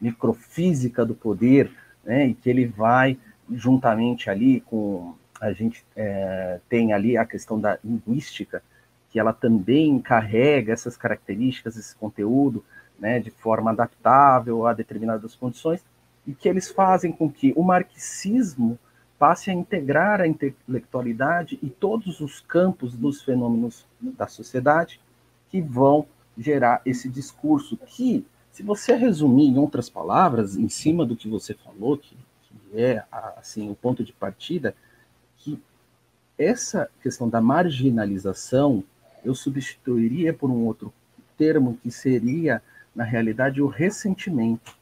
microfísica 0.00 1.04
do 1.04 1.14
poder, 1.14 1.70
né, 2.04 2.28
e 2.28 2.34
que 2.34 2.48
ele 2.48 2.66
vai 2.66 3.18
juntamente 3.50 4.28
ali 4.30 4.60
com 4.60 5.14
a 5.40 5.52
gente 5.52 5.84
é, 5.94 6.60
tem 6.68 6.92
ali 6.92 7.16
a 7.16 7.24
questão 7.24 7.60
da 7.60 7.78
linguística, 7.84 8.62
que 9.10 9.18
ela 9.18 9.32
também 9.32 9.98
carrega 10.00 10.72
essas 10.72 10.96
características, 10.96 11.76
esse 11.76 11.94
conteúdo, 11.94 12.64
né, 12.98 13.20
de 13.20 13.30
forma 13.30 13.70
adaptável 13.70 14.66
a 14.66 14.72
determinadas 14.72 15.34
condições, 15.34 15.80
e 16.26 16.34
que 16.34 16.48
eles 16.48 16.68
fazem 16.68 17.12
com 17.12 17.30
que 17.30 17.52
o 17.56 17.62
marxismo 17.62 18.78
passe 19.18 19.50
a 19.50 19.54
integrar 19.54 20.20
a 20.20 20.26
intelectualidade 20.26 21.58
e 21.62 21.68
todos 21.70 22.20
os 22.20 22.40
campos 22.40 22.94
dos 22.94 23.22
fenômenos 23.22 23.86
da 24.00 24.26
sociedade 24.26 25.00
que 25.48 25.60
vão 25.60 26.06
gerar 26.38 26.80
esse 26.86 27.08
discurso 27.08 27.76
que, 27.76 28.24
se 28.52 28.62
você 28.62 28.94
resumir 28.94 29.48
em 29.48 29.58
outras 29.58 29.90
palavras, 29.90 30.56
em 30.56 30.68
cima 30.68 31.04
do 31.04 31.16
que 31.16 31.28
você 31.28 31.54
falou, 31.54 31.98
que 31.98 32.16
é 32.74 33.02
assim 33.36 33.70
o 33.70 33.74
ponto 33.74 34.04
de 34.04 34.12
partida, 34.12 34.74
que 35.36 35.60
essa 36.38 36.88
questão 37.02 37.28
da 37.28 37.40
marginalização 37.40 38.84
eu 39.24 39.34
substituiria 39.34 40.32
por 40.32 40.50
um 40.50 40.64
outro 40.64 40.92
termo 41.36 41.78
que 41.82 41.90
seria, 41.90 42.62
na 42.94 43.04
realidade, 43.04 43.60
o 43.60 43.66
ressentimento. 43.66 44.76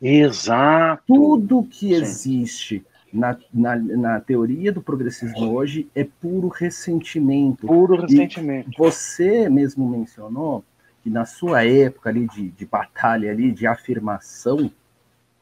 Exato. 0.00 1.02
Tudo 1.06 1.64
que 1.64 1.88
Sim. 1.88 1.94
existe 1.94 2.86
na, 3.12 3.36
na, 3.52 3.76
na, 3.76 4.20
teoria 4.20 4.72
do 4.72 4.80
progressismo 4.80 5.52
hoje 5.52 5.88
é 5.94 6.04
puro 6.04 6.48
ressentimento. 6.48 7.66
Puro 7.66 8.00
ressentimento. 8.00 8.70
E 8.70 8.76
você 8.76 9.48
mesmo 9.48 9.88
mencionou 9.88 10.64
que 11.02 11.10
na 11.10 11.24
sua 11.24 11.64
época 11.64 12.10
ali 12.10 12.26
de, 12.28 12.50
de 12.50 12.66
batalha 12.66 13.30
ali, 13.30 13.50
de 13.50 13.66
afirmação, 13.66 14.70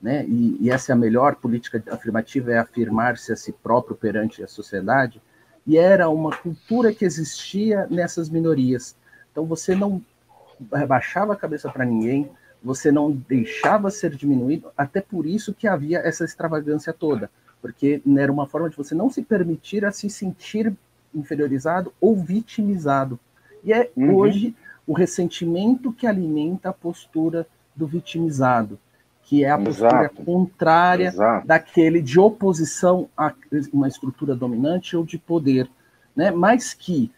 né? 0.01 0.25
E, 0.27 0.57
e, 0.61 0.71
essa 0.71 0.93
é 0.93 0.95
a 0.95 0.97
melhor 0.97 1.37
política 1.37 1.83
afirmativa, 1.91 2.53
é 2.53 2.59
afirmar-se 2.59 3.33
a 3.33 3.37
si 3.37 3.53
próprio 3.53 3.97
perante 3.97 4.43
a 4.43 4.47
sociedade, 4.47 5.21
e 5.67 5.77
era 5.77 6.09
uma 6.09 6.35
cultura 6.35 6.95
que 6.95 7.05
existia 7.05 7.87
nessas 7.91 8.31
minorias. 8.31 8.97
Então 9.31 9.45
você 9.45 9.75
não 9.75 10.01
baixava 10.87 11.33
a 11.33 11.37
cabeça 11.37 11.69
para 11.69 11.85
ninguém, 11.85 12.31
você 12.63 12.91
não 12.91 13.11
deixava 13.11 13.91
ser 13.91 14.15
diminuído, 14.15 14.71
até 14.77 15.01
por 15.01 15.27
isso 15.27 15.55
que 15.55 15.69
havia 15.69 15.99
essa 15.99 16.25
extravagância 16.25 16.93
toda, 16.93 17.31
porque 17.61 18.03
era 18.17 18.33
uma 18.33 18.47
forma 18.47 18.71
de 18.71 18.77
você 18.77 18.95
não 18.95 19.11
se 19.11 19.23
permitir 19.23 19.85
a 19.85 19.93
se 19.93 20.09
sentir 20.09 20.73
inferiorizado 21.15 21.93
ou 22.01 22.17
vitimizado. 22.17 23.19
E 23.65 23.73
é 23.73 23.91
uhum. 23.97 24.15
hoje 24.15 24.55
o 24.87 24.93
ressentimento 24.93 25.93
que 25.93 26.07
alimenta 26.07 26.71
a 26.71 26.73
postura 26.73 27.47
do 27.75 27.87
vitimizado, 27.87 28.79
que 29.23 29.45
é 29.45 29.51
a 29.51 29.59
postura 29.59 30.05
Exato. 30.05 30.25
contrária 30.25 31.09
Exato. 31.09 31.47
daquele 31.47 32.01
de 32.01 32.19
oposição 32.19 33.09
a 33.17 33.33
uma 33.73 33.89
estrutura 33.89 34.35
dominante 34.35 34.97
ou 34.97 35.05
de 35.05 35.19
poder, 35.19 35.69
né? 36.17 36.31
mas 36.31 36.73
que 36.73 37.11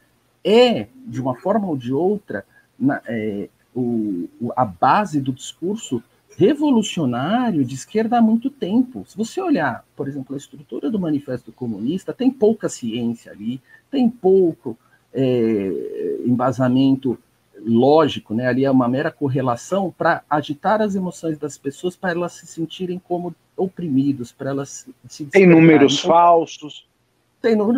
é, 0.45 0.89
de 1.07 1.21
uma 1.21 1.35
forma 1.35 1.67
ou 1.67 1.77
de 1.77 1.93
outra, 1.93 2.45
na, 2.79 3.01
é, 3.07 3.49
o, 3.75 4.29
a 4.57 4.65
base 4.65 5.21
do 5.21 5.33
discurso 5.33 6.03
revolucionário 6.41 7.63
de 7.63 7.75
esquerda 7.75 8.17
há 8.17 8.23
muito 8.23 8.49
tempo. 8.49 9.05
Se 9.07 9.15
você 9.15 9.43
olhar, 9.43 9.85
por 9.95 10.09
exemplo, 10.09 10.35
a 10.35 10.39
estrutura 10.39 10.91
do 10.91 10.99
Manifesto 10.99 11.53
Comunista, 11.53 12.15
tem 12.15 12.31
pouca 12.31 12.67
ciência 12.67 13.31
ali, 13.31 13.61
tem 13.91 14.09
pouco 14.09 14.75
é, 15.13 16.19
embasamento 16.25 17.19
lógico, 17.63 18.33
né? 18.33 18.47
Ali 18.47 18.65
é 18.65 18.71
uma 18.71 18.89
mera 18.89 19.11
correlação 19.11 19.95
para 19.99 20.23
agitar 20.31 20.81
as 20.81 20.95
emoções 20.95 21.37
das 21.37 21.59
pessoas, 21.59 21.95
para 21.95 22.13
elas 22.13 22.33
se 22.33 22.47
sentirem 22.47 22.99
como 22.99 23.35
oprimidos, 23.55 24.33
para 24.33 24.49
elas 24.49 24.89
se 25.07 25.27
tem 25.27 25.47
números 25.47 25.99
então, 25.99 26.11
falsos. 26.11 26.87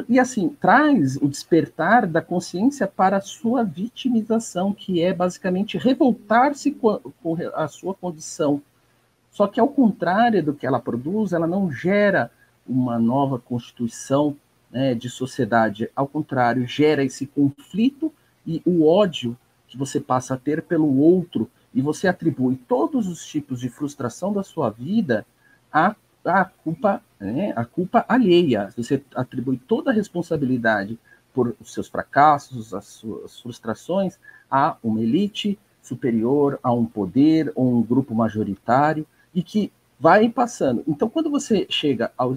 E 0.08 0.18
assim 0.18 0.48
traz 0.48 1.16
o 1.16 1.28
despertar 1.28 2.06
da 2.06 2.20
consciência 2.20 2.86
para 2.86 3.18
a 3.18 3.20
sua 3.20 3.62
vitimização, 3.62 4.72
que 4.72 5.00
é 5.00 5.14
basicamente 5.14 5.78
revoltar-se 5.78 6.72
com, 6.72 6.98
com 7.22 7.36
a 7.54 7.68
sua 7.68 7.94
condição. 7.94 8.60
Só 9.30 9.46
que 9.46 9.60
ao 9.60 9.68
contrário 9.68 10.42
do 10.42 10.52
que 10.52 10.66
ela 10.66 10.80
produz, 10.80 11.32
ela 11.32 11.46
não 11.46 11.70
gera 11.70 12.30
uma 12.66 12.98
nova 12.98 13.38
constituição 13.38 14.36
né, 14.70 14.94
de 14.94 15.08
sociedade. 15.08 15.88
Ao 15.94 16.08
contrário, 16.08 16.66
gera 16.66 17.04
esse 17.04 17.26
conflito 17.26 18.12
e 18.46 18.60
o 18.64 18.84
ódio 18.86 19.36
que 19.68 19.78
você 19.78 20.00
passa 20.00 20.34
a 20.34 20.38
ter 20.38 20.62
pelo 20.62 20.98
outro 20.98 21.48
e 21.72 21.80
você 21.80 22.08
atribui 22.08 22.56
todos 22.68 23.08
os 23.08 23.24
tipos 23.24 23.60
de 23.60 23.68
frustração 23.68 24.32
da 24.32 24.42
sua 24.42 24.70
vida 24.70 25.24
à, 25.72 25.94
à 26.24 26.44
culpa, 26.44 27.02
né, 27.20 27.52
à 27.56 27.64
culpa 27.64 28.04
alheia. 28.08 28.72
Você 28.76 29.02
atribui 29.14 29.58
toda 29.58 29.90
a 29.90 29.94
responsabilidade 29.94 30.98
por 31.32 31.54
seus 31.64 31.88
fracassos, 31.88 32.74
as 32.74 32.84
suas 32.86 33.40
frustrações 33.40 34.18
a 34.50 34.76
uma 34.82 35.00
elite 35.00 35.58
superior, 35.82 36.58
a 36.62 36.72
um 36.72 36.84
poder 36.84 37.50
ou 37.54 37.78
um 37.78 37.82
grupo 37.82 38.14
majoritário 38.14 39.06
e 39.34 39.42
que 39.42 39.72
vai 39.98 40.28
passando. 40.28 40.82
Então, 40.86 41.08
quando 41.08 41.30
você 41.30 41.66
chega 41.70 42.12
ao, 42.16 42.34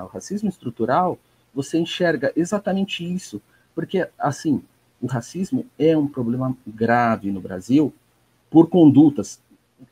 ao 0.00 0.06
racismo 0.08 0.48
estrutural, 0.48 1.18
você 1.54 1.78
enxerga 1.78 2.32
exatamente 2.36 3.04
isso, 3.04 3.40
porque 3.74 4.08
assim 4.18 4.62
o 5.00 5.06
racismo 5.06 5.66
é 5.78 5.96
um 5.96 6.06
problema 6.06 6.56
grave 6.66 7.30
no 7.30 7.40
Brasil 7.40 7.92
por 8.50 8.68
condutas. 8.68 9.40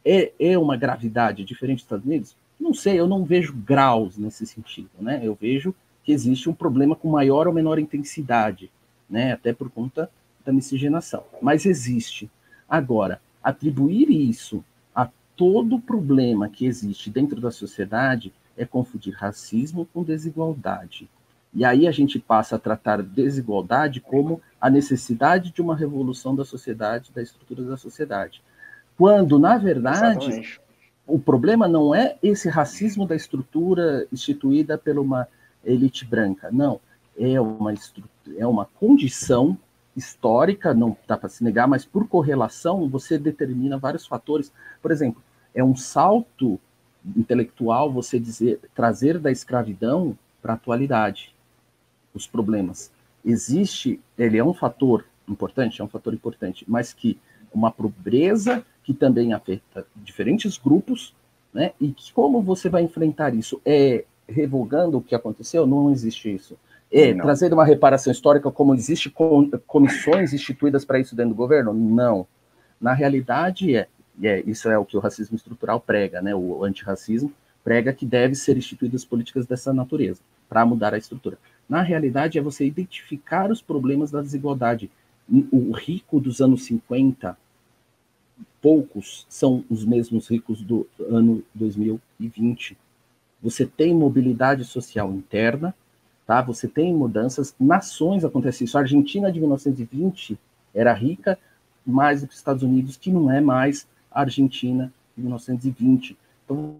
É, 0.05 0.33
é 0.39 0.57
uma 0.57 0.77
gravidade 0.77 1.45
diferente 1.45 1.79
dos 1.79 1.85
Estados 1.85 2.07
Unidos? 2.07 2.37
Não 2.61 2.75
sei, 2.75 3.01
eu 3.01 3.09
não 3.09 3.25
vejo 3.25 3.55
graus 3.55 4.19
nesse 4.19 4.47
sentido, 4.47 4.91
né? 5.01 5.21
Eu 5.23 5.35
vejo 5.35 5.75
que 6.05 6.13
existe 6.13 6.51
um 6.51 6.53
problema 6.53 6.95
com 6.95 7.09
maior 7.09 7.47
ou 7.47 7.55
menor 7.55 7.79
intensidade, 7.79 8.71
né? 9.09 9.33
Até 9.33 9.53
por 9.53 9.71
conta 9.71 10.11
da 10.45 10.53
miscigenação. 10.53 11.25
Mas 11.41 11.65
existe. 11.65 12.31
Agora, 12.69 13.21
atribuir 13.43 14.11
isso 14.11 14.63
a 14.95 15.09
todo 15.37 15.81
problema 15.81 16.49
que 16.49 16.67
existe 16.67 17.11
dentro 17.11 17.41
da 17.41 17.51
sociedade 17.51 18.33
é 18.57 18.67
confundir 18.67 19.15
racismo 19.15 19.87
com 19.87 20.05
desigualdade. 20.05 21.09
E 21.53 21.65
aí 21.65 21.89
a 21.89 21.91
gente 21.91 22.19
passa 22.19 22.57
a 22.57 22.59
tratar 22.59 23.03
desigualdade 23.03 24.01
como 24.01 24.41
a 24.61 24.71
necessidade 24.71 25.51
de 25.51 25.61
uma 25.61 25.75
revolução 25.75 26.37
da 26.37 26.45
sociedade, 26.45 27.11
da 27.13 27.23
estrutura 27.23 27.65
da 27.65 27.77
sociedade. 27.77 28.43
Quando, 28.97 29.39
na 29.39 29.57
verdade, 29.57 30.27
Exatamente. 30.27 30.61
O 31.11 31.19
problema 31.19 31.67
não 31.67 31.95
é 31.95 32.17
esse 32.23 32.49
racismo 32.49 33.07
da 33.07 33.17
estrutura 33.17 34.07
instituída 34.13 34.79
por 34.79 34.99
uma 34.99 35.27
elite 35.65 36.05
branca. 36.05 36.51
Não, 36.51 36.81
é 37.19 37.41
uma, 37.41 37.75
é 38.37 38.47
uma 38.47 38.65
condição 38.65 39.59
histórica, 39.97 40.73
não 40.73 40.97
dá 41.07 41.17
para 41.17 41.29
se 41.29 41.43
negar, 41.43 41.67
mas 41.67 41.85
por 41.85 42.09
correlação 42.09 42.89
você 42.89 43.19
determina 43.19 43.77
vários 43.77 44.07
fatores. 44.07 44.53
Por 44.81 44.91
exemplo, 44.91 45.23
é 45.55 45.63
um 45.63 45.77
salto 45.77 46.59
intelectual 47.17 47.93
você 47.93 48.19
dizer 48.19 48.61
trazer 48.75 49.19
da 49.19 49.31
escravidão 49.31 50.17
para 50.41 50.53
a 50.53 50.57
atualidade 50.57 51.35
os 52.15 52.27
problemas. 52.27 52.91
Existe, 53.25 54.01
ele 54.17 54.39
é 54.39 54.45
um 54.45 54.55
fator 54.55 55.05
importante, 55.29 55.81
é 55.81 55.85
um 55.85 55.89
fator 55.89 56.15
importante, 56.15 56.65
mas 56.67 56.93
que 56.93 57.19
uma 57.53 57.71
pobreza 57.71 58.65
que 58.83 58.95
também 58.95 59.33
afeta 59.33 59.87
diferentes 59.97 60.59
grupos, 60.59 61.15
né? 61.53 61.73
E 61.81 61.89
que, 61.93 62.13
como 62.13 62.41
você 62.41 62.69
vai 62.69 62.83
enfrentar 62.83 63.35
isso? 63.35 63.61
É 63.65 64.05
revogando 64.29 64.99
o 64.99 65.03
que 65.03 65.15
aconteceu? 65.15 65.67
Não 65.67 65.91
existe 65.91 66.33
isso. 66.33 66.57
É 66.93 67.13
não. 67.13 67.23
trazer 67.23 67.53
uma 67.53 67.65
reparação 67.65 68.13
histórica 68.13 68.51
como 68.51 68.75
existe 68.75 69.13
comissões 69.67 70.33
instituídas 70.33 70.85
para 70.85 70.99
isso 70.99 71.15
dentro 71.15 71.31
do 71.31 71.37
governo? 71.37 71.73
Não. 71.73 72.27
Na 72.81 72.93
realidade, 72.93 73.77
é, 73.77 73.87
é, 74.23 74.43
isso 74.47 74.69
é 74.69 74.79
o 74.79 74.85
que 74.85 74.97
o 74.97 75.01
racismo 75.01 75.37
estrutural 75.37 75.81
prega, 75.81 76.21
né? 76.21 76.35
O 76.35 76.65
antirracismo 76.65 77.33
prega 77.63 77.93
que 77.93 78.07
deve 78.07 78.35
ser 78.35 78.57
instituídas 78.57 79.05
políticas 79.05 79.47
dessa 79.47 79.73
natureza 79.73 80.21
para 80.49 80.65
mudar 80.65 80.95
a 80.95 80.99
estrutura. 80.99 81.39
Na 81.69 81.83
realidade, 81.83 82.39
é 82.39 82.43
você 82.43 82.67
identificar 82.67 83.51
os 83.51 83.63
problemas 83.63 84.11
da 84.11 84.21
desigualdade. 84.21 84.91
O 85.31 85.71
rico 85.73 86.19
dos 86.19 86.41
anos 86.41 86.65
50, 86.65 87.39
poucos 88.61 89.25
são 89.29 89.65
os 89.71 89.85
mesmos 89.85 90.29
ricos 90.29 90.61
do 90.61 90.87
ano 90.99 91.43
2020. 91.55 92.77
Você 93.43 93.65
tem 93.65 93.95
mobilidade 93.95 94.65
social 94.65 95.13
interna, 95.13 95.75
tá? 96.27 96.43
Você 96.43 96.67
tem 96.67 96.93
mudanças, 96.93 97.55
nações 97.61 98.25
acontece 98.25 98.65
isso. 98.65 98.77
A 98.77 98.81
Argentina 98.81 99.31
de 99.31 99.39
1920 99.39 100.39
era 100.75 100.93
rica 100.93 101.39
mais 101.87 102.21
do 102.21 102.27
que 102.27 102.33
os 102.33 102.39
Estados 102.39 102.63
Unidos, 102.63 102.97
que 102.97 103.11
não 103.11 103.31
é 103.31 103.41
mais 103.41 103.87
a 104.11 104.21
Argentina 104.21 104.93
de 105.17 105.23
1920. 105.23 106.17
Então, 106.45 106.77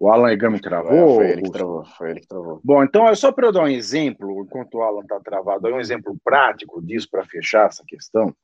O 0.00 0.08
Alan 0.08 0.32
Egami 0.32 0.58
travou? 0.58 0.94
É, 0.94 1.14
foi 1.14 1.30
ele 1.32 1.42
que 1.42 1.50
travou, 1.50 1.84
foi 1.84 2.10
ele 2.10 2.20
que 2.20 2.26
travou. 2.26 2.58
Bom, 2.64 2.82
então 2.82 3.06
é 3.06 3.14
só 3.14 3.30
para 3.30 3.48
eu 3.48 3.52
dar 3.52 3.64
um 3.64 3.68
exemplo, 3.68 4.42
enquanto 4.42 4.76
o 4.76 4.82
Alan 4.82 5.02
está 5.02 5.20
travado, 5.20 5.68
um 5.68 5.78
exemplo 5.78 6.16
prático 6.24 6.80
disso 6.80 7.06
para 7.10 7.22
fechar 7.26 7.66
essa 7.66 7.84
questão. 7.86 8.34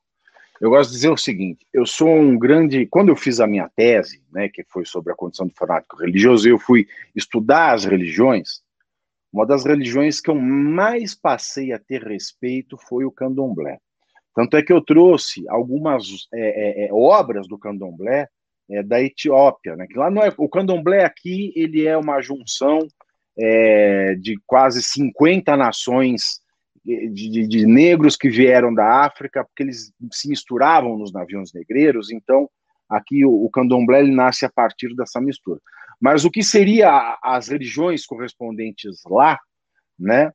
Eu 0.61 0.69
gosto 0.69 0.91
de 0.91 0.97
dizer 0.97 1.09
o 1.09 1.17
seguinte: 1.17 1.67
eu 1.73 1.87
sou 1.87 2.11
um 2.11 2.39
grande. 2.39 2.85
Quando 2.87 3.09
eu 3.09 3.17
fiz 3.17 3.41
a 3.41 3.47
minha 3.47 3.71
tese, 3.75 4.23
né, 4.31 4.51
que 4.51 4.63
foi 4.65 4.85
sobre 4.85 5.15
a 5.15 5.17
condição 5.17 5.47
do 5.47 5.55
fanático 5.55 5.97
religioso, 5.97 6.47
eu 6.47 6.59
fui 6.59 6.87
estudar 7.15 7.73
as 7.73 7.87
religiões. 7.87 8.61
Uma 9.33 9.47
das 9.47 9.65
religiões 9.65 10.21
que 10.21 10.29
eu 10.29 10.35
mais 10.35 11.15
passei 11.15 11.73
a 11.73 11.79
ter 11.79 12.03
respeito 12.03 12.77
foi 12.77 13.07
o 13.07 13.11
candomblé. 13.11 13.79
Tanto 14.35 14.59
é 14.59 14.63
que 14.63 14.73
eu 14.75 14.83
trouxe 14.83 15.43
algumas 15.49 16.29
é, 16.35 16.85
é, 16.85 16.89
é 16.89 16.93
obras 16.93 17.49
do 17.49 17.59
candomblé 17.59 18.29
é, 18.71 18.83
da 18.83 19.01
Etiópia, 19.01 19.77
né? 19.77 19.87
Que 19.87 19.99
lá 19.99 20.11
não 20.11 20.23
é 20.23 20.33
o 20.37 20.49
candomblé 20.49 21.05
aqui 21.05 21.53
ele 21.57 21.87
é 21.87 21.97
uma 21.97 22.21
junção 22.21 22.81
é, 23.39 24.15
de 24.15 24.39
quase 24.47 24.83
50 24.83 25.57
nações 25.57 26.41
de, 26.85 27.29
de, 27.29 27.47
de, 27.49 27.67
negros 27.67 28.17
que 28.17 28.29
vieram 28.29 28.73
da 28.73 29.05
África, 29.05 29.45
porque 29.45 29.63
eles 29.63 29.93
se 30.13 30.29
misturavam 30.29 30.97
nos 30.97 31.13
navios 31.13 31.53
negreiros, 31.53 32.13
então 32.13 32.49
aqui 32.89 33.25
o, 33.25 33.45
o 33.45 33.51
candomblé 33.51 34.05
nasce 34.05 34.45
a 34.45 34.51
partir 34.51 34.95
dessa 34.95 35.21
mistura. 35.21 35.61
Mas 36.01 36.25
o 36.25 36.31
que 36.31 36.43
seria 36.43 37.19
as 37.23 37.49
religiões 37.49 38.07
correspondentes 38.07 39.01
lá, 39.09 39.39
né? 39.99 40.31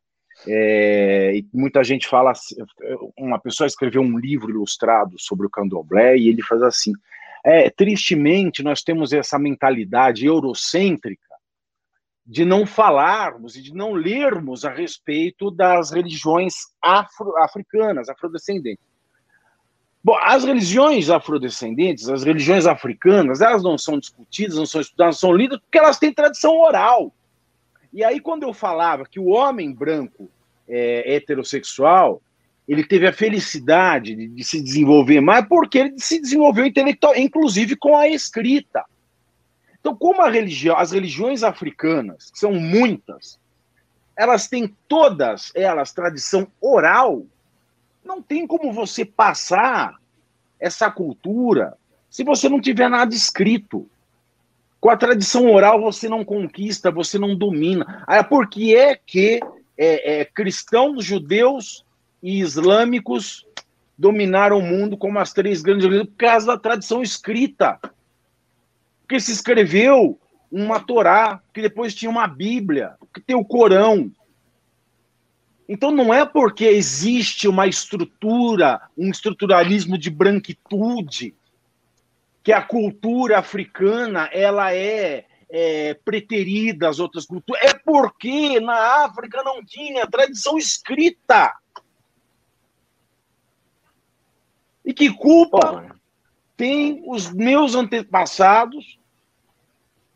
É, 0.47 1.35
e 1.35 1.45
muita 1.53 1.83
gente 1.83 2.07
fala, 2.07 2.33
uma 3.17 3.39
pessoa 3.39 3.67
escreveu 3.67 4.01
um 4.01 4.17
livro 4.17 4.49
ilustrado 4.49 5.15
sobre 5.19 5.45
o 5.45 5.49
candomblé 5.49 6.17
e 6.17 6.29
ele 6.29 6.41
faz 6.41 6.61
assim: 6.63 6.93
é, 7.43 7.69
tristemente, 7.69 8.63
nós 8.63 8.83
temos 8.83 9.13
essa 9.13 9.39
mentalidade 9.39 10.25
eurocêntrica 10.25 11.31
de 12.25 12.45
não 12.45 12.65
falarmos 12.65 13.55
e 13.55 13.61
de 13.61 13.73
não 13.73 13.93
lermos 13.93 14.63
a 14.63 14.69
respeito 14.69 15.49
das 15.49 15.91
religiões 15.91 16.53
afro, 16.81 17.35
africanas, 17.37 18.09
afrodescendentes. 18.09 18.85
Bom, 20.03 20.17
as 20.19 20.43
religiões 20.43 21.09
afrodescendentes, 21.09 22.09
as 22.09 22.23
religiões 22.23 22.65
africanas, 22.65 23.41
elas 23.41 23.61
não 23.61 23.77
são 23.77 23.99
discutidas, 23.99 24.55
não 24.55 24.65
são 24.65 24.81
estudadas, 24.81 25.15
não 25.15 25.19
são 25.19 25.33
lidas, 25.33 25.59
porque 25.59 25.77
elas 25.77 25.99
têm 25.99 26.13
tradição 26.13 26.59
oral. 26.59 27.13
E 27.93 28.03
aí, 28.03 28.19
quando 28.19 28.43
eu 28.43 28.53
falava 28.53 29.05
que 29.05 29.19
o 29.19 29.27
homem 29.27 29.73
branco 29.73 30.31
é, 30.67 31.15
heterossexual, 31.15 32.21
ele 32.67 32.83
teve 32.83 33.07
a 33.07 33.13
felicidade 33.13 34.15
de, 34.15 34.27
de, 34.27 34.43
se 34.43 34.61
desenvolver 34.61 35.19
mais 35.19 35.45
porque 35.47 35.79
ele 35.79 35.99
se 35.99 36.19
desenvolveu 36.19 36.65
intelectual, 36.65 37.15
inclusive 37.15 37.75
com 37.75 37.97
a 37.97 38.07
escrita. 38.07 38.85
Então, 39.79 39.95
como 39.95 40.21
religião, 40.29 40.77
as 40.77 40.91
religiões 40.91 41.43
africanas, 41.43 42.29
que 42.31 42.39
são 42.39 42.53
muitas, 42.53 43.39
elas 44.15 44.47
têm 44.47 44.75
todas 44.87 45.51
elas 45.55 45.91
tradição 45.91 46.47
oral, 46.61 47.25
não 48.05 48.21
tem 48.21 48.45
como 48.45 48.71
você 48.71 49.03
passar 49.03 49.95
essa 50.59 50.91
cultura 50.91 51.75
se 52.09 52.23
você 52.23 52.47
não 52.47 52.61
tiver 52.61 52.89
nada 52.89 53.15
escrito. 53.15 53.89
Com 54.79 54.89
a 54.89 54.97
tradição 54.97 55.51
oral 55.51 55.81
você 55.81 56.09
não 56.09 56.25
conquista, 56.25 56.91
você 56.91 57.17
não 57.17 57.35
domina. 57.35 58.03
Aí, 58.05 58.23
por 58.23 58.47
que 58.47 58.75
é 58.75 58.95
que 58.95 59.39
é, 59.77 60.21
é, 60.21 60.25
cristãos, 60.25 61.03
judeus 61.03 61.85
e 62.21 62.39
islâmicos 62.39 63.45
dominaram 63.97 64.59
o 64.59 64.61
mundo 64.61 64.97
como 64.97 65.19
as 65.19 65.33
três 65.33 65.61
grandes 65.61 65.85
religiões? 65.85 66.09
Por 66.09 66.17
causa 66.17 66.47
da 66.47 66.57
tradição 66.57 67.01
escrita. 67.01 67.79
Porque 69.01 69.19
se 69.19 69.31
escreveu 69.31 70.19
uma 70.51 70.79
Torá, 70.79 71.41
que 71.53 71.61
depois 71.61 71.95
tinha 71.95 72.11
uma 72.11 72.27
Bíblia, 72.27 72.95
que 73.13 73.21
tem 73.21 73.35
o 73.35 73.45
Corão. 73.45 74.11
Então 75.67 75.91
não 75.91 76.13
é 76.13 76.25
porque 76.25 76.65
existe 76.65 77.47
uma 77.47 77.65
estrutura, 77.65 78.81
um 78.97 79.09
estruturalismo 79.09 79.97
de 79.97 80.09
branquitude, 80.09 81.33
que 82.43 82.51
a 82.51 82.61
cultura 82.61 83.39
africana 83.39 84.29
ela 84.33 84.73
é, 84.73 85.25
é 85.49 85.93
preterida 85.93 86.89
às 86.89 86.99
outras 86.99 87.25
culturas. 87.25 87.61
É 87.63 87.73
porque 87.73 88.59
na 88.59 89.05
África 89.05 89.41
não 89.43 89.63
tinha 89.63 90.07
tradição 90.07 90.57
escrita. 90.57 91.53
E 94.91 94.93
que 94.93 95.09
culpa 95.09 95.95
tem 96.57 97.01
os 97.07 97.31
meus 97.31 97.75
antepassados 97.75 98.99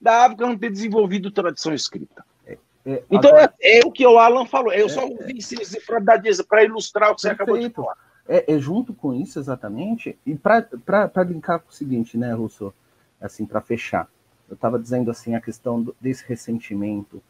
da 0.02 0.26
África 0.26 0.46
não 0.46 0.58
ter 0.58 0.70
desenvolvido 0.70 1.32
tradição 1.32 1.74
escrita? 1.74 2.26
É, 2.46 2.58
é, 2.86 3.04
então 3.10 3.30
agora... 3.30 3.54
é, 3.62 3.80
é, 3.80 3.86
o 3.86 3.92
que 3.92 4.06
o 4.06 4.20
Alan 4.20 4.46
falou. 4.46 4.74
Eu 4.74 4.90
só 4.90 5.06
ouvi 5.06 5.40
é, 5.40 6.44
para 6.44 6.66
ilustrar 6.66 7.10
o 7.10 7.16
que 7.16 7.22
você 7.22 7.30
Perfeito. 7.30 7.52
acabou 7.52 7.70
de 7.70 7.74
falar. 7.74 7.96
É, 8.28 8.54
é, 8.54 8.60
junto 8.60 8.94
com 8.94 9.14
isso 9.14 9.40
exatamente, 9.40 10.20
e 10.26 10.36
para 10.36 11.24
linkar 11.26 11.62
com 11.62 11.70
o 11.70 11.74
seguinte, 11.74 12.18
né, 12.18 12.34
Russo, 12.34 12.74
assim, 13.22 13.46
para 13.46 13.62
fechar, 13.62 14.10
eu 14.50 14.56
estava 14.56 14.78
dizendo 14.78 15.10
assim, 15.10 15.36
a 15.36 15.42
questão 15.42 15.88
desse 16.02 16.26
ressentimento, 16.28 17.24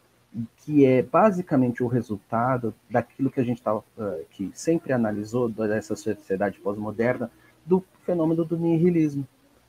que 0.58 0.86
é 0.86 1.02
basicamente 1.02 1.82
o 1.84 1.88
resultado 1.88 2.74
daquilo 2.90 3.32
que 3.32 3.40
a 3.40 3.44
gente 3.44 3.62
tava, 3.62 3.80
uh, 3.98 4.26
que 4.32 4.52
sempre 4.54 4.92
analisou 4.92 5.48
dessa 5.48 5.96
sociedade 5.96 6.60
pós-moderna, 6.60 7.32
do 7.66 7.84
fenômeno 8.06 8.44
do 8.44 8.58
nihilismo. 8.58 9.28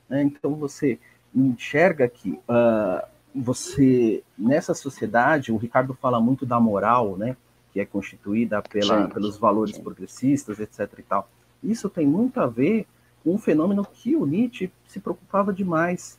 Né? 0.08 0.22
Então 0.22 0.54
você 0.54 0.98
enxerga 1.34 2.08
que 2.08 2.30
uh, 2.30 3.06
você, 3.34 4.22
nessa 4.36 4.74
sociedade, 4.74 5.52
o 5.52 5.56
Ricardo 5.56 5.94
fala 5.94 6.20
muito 6.20 6.44
da 6.44 6.58
moral, 6.58 7.16
né? 7.16 7.36
que 7.72 7.80
é 7.80 7.84
constituída 7.84 8.62
pela, 8.62 9.04
sim, 9.04 9.12
pelos 9.12 9.36
valores 9.36 9.76
sim. 9.76 9.82
progressistas, 9.82 10.58
etc. 10.58 10.90
E 10.98 11.02
tal. 11.02 11.28
Isso 11.62 11.88
tem 11.88 12.06
muito 12.06 12.40
a 12.40 12.46
ver 12.46 12.86
com 13.22 13.34
um 13.34 13.38
fenômeno 13.38 13.84
que 13.84 14.16
o 14.16 14.24
Nietzsche 14.24 14.72
se 14.86 14.98
preocupava 14.98 15.52
demais, 15.52 16.18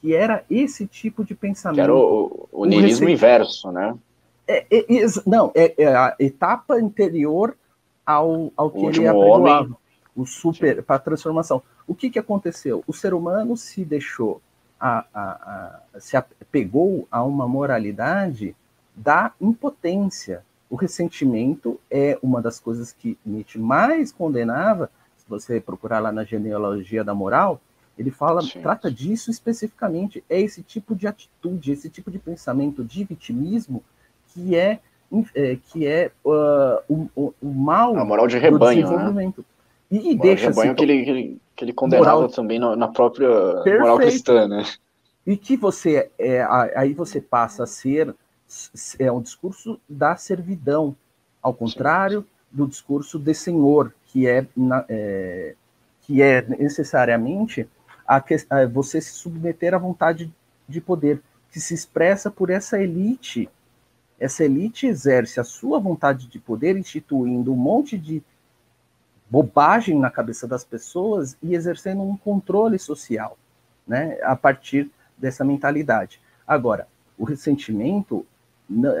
que 0.00 0.14
era 0.14 0.44
esse 0.50 0.86
tipo 0.86 1.24
de 1.24 1.34
pensamento. 1.34 1.76
Que 1.76 1.80
era 1.80 1.94
o, 1.94 2.48
o, 2.52 2.62
o 2.62 2.64
niilismo 2.64 3.08
inverso, 3.08 3.70
né? 3.72 3.96
É, 4.46 4.66
é, 4.70 4.78
é, 4.78 5.06
não, 5.26 5.52
é, 5.54 5.86
a 5.94 6.16
etapa 6.18 6.74
anterior 6.74 7.56
ao, 8.06 8.50
ao 8.56 8.70
que 8.70 8.86
ele 8.86 9.06
apregoava, 9.06 9.76
o 10.16 10.24
super, 10.24 10.82
para 10.82 10.96
a 10.96 10.98
transformação. 10.98 11.62
O 11.86 11.94
que, 11.94 12.08
que 12.08 12.18
aconteceu? 12.18 12.82
O 12.86 12.92
ser 12.92 13.12
humano 13.12 13.56
se 13.56 13.84
deixou, 13.84 14.40
a, 14.80 15.04
a, 15.12 15.80
a, 15.94 16.00
se 16.00 16.16
apegou 16.16 17.06
a 17.10 17.22
uma 17.22 17.46
moralidade 17.46 18.56
da 18.96 19.32
impotência, 19.40 20.42
o 20.70 20.76
ressentimento 20.76 21.78
é 21.90 22.18
uma 22.22 22.42
das 22.42 22.58
coisas 22.58 22.92
que 22.92 23.18
Nietzsche 23.24 23.58
mais 23.58 24.12
condenava. 24.12 24.90
Se 25.16 25.24
você 25.28 25.60
procurar 25.60 25.98
lá 25.98 26.12
na 26.12 26.24
genealogia 26.24 27.04
da 27.04 27.14
moral, 27.14 27.60
ele 27.98 28.10
fala, 28.12 28.40
Sim. 28.42 28.62
trata 28.62 28.90
disso 28.90 29.30
especificamente. 29.30 30.22
É 30.30 30.40
esse 30.40 30.62
tipo 30.62 30.94
de 30.94 31.06
atitude, 31.08 31.72
esse 31.72 31.90
tipo 31.90 32.10
de 32.10 32.18
pensamento 32.18 32.84
de 32.84 33.04
vitimismo 33.04 33.82
que 34.32 34.54
é, 34.54 34.78
é 35.34 35.58
que 35.68 35.86
é 35.86 36.12
uh, 36.24 36.80
o, 36.88 37.08
o, 37.16 37.34
o, 37.42 37.52
mal 37.52 37.96
a 37.96 38.04
moral 38.04 38.28
de 38.28 38.38
rebanho, 38.38 38.82
do 38.82 38.90
né? 38.90 38.96
desenvolvimento. 38.96 39.44
Né? 39.90 40.00
E, 40.00 40.14
deixa 40.16 40.42
de 40.42 40.48
rebanho 40.48 40.74
que 40.76 40.84
ele, 40.84 41.04
que 41.04 41.10
ele, 41.10 41.40
que 41.56 41.64
ele 41.64 41.72
condenava 41.72 42.14
moral... 42.14 42.28
também 42.28 42.58
na, 42.58 42.76
na 42.76 42.88
própria 42.88 43.28
Perfeito. 43.28 43.80
moral 43.80 43.98
cristã, 43.98 44.46
né? 44.46 44.64
E 45.26 45.36
que 45.36 45.56
você 45.56 46.10
é, 46.18 46.46
aí 46.74 46.94
você 46.94 47.20
passa 47.20 47.64
a 47.64 47.66
ser 47.66 48.14
é 48.98 49.12
um 49.12 49.20
discurso 49.20 49.78
da 49.86 50.16
servidão, 50.16 50.96
ao 51.42 51.52
contrário 51.52 52.24
do 52.50 52.66
discurso 52.66 53.18
de 53.18 53.34
senhor, 53.34 53.92
que 54.06 54.26
é, 54.26 54.46
é 54.88 55.54
que 56.08 56.22
é 56.22 56.40
necessariamente 56.40 57.68
a, 58.08 58.16
a, 58.50 58.66
você 58.66 59.00
se 59.00 59.10
submeter 59.10 59.74
à 59.74 59.78
vontade 59.78 60.32
de 60.66 60.80
poder, 60.80 61.20
que 61.52 61.60
se 61.60 61.74
expressa 61.74 62.30
por 62.30 62.48
essa 62.48 62.80
elite. 62.80 63.48
Essa 64.18 64.44
elite 64.44 64.86
exerce 64.86 65.38
a 65.38 65.44
sua 65.44 65.78
vontade 65.78 66.26
de 66.26 66.38
poder, 66.38 66.76
instituindo 66.76 67.52
um 67.52 67.56
monte 67.56 67.98
de 67.98 68.22
bobagem 69.30 69.98
na 69.98 70.10
cabeça 70.10 70.48
das 70.48 70.64
pessoas 70.64 71.36
e 71.42 71.54
exercendo 71.54 72.02
um 72.02 72.16
controle 72.16 72.78
social, 72.78 73.36
né, 73.86 74.18
a 74.22 74.34
partir 74.34 74.90
dessa 75.16 75.44
mentalidade. 75.44 76.20
Agora, 76.46 76.88
o 77.18 77.24
ressentimento 77.24 78.26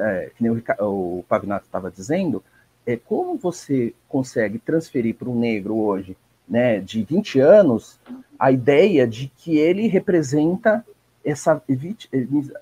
é, 0.02 0.30
que 0.34 0.42
nem 0.42 0.52
o, 0.52 1.18
o 1.18 1.24
Pavinato 1.28 1.66
estava 1.66 1.90
dizendo, 1.90 2.42
é 2.86 2.96
como 2.96 3.36
você 3.36 3.94
consegue 4.08 4.58
transferir 4.58 5.14
para 5.14 5.28
um 5.28 5.38
negro 5.38 5.76
hoje, 5.76 6.16
né, 6.48 6.80
de 6.80 7.02
20 7.02 7.40
anos, 7.40 7.98
a 8.38 8.50
ideia 8.50 9.06
de 9.06 9.30
que 9.36 9.58
ele 9.58 9.86
representa 9.86 10.84
essa 11.24 11.60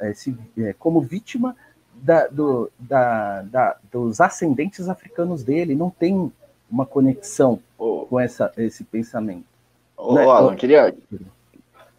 esse, 0.01 0.37
é, 0.59 0.73
como 0.73 1.01
vítima 1.01 1.55
da, 1.95 2.27
do, 2.27 2.71
da, 2.79 3.43
da, 3.43 3.77
dos 3.91 4.21
ascendentes 4.21 4.89
africanos 4.89 5.43
dele, 5.43 5.75
não 5.75 5.91
tem 5.91 6.33
uma 6.71 6.85
conexão 6.85 7.61
oh. 7.79 8.07
com 8.07 8.19
essa, 8.19 8.53
esse 8.57 8.85
pensamento. 8.85 9.45
Ô, 9.97 10.15
né? 10.15 10.25
Alan, 10.25 10.57
queria 10.57 10.95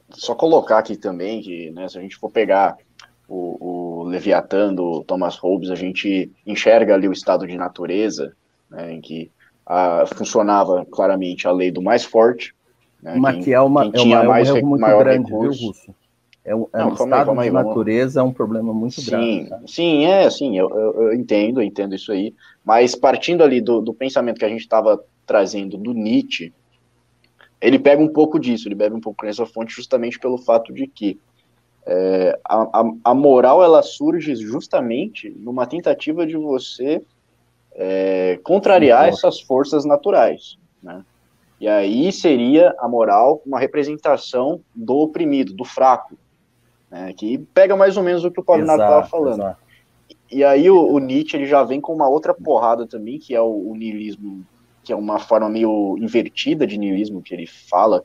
só 0.09 0.35
colocar 0.35 0.77
aqui 0.77 0.95
também 0.95 1.41
que, 1.41 1.71
né, 1.71 1.87
se 1.87 1.97
a 1.97 2.01
gente 2.01 2.17
for 2.17 2.29
pegar 2.29 2.77
o, 3.27 4.01
o 4.01 4.03
Leviatã 4.03 4.73
do 4.73 5.03
Thomas 5.03 5.35
Hobbes, 5.37 5.69
a 5.69 5.75
gente 5.75 6.31
enxerga 6.45 6.93
ali 6.93 7.07
o 7.07 7.13
estado 7.13 7.47
de 7.47 7.57
natureza, 7.57 8.33
né, 8.69 8.93
em 8.93 9.01
que 9.01 9.31
a, 9.67 10.05
funcionava 10.05 10.85
claramente 10.85 11.47
a 11.47 11.51
lei 11.51 11.69
do 11.69 11.81
mais 11.81 12.05
forte. 12.05 12.55
Né, 13.03 13.15
Mas 13.19 13.43
que 13.43 13.53
é 13.53 13.61
uma, 13.61 13.83
quem 13.83 14.03
tinha 14.03 14.17
é 14.17 14.19
uma, 14.21 14.29
mais, 14.29 14.49
é 14.49 14.61
muito 14.61 14.81
maior 14.81 15.03
grande, 15.03 15.29
recurso. 15.29 15.59
viu, 15.59 15.67
Russo? 15.67 15.95
É 16.43 16.55
um, 16.55 16.65
é 16.73 16.77
Não, 16.79 16.91
um 16.91 16.93
estado 16.93 17.31
aí, 17.31 17.49
de 17.49 17.53
natureza, 17.53 18.21
é 18.21 18.23
um 18.23 18.31
problema 18.31 18.73
muito 18.73 19.01
sim, 19.01 19.09
grave. 19.09 19.49
Tá? 19.49 19.61
Sim, 19.67 20.05
é, 20.05 20.29
sim, 20.29 20.57
eu, 20.57 20.69
eu, 20.69 21.03
eu, 21.03 21.13
entendo, 21.13 21.59
eu 21.59 21.65
entendo 21.65 21.93
isso 21.93 22.09
aí. 22.09 22.33
Mas 22.63 22.95
partindo 22.95 23.43
ali 23.43 23.59
do, 23.59 23.81
do 23.81 23.93
pensamento 23.93 24.39
que 24.39 24.45
a 24.45 24.49
gente 24.49 24.61
estava 24.61 25.03
trazendo 25.25 25.77
do 25.77 25.93
Nietzsche, 25.93 26.53
ele 27.59 27.77
pega 27.77 28.01
um 28.01 28.07
pouco 28.07 28.39
disso, 28.39 28.67
ele 28.67 28.75
bebe 28.75 28.95
um 28.95 29.01
pouco 29.01 29.25
nessa 29.25 29.45
fonte 29.45 29.75
justamente 29.75 30.17
pelo 30.17 30.37
fato 30.37 30.73
de 30.73 30.87
que 30.87 31.19
é, 31.85 32.39
a, 32.45 32.61
a, 32.61 32.91
a, 33.03 33.13
moral 33.13 33.63
ela 33.63 33.81
surge 33.81 34.35
justamente 34.35 35.29
numa 35.37 35.65
tentativa 35.65 36.25
de 36.25 36.37
você 36.37 37.01
é, 37.77 38.39
contrariar 38.43 39.07
essas 39.07 39.39
forças 39.39 39.85
naturais, 39.85 40.57
né? 40.81 41.05
E 41.59 41.67
aí 41.67 42.11
seria 42.11 42.75
a 42.79 42.87
moral 42.87 43.41
uma 43.45 43.59
representação 43.59 44.61
do 44.75 44.97
oprimido, 44.97 45.53
do 45.53 45.63
fraco, 45.63 46.17
né? 46.89 47.13
Que 47.13 47.37
pega 47.53 47.75
mais 47.75 47.95
ou 47.95 48.03
menos 48.03 48.23
o 48.25 48.31
que 48.31 48.39
o 48.39 48.43
Pavinato 48.43 48.81
estava 48.81 49.05
falando. 49.05 49.41
Exato. 49.41 49.67
E 50.31 50.43
aí 50.43 50.69
o, 50.69 50.91
o, 50.91 50.99
Nietzsche 50.99 51.37
ele 51.37 51.45
já 51.45 51.63
vem 51.63 51.79
com 51.79 51.93
uma 51.93 52.09
outra 52.09 52.33
porrada 52.33 52.85
também, 52.85 53.17
que 53.17 53.33
é 53.33 53.41
o, 53.41 53.69
o 53.69 53.75
niilismo, 53.75 54.45
que 54.83 54.91
é 54.91 54.95
uma 54.95 55.19
forma 55.19 55.49
meio 55.49 55.95
invertida 55.97 56.67
de 56.67 56.77
niilismo 56.77 57.21
que 57.21 57.33
ele 57.33 57.47
fala, 57.47 58.03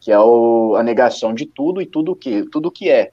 que 0.00 0.10
é 0.10 0.18
o, 0.18 0.74
a 0.76 0.82
negação 0.82 1.32
de 1.32 1.46
tudo 1.46 1.80
e 1.80 1.86
tudo 1.86 2.16
que 2.16 2.44
tudo 2.50 2.70
que 2.70 2.90
é, 2.90 3.12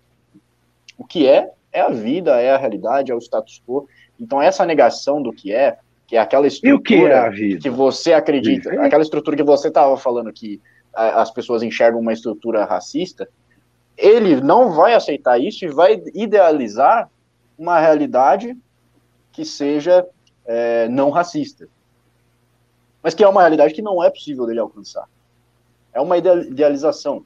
o 0.97 1.05
que 1.05 1.27
é, 1.27 1.51
é 1.71 1.81
a 1.81 1.89
vida, 1.89 2.41
é 2.41 2.51
a 2.51 2.57
realidade, 2.57 3.11
é 3.11 3.15
o 3.15 3.19
status 3.19 3.61
quo. 3.65 3.88
Então, 4.19 4.41
essa 4.41 4.65
negação 4.65 5.21
do 5.21 5.31
que 5.31 5.53
é, 5.53 5.77
que 6.07 6.15
é 6.15 6.19
aquela 6.19 6.47
estrutura 6.47 7.31
que, 7.31 7.55
é 7.55 7.57
que, 7.57 7.69
você 7.69 8.13
acredita, 8.13 8.71
aquela 8.81 9.03
estrutura 9.03 9.35
que 9.35 9.43
você 9.43 9.67
estava 9.67 9.95
falando 9.97 10.31
que 10.31 10.61
as 10.93 11.29
pessoas 11.29 11.61
enxergam 11.61 11.99
uma 11.99 12.13
estrutura 12.13 12.65
racista, 12.65 13.29
ele 13.95 14.39
não 14.41 14.71
vai 14.71 14.93
aceitar 14.93 15.38
isso 15.38 15.65
e 15.65 15.67
vai 15.67 16.01
idealizar 16.15 17.09
uma 17.57 17.79
realidade 17.79 18.57
que 19.31 19.43
seja 19.43 20.07
é, 20.45 20.88
não 20.88 21.09
racista. 21.09 21.67
Mas 23.03 23.13
que 23.13 23.23
é 23.23 23.27
uma 23.27 23.41
realidade 23.41 23.73
que 23.73 23.81
não 23.81 24.03
é 24.03 24.09
possível 24.09 24.45
dele 24.45 24.59
alcançar. 24.59 25.07
É 25.93 25.99
uma 25.99 26.17
idealização. 26.17 27.25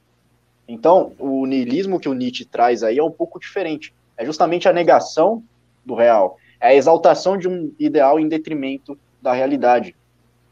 Então, 0.67 1.13
o 1.19 1.45
niilismo 1.45 1.99
que 1.99 2.09
o 2.09 2.13
Nietzsche 2.13 2.45
traz 2.45 2.83
aí 2.83 2.97
é 2.97 3.03
um 3.03 3.11
pouco 3.11 3.39
diferente. 3.39 3.93
É 4.17 4.25
justamente 4.25 4.67
a 4.67 4.73
negação 4.73 5.43
do 5.85 5.93
real. 5.93 6.37
É 6.61 6.67
a 6.67 6.75
exaltação 6.75 7.37
de 7.37 7.47
um 7.47 7.73
ideal 7.79 8.19
em 8.19 8.27
detrimento 8.27 8.97
da 9.21 9.33
realidade. 9.33 9.95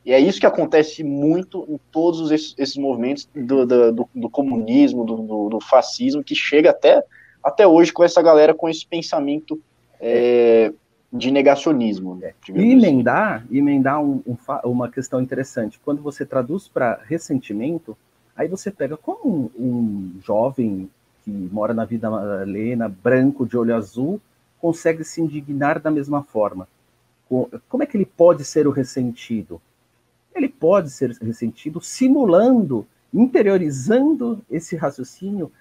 E 0.06 0.11
é 0.11 0.19
isso 0.19 0.40
que 0.40 0.45
acontece 0.45 1.03
muito 1.03 1.65
em 1.69 1.80
todos 1.91 2.31
esses, 2.31 2.56
esses 2.57 2.77
movimentos 2.77 3.30
do, 3.36 3.65
do, 3.65 4.10
do 4.15 4.30
comunismo, 4.30 5.06
do, 5.06 5.49
do, 5.49 5.60
fascismo, 5.61 6.23
que 6.23 6.34
chega 6.34 6.72
até, 6.72 7.03
até 7.44 7.68
hoje 7.68 7.94
com 7.94 8.03
essa 8.03 8.22
galera 8.22 8.53
com 8.53 8.68
esse 8.68 8.88
pensamento 8.88 9.61
é, 9.99 10.72
de 11.11 11.30
negacionismo. 11.30 12.15
Né, 12.15 12.34
e 12.48 12.52
assim. 12.52 12.72
emendar, 12.72 13.45
emendar 13.52 14.02
um, 14.02 14.22
um, 14.26 14.38
uma 14.64 14.90
questão 14.90 15.22
interessante. 15.22 15.80
Quando 15.84 16.02
você 16.02 16.26
traduz 16.26 16.68
para 16.68 16.99
ressentimento, 17.06 17.95
aí 18.36 18.48
você 18.48 18.72
pega 18.72 18.95
como 18.95 19.52
um, 19.60 19.64
um 19.64 20.14
jovem 20.26 20.90
que 21.23 21.30
mora 21.30 21.73
na 21.73 21.86
vida 21.86 22.10
Madalena, 22.10 22.88
branco, 22.88 23.45
de 23.45 23.57
olho 23.57 23.76
azul, 23.76 24.19
consegue 24.60 25.03
se 25.03 25.22
indignar 25.22 25.80
da 25.80 25.90
mesma 25.90 26.23
forma. 26.23 26.68
Como 27.68 27.84
é 27.84 27.86
que 27.86 27.95
ele 27.95 28.06
pode 28.06 28.44
ser 28.44 28.68
o 28.68 28.72
ressentido? 28.72 29.61
Ele 30.34 30.49
pode 30.49 30.90
ser 30.90 31.11
ressentido 31.22 31.80
simulando, 31.81 32.88
interiorizando 33.14 34.41
esse 34.49 34.76
raciocínio 34.76 35.52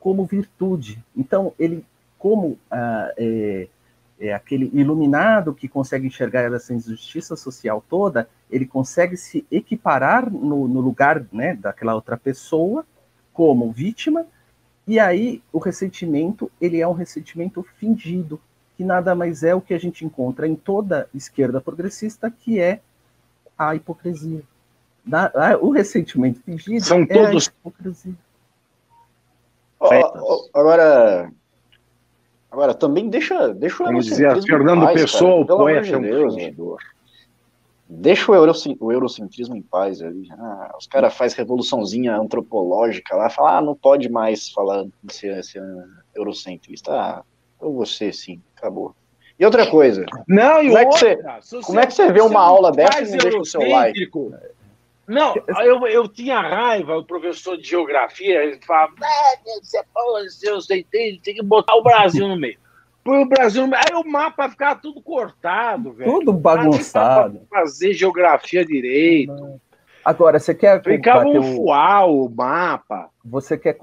como 0.00 0.26
virtude. 0.26 1.02
Então, 1.16 1.52
ele, 1.58 1.84
como 2.18 2.58
ah, 2.70 3.12
é, 3.16 3.68
é, 4.18 4.32
aquele 4.32 4.70
iluminado 4.72 5.54
que 5.54 5.68
consegue 5.68 6.06
enxergar 6.06 6.52
essa 6.52 6.74
injustiça 6.74 7.36
social 7.36 7.84
toda, 7.88 8.28
ele 8.50 8.66
consegue 8.66 9.16
se 9.16 9.46
equiparar 9.50 10.30
no, 10.30 10.66
no 10.66 10.80
lugar 10.80 11.24
né, 11.32 11.54
daquela 11.54 11.94
outra 11.94 12.16
pessoa 12.16 12.84
como 13.32 13.72
vítima, 13.72 14.26
e 14.92 14.98
aí 14.98 15.42
o 15.50 15.58
ressentimento, 15.58 16.52
ele 16.60 16.78
é 16.78 16.86
um 16.86 16.92
ressentimento 16.92 17.62
fingido, 17.78 18.38
que 18.76 18.84
nada 18.84 19.14
mais 19.14 19.42
é 19.42 19.54
o 19.54 19.60
que 19.62 19.72
a 19.72 19.78
gente 19.78 20.04
encontra 20.04 20.46
em 20.46 20.54
toda 20.54 21.08
esquerda 21.14 21.62
progressista, 21.62 22.30
que 22.30 22.60
é 22.60 22.78
a 23.56 23.74
hipocrisia. 23.74 24.42
o 25.62 25.70
ressentimento 25.70 26.42
fingido 26.42 26.84
São 26.84 27.00
é 27.04 27.06
todos... 27.06 27.48
a 27.48 27.52
hipocrisia. 27.52 28.14
Oh, 29.80 30.46
agora, 30.52 31.32
agora 32.50 32.74
também 32.74 33.08
deixa, 33.08 33.48
deixa 33.54 33.82
o 33.82 33.86
Vamos 33.86 34.04
dizer, 34.04 34.42
Fernando 34.42 34.92
Pessoa, 34.92 35.40
o 35.40 35.46
poeta 35.46 35.98
Deus, 35.98 36.36
é 36.36 36.50
um 36.50 36.76
Deixa 37.94 38.32
o, 38.32 38.34
o 38.80 38.92
eurocentrismo 38.92 39.54
em 39.54 39.62
paz 39.62 40.00
ali. 40.00 40.26
Ah, 40.32 40.74
os 40.78 40.86
caras 40.86 41.14
fazem 41.14 41.36
revoluçãozinha 41.36 42.16
antropológica 42.16 43.14
lá, 43.14 43.28
falam, 43.28 43.54
ah, 43.54 43.60
não 43.60 43.74
pode 43.74 44.08
mais 44.08 44.50
falar 44.50 44.84
de 45.02 45.14
ser, 45.14 45.44
ser 45.44 45.62
eurocentrista. 46.14 46.92
Ah, 46.92 47.22
ou 47.60 47.74
você 47.74 48.12
sim, 48.12 48.40
acabou. 48.56 48.94
E 49.38 49.44
outra 49.44 49.70
coisa. 49.70 50.06
Não, 50.26 50.62
e 50.62 50.68
como, 50.68 50.78
outra, 50.78 50.86
é, 50.86 51.16
que 51.16 51.22
você, 51.40 51.60
como 51.60 51.80
é 51.80 51.86
que 51.86 51.92
você 51.92 52.10
vê 52.10 52.20
uma 52.20 52.40
aula 52.40 52.72
dessa 52.72 53.02
e 53.02 53.10
não 53.10 53.18
deixa 53.18 53.38
o 53.38 53.44
seu 53.44 53.60
like? 53.60 54.10
Não, 55.06 55.34
eu, 55.62 55.86
eu 55.86 56.08
tinha 56.08 56.40
raiva, 56.40 56.96
o 56.96 57.04
professor 57.04 57.58
de 57.58 57.68
geografia, 57.68 58.42
ele 58.44 58.58
falava, 58.64 58.94
ah, 59.02 59.38
você, 59.60 59.82
você 60.50 60.86
tem, 60.90 61.20
tem 61.20 61.34
que 61.34 61.42
botar 61.42 61.74
o 61.74 61.82
Brasil 61.82 62.26
no 62.26 62.36
meio. 62.36 62.58
Põe 63.04 63.22
o 63.22 63.26
Brasil. 63.26 63.64
Aí 63.74 63.94
o 63.94 64.08
mapa 64.08 64.48
ficava 64.48 64.78
tudo 64.80 65.00
cortado, 65.00 65.92
velho. 65.92 66.10
Tudo 66.10 66.32
bagunçado. 66.32 67.40
Fazer 67.50 67.92
geografia 67.94 68.64
direito. 68.64 69.60
Agora, 70.04 70.38
você 70.38 70.54
quer. 70.54 70.82
Ficava 70.82 71.26
um 71.26 71.56
fual, 71.56 72.24
o 72.24 72.28
mapa. 72.28 73.08
Você 73.24 73.56
quer 73.56 73.76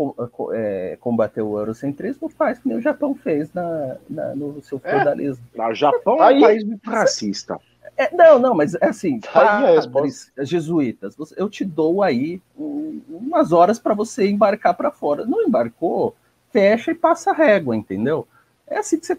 é, 0.53 0.97
combater 0.99 1.41
o 1.41 1.57
eurocentrismo? 1.57 2.29
Faz 2.29 2.59
que 2.59 2.67
nem 2.67 2.77
o 2.77 2.81
Japão 2.81 3.15
fez 3.15 3.53
na, 3.53 3.97
na 4.09 4.35
no 4.35 4.61
seu 4.61 4.81
é. 4.83 4.91
feudalismo. 4.91 5.45
É. 5.55 5.67
O 5.67 5.73
Japão 5.73 6.23
é 6.23 6.35
um 6.35 6.41
país 6.41 6.63
muito 6.63 6.89
racista. 6.89 7.59
É, 7.97 8.15
não, 8.15 8.39
não, 8.39 8.55
mas 8.55 8.75
é 8.75 8.85
assim, 8.85 9.19
padres, 9.19 10.31
jesuítas, 10.39 11.17
eu 11.35 11.49
te 11.49 11.65
dou 11.65 12.01
aí 12.01 12.41
umas 12.57 13.51
horas 13.51 13.77
para 13.77 13.93
você 13.93 14.29
embarcar 14.29 14.73
para 14.73 14.91
fora. 14.91 15.25
Não 15.25 15.41
embarcou, 15.41 16.15
fecha 16.51 16.91
e 16.91 16.95
passa 16.95 17.31
a 17.31 17.33
régua, 17.33 17.75
entendeu? 17.75 18.25
É 18.69 18.77
assim 18.77 18.99
que 18.99 19.05
você. 19.05 19.17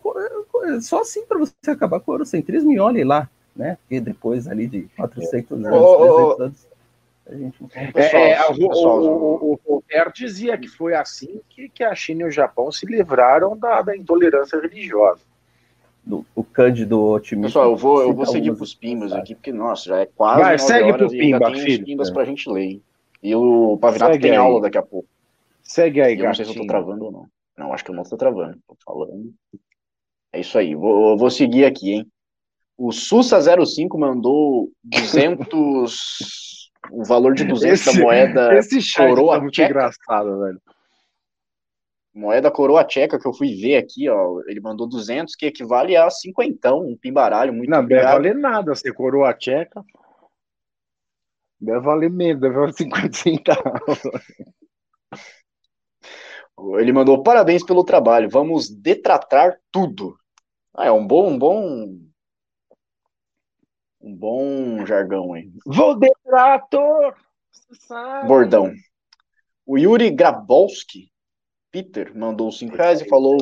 Só 0.81 1.01
assim 1.01 1.25
para 1.27 1.39
você 1.39 1.71
acabar 1.71 2.01
com 2.01 2.11
o 2.11 2.15
eurocentrismo 2.15 2.73
e 2.73 2.79
olhe 2.79 3.05
lá, 3.05 3.29
né? 3.55 3.77
E 3.91 4.01
depois 4.01 4.47
ali 4.47 4.67
de 4.67 4.83
400 4.97 5.65
anos, 5.65 5.81
oh, 5.81 6.35
300 6.35 6.41
anos 6.41 6.71
a 7.31 7.37
gente 7.37 7.57
é, 7.95 8.33
é, 8.33 8.51
o, 8.51 8.55
o, 8.55 9.53
o, 9.53 9.61
Voltaire 9.65 10.11
dizia 10.13 10.59
que 10.59 10.67
foi 10.67 10.95
assim 10.95 11.41
que, 11.49 11.69
que 11.69 11.85
a 11.85 11.95
China 11.95 12.23
e 12.23 12.25
o 12.25 12.31
Japão 12.31 12.73
se 12.73 12.85
livraram 12.87 13.57
da, 13.57 13.83
da 13.83 13.97
intolerância 13.97 14.61
religiosa. 14.61 15.21
Do, 16.03 16.27
o 16.35 16.43
Cândido 16.43 17.01
otimista. 17.01 17.49
Pessoal, 17.49 17.71
eu 17.71 17.77
vou, 17.77 18.03
eu 18.03 18.13
vou 18.13 18.27
seguir 18.27 18.53
para 18.53 18.65
os 18.65 18.75
pimbas 18.75 19.13
aqui, 19.13 19.37
porque, 19.37 19.53
nossa, 19.53 19.91
já 19.91 20.01
é 20.01 20.07
quase. 20.07 20.43
Vai, 20.43 20.59
segue 20.59 20.93
para 20.93 21.07
o 21.07 21.11
Pimba, 21.11 21.55
filho. 21.55 21.85
pimbas 21.85 22.09
é. 22.09 22.13
para 22.13 22.23
a 22.23 22.25
gente 22.25 22.51
ler, 22.51 22.65
hein? 22.65 22.83
E 23.23 23.35
o 23.35 23.79
Pavinato 23.81 24.13
segue 24.13 24.23
tem 24.23 24.33
aí. 24.33 24.37
aula 24.37 24.63
daqui 24.63 24.79
a 24.79 24.83
pouco. 24.83 25.09
Segue 25.63 26.01
aí, 26.01 26.19
Eu 26.19 26.25
não 26.25 26.35
sei 26.35 26.45
se 26.47 26.51
eu 26.51 26.63
tô 26.63 26.67
travando 26.67 27.05
ou 27.05 27.13
não. 27.13 27.27
Não, 27.57 27.73
acho 27.73 27.85
que 27.85 27.91
eu 27.91 27.95
não 27.95 28.05
tô 28.05 28.17
travando. 28.17 28.59
Tô 28.67 28.77
falando. 28.85 29.33
É 30.33 30.41
isso 30.41 30.57
aí. 30.59 30.75
Vou, 30.75 31.17
vou 31.17 31.31
seguir 31.31 31.65
aqui, 31.65 31.93
hein? 31.93 32.13
O 32.77 32.89
Sussa05 32.89 33.99
mandou 33.99 34.71
200 34.85 36.71
o 36.91 37.05
valor 37.05 37.35
de 37.35 37.45
200 37.45 37.81
esse, 37.81 37.99
da 37.99 38.03
moeda 38.03 38.55
esse 38.57 38.95
coroa 38.95 39.35
tá 39.35 39.41
muito 39.41 39.55
tcheca. 39.55 39.69
engraçado, 39.71 40.41
velho. 40.41 40.61
Moeda 42.13 42.51
coroa 42.51 42.85
tcheca 42.85 43.19
que 43.19 43.27
eu 43.27 43.33
fui 43.33 43.55
ver 43.55 43.77
aqui, 43.77 44.09
ó, 44.09 44.41
ele 44.47 44.61
mandou 44.61 44.89
200, 44.89 45.37
que 45.37 45.47
equivale 45.47 45.97
a 45.97 46.11
cinquentão, 46.11 46.81
um 46.81 46.97
pimbaralho 46.97 47.53
muito 47.53 47.71
Não, 47.71 47.85
deve 47.87 48.03
valer 48.03 48.35
nada 48.35 48.75
ser 48.75 48.93
coroa 48.93 49.33
tcheca. 49.33 49.85
Deve 51.61 51.81
valer 51.81 52.11
menos, 52.11 52.41
deve 52.41 52.55
valer 52.55 52.73
50 52.75 53.17
centavos. 53.17 54.03
Ele 56.79 56.93
mandou 56.93 57.23
parabéns 57.23 57.65
pelo 57.65 57.85
trabalho. 57.85 58.29
Vamos 58.29 58.69
detratar 58.69 59.59
tudo. 59.71 60.17
Ah, 60.75 60.87
é 60.87 60.93
um 60.93 61.07
bom, 61.07 61.31
um 61.31 61.39
bom 61.39 61.99
um 64.01 64.17
bom 64.17 64.87
jargão, 64.87 65.37
hein? 65.37 65.53
Vou 65.67 65.99
detrator! 65.99 67.15
Bordão. 68.27 68.73
O 69.67 69.79
Yuri 69.79 70.11
Grabowski, 70.11 71.11
Peter, 71.71 72.17
mandou 72.17 72.51
cinco 72.51 72.77
reais 72.77 73.01
e 73.01 73.09
falou 73.09 73.37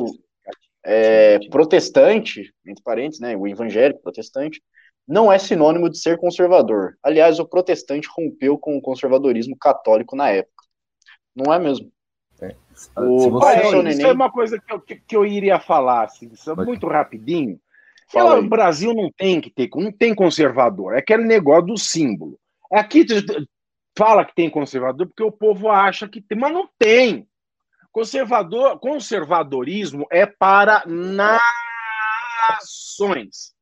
é, 0.83 1.39
protestante, 1.49 2.53
entre 2.65 2.83
parênteses, 2.83 3.19
né, 3.19 3.35
o 3.35 3.47
evangélico 3.47 4.01
protestante, 4.01 4.61
não 5.07 5.31
é 5.31 5.39
sinônimo 5.39 5.89
de 5.89 5.97
ser 5.97 6.17
conservador. 6.17 6.97
Aliás, 7.01 7.39
o 7.39 7.47
protestante 7.47 8.07
rompeu 8.15 8.57
com 8.57 8.77
o 8.77 8.81
conservadorismo 8.81 9.57
católico 9.57 10.15
na 10.15 10.29
época. 10.29 10.65
Não 11.35 11.53
é 11.53 11.57
mesmo? 11.57 11.91
É. 12.95 13.01
O 13.01 13.31
você... 13.31 13.89
Isso 13.89 14.05
é 14.05 14.11
uma 14.11 14.31
coisa 14.31 14.59
que 14.59 14.73
eu, 14.73 14.79
que 14.79 15.15
eu 15.15 15.25
iria 15.25 15.59
falar, 15.59 16.05
assim, 16.05 16.31
muito 16.65 16.87
rapidinho. 16.87 17.59
Ela, 18.13 18.39
o 18.39 18.47
Brasil 18.47 18.93
não 18.93 19.11
tem 19.11 19.39
que 19.39 19.51
ter, 19.51 19.69
não 19.75 19.91
tem 19.91 20.15
conservador. 20.15 20.95
É 20.95 20.99
aquele 20.99 21.23
negócio 21.23 21.67
do 21.67 21.77
símbolo. 21.77 22.39
Aqui 22.71 23.05
fala 23.97 24.25
que 24.25 24.33
tem 24.33 24.49
conservador 24.49 25.07
porque 25.07 25.23
o 25.23 25.31
povo 25.31 25.69
acha 25.69 26.07
que 26.07 26.21
tem, 26.21 26.37
mas 26.37 26.53
não 26.53 26.67
tem. 26.77 27.27
Conservador, 27.91 28.79
conservadorismo 28.79 30.07
é 30.11 30.25
para 30.25 30.83
nações. 32.47 33.53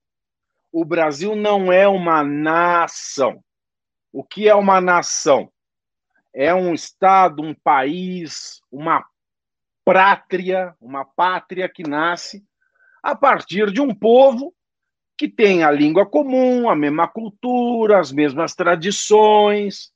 O 0.72 0.86
Brasil 0.86 1.36
não 1.36 1.72
é 1.72 1.88
uma 1.88 2.24
nação. 2.24 3.42
O 4.12 4.24
que 4.24 4.48
é 4.48 4.56
uma 4.56 4.80
nação? 4.80 5.50
É 6.40 6.54
um 6.54 6.72
estado, 6.72 7.42
um 7.42 7.56
país, 7.56 8.62
uma 8.72 9.04
pátria, 9.84 10.76
uma 10.80 11.04
pátria 11.04 11.68
que 11.68 11.82
nasce 11.82 12.44
a 13.02 13.16
partir 13.16 13.72
de 13.72 13.82
um 13.82 13.92
povo 13.92 14.54
que 15.18 15.28
tem 15.28 15.64
a 15.64 15.72
língua 15.72 16.06
comum, 16.06 16.70
a 16.70 16.76
mesma 16.76 17.08
cultura, 17.08 18.00
as 18.00 18.12
mesmas 18.12 18.54
tradições, 18.54 19.92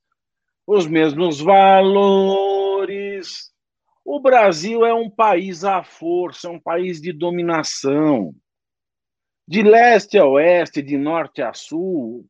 os 0.66 0.88
mesmos 0.88 1.40
valores. 1.40 3.52
O 4.04 4.18
Brasil 4.18 4.84
é 4.84 4.92
um 4.92 5.08
país 5.08 5.62
à 5.62 5.84
força, 5.84 6.48
é 6.48 6.50
um 6.50 6.58
país 6.58 7.00
de 7.00 7.12
dominação. 7.12 8.34
De 9.46 9.62
leste 9.62 10.18
a 10.18 10.26
oeste, 10.26 10.82
de 10.82 10.98
norte 10.98 11.40
a 11.40 11.52
sul, 11.52 12.26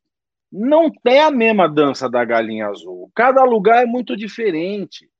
não 0.53 0.91
tem 0.91 1.21
a 1.21 1.31
mesma 1.31 1.67
dança 1.67 2.11
da 2.11 2.23
galinha 2.25 2.69
azul. 2.69 3.11
Cada 3.15 3.43
lugar 3.43 3.83
é 3.83 3.87
muito 3.87 4.15
diferente. 4.15 5.11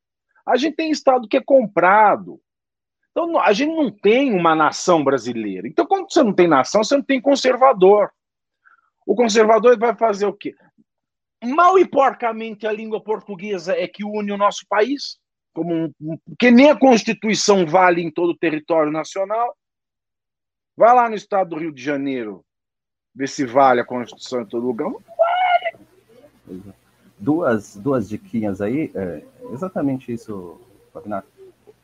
A 0.47 0.57
gente 0.57 0.77
tem 0.77 0.91
estado 0.91 1.27
que 1.27 1.39
é 1.39 1.43
comprado. 1.43 2.39
Então, 3.11 3.39
a 3.41 3.53
gente 3.53 3.75
não 3.75 3.91
tem 3.91 4.35
uma 4.35 4.55
nação 4.55 5.03
brasileira. 5.03 5.67
Então, 5.67 5.87
quando 5.87 6.13
você 6.13 6.23
não 6.23 6.35
tem 6.35 6.47
nação, 6.47 6.85
você 6.85 6.97
não 6.97 7.03
tem 7.03 7.21
conservador. 7.21 8.11
O 9.07 9.15
conservador 9.15 9.79
vai 9.79 9.97
fazer 9.97 10.27
o 10.27 10.33
quê? 10.33 10.55
Mal 11.43 11.79
e 11.79 11.89
porcamente 11.89 12.67
a 12.67 12.73
língua 12.73 13.03
portuguesa 13.03 13.75
é 13.75 13.89
que 13.89 14.05
une 14.05 14.33
o 14.33 14.39
nosso 14.39 14.65
país, 14.69 15.19
como 15.55 15.93
um, 16.01 16.19
nem 16.43 16.71
a 16.71 16.79
Constituição 16.79 17.67
vale 17.67 18.03
em 18.03 18.11
todo 18.11 18.31
o 18.31 18.39
território 18.39 18.93
nacional. 18.93 19.57
Vai 20.77 20.95
lá 20.95 21.09
no 21.09 21.15
estado 21.15 21.51
do 21.51 21.57
Rio 21.57 21.73
de 21.73 21.83
Janeiro, 21.83 22.45
ver 23.15 23.29
se 23.29 23.45
vale 23.45 23.81
a 23.81 23.85
Constituição 23.85 24.43
em 24.43 24.47
todo 24.47 24.67
lugar. 24.67 24.91
Vale. 24.91 26.63
Duas, 27.19 27.77
duas 27.77 28.09
diquinhas 28.09 28.61
aí, 28.61 28.91
é 28.95 29.23
exatamente 29.53 30.13
isso, 30.13 30.61
Fabinato. 30.93 31.29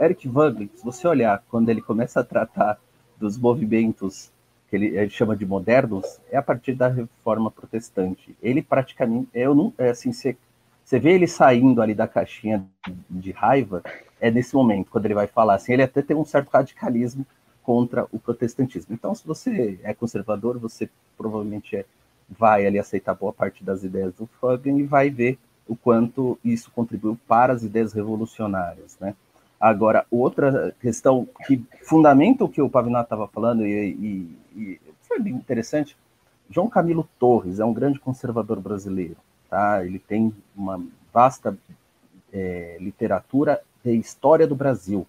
Eric 0.01 0.29
Wagner, 0.29 0.69
se 0.75 0.85
você 0.85 1.07
olhar, 1.07 1.43
quando 1.49 1.69
ele 1.69 1.81
começa 1.81 2.21
a 2.21 2.25
tratar 2.25 2.79
dos 3.19 3.37
movimentos 3.37 4.31
que 4.69 4.77
ele, 4.77 4.97
ele, 4.97 5.11
chama 5.11 5.37
de 5.37 5.47
modernos, 5.47 6.21
é 6.31 6.37
a 6.37 6.43
partir 6.43 6.75
da 6.75 6.89
reforma 6.89 7.51
protestante. 7.51 8.37
Ele 8.43 8.63
praticamente, 8.63 9.29
eu 9.33 9.55
não, 9.55 9.73
é 9.79 9.91
assim, 9.91 10.13
você, 10.13 10.37
você 10.85 10.99
vê 10.99 11.13
ele 11.13 11.27
saindo 11.27 11.81
ali 11.81 11.95
da 11.95 12.07
caixinha 12.07 12.65
de 13.09 13.33
raiva, 13.33 13.83
é 14.21 14.31
nesse 14.31 14.55
momento, 14.55 14.91
quando 14.91 15.07
ele 15.07 15.15
vai 15.15 15.27
falar 15.27 15.55
assim, 15.55 15.73
ele 15.73 15.83
até 15.83 16.03
tem 16.03 16.17
um 16.17 16.25
certo 16.25 16.51
radicalismo 16.51 17.27
contra 17.69 18.07
o 18.11 18.19
protestantismo. 18.19 18.95
Então, 18.95 19.15
se 19.15 19.27
você 19.27 19.78
é 19.82 19.93
conservador, 19.93 20.59
você 20.59 20.89
provavelmente 21.19 21.77
é, 21.77 21.85
vai 22.27 22.66
ali 22.66 22.78
aceitar 22.78 23.12
boa 23.12 23.31
parte 23.31 23.62
das 23.62 23.85
ideias 23.85 24.15
do 24.15 24.27
Fagan 24.40 24.78
e 24.78 24.85
vai 24.85 25.11
ver 25.11 25.39
o 25.66 25.77
quanto 25.77 26.39
isso 26.43 26.70
contribuiu 26.70 27.19
para 27.28 27.53
as 27.53 27.62
ideias 27.62 27.93
revolucionárias, 27.93 28.97
né? 28.99 29.15
Agora, 29.61 30.07
outra 30.11 30.74
questão 30.81 31.28
que 31.47 31.62
fundamenta 31.82 32.43
o 32.43 32.49
que 32.49 32.62
o 32.62 32.70
Pavinato 32.70 33.05
estava 33.05 33.28
falando, 33.28 33.66
e, 33.66 33.90
e, 33.90 34.39
e, 34.57 34.81
foi 35.03 35.20
bem 35.20 35.35
interessante, 35.35 35.95
João 36.49 36.70
Camilo 36.70 37.07
Torres 37.19 37.61
é 37.61 37.66
um 37.66 37.74
grande 37.74 38.01
conservador 38.01 38.61
brasileiro, 38.61 39.19
tá? 39.51 39.85
Ele 39.85 39.99
tem 39.99 40.35
uma 40.57 40.82
vasta 41.12 41.55
é, 42.32 42.78
literatura 42.81 43.61
de 43.85 43.93
história 43.93 44.47
do 44.47 44.55
Brasil, 44.55 45.07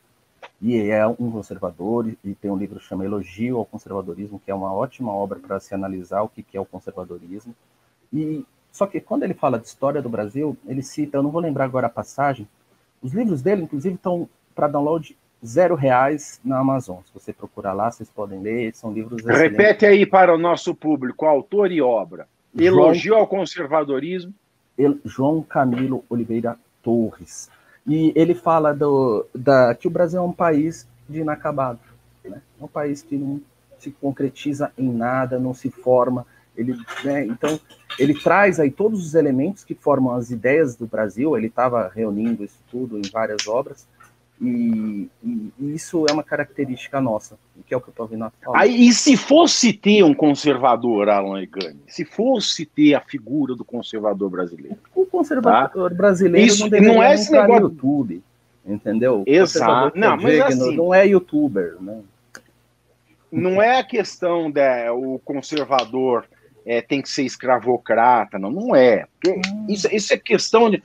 e 0.61 0.89
é 0.89 1.05
um 1.07 1.31
conservador, 1.31 2.07
e 2.23 2.35
tem 2.35 2.51
um 2.51 2.57
livro 2.57 2.79
que 2.79 2.85
chama 2.85 3.05
Elogio 3.05 3.57
ao 3.57 3.65
Conservadorismo, 3.65 4.41
que 4.43 4.51
é 4.51 4.55
uma 4.55 4.73
ótima 4.73 5.13
obra 5.13 5.39
para 5.39 5.59
se 5.59 5.73
analisar 5.73 6.21
o 6.21 6.29
que, 6.29 6.43
que 6.43 6.57
é 6.57 6.59
o 6.59 6.65
conservadorismo, 6.65 7.55
e 8.11 8.45
só 8.71 8.85
que 8.85 8.99
quando 8.99 9.23
ele 9.23 9.33
fala 9.33 9.59
de 9.59 9.67
história 9.67 10.01
do 10.01 10.09
Brasil, 10.09 10.55
ele 10.67 10.81
cita, 10.81 11.17
eu 11.17 11.23
não 11.23 11.31
vou 11.31 11.41
lembrar 11.41 11.65
agora 11.65 11.87
a 11.87 11.89
passagem, 11.89 12.47
os 13.01 13.13
livros 13.13 13.41
dele, 13.41 13.63
inclusive, 13.63 13.95
estão 13.95 14.27
para 14.53 14.67
download 14.67 15.15
zero 15.45 15.75
reais 15.75 16.39
na 16.43 16.59
Amazon. 16.59 16.97
Se 17.05 17.13
você 17.13 17.31
procurar 17.31 17.73
lá, 17.73 17.89
vocês 17.89 18.09
podem 18.09 18.41
ler, 18.41 18.75
são 18.75 18.91
livros 18.91 19.19
excelentes. 19.19 19.41
Repete 19.41 19.85
aí 19.85 20.05
para 20.05 20.33
o 20.33 20.37
nosso 20.37 20.75
público, 20.75 21.25
autor 21.25 21.71
e 21.71 21.81
obra. 21.81 22.27
Elogio 22.57 23.11
João, 23.11 23.21
ao 23.21 23.27
conservadorismo. 23.27 24.33
João 25.03 25.41
Camilo 25.41 26.03
Oliveira 26.09 26.57
Torres. 26.81 27.49
E 27.87 28.11
ele 28.15 28.33
fala 28.33 28.73
do, 28.73 29.25
da, 29.33 29.73
que 29.73 29.87
o 29.87 29.91
Brasil 29.91 30.19
é 30.19 30.23
um 30.23 30.33
país 30.33 30.87
de 31.07 31.21
inacabado. 31.21 31.79
Né? 32.23 32.41
É 32.59 32.63
um 32.63 32.67
país 32.67 33.01
que 33.01 33.15
não 33.17 33.41
se 33.77 33.91
concretiza 33.91 34.71
em 34.77 34.91
nada, 34.91 35.39
não 35.39 35.53
se 35.53 35.69
forma. 35.69 36.25
Ele, 36.55 36.75
né, 37.03 37.25
então, 37.25 37.59
ele 37.97 38.13
traz 38.13 38.59
aí 38.59 38.69
todos 38.69 39.05
os 39.05 39.15
elementos 39.15 39.63
que 39.63 39.73
formam 39.73 40.13
as 40.13 40.29
ideias 40.29 40.75
do 40.75 40.85
Brasil. 40.85 41.37
Ele 41.37 41.47
estava 41.47 41.87
reunindo 41.87 42.43
isso 42.43 42.59
tudo 42.69 42.97
em 42.97 43.09
várias 43.09 43.47
obras 43.47 43.87
e, 44.41 45.09
e, 45.21 45.51
isso 45.59 46.05
é 46.09 46.13
uma 46.13 46.23
característica 46.23 47.01
nossa, 47.01 47.37
que 47.65 47.73
é 47.73 47.77
o 47.77 47.81
que 47.81 47.89
o 47.89 47.91
Pavinato 47.91 48.35
fala. 48.41 48.59
Aí, 48.59 48.87
e 48.87 48.93
se 48.93 49.17
fosse 49.17 49.73
ter 49.73 50.03
um 50.03 50.13
conservador, 50.13 51.09
Alan 51.09 51.41
Egani, 51.41 51.79
se 51.87 52.05
fosse 52.05 52.65
ter 52.65 52.93
a 52.93 53.01
figura 53.01 53.53
do 53.53 53.65
conservador 53.65 54.29
brasileiro? 54.29 54.77
O 54.95 55.05
conservador 55.05 55.89
tá? 55.89 55.95
brasileiro 55.95 56.47
isso, 56.47 56.69
não, 56.69 56.79
não 56.79 57.03
é 57.03 57.15
esse 57.15 57.31
negócio... 57.31 57.63
no 57.63 57.67
YouTube, 57.67 58.23
entendeu? 58.65 59.23
Exato. 59.27 59.99
Não, 59.99 60.15
mas 60.15 60.39
assim, 60.39 60.75
não 60.75 60.93
é 60.93 61.05
youtuber, 61.05 61.75
né? 61.81 61.99
Não 63.31 63.61
é 63.61 63.79
a 63.79 63.83
questão 63.83 64.49
da 64.49 64.91
o 64.93 65.19
conservador 65.19 66.25
é, 66.65 66.81
tem 66.81 67.01
que 67.01 67.09
ser 67.09 67.23
escravocrata, 67.23 68.39
não, 68.39 68.51
não 68.51 68.75
é. 68.75 69.05
Hum. 69.27 69.65
Isso, 69.67 69.87
isso 69.93 70.13
é 70.13 70.17
questão 70.17 70.69
de 70.69 70.81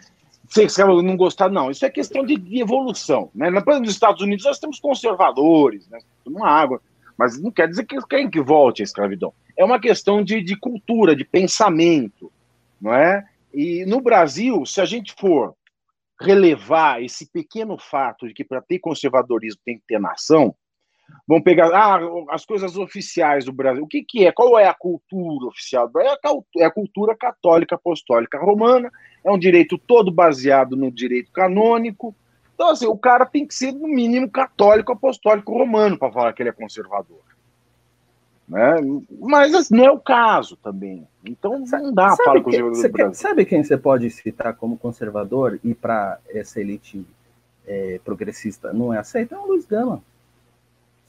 você 0.54 0.84
não 0.84 1.16
gostar, 1.16 1.50
não. 1.50 1.70
Isso 1.70 1.84
é 1.84 1.90
questão 1.90 2.24
de, 2.24 2.36
de 2.36 2.60
evolução. 2.60 3.30
Né? 3.34 3.50
Nos 3.50 3.90
Estados 3.90 4.22
Unidos 4.22 4.44
nós 4.44 4.58
temos 4.58 4.78
conservadores, 4.78 5.88
né? 5.88 5.98
uma 6.26 6.48
água, 6.48 6.80
mas 7.16 7.40
não 7.40 7.50
quer 7.50 7.68
dizer 7.68 7.84
que 7.84 8.00
querem 8.06 8.30
que 8.30 8.40
volte 8.40 8.82
a 8.82 8.84
escravidão. 8.84 9.32
É 9.56 9.64
uma 9.64 9.80
questão 9.80 10.22
de, 10.22 10.42
de 10.42 10.56
cultura, 10.56 11.14
de 11.14 11.24
pensamento, 11.24 12.32
não 12.80 12.94
é? 12.94 13.24
E 13.52 13.84
no 13.86 14.00
Brasil, 14.00 14.64
se 14.66 14.80
a 14.80 14.84
gente 14.84 15.14
for 15.18 15.54
relevar 16.20 17.02
esse 17.02 17.26
pequeno 17.30 17.78
fato 17.78 18.26
de 18.26 18.34
que 18.34 18.44
para 18.44 18.60
ter 18.60 18.78
conservadorismo 18.78 19.60
tem 19.64 19.78
que 19.78 19.84
ter 19.86 20.00
nação, 20.00 20.54
vamos 21.26 21.44
pegar 21.44 21.68
ah, 21.74 21.98
as 22.30 22.44
coisas 22.44 22.76
oficiais 22.76 23.44
do 23.44 23.52
Brasil. 23.52 23.84
O 23.84 23.88
que, 23.88 24.02
que 24.02 24.26
é? 24.26 24.32
Qual 24.32 24.58
é 24.58 24.66
a 24.66 24.74
cultura 24.74 25.46
oficial? 25.46 25.90
É 25.98 26.08
a, 26.08 26.18
é 26.58 26.64
a 26.64 26.70
cultura 26.70 27.16
católica 27.16 27.74
apostólica 27.74 28.38
romana 28.38 28.90
é 29.24 29.30
um 29.30 29.38
direito 29.38 29.78
todo 29.78 30.12
baseado 30.12 30.76
no 30.76 30.90
direito 30.90 31.32
canônico. 31.32 32.14
Então, 32.54 32.68
assim, 32.68 32.86
o 32.86 32.96
cara 32.96 33.24
tem 33.24 33.46
que 33.46 33.54
ser, 33.54 33.72
no 33.72 33.88
mínimo, 33.88 34.30
católico 34.30 34.92
apostólico 34.92 35.52
romano 35.52 35.98
para 35.98 36.12
falar 36.12 36.32
que 36.32 36.42
ele 36.42 36.50
é 36.50 36.52
conservador. 36.52 37.22
Né? 38.46 38.76
Mas 39.20 39.54
assim, 39.54 39.74
não 39.74 39.86
é 39.86 39.90
o 39.90 39.98
caso 39.98 40.56
também. 40.56 41.08
Então 41.24 41.58
não 41.58 41.92
dá 41.92 42.14
para 42.14 42.40
do 42.40 42.90
Brasil. 42.90 43.14
Sabe 43.14 43.46
quem 43.46 43.64
você 43.64 43.78
pode 43.78 44.10
citar 44.10 44.54
como 44.54 44.76
conservador 44.76 45.58
e 45.64 45.74
para 45.74 46.18
essa 46.28 46.60
elite 46.60 47.06
é, 47.66 47.98
progressista 48.04 48.70
não 48.70 48.92
é 48.92 48.98
aceita? 48.98 49.34
É 49.34 49.38
o 49.38 49.46
Luiz 49.46 49.64
Gama. 49.64 50.02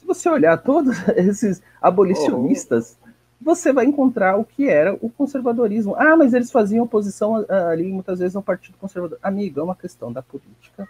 Se 0.06 0.14
você 0.14 0.28
olhar 0.28 0.56
todos 0.58 0.96
esses 1.18 1.60
abolicionistas, 1.82 2.96
oh 3.02 3.06
você 3.40 3.72
vai 3.72 3.84
encontrar 3.84 4.36
o 4.36 4.44
que 4.44 4.68
era 4.68 4.94
o 4.94 5.10
conservadorismo. 5.10 5.96
Ah, 5.96 6.16
mas 6.16 6.32
eles 6.32 6.50
faziam 6.50 6.84
oposição 6.84 7.44
ali 7.48 7.92
muitas 7.92 8.20
vezes 8.20 8.36
ao 8.36 8.42
Partido 8.42 8.78
Conservador. 8.78 9.18
Amigo, 9.20 9.58
é 9.58 9.62
uma 9.62 9.74
questão 9.74 10.12
da 10.12 10.22
política. 10.22 10.88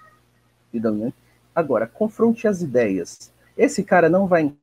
Agora, 1.54 1.86
confronte 1.86 2.46
as 2.46 2.60
ideias. 2.60 3.32
Esse 3.56 3.82
cara 3.82 4.10
não 4.10 4.26
vai 4.26 4.54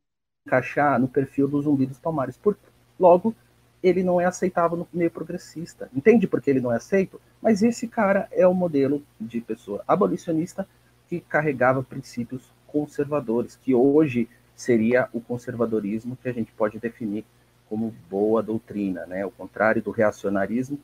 encaixar 0.46 1.00
no 1.00 1.08
perfil 1.08 1.48
do 1.48 1.62
Zumbi 1.62 1.88
dos 1.88 2.00
Palmares, 2.00 2.38
porque 2.38 2.62
logo 3.00 3.36
ele 3.82 4.04
não 4.04 4.22
é 4.22 4.26
aceitável 4.26 4.78
no 4.78 4.88
meio 4.94 5.10
progressista. 5.10 5.90
Entende 5.96 6.28
por 6.28 6.42
que 6.42 6.52
ele 6.52 6.62
não 6.62 6.72
é 6.72 6.78
aceito? 6.78 7.20
Mas 7.42 7.64
esse 7.64 7.88
cara 7.88 8.28
é 8.32 8.48
o 8.48 8.54
modelo 8.54 9.04
de 9.20 9.42
pessoa 9.42 9.84
abolicionista 9.88 10.68
que 11.10 11.20
carregava 11.20 11.84
princípios 11.84 12.50
conservadores, 12.68 13.56
que 13.56 13.76
hoje 13.76 14.30
seria 14.56 15.10
o 15.12 15.20
conservadorismo 15.20 16.16
que 16.16 16.30
a 16.30 16.34
gente 16.34 16.52
pode 16.52 16.80
definir 16.80 17.26
como 17.70 17.94
boa 18.10 18.44
doutrina, 18.44 19.06
né? 19.06 19.26
O 19.26 19.32
contrário 19.32 19.82
do 19.82 19.92
reacionarismo, 19.92 20.80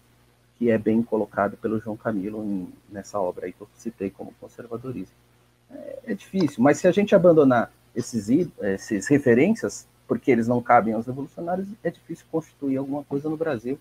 que 0.58 0.70
é 0.70 0.78
bem 0.78 1.04
colocado 1.04 1.56
pelo 1.58 1.80
João 1.80 1.96
Camilo 1.96 2.44
em, 2.44 2.74
nessa 2.90 3.20
obra 3.20 3.46
aí 3.46 3.54
que 3.54 3.62
eu 3.62 3.70
citei 3.76 4.10
como 4.10 4.34
conservadorismo. 4.40 5.16
É, 5.72 6.00
é 6.08 6.14
difícil, 6.14 6.64
mas 6.64 6.78
se 6.78 6.88
a 6.88 6.92
gente 6.92 7.14
abandonar 7.14 7.72
esses, 7.96 8.30
esses 8.62 9.08
referências, 9.08 9.88
porque 10.08 10.32
eles 10.32 10.48
não 10.48 10.62
cabem 10.62 10.94
aos 10.94 11.06
revolucionários, 11.06 11.68
é 11.84 11.92
difícil 11.92 12.26
constituir 12.32 12.78
alguma 12.78 13.04
coisa 13.04 13.30
no 13.30 13.38
Brasil 13.38 13.80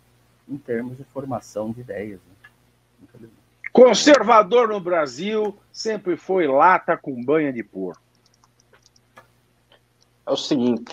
em 0.49 0.57
termos 0.57 0.97
de 0.97 1.05
formação 1.05 1.73
de 1.73 1.81
ideias. 1.81 2.21
Né? 2.21 3.29
Conservador 3.73 4.69
no 4.69 4.81
Brasil 4.81 5.57
sempre 5.73 6.17
foi 6.17 6.47
lata 6.47 6.97
com 6.97 7.23
banha 7.23 7.53
de 7.53 7.63
porco. 7.63 8.03
É 10.29 10.33
o 10.33 10.37
seguinte, 10.37 10.93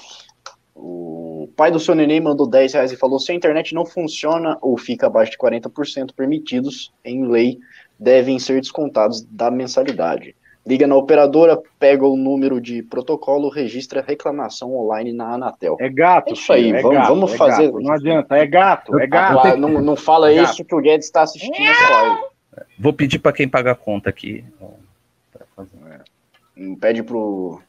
o 0.73 1.49
pai 1.57 1.69
do 1.69 1.79
seu 1.79 1.93
neném 1.93 2.21
mandou 2.21 2.47
10 2.47 2.73
reais 2.73 2.91
e 2.91 2.97
falou: 2.97 3.19
se 3.19 3.31
a 3.31 3.35
internet 3.35 3.75
não 3.75 3.85
funciona 3.85 4.57
ou 4.61 4.77
fica 4.77 5.07
abaixo 5.07 5.31
de 5.31 5.37
40% 5.37 6.13
permitidos 6.15 6.93
em 7.03 7.27
lei, 7.27 7.59
devem 7.99 8.39
ser 8.39 8.61
descontados 8.61 9.21
da 9.23 9.51
mensalidade. 9.51 10.35
Liga 10.65 10.87
na 10.87 10.95
operadora, 10.95 11.61
pega 11.77 12.07
o 12.07 12.17
número 12.17 12.59
de 12.59 12.81
protocolo, 12.81 13.49
registra 13.49 14.01
reclamação 14.01 14.75
online 14.75 15.13
na 15.13 15.33
Anatel. 15.33 15.77
É 15.79 15.89
gato. 15.89 16.29
É 16.29 16.33
isso 16.33 16.51
aí, 16.51 16.71
é 16.71 16.81
vamos, 16.81 16.97
gato, 16.97 17.07
vamos 17.07 17.33
é 17.33 17.37
fazer. 17.37 17.71
Gato. 17.71 17.81
Não 17.81 17.93
adianta, 17.93 18.35
é 18.35 18.45
gato, 18.47 18.99
é 18.99 19.05
gato. 19.05 19.47
Ah, 19.47 19.57
não, 19.57 19.69
não 19.81 19.95
fala 19.95 20.31
é 20.31 20.41
isso 20.41 20.65
que 20.65 20.73
o 20.73 20.81
Guedes 20.81 21.05
está 21.05 21.21
assistindo 21.21 21.55
essa 21.55 21.89
live. 21.89 22.21
Vou 22.79 22.93
pedir 22.93 23.19
para 23.19 23.33
quem 23.33 23.47
paga 23.47 23.73
a 23.73 23.75
conta 23.75 24.09
aqui. 24.09 24.43
Pede 26.79 27.03
pro 27.03 27.61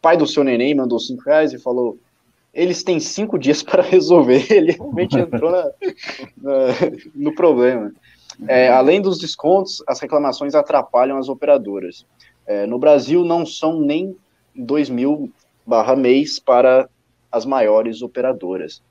pai 0.00 0.16
do 0.16 0.26
seu 0.26 0.44
neném 0.44 0.74
mandou 0.74 0.98
cinco 0.98 1.22
reais 1.24 1.52
e 1.52 1.58
falou: 1.58 1.98
eles 2.52 2.82
têm 2.82 2.98
cinco 2.98 3.38
dias 3.38 3.62
para 3.64 3.82
resolver. 3.82 4.46
Ele 4.52 4.72
realmente 4.72 5.18
entrou 5.18 5.50
na, 5.50 5.64
na, 6.36 6.66
no 7.14 7.34
problema. 7.34 7.92
É, 8.46 8.68
além 8.68 9.00
dos 9.00 9.18
descontos, 9.18 9.82
as 9.86 9.98
reclamações 10.00 10.54
atrapalham 10.54 11.18
as 11.18 11.28
operadoras. 11.28 12.06
É, 12.46 12.66
no 12.66 12.78
Brasil 12.78 13.24
não 13.24 13.44
são 13.44 13.80
nem 13.80 14.16
2 14.54 14.88
mil 14.90 15.30
barra 15.66 15.94
mês 15.94 16.38
para 16.38 16.88
as 17.30 17.44
maiores 17.44 18.00
operadoras. 18.00 18.82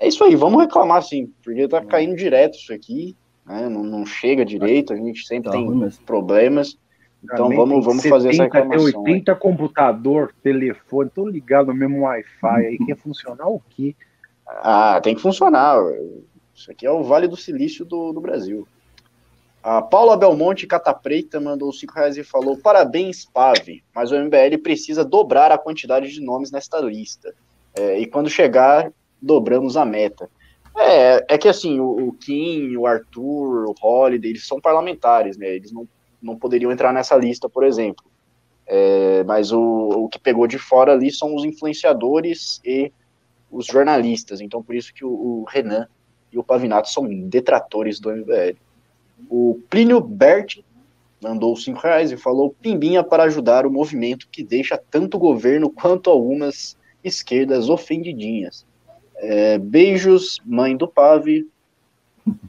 É 0.00 0.06
isso 0.06 0.22
aí, 0.22 0.36
vamos 0.36 0.60
reclamar 0.60 1.02
sim, 1.02 1.32
porque 1.42 1.66
tá 1.66 1.84
caindo 1.84 2.14
direto 2.14 2.56
isso 2.56 2.72
aqui, 2.72 3.16
né? 3.44 3.68
não, 3.68 3.82
não, 3.82 4.06
chega 4.06 4.44
direito, 4.44 4.92
a 4.92 4.96
gente 4.96 5.26
sempre 5.26 5.50
tá 5.50 5.56
tem 5.56 5.90
problemas. 6.06 6.78
Então 7.22 7.48
vamos, 7.48 7.84
vamos 7.84 8.06
fazer 8.06 8.30
essa 8.30 8.44
reclamação. 8.44 9.02
Tem 9.02 9.14
80 9.14 9.32
aí. 9.32 9.38
computador, 9.38 10.34
telefone, 10.42 11.10
tô 11.10 11.26
ligado 11.26 11.68
no 11.68 11.74
mesmo 11.74 12.02
Wi-Fi 12.02 12.66
aí, 12.66 12.78
quer 12.78 12.96
funcionar 12.98 13.48
o 13.48 13.60
quê? 13.70 13.94
Ah, 14.46 15.00
tem 15.02 15.14
que 15.14 15.20
funcionar. 15.20 15.78
Isso 16.54 16.70
aqui 16.70 16.86
é 16.86 16.90
o 16.90 17.02
Vale 17.02 17.28
do 17.28 17.36
Silício 17.36 17.84
do, 17.84 18.12
do 18.12 18.20
Brasil. 18.20 18.66
A 19.62 19.82
Paula 19.82 20.16
Belmonte 20.16 20.66
Catapreita 20.66 21.40
mandou 21.40 21.72
5 21.72 21.92
reais 21.92 22.16
e 22.16 22.24
falou: 22.24 22.56
Parabéns, 22.56 23.26
Pave, 23.26 23.82
mas 23.94 24.10
o 24.10 24.16
MBL 24.16 24.58
precisa 24.62 25.04
dobrar 25.04 25.50
a 25.52 25.58
quantidade 25.58 26.08
de 26.10 26.20
nomes 26.20 26.50
nesta 26.50 26.80
lista. 26.80 27.34
É, 27.74 27.98
e 27.98 28.06
quando 28.06 28.30
chegar, 28.30 28.90
dobramos 29.20 29.76
a 29.76 29.84
meta. 29.84 30.30
É, 30.76 31.34
é 31.34 31.38
que 31.38 31.48
assim, 31.48 31.80
o, 31.80 32.08
o 32.08 32.12
Kim, 32.12 32.76
o 32.76 32.86
Arthur, 32.86 33.66
o 33.68 33.74
Holiday, 33.80 34.30
eles 34.30 34.46
são 34.46 34.60
parlamentares, 34.60 35.36
né? 35.36 35.48
Eles 35.48 35.72
não, 35.72 35.86
não 36.20 36.36
poderiam 36.36 36.72
entrar 36.72 36.92
nessa 36.92 37.16
lista, 37.16 37.48
por 37.48 37.64
exemplo. 37.64 38.04
É, 38.66 39.24
mas 39.24 39.50
o, 39.50 39.60
o 39.60 40.08
que 40.08 40.18
pegou 40.18 40.46
de 40.46 40.58
fora 40.58 40.92
ali 40.92 41.10
são 41.10 41.34
os 41.34 41.44
influenciadores 41.44 42.60
e 42.64 42.92
os 43.50 43.66
jornalistas. 43.66 44.40
Então, 44.40 44.62
por 44.62 44.74
isso 44.74 44.92
que 44.92 45.04
o, 45.04 45.10
o 45.10 45.44
Renan 45.48 45.88
e 46.32 46.38
o 46.38 46.44
Pavinato 46.44 46.90
são 46.90 47.08
detratores 47.28 47.98
do 47.98 48.10
MBL. 48.10 48.56
O 49.28 49.60
Plínio 49.70 50.00
Bert 50.00 50.58
mandou 51.20 51.56
cinco 51.56 51.80
reais 51.80 52.12
e 52.12 52.16
falou 52.16 52.54
pimbinha 52.60 53.02
para 53.02 53.24
ajudar 53.24 53.66
o 53.66 53.70
movimento 53.70 54.28
que 54.30 54.44
deixa 54.44 54.80
tanto 54.90 55.16
o 55.16 55.20
governo 55.20 55.70
quanto 55.70 56.10
algumas 56.10 56.76
esquerdas 57.02 57.68
ofendidinhas. 57.68 58.66
É, 59.16 59.58
beijos, 59.58 60.40
mãe 60.44 60.76
do 60.76 60.86
Pave. 60.86 61.48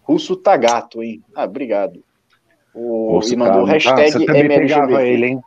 Russo 0.03 0.35
tá 0.35 0.55
gato, 0.57 1.01
hein? 1.01 1.23
Ah, 1.33 1.45
obrigado. 1.45 2.03
O, 2.73 3.19
e 3.23 3.35
mandou 3.35 3.65
tá, 3.65 3.71
hashtag 3.71 4.01
ah, 4.01 4.11
você 4.11 4.25
também 4.25 4.47
pegava 4.47 5.03
ele, 5.03 5.25
hein? 5.25 5.41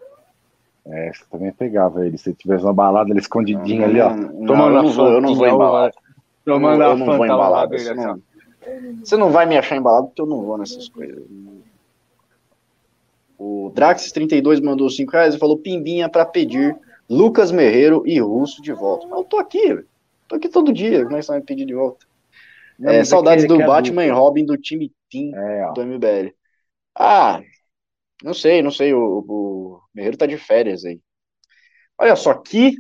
É, 0.85 1.13
você 1.13 1.25
também 1.31 1.53
pegava 1.53 2.07
ele. 2.07 2.19
Se 2.19 2.35
tivesse 2.35 2.65
uma 2.65 2.73
balada, 2.73 3.11
ele 3.11 3.21
escondidinho 3.21 3.85
ali, 3.85 4.01
ó. 4.01 4.11
Não, 4.11 4.47
tomando 4.47 4.77
eu 4.77 4.83
não 4.83 4.91
vou, 4.91 5.09
eu 5.09 5.21
não 5.21 5.35
vou 5.35 5.47
embalar. 5.47 5.93
Tomando 6.45 6.83
eu, 6.83 6.97
não 6.97 7.07
vou 7.07 7.25
embalar. 7.25 7.69
Você 7.69 7.95
não, 7.95 8.23
você 9.03 9.17
não 9.17 9.31
vai 9.31 9.47
me 9.47 9.57
achar 9.57 9.77
embalado 9.77 10.09
porque 10.09 10.23
eu 10.23 10.27
não 10.27 10.43
vou 10.43 10.59
nessas 10.59 10.89
coisas. 10.89 11.23
O 13.39 13.73
Drax32 13.75 14.63
mandou 14.63 14.89
5 14.89 15.11
reais 15.13 15.35
e 15.35 15.39
falou 15.39 15.59
pimbinha 15.59 16.09
para 16.09 16.25
pedir 16.25 16.77
Lucas 17.09 17.51
Merreiro 17.51 18.03
e 18.07 18.21
Russo 18.21 18.63
de 18.63 18.73
volta. 18.73 19.07
Eu 19.07 19.25
tô 19.25 19.39
aqui, 19.39 19.85
tô 20.29 20.37
aqui 20.37 20.49
todo 20.49 20.73
dia, 20.73 21.05
como 21.05 21.17
é 21.17 21.19
que 21.19 21.27
você 21.27 21.33
vai 21.33 21.41
me 21.41 21.47
pedir 21.47 21.65
de 21.65 21.75
volta? 21.75 22.07
Não, 22.79 22.91
é, 22.91 23.05
saudades 23.05 23.47
do 23.47 23.59
Batman 23.59 24.05
e 24.05 24.11
Robin 24.11 24.45
do 24.45 24.57
time 24.57 24.93
Team 25.11 25.35
é, 25.35 25.73
do 25.73 25.85
MBL. 25.85 26.33
Ah, 26.95 27.41
não 28.25 28.35
sei, 28.35 28.63
não 28.63 28.71
sei, 28.73 28.95
o, 28.95 29.01
o 29.29 29.83
Merreiro 29.95 30.17
tá 30.19 30.27
de 30.27 30.39
férias 30.39 30.85
aí. 30.85 31.01
Olha 31.99 32.17
só, 32.17 32.35
que 32.35 32.77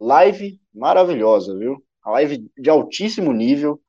live 0.00 0.60
maravilhosa, 0.74 1.58
viu? 1.58 1.84
A 2.04 2.12
live 2.12 2.50
de 2.58 2.70
altíssimo 2.70 3.32
nível. 3.32 3.80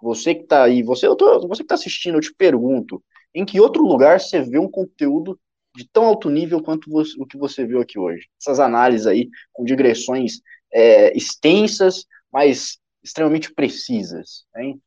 Você 0.00 0.34
que 0.34 0.44
tá 0.44 0.64
aí, 0.64 0.82
você, 0.82 1.06
tô, 1.16 1.48
você 1.48 1.62
que 1.62 1.68
tá 1.68 1.74
assistindo, 1.76 2.16
eu 2.18 2.20
te 2.22 2.34
pergunto, 2.34 3.02
em 3.34 3.44
que 3.46 3.60
outro 3.60 3.84
lugar 3.84 4.20
você 4.20 4.42
vê 4.42 4.58
um 4.58 4.70
conteúdo 4.70 5.40
de 5.76 5.88
tão 5.90 6.06
alto 6.06 6.30
nível 6.30 6.62
quanto 6.62 6.90
você, 6.90 7.12
o 7.20 7.26
que 7.26 7.38
você 7.38 7.66
viu 7.66 7.80
aqui 7.80 7.98
hoje? 7.98 8.28
Essas 8.40 8.60
análises 8.60 9.06
aí, 9.06 9.28
com 9.52 9.64
digressões 9.64 10.40
é, 10.72 11.16
extensas, 11.16 12.04
mas 12.32 12.78
extremamente 13.02 13.54
precisas, 13.54 14.44
hein? 14.56 14.80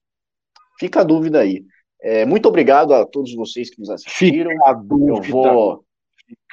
Fica 0.79 1.01
a 1.01 1.03
dúvida 1.03 1.41
aí. 1.41 1.63
É, 2.01 2.25
muito 2.25 2.47
obrigado 2.47 2.93
a 2.93 3.05
todos 3.05 3.35
vocês 3.35 3.69
que 3.69 3.79
nos 3.79 3.89
assistiram. 3.89 4.51
Fica 4.51 4.69
a 4.69 4.73
dúvida. 4.73 5.27
Eu 5.27 5.31
vou, 5.31 5.85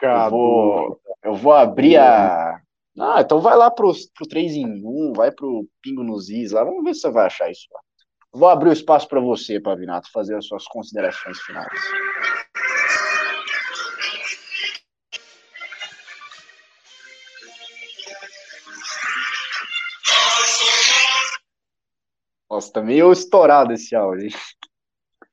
eu 0.03 0.31
vou, 0.31 1.01
eu 1.23 1.35
vou 1.35 1.53
abrir 1.53 1.97
a. 1.97 2.61
Ah, 2.99 3.21
então 3.21 3.41
vai 3.41 3.57
lá 3.57 3.71
pro, 3.71 3.93
pro 4.15 4.27
3 4.27 4.53
em 4.53 4.83
1, 4.83 5.13
vai 5.15 5.31
pro 5.31 5.69
Pingo 5.83 6.03
nos 6.03 6.31
Is 6.31 6.53
lá, 6.53 6.65
vamos 6.65 6.83
ver 6.83 6.95
se 6.95 7.03
você 7.03 7.11
vai 7.11 7.27
achar 7.27 7.51
isso 7.51 7.67
lá. 7.71 7.81
Vou 8.33 8.49
abrir 8.49 8.71
o 8.71 8.73
espaço 8.73 9.07
para 9.07 9.21
você, 9.21 9.61
Pavinato, 9.61 10.11
fazer 10.11 10.35
as 10.35 10.47
suas 10.47 10.65
considerações 10.65 11.39
finais. 11.41 11.69
Nossa, 22.49 22.73
tá 22.73 22.83
meio 22.83 23.13
estourado 23.13 23.75
esse 23.75 23.95
áudio. 23.95 24.31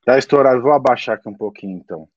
Tá 0.05 0.17
estourado, 0.17 0.61
vou 0.61 0.73
abaixar 0.73 1.15
aqui 1.15 1.29
um 1.29 1.33
pouquinho 1.33 1.77
então. 1.77 2.09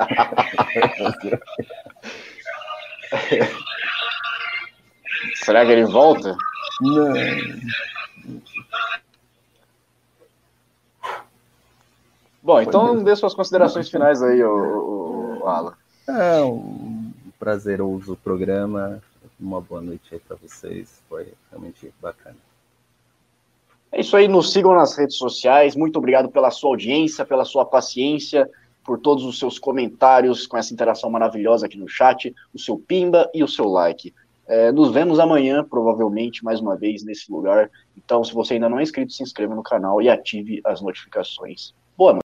Será 5.44 5.64
que 5.64 5.70
ele 5.72 5.84
volta? 5.84 6.36
Não. 6.80 7.12
Bom, 12.42 12.60
então 12.60 13.04
dê 13.04 13.14
suas 13.14 13.34
considerações 13.34 13.88
finais 13.90 14.20
aí, 14.22 14.42
o, 14.42 15.42
o, 15.42 15.48
Alan. 15.48 15.76
É 16.18 16.42
um 16.42 17.12
prazeroso 17.38 18.16
programa. 18.16 19.02
Uma 19.38 19.60
boa 19.60 19.80
noite 19.80 20.12
aí 20.12 20.20
para 20.20 20.36
vocês. 20.36 21.02
Foi 21.08 21.32
realmente 21.50 21.92
bacana. 22.00 22.36
É 23.92 24.00
isso 24.00 24.16
aí, 24.16 24.28
nos 24.28 24.52
sigam 24.52 24.74
nas 24.74 24.96
redes 24.96 25.16
sociais. 25.16 25.74
Muito 25.74 25.98
obrigado 25.98 26.28
pela 26.28 26.50
sua 26.50 26.70
audiência, 26.70 27.24
pela 27.24 27.44
sua 27.44 27.64
paciência 27.64 28.48
por 28.84 28.98
todos 28.98 29.24
os 29.24 29.38
seus 29.38 29.58
comentários, 29.58 30.46
com 30.46 30.56
essa 30.56 30.72
interação 30.72 31.10
maravilhosa 31.10 31.66
aqui 31.66 31.78
no 31.78 31.88
chat, 31.88 32.34
o 32.52 32.58
seu 32.58 32.78
pimba 32.78 33.30
e 33.32 33.44
o 33.44 33.48
seu 33.48 33.66
like. 33.66 34.12
É, 34.48 34.72
nos 34.72 34.90
vemos 34.90 35.20
amanhã, 35.20 35.62
provavelmente, 35.62 36.42
mais 36.42 36.60
uma 36.60 36.76
vez 36.76 37.04
nesse 37.04 37.30
lugar. 37.30 37.70
Então, 37.96 38.24
se 38.24 38.34
você 38.34 38.54
ainda 38.54 38.68
não 38.68 38.80
é 38.80 38.82
inscrito, 38.82 39.12
se 39.12 39.22
inscreva 39.22 39.54
no 39.54 39.62
canal 39.62 40.02
e 40.02 40.08
ative 40.08 40.60
as 40.64 40.80
notificações. 40.80 41.72
Boa 41.96 42.12
noite. 42.12 42.18